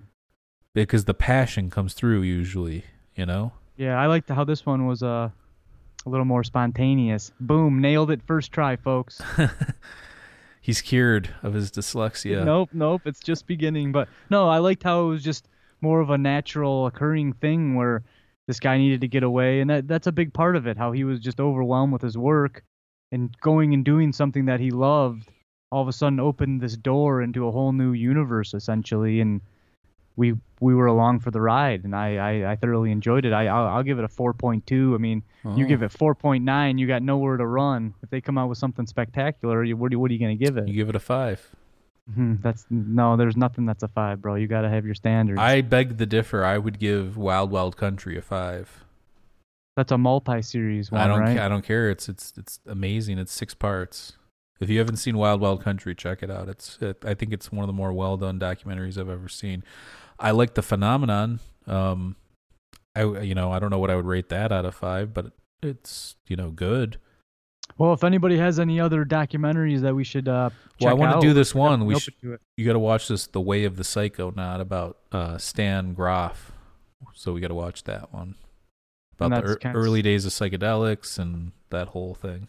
because 0.74 1.04
the 1.04 1.14
passion 1.14 1.70
comes 1.70 1.94
through 1.94 2.22
usually. 2.22 2.84
You 3.16 3.26
know. 3.26 3.52
Yeah. 3.76 4.00
I 4.00 4.06
liked 4.06 4.28
how 4.28 4.44
this 4.44 4.64
one 4.64 4.86
was 4.86 5.02
uh, 5.02 5.30
a 6.06 6.08
little 6.08 6.24
more 6.24 6.44
spontaneous. 6.44 7.32
Boom. 7.40 7.80
Nailed 7.80 8.10
it 8.10 8.22
first 8.26 8.52
try, 8.52 8.76
folks. 8.76 9.20
He's 10.62 10.80
cured 10.80 11.30
of 11.42 11.54
his 11.54 11.70
dyslexia. 11.70 12.44
Nope. 12.44 12.70
Nope. 12.72 13.02
It's 13.04 13.20
just 13.20 13.46
beginning. 13.46 13.92
But 13.92 14.08
no, 14.30 14.48
I 14.48 14.58
liked 14.58 14.82
how 14.82 15.04
it 15.04 15.08
was 15.08 15.24
just 15.24 15.48
more 15.80 16.00
of 16.00 16.10
a 16.10 16.18
natural 16.18 16.86
occurring 16.86 17.32
thing 17.34 17.74
where 17.74 18.04
this 18.46 18.60
guy 18.60 18.78
needed 18.78 19.00
to 19.00 19.08
get 19.08 19.22
away, 19.22 19.60
and 19.60 19.70
that 19.70 19.88
that's 19.88 20.06
a 20.06 20.12
big 20.12 20.32
part 20.32 20.56
of 20.56 20.66
it. 20.66 20.76
How 20.76 20.92
he 20.92 21.04
was 21.04 21.20
just 21.20 21.40
overwhelmed 21.40 21.92
with 21.92 22.02
his 22.02 22.18
work, 22.18 22.64
and 23.12 23.34
going 23.40 23.74
and 23.74 23.84
doing 23.84 24.12
something 24.12 24.46
that 24.46 24.60
he 24.60 24.70
loved, 24.70 25.28
all 25.70 25.82
of 25.82 25.88
a 25.88 25.92
sudden 25.92 26.20
opened 26.20 26.60
this 26.60 26.76
door 26.76 27.22
into 27.22 27.46
a 27.46 27.50
whole 27.50 27.72
new 27.72 27.92
universe 27.92 28.54
essentially, 28.54 29.20
and 29.20 29.40
we 30.16 30.34
we 30.60 30.74
were 30.74 30.86
along 30.86 31.20
for 31.20 31.30
the 31.30 31.40
ride, 31.40 31.84
and 31.84 31.94
I 31.94 32.16
I, 32.16 32.52
I 32.52 32.56
thoroughly 32.56 32.90
enjoyed 32.92 33.24
it. 33.24 33.32
I 33.32 33.46
I'll, 33.46 33.66
I'll 33.76 33.82
give 33.82 33.98
it 33.98 34.04
a 34.04 34.08
4.2. 34.08 34.94
I 34.94 34.98
mean, 34.98 35.22
you 35.56 35.64
Oh. 35.64 35.68
give 35.68 35.82
it 35.82 35.92
4.9, 35.92 36.78
you 36.78 36.86
got 36.86 37.02
nowhere 37.02 37.36
to 37.36 37.46
run. 37.46 37.94
If 38.02 38.10
they 38.10 38.20
come 38.20 38.36
out 38.36 38.48
with 38.48 38.58
something 38.58 38.86
spectacular, 38.86 39.64
you, 39.64 39.76
what, 39.76 39.92
are- 39.94 39.98
what 39.98 40.10
are 40.10 40.14
you 40.14 40.20
gonna 40.20 40.34
give 40.34 40.56
it? 40.56 40.68
You 40.68 40.74
give 40.74 40.88
it 40.88 40.96
a 40.96 41.00
five. 41.00 41.48
Mhm, 42.10 42.42
That's 42.42 42.66
no, 42.70 43.16
there's 43.16 43.36
nothing 43.36 43.66
that's 43.66 43.84
a 43.84 43.88
five, 43.88 44.20
bro. 44.20 44.34
You 44.34 44.48
gotta 44.48 44.68
have 44.68 44.84
your 44.84 44.96
standards. 44.96 45.38
I 45.40 45.60
beg 45.60 45.96
the 45.98 46.06
differ. 46.06 46.44
I 46.44 46.58
would 46.58 46.78
give 46.80 47.16
Wild 47.16 47.50
Wild 47.52 47.76
Country 47.76 48.18
a 48.18 48.22
five. 48.22 48.84
That's 49.76 49.92
a 49.92 49.98
multi-series 49.98 50.90
one, 50.90 51.00
I 51.00 51.06
don't. 51.06 51.20
right? 51.20 51.38
I 51.38 51.48
don't 51.48 51.64
care. 51.64 51.90
It's 51.90 52.08
it's 52.08 52.32
it's 52.36 52.60
amazing. 52.66 53.18
It's 53.18 53.32
six 53.32 53.54
parts. 53.54 54.14
If 54.60 54.68
you 54.68 54.78
haven't 54.78 54.96
seen 54.96 55.16
Wild 55.16 55.40
Wild 55.40 55.62
Country, 55.62 55.94
check 55.94 56.22
it 56.22 56.30
out. 56.30 56.48
It's. 56.48 56.76
It, 56.82 57.02
I 57.04 57.14
think 57.14 57.32
it's 57.32 57.50
one 57.50 57.62
of 57.62 57.66
the 57.66 57.72
more 57.72 57.92
well 57.92 58.16
done 58.16 58.38
documentaries 58.38 58.98
I've 58.98 59.08
ever 59.08 59.28
seen. 59.28 59.64
I 60.18 60.32
like 60.32 60.54
the 60.54 60.62
phenomenon. 60.62 61.40
Um, 61.66 62.16
I 62.94 63.04
you 63.04 63.34
know 63.34 63.52
I 63.52 63.58
don't 63.58 63.70
know 63.70 63.78
what 63.78 63.90
I 63.90 63.96
would 63.96 64.04
rate 64.06 64.28
that 64.28 64.52
out 64.52 64.64
of 64.66 64.74
five, 64.74 65.14
but 65.14 65.32
it's 65.62 66.16
you 66.26 66.36
know 66.36 66.50
good. 66.50 66.98
Well, 67.78 67.92
if 67.94 68.04
anybody 68.04 68.36
has 68.36 68.58
any 68.58 68.80
other 68.80 69.04
documentaries 69.06 69.80
that 69.80 69.94
we 69.94 70.04
should 70.04 70.28
uh, 70.28 70.50
Well, 70.80 70.88
I 70.88 70.92
check 70.92 70.98
wanna 70.98 71.20
do 71.20 71.32
this 71.32 71.54
one. 71.54 71.86
We 71.86 71.98
should- 71.98 72.14
You 72.56 72.66
got 72.66 72.72
to 72.72 72.78
watch 72.80 73.08
this, 73.08 73.28
The 73.28 73.40
Way 73.40 73.64
of 73.64 73.76
the 73.76 73.84
Psycho, 73.84 74.32
not 74.32 74.60
about 74.60 74.98
uh, 75.12 75.38
Stan 75.38 75.94
Grof. 75.94 76.52
So 77.14 77.32
we 77.32 77.40
got 77.40 77.48
to 77.48 77.54
watch 77.54 77.84
that 77.84 78.12
one 78.12 78.34
about 79.26 79.44
the 79.44 79.56
kinda 79.56 79.78
early 79.78 80.02
days 80.02 80.24
of 80.26 80.32
psychedelics 80.32 81.18
and 81.18 81.52
that 81.70 81.88
whole 81.88 82.14
thing. 82.14 82.48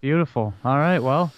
Beautiful. 0.00 0.54
All 0.64 0.76
right. 0.78 0.98
Well, 1.00 1.32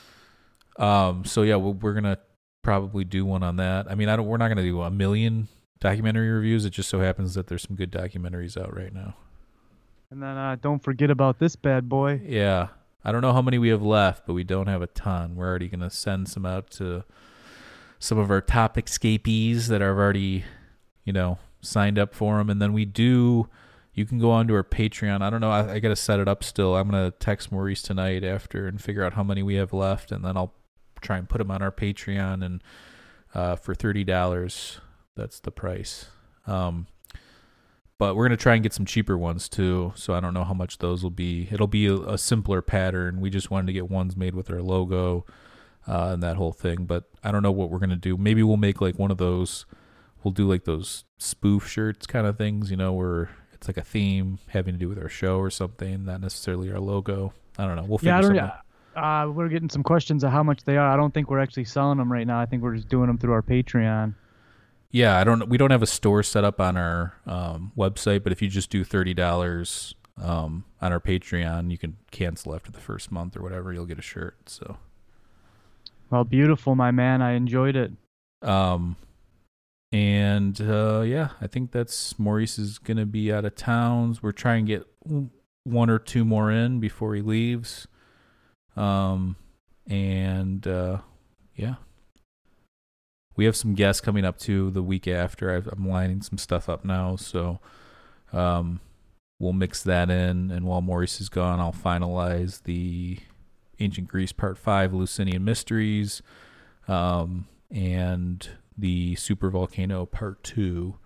Um, 0.78 1.24
so 1.24 1.42
yeah, 1.42 1.56
we're, 1.56 1.72
we're 1.72 1.94
gonna 1.94 2.18
probably 2.62 3.04
do 3.04 3.24
one 3.24 3.42
on 3.42 3.56
that. 3.56 3.90
I 3.90 3.94
mean, 3.94 4.08
I 4.08 4.16
don't. 4.16 4.26
We're 4.26 4.36
not 4.36 4.48
gonna 4.48 4.62
do 4.62 4.80
a 4.82 4.90
million 4.90 5.48
documentary 5.80 6.30
reviews. 6.30 6.64
It 6.64 6.70
just 6.70 6.88
so 6.88 7.00
happens 7.00 7.34
that 7.34 7.46
there's 7.48 7.62
some 7.62 7.76
good 7.76 7.90
documentaries 7.92 8.60
out 8.60 8.76
right 8.76 8.92
now. 8.92 9.14
and 10.10 10.22
then 10.22 10.36
uh, 10.36 10.56
don't 10.60 10.82
forget 10.82 11.10
about 11.10 11.38
this 11.38 11.56
bad 11.56 11.88
boy. 11.88 12.20
Yeah, 12.24 12.68
I 13.04 13.12
don't 13.12 13.20
know 13.22 13.32
how 13.32 13.42
many 13.42 13.58
we 13.58 13.68
have 13.70 13.82
left, 13.82 14.26
but 14.26 14.34
we 14.34 14.44
don't 14.44 14.66
have 14.68 14.82
a 14.82 14.86
ton. 14.88 15.34
We're 15.36 15.46
already 15.48 15.68
gonna 15.68 15.90
send 15.90 16.28
some 16.28 16.46
out 16.46 16.70
to 16.72 17.04
some 17.98 18.18
of 18.18 18.30
our 18.30 18.40
top 18.40 18.78
escapees 18.78 19.66
that 19.68 19.82
are 19.82 19.90
already, 19.98 20.44
you 21.04 21.12
know, 21.12 21.38
signed 21.60 21.98
up 21.98 22.14
for 22.14 22.38
them, 22.38 22.48
and 22.50 22.60
then 22.62 22.72
we 22.72 22.84
do. 22.84 23.48
You 23.98 24.06
can 24.06 24.20
go 24.20 24.30
onto 24.30 24.54
our 24.54 24.62
Patreon. 24.62 25.22
I 25.22 25.28
don't 25.28 25.40
know. 25.40 25.50
I, 25.50 25.72
I 25.72 25.78
got 25.80 25.88
to 25.88 25.96
set 25.96 26.20
it 26.20 26.28
up 26.28 26.44
still. 26.44 26.76
I'm 26.76 26.88
gonna 26.88 27.10
text 27.10 27.50
Maurice 27.50 27.82
tonight 27.82 28.22
after 28.22 28.68
and 28.68 28.80
figure 28.80 29.02
out 29.02 29.14
how 29.14 29.24
many 29.24 29.42
we 29.42 29.56
have 29.56 29.72
left, 29.72 30.12
and 30.12 30.24
then 30.24 30.36
I'll 30.36 30.54
try 31.00 31.18
and 31.18 31.28
put 31.28 31.38
them 31.38 31.50
on 31.50 31.62
our 31.62 31.72
Patreon. 31.72 32.44
And 32.44 32.62
uh, 33.34 33.56
for 33.56 33.74
thirty 33.74 34.04
dollars, 34.04 34.80
that's 35.16 35.40
the 35.40 35.50
price. 35.50 36.06
Um, 36.46 36.86
but 37.98 38.14
we're 38.14 38.26
gonna 38.26 38.36
try 38.36 38.54
and 38.54 38.62
get 38.62 38.72
some 38.72 38.86
cheaper 38.86 39.18
ones 39.18 39.48
too. 39.48 39.92
So 39.96 40.14
I 40.14 40.20
don't 40.20 40.32
know 40.32 40.44
how 40.44 40.54
much 40.54 40.78
those 40.78 41.02
will 41.02 41.10
be. 41.10 41.48
It'll 41.50 41.66
be 41.66 41.88
a, 41.88 41.96
a 41.96 42.18
simpler 42.18 42.62
pattern. 42.62 43.20
We 43.20 43.30
just 43.30 43.50
wanted 43.50 43.66
to 43.66 43.72
get 43.72 43.90
ones 43.90 44.16
made 44.16 44.36
with 44.36 44.48
our 44.48 44.62
logo 44.62 45.26
uh, 45.88 46.10
and 46.12 46.22
that 46.22 46.36
whole 46.36 46.52
thing. 46.52 46.84
But 46.84 47.10
I 47.24 47.32
don't 47.32 47.42
know 47.42 47.50
what 47.50 47.68
we're 47.68 47.80
gonna 47.80 47.96
do. 47.96 48.16
Maybe 48.16 48.44
we'll 48.44 48.58
make 48.58 48.80
like 48.80 48.96
one 48.96 49.10
of 49.10 49.18
those. 49.18 49.66
We'll 50.22 50.30
do 50.30 50.48
like 50.48 50.66
those 50.66 51.02
spoof 51.18 51.68
shirts 51.68 52.06
kind 52.06 52.28
of 52.28 52.38
things, 52.38 52.70
you 52.70 52.76
know, 52.76 52.92
where 52.92 53.30
it's 53.58 53.68
like 53.68 53.76
a 53.76 53.82
theme 53.82 54.38
having 54.48 54.74
to 54.74 54.78
do 54.78 54.88
with 54.88 54.98
our 54.98 55.08
show 55.08 55.38
or 55.38 55.50
something, 55.50 56.04
not 56.04 56.20
necessarily 56.20 56.72
our 56.72 56.80
logo. 56.80 57.32
I 57.58 57.66
don't 57.66 57.76
know. 57.76 57.84
We'll 57.84 57.98
figure 57.98 58.12
Yeah, 58.12 58.18
I 58.18 58.20
don't. 58.20 58.36
something. 58.36 58.52
out. 58.96 59.26
Uh, 59.28 59.30
we're 59.30 59.48
getting 59.48 59.68
some 59.68 59.82
questions 59.84 60.24
of 60.24 60.30
how 60.32 60.42
much 60.42 60.64
they 60.64 60.76
are. 60.76 60.88
I 60.90 60.96
don't 60.96 61.12
think 61.14 61.30
we're 61.30 61.38
actually 61.40 61.64
selling 61.64 61.98
them 61.98 62.10
right 62.10 62.26
now. 62.26 62.40
I 62.40 62.46
think 62.46 62.62
we're 62.62 62.74
just 62.74 62.88
doing 62.88 63.06
them 63.06 63.18
through 63.18 63.32
our 63.32 63.42
Patreon. 63.42 64.14
Yeah, 64.90 65.18
I 65.18 65.22
don't. 65.24 65.48
We 65.48 65.58
don't 65.58 65.70
have 65.70 65.82
a 65.82 65.86
store 65.86 66.22
set 66.22 66.44
up 66.44 66.60
on 66.60 66.76
our 66.76 67.14
um, 67.26 67.72
website, 67.76 68.22
but 68.22 68.32
if 68.32 68.40
you 68.40 68.48
just 68.48 68.70
do 68.70 68.84
thirty 68.84 69.12
dollars 69.14 69.94
um, 70.20 70.64
on 70.80 70.92
our 70.92 70.98
Patreon, 71.00 71.70
you 71.70 71.76
can 71.78 71.96
cancel 72.10 72.54
after 72.54 72.72
the 72.72 72.80
first 72.80 73.12
month 73.12 73.36
or 73.36 73.42
whatever. 73.42 73.72
You'll 73.72 73.84
get 73.86 73.98
a 73.98 74.02
shirt. 74.02 74.34
So, 74.48 74.78
Well, 76.10 76.24
beautiful, 76.24 76.74
my 76.74 76.90
man. 76.90 77.20
I 77.22 77.32
enjoyed 77.32 77.76
it. 77.76 77.92
um, 78.42 78.96
and 79.92 80.60
uh, 80.60 81.02
yeah, 81.06 81.30
I 81.40 81.46
think 81.46 81.72
that's 81.72 82.18
Maurice 82.18 82.58
is 82.58 82.78
gonna 82.78 83.06
be 83.06 83.32
out 83.32 83.44
of 83.44 83.54
towns. 83.54 84.22
We're 84.22 84.32
trying 84.32 84.66
to 84.66 84.76
get 84.76 84.86
one 85.64 85.90
or 85.90 85.98
two 85.98 86.24
more 86.24 86.50
in 86.50 86.80
before 86.80 87.14
he 87.14 87.22
leaves. 87.22 87.86
Um, 88.76 89.36
and 89.88 90.66
uh, 90.66 90.98
yeah, 91.54 91.76
we 93.36 93.44
have 93.44 93.56
some 93.56 93.74
guests 93.74 94.00
coming 94.00 94.24
up 94.24 94.38
too 94.38 94.70
the 94.70 94.82
week 94.82 95.08
after. 95.08 95.54
I've, 95.54 95.68
I'm 95.68 95.88
lining 95.88 96.22
some 96.22 96.38
stuff 96.38 96.68
up 96.68 96.84
now, 96.84 97.16
so 97.16 97.60
um, 98.32 98.80
we'll 99.38 99.52
mix 99.52 99.82
that 99.82 100.10
in. 100.10 100.50
And 100.50 100.66
while 100.66 100.82
Maurice 100.82 101.20
is 101.20 101.28
gone, 101.28 101.60
I'll 101.60 101.72
finalize 101.72 102.64
the 102.64 103.18
Ancient 103.80 104.08
Greece 104.08 104.32
Part 104.32 104.58
Five, 104.58 104.92
Eleusinian 104.92 105.44
Mysteries, 105.44 106.20
um, 106.88 107.46
and 107.70 108.48
the 108.78 109.14
Super 109.16 109.50
Volcano 109.50 110.06
Part 110.06 110.42
Two. 110.44 110.96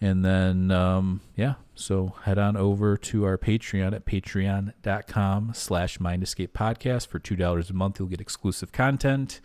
And 0.00 0.22
then, 0.24 0.70
um, 0.70 1.22
yeah, 1.34 1.54
so 1.74 2.14
head 2.24 2.36
on 2.38 2.56
over 2.56 2.96
to 2.98 3.24
our 3.24 3.38
Patreon 3.38 3.94
at 3.94 4.04
patreon.com 4.04 5.52
slash 5.54 5.98
Mind 6.00 6.22
Escape 6.22 6.52
Podcast. 6.52 7.06
For 7.06 7.18
$2 7.18 7.70
a 7.70 7.72
month, 7.72 7.98
you'll 7.98 8.08
get 8.08 8.20
exclusive 8.20 8.70
content. 8.70 9.40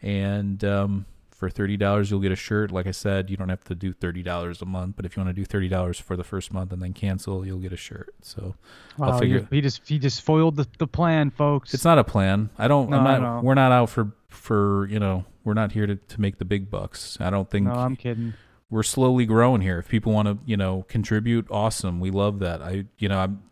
And 0.00 0.62
um, 0.62 1.06
for 1.30 1.50
$30, 1.50 2.10
you'll 2.10 2.20
get 2.20 2.30
a 2.30 2.36
shirt. 2.36 2.70
Like 2.70 2.86
I 2.86 2.92
said, 2.92 3.28
you 3.28 3.36
don't 3.36 3.48
have 3.48 3.64
to 3.64 3.74
do 3.74 3.92
$30 3.92 4.62
a 4.62 4.64
month, 4.66 4.94
but 4.94 5.04
if 5.04 5.16
you 5.16 5.22
want 5.24 5.34
to 5.34 5.42
do 5.42 5.46
$30 5.46 6.00
for 6.00 6.16
the 6.16 6.22
first 6.22 6.52
month 6.52 6.70
and 6.72 6.80
then 6.80 6.92
cancel, 6.92 7.44
you'll 7.44 7.58
get 7.58 7.72
a 7.72 7.76
shirt. 7.76 8.14
So 8.22 8.54
I'll 9.00 9.18
figure- 9.18 9.48
he 9.50 9.60
just 9.60 9.88
he 9.88 9.98
just 9.98 10.22
foiled 10.22 10.56
the, 10.56 10.68
the 10.78 10.86
plan, 10.86 11.30
folks. 11.30 11.74
it's 11.74 11.84
not 11.84 11.98
a 11.98 12.04
plan. 12.04 12.50
I 12.56 12.68
don't, 12.68 12.92
I'm 12.92 13.02
No, 13.02 13.10
I 13.10 13.18
not, 13.18 13.20
know. 13.22 13.40
we're 13.42 13.54
not 13.54 13.72
out 13.72 13.90
for, 13.90 14.12
for, 14.28 14.86
you 14.88 15.00
know, 15.00 15.24
we're 15.48 15.54
not 15.54 15.72
here 15.72 15.86
to, 15.86 15.96
to 15.96 16.20
make 16.20 16.38
the 16.38 16.44
big 16.44 16.70
bucks. 16.70 17.16
I 17.20 17.30
don't 17.30 17.50
think 17.50 17.66
no, 17.66 17.72
I'm 17.72 17.96
kidding. 17.96 18.34
we're 18.70 18.82
slowly 18.82 19.26
growing 19.26 19.62
here. 19.62 19.78
If 19.78 19.88
people 19.88 20.12
want 20.12 20.28
to, 20.28 20.38
you 20.44 20.56
know, 20.56 20.84
contribute, 20.88 21.46
awesome. 21.50 21.98
We 21.98 22.10
love 22.10 22.38
that. 22.40 22.62
I, 22.62 22.84
you 22.98 23.08
know, 23.08 23.18
I'm, 23.18 23.42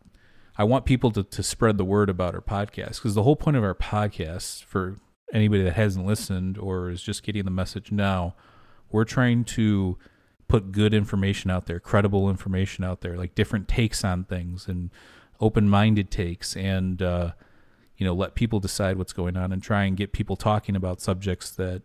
I 0.59 0.65
want 0.65 0.85
people 0.85 1.11
to, 1.13 1.23
to 1.23 1.43
spread 1.43 1.79
the 1.79 1.85
word 1.85 2.09
about 2.09 2.35
our 2.35 2.41
podcast 2.41 2.97
because 2.97 3.15
the 3.15 3.23
whole 3.23 3.37
point 3.37 3.57
of 3.57 3.65
our 3.65 3.75
podcast 3.75 4.65
for 4.65 4.97
anybody 5.33 5.63
that 5.65 5.75
hasn't 5.75 6.07
listened 6.07 6.59
or 6.59 6.91
is 6.91 7.03
just 7.03 7.23
getting 7.23 7.45
the 7.45 7.51
message 7.51 7.91
now, 7.91 8.35
we're 8.91 9.05
trying 9.05 9.45
to 9.45 9.99
put 10.49 10.71
good 10.71 10.95
information 10.95 11.51
out 11.51 11.67
there, 11.67 11.81
credible 11.81 12.31
information 12.31 12.85
out 12.85 13.01
there, 13.01 13.17
like 13.17 13.35
different 13.35 13.67
takes 13.67 14.05
on 14.05 14.25
things 14.25 14.69
and 14.69 14.91
open-minded 15.41 16.11
takes 16.11 16.57
and, 16.57 17.03
uh, 17.03 17.33
you 17.99 18.07
know, 18.07 18.15
let 18.15 18.35
people 18.35 18.61
decide 18.61 18.97
what's 18.99 19.13
going 19.13 19.37
on 19.37 19.53
and 19.53 19.63
try 19.63 19.85
and 19.85 19.97
get 19.97 20.13
people 20.13 20.37
talking 20.37 20.77
about 20.77 21.01
subjects 21.01 21.51
that 21.53 21.83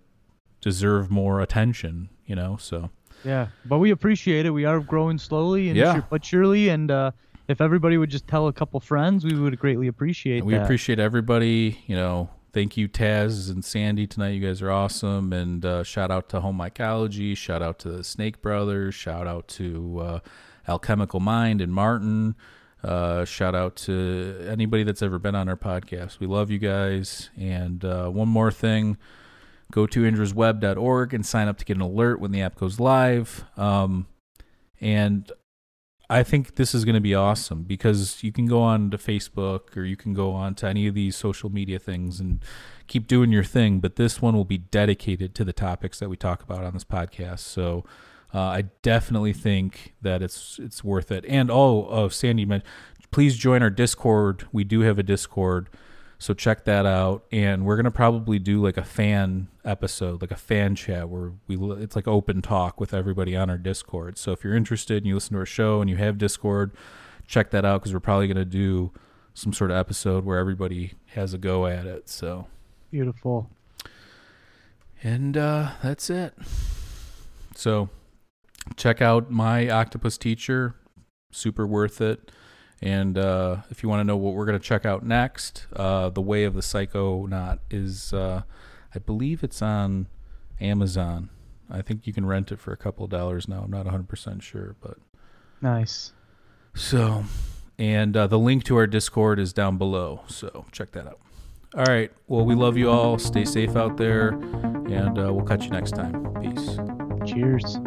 deserve 0.61 1.09
more 1.09 1.41
attention, 1.41 2.09
you 2.25 2.35
know, 2.35 2.57
so. 2.59 2.89
Yeah, 3.23 3.47
but 3.65 3.77
we 3.79 3.91
appreciate 3.91 4.45
it. 4.45 4.49
We 4.51 4.65
are 4.65 4.79
growing 4.79 5.17
slowly 5.17 5.69
and 5.69 5.77
Yeah. 5.77 6.01
but 6.09 6.25
surely. 6.25 6.69
And 6.69 6.89
uh, 6.89 7.11
if 7.47 7.61
everybody 7.61 7.97
would 7.97 8.09
just 8.09 8.27
tell 8.27 8.47
a 8.47 8.53
couple 8.53 8.79
friends, 8.79 9.23
we 9.23 9.33
would 9.39 9.57
greatly 9.59 9.87
appreciate 9.87 10.39
And 10.39 10.47
we 10.47 10.53
that. 10.55 10.63
appreciate 10.63 10.97
everybody. 10.99 11.83
You 11.85 11.95
know, 11.95 12.29
thank 12.51 12.77
you, 12.77 12.87
Taz 12.89 13.51
and 13.51 13.63
Sandy 13.63 14.07
tonight. 14.07 14.29
You 14.31 14.47
guys 14.47 14.61
are 14.61 14.71
awesome. 14.71 15.33
And 15.33 15.63
uh, 15.63 15.83
shout 15.83 16.09
out 16.09 16.29
to 16.29 16.39
Home 16.41 16.57
Mycology. 16.57 17.37
Shout 17.37 17.61
out 17.61 17.77
to 17.79 17.91
the 17.91 18.03
Snake 18.03 18.41
Brothers. 18.41 18.95
Shout 18.95 19.27
out 19.27 19.47
to 19.49 19.99
uh, 20.01 20.19
Alchemical 20.67 21.19
Mind 21.19 21.61
and 21.61 21.71
Martin. 21.71 22.35
Uh, 22.83 23.25
shout 23.25 23.53
out 23.53 23.75
to 23.75 24.45
anybody 24.49 24.83
that's 24.83 25.01
ever 25.01 25.19
been 25.19 25.35
on 25.35 25.47
our 25.47 25.57
podcast. 25.57 26.19
We 26.19 26.27
love 26.27 26.49
you 26.49 26.59
guys. 26.59 27.29
And 27.37 27.85
uh, 27.85 28.09
one 28.09 28.27
more 28.27 28.51
thing 28.51 28.97
go 29.71 29.87
to 29.87 30.01
indrasweb.org 30.01 31.13
and 31.13 31.25
sign 31.25 31.47
up 31.47 31.57
to 31.57 31.65
get 31.65 31.77
an 31.77 31.81
alert 31.81 32.19
when 32.19 32.31
the 32.31 32.41
app 32.41 32.55
goes 32.55 32.79
live. 32.79 33.45
Um, 33.55 34.05
and 34.81 35.31
I 36.09 36.23
think 36.23 36.55
this 36.55 36.75
is 36.75 36.83
going 36.83 36.95
to 36.95 37.01
be 37.01 37.15
awesome 37.15 37.63
because 37.63 38.21
you 38.21 38.33
can 38.33 38.45
go 38.45 38.61
on 38.61 38.91
to 38.91 38.97
Facebook 38.97 39.77
or 39.77 39.85
you 39.85 39.95
can 39.95 40.13
go 40.13 40.33
on 40.33 40.55
to 40.55 40.67
any 40.67 40.87
of 40.87 40.93
these 40.93 41.15
social 41.15 41.49
media 41.49 41.79
things 41.79 42.19
and 42.19 42.43
keep 42.87 43.07
doing 43.07 43.31
your 43.31 43.45
thing, 43.45 43.79
but 43.79 43.95
this 43.95 44.21
one 44.21 44.35
will 44.35 44.43
be 44.43 44.57
dedicated 44.57 45.33
to 45.35 45.45
the 45.45 45.53
topics 45.53 45.99
that 45.99 46.09
we 46.09 46.17
talk 46.17 46.43
about 46.43 46.65
on 46.65 46.73
this 46.73 46.83
podcast. 46.83 47.39
So 47.39 47.85
uh, 48.33 48.39
I 48.39 48.61
definitely 48.81 49.33
think 49.33 49.93
that 50.01 50.21
it's 50.21 50.59
it's 50.61 50.83
worth 50.83 51.11
it. 51.11 51.25
And 51.27 51.51
oh, 51.51 51.87
oh, 51.89 52.07
Sandy, 52.09 52.47
please 53.11 53.35
join 53.37 53.61
our 53.61 53.69
Discord. 53.69 54.47
We 54.51 54.63
do 54.63 54.81
have 54.81 54.97
a 54.97 55.03
Discord. 55.03 55.69
So 56.17 56.35
check 56.35 56.65
that 56.65 56.85
out, 56.85 57.25
and 57.31 57.65
we're 57.65 57.75
gonna 57.75 57.89
probably 57.91 58.37
do 58.37 58.61
like 58.61 58.77
a 58.77 58.83
fan 58.83 59.47
episode, 59.65 60.21
like 60.21 60.31
a 60.31 60.35
fan 60.35 60.75
chat, 60.75 61.09
where 61.09 61.31
we 61.47 61.57
it's 61.81 61.95
like 61.95 62.07
open 62.07 62.41
talk 62.41 62.79
with 62.79 62.93
everybody 62.93 63.35
on 63.35 63.49
our 63.49 63.57
Discord. 63.57 64.17
So 64.17 64.31
if 64.31 64.43
you're 64.43 64.55
interested 64.55 64.97
and 64.97 65.07
you 65.07 65.15
listen 65.15 65.33
to 65.33 65.39
our 65.39 65.45
show 65.47 65.81
and 65.81 65.89
you 65.89 65.97
have 65.97 66.17
Discord, 66.19 66.71
check 67.27 67.49
that 67.51 67.65
out 67.65 67.81
because 67.81 67.91
we're 67.93 67.99
probably 68.01 68.27
gonna 68.27 68.45
do 68.45 68.91
some 69.33 69.51
sort 69.51 69.71
of 69.71 69.77
episode 69.77 70.23
where 70.23 70.37
everybody 70.37 70.93
has 71.07 71.33
a 71.33 71.37
go 71.37 71.65
at 71.65 71.85
it. 71.85 72.07
So 72.07 72.47
Beautiful. 72.91 73.49
and 75.01 75.35
uh, 75.35 75.71
that's 75.81 76.09
it. 76.09 76.33
So 77.55 77.89
check 78.75 79.01
out 79.01 79.29
my 79.31 79.69
octopus 79.69 80.17
teacher, 80.17 80.75
super 81.31 81.65
worth 81.67 82.01
it. 82.01 82.31
And 82.81 83.17
uh, 83.17 83.57
if 83.69 83.83
you 83.83 83.89
want 83.89 83.99
to 83.99 84.03
know 84.03 84.17
what 84.17 84.33
we're 84.33 84.45
going 84.45 84.57
to 84.59 84.63
check 84.65 84.85
out 84.85 85.05
next, 85.05 85.67
uh, 85.75 86.09
The 86.09 86.21
Way 86.21 86.45
of 86.45 86.55
the 86.55 86.61
Psycho 86.63 87.27
Psychonaut 87.27 87.59
is, 87.69 88.11
uh, 88.11 88.41
I 88.95 88.99
believe 88.99 89.43
it's 89.43 89.61
on 89.61 90.07
Amazon. 90.59 91.29
I 91.69 91.81
think 91.83 92.07
you 92.07 92.13
can 92.13 92.25
rent 92.25 92.51
it 92.51 92.59
for 92.59 92.73
a 92.73 92.77
couple 92.77 93.05
of 93.05 93.11
dollars 93.11 93.47
now. 93.47 93.61
I'm 93.63 93.71
not 93.71 93.85
100% 93.85 94.41
sure, 94.41 94.75
but 94.81 94.97
Nice. 95.61 96.11
so, 96.75 97.23
and 97.77 98.17
uh, 98.17 98.25
the 98.27 98.39
link 98.39 98.63
to 98.65 98.75
our 98.77 98.87
Discord 98.87 99.39
is 99.39 99.53
down 99.53 99.77
below. 99.77 100.21
So 100.27 100.65
check 100.71 100.91
that 100.93 101.05
out. 101.07 101.19
All 101.75 101.85
right. 101.85 102.11
Well, 102.27 102.43
we 102.45 102.55
love 102.55 102.77
you 102.77 102.89
all. 102.89 103.17
Stay 103.19 103.45
safe 103.45 103.75
out 103.77 103.95
there, 103.95 104.29
and 104.29 105.17
uh, 105.19 105.31
we'll 105.33 105.45
catch 105.45 105.65
you 105.65 105.69
next 105.69 105.91
time. 105.91 106.33
Peace. 106.41 106.77
Cheers. 107.31 107.77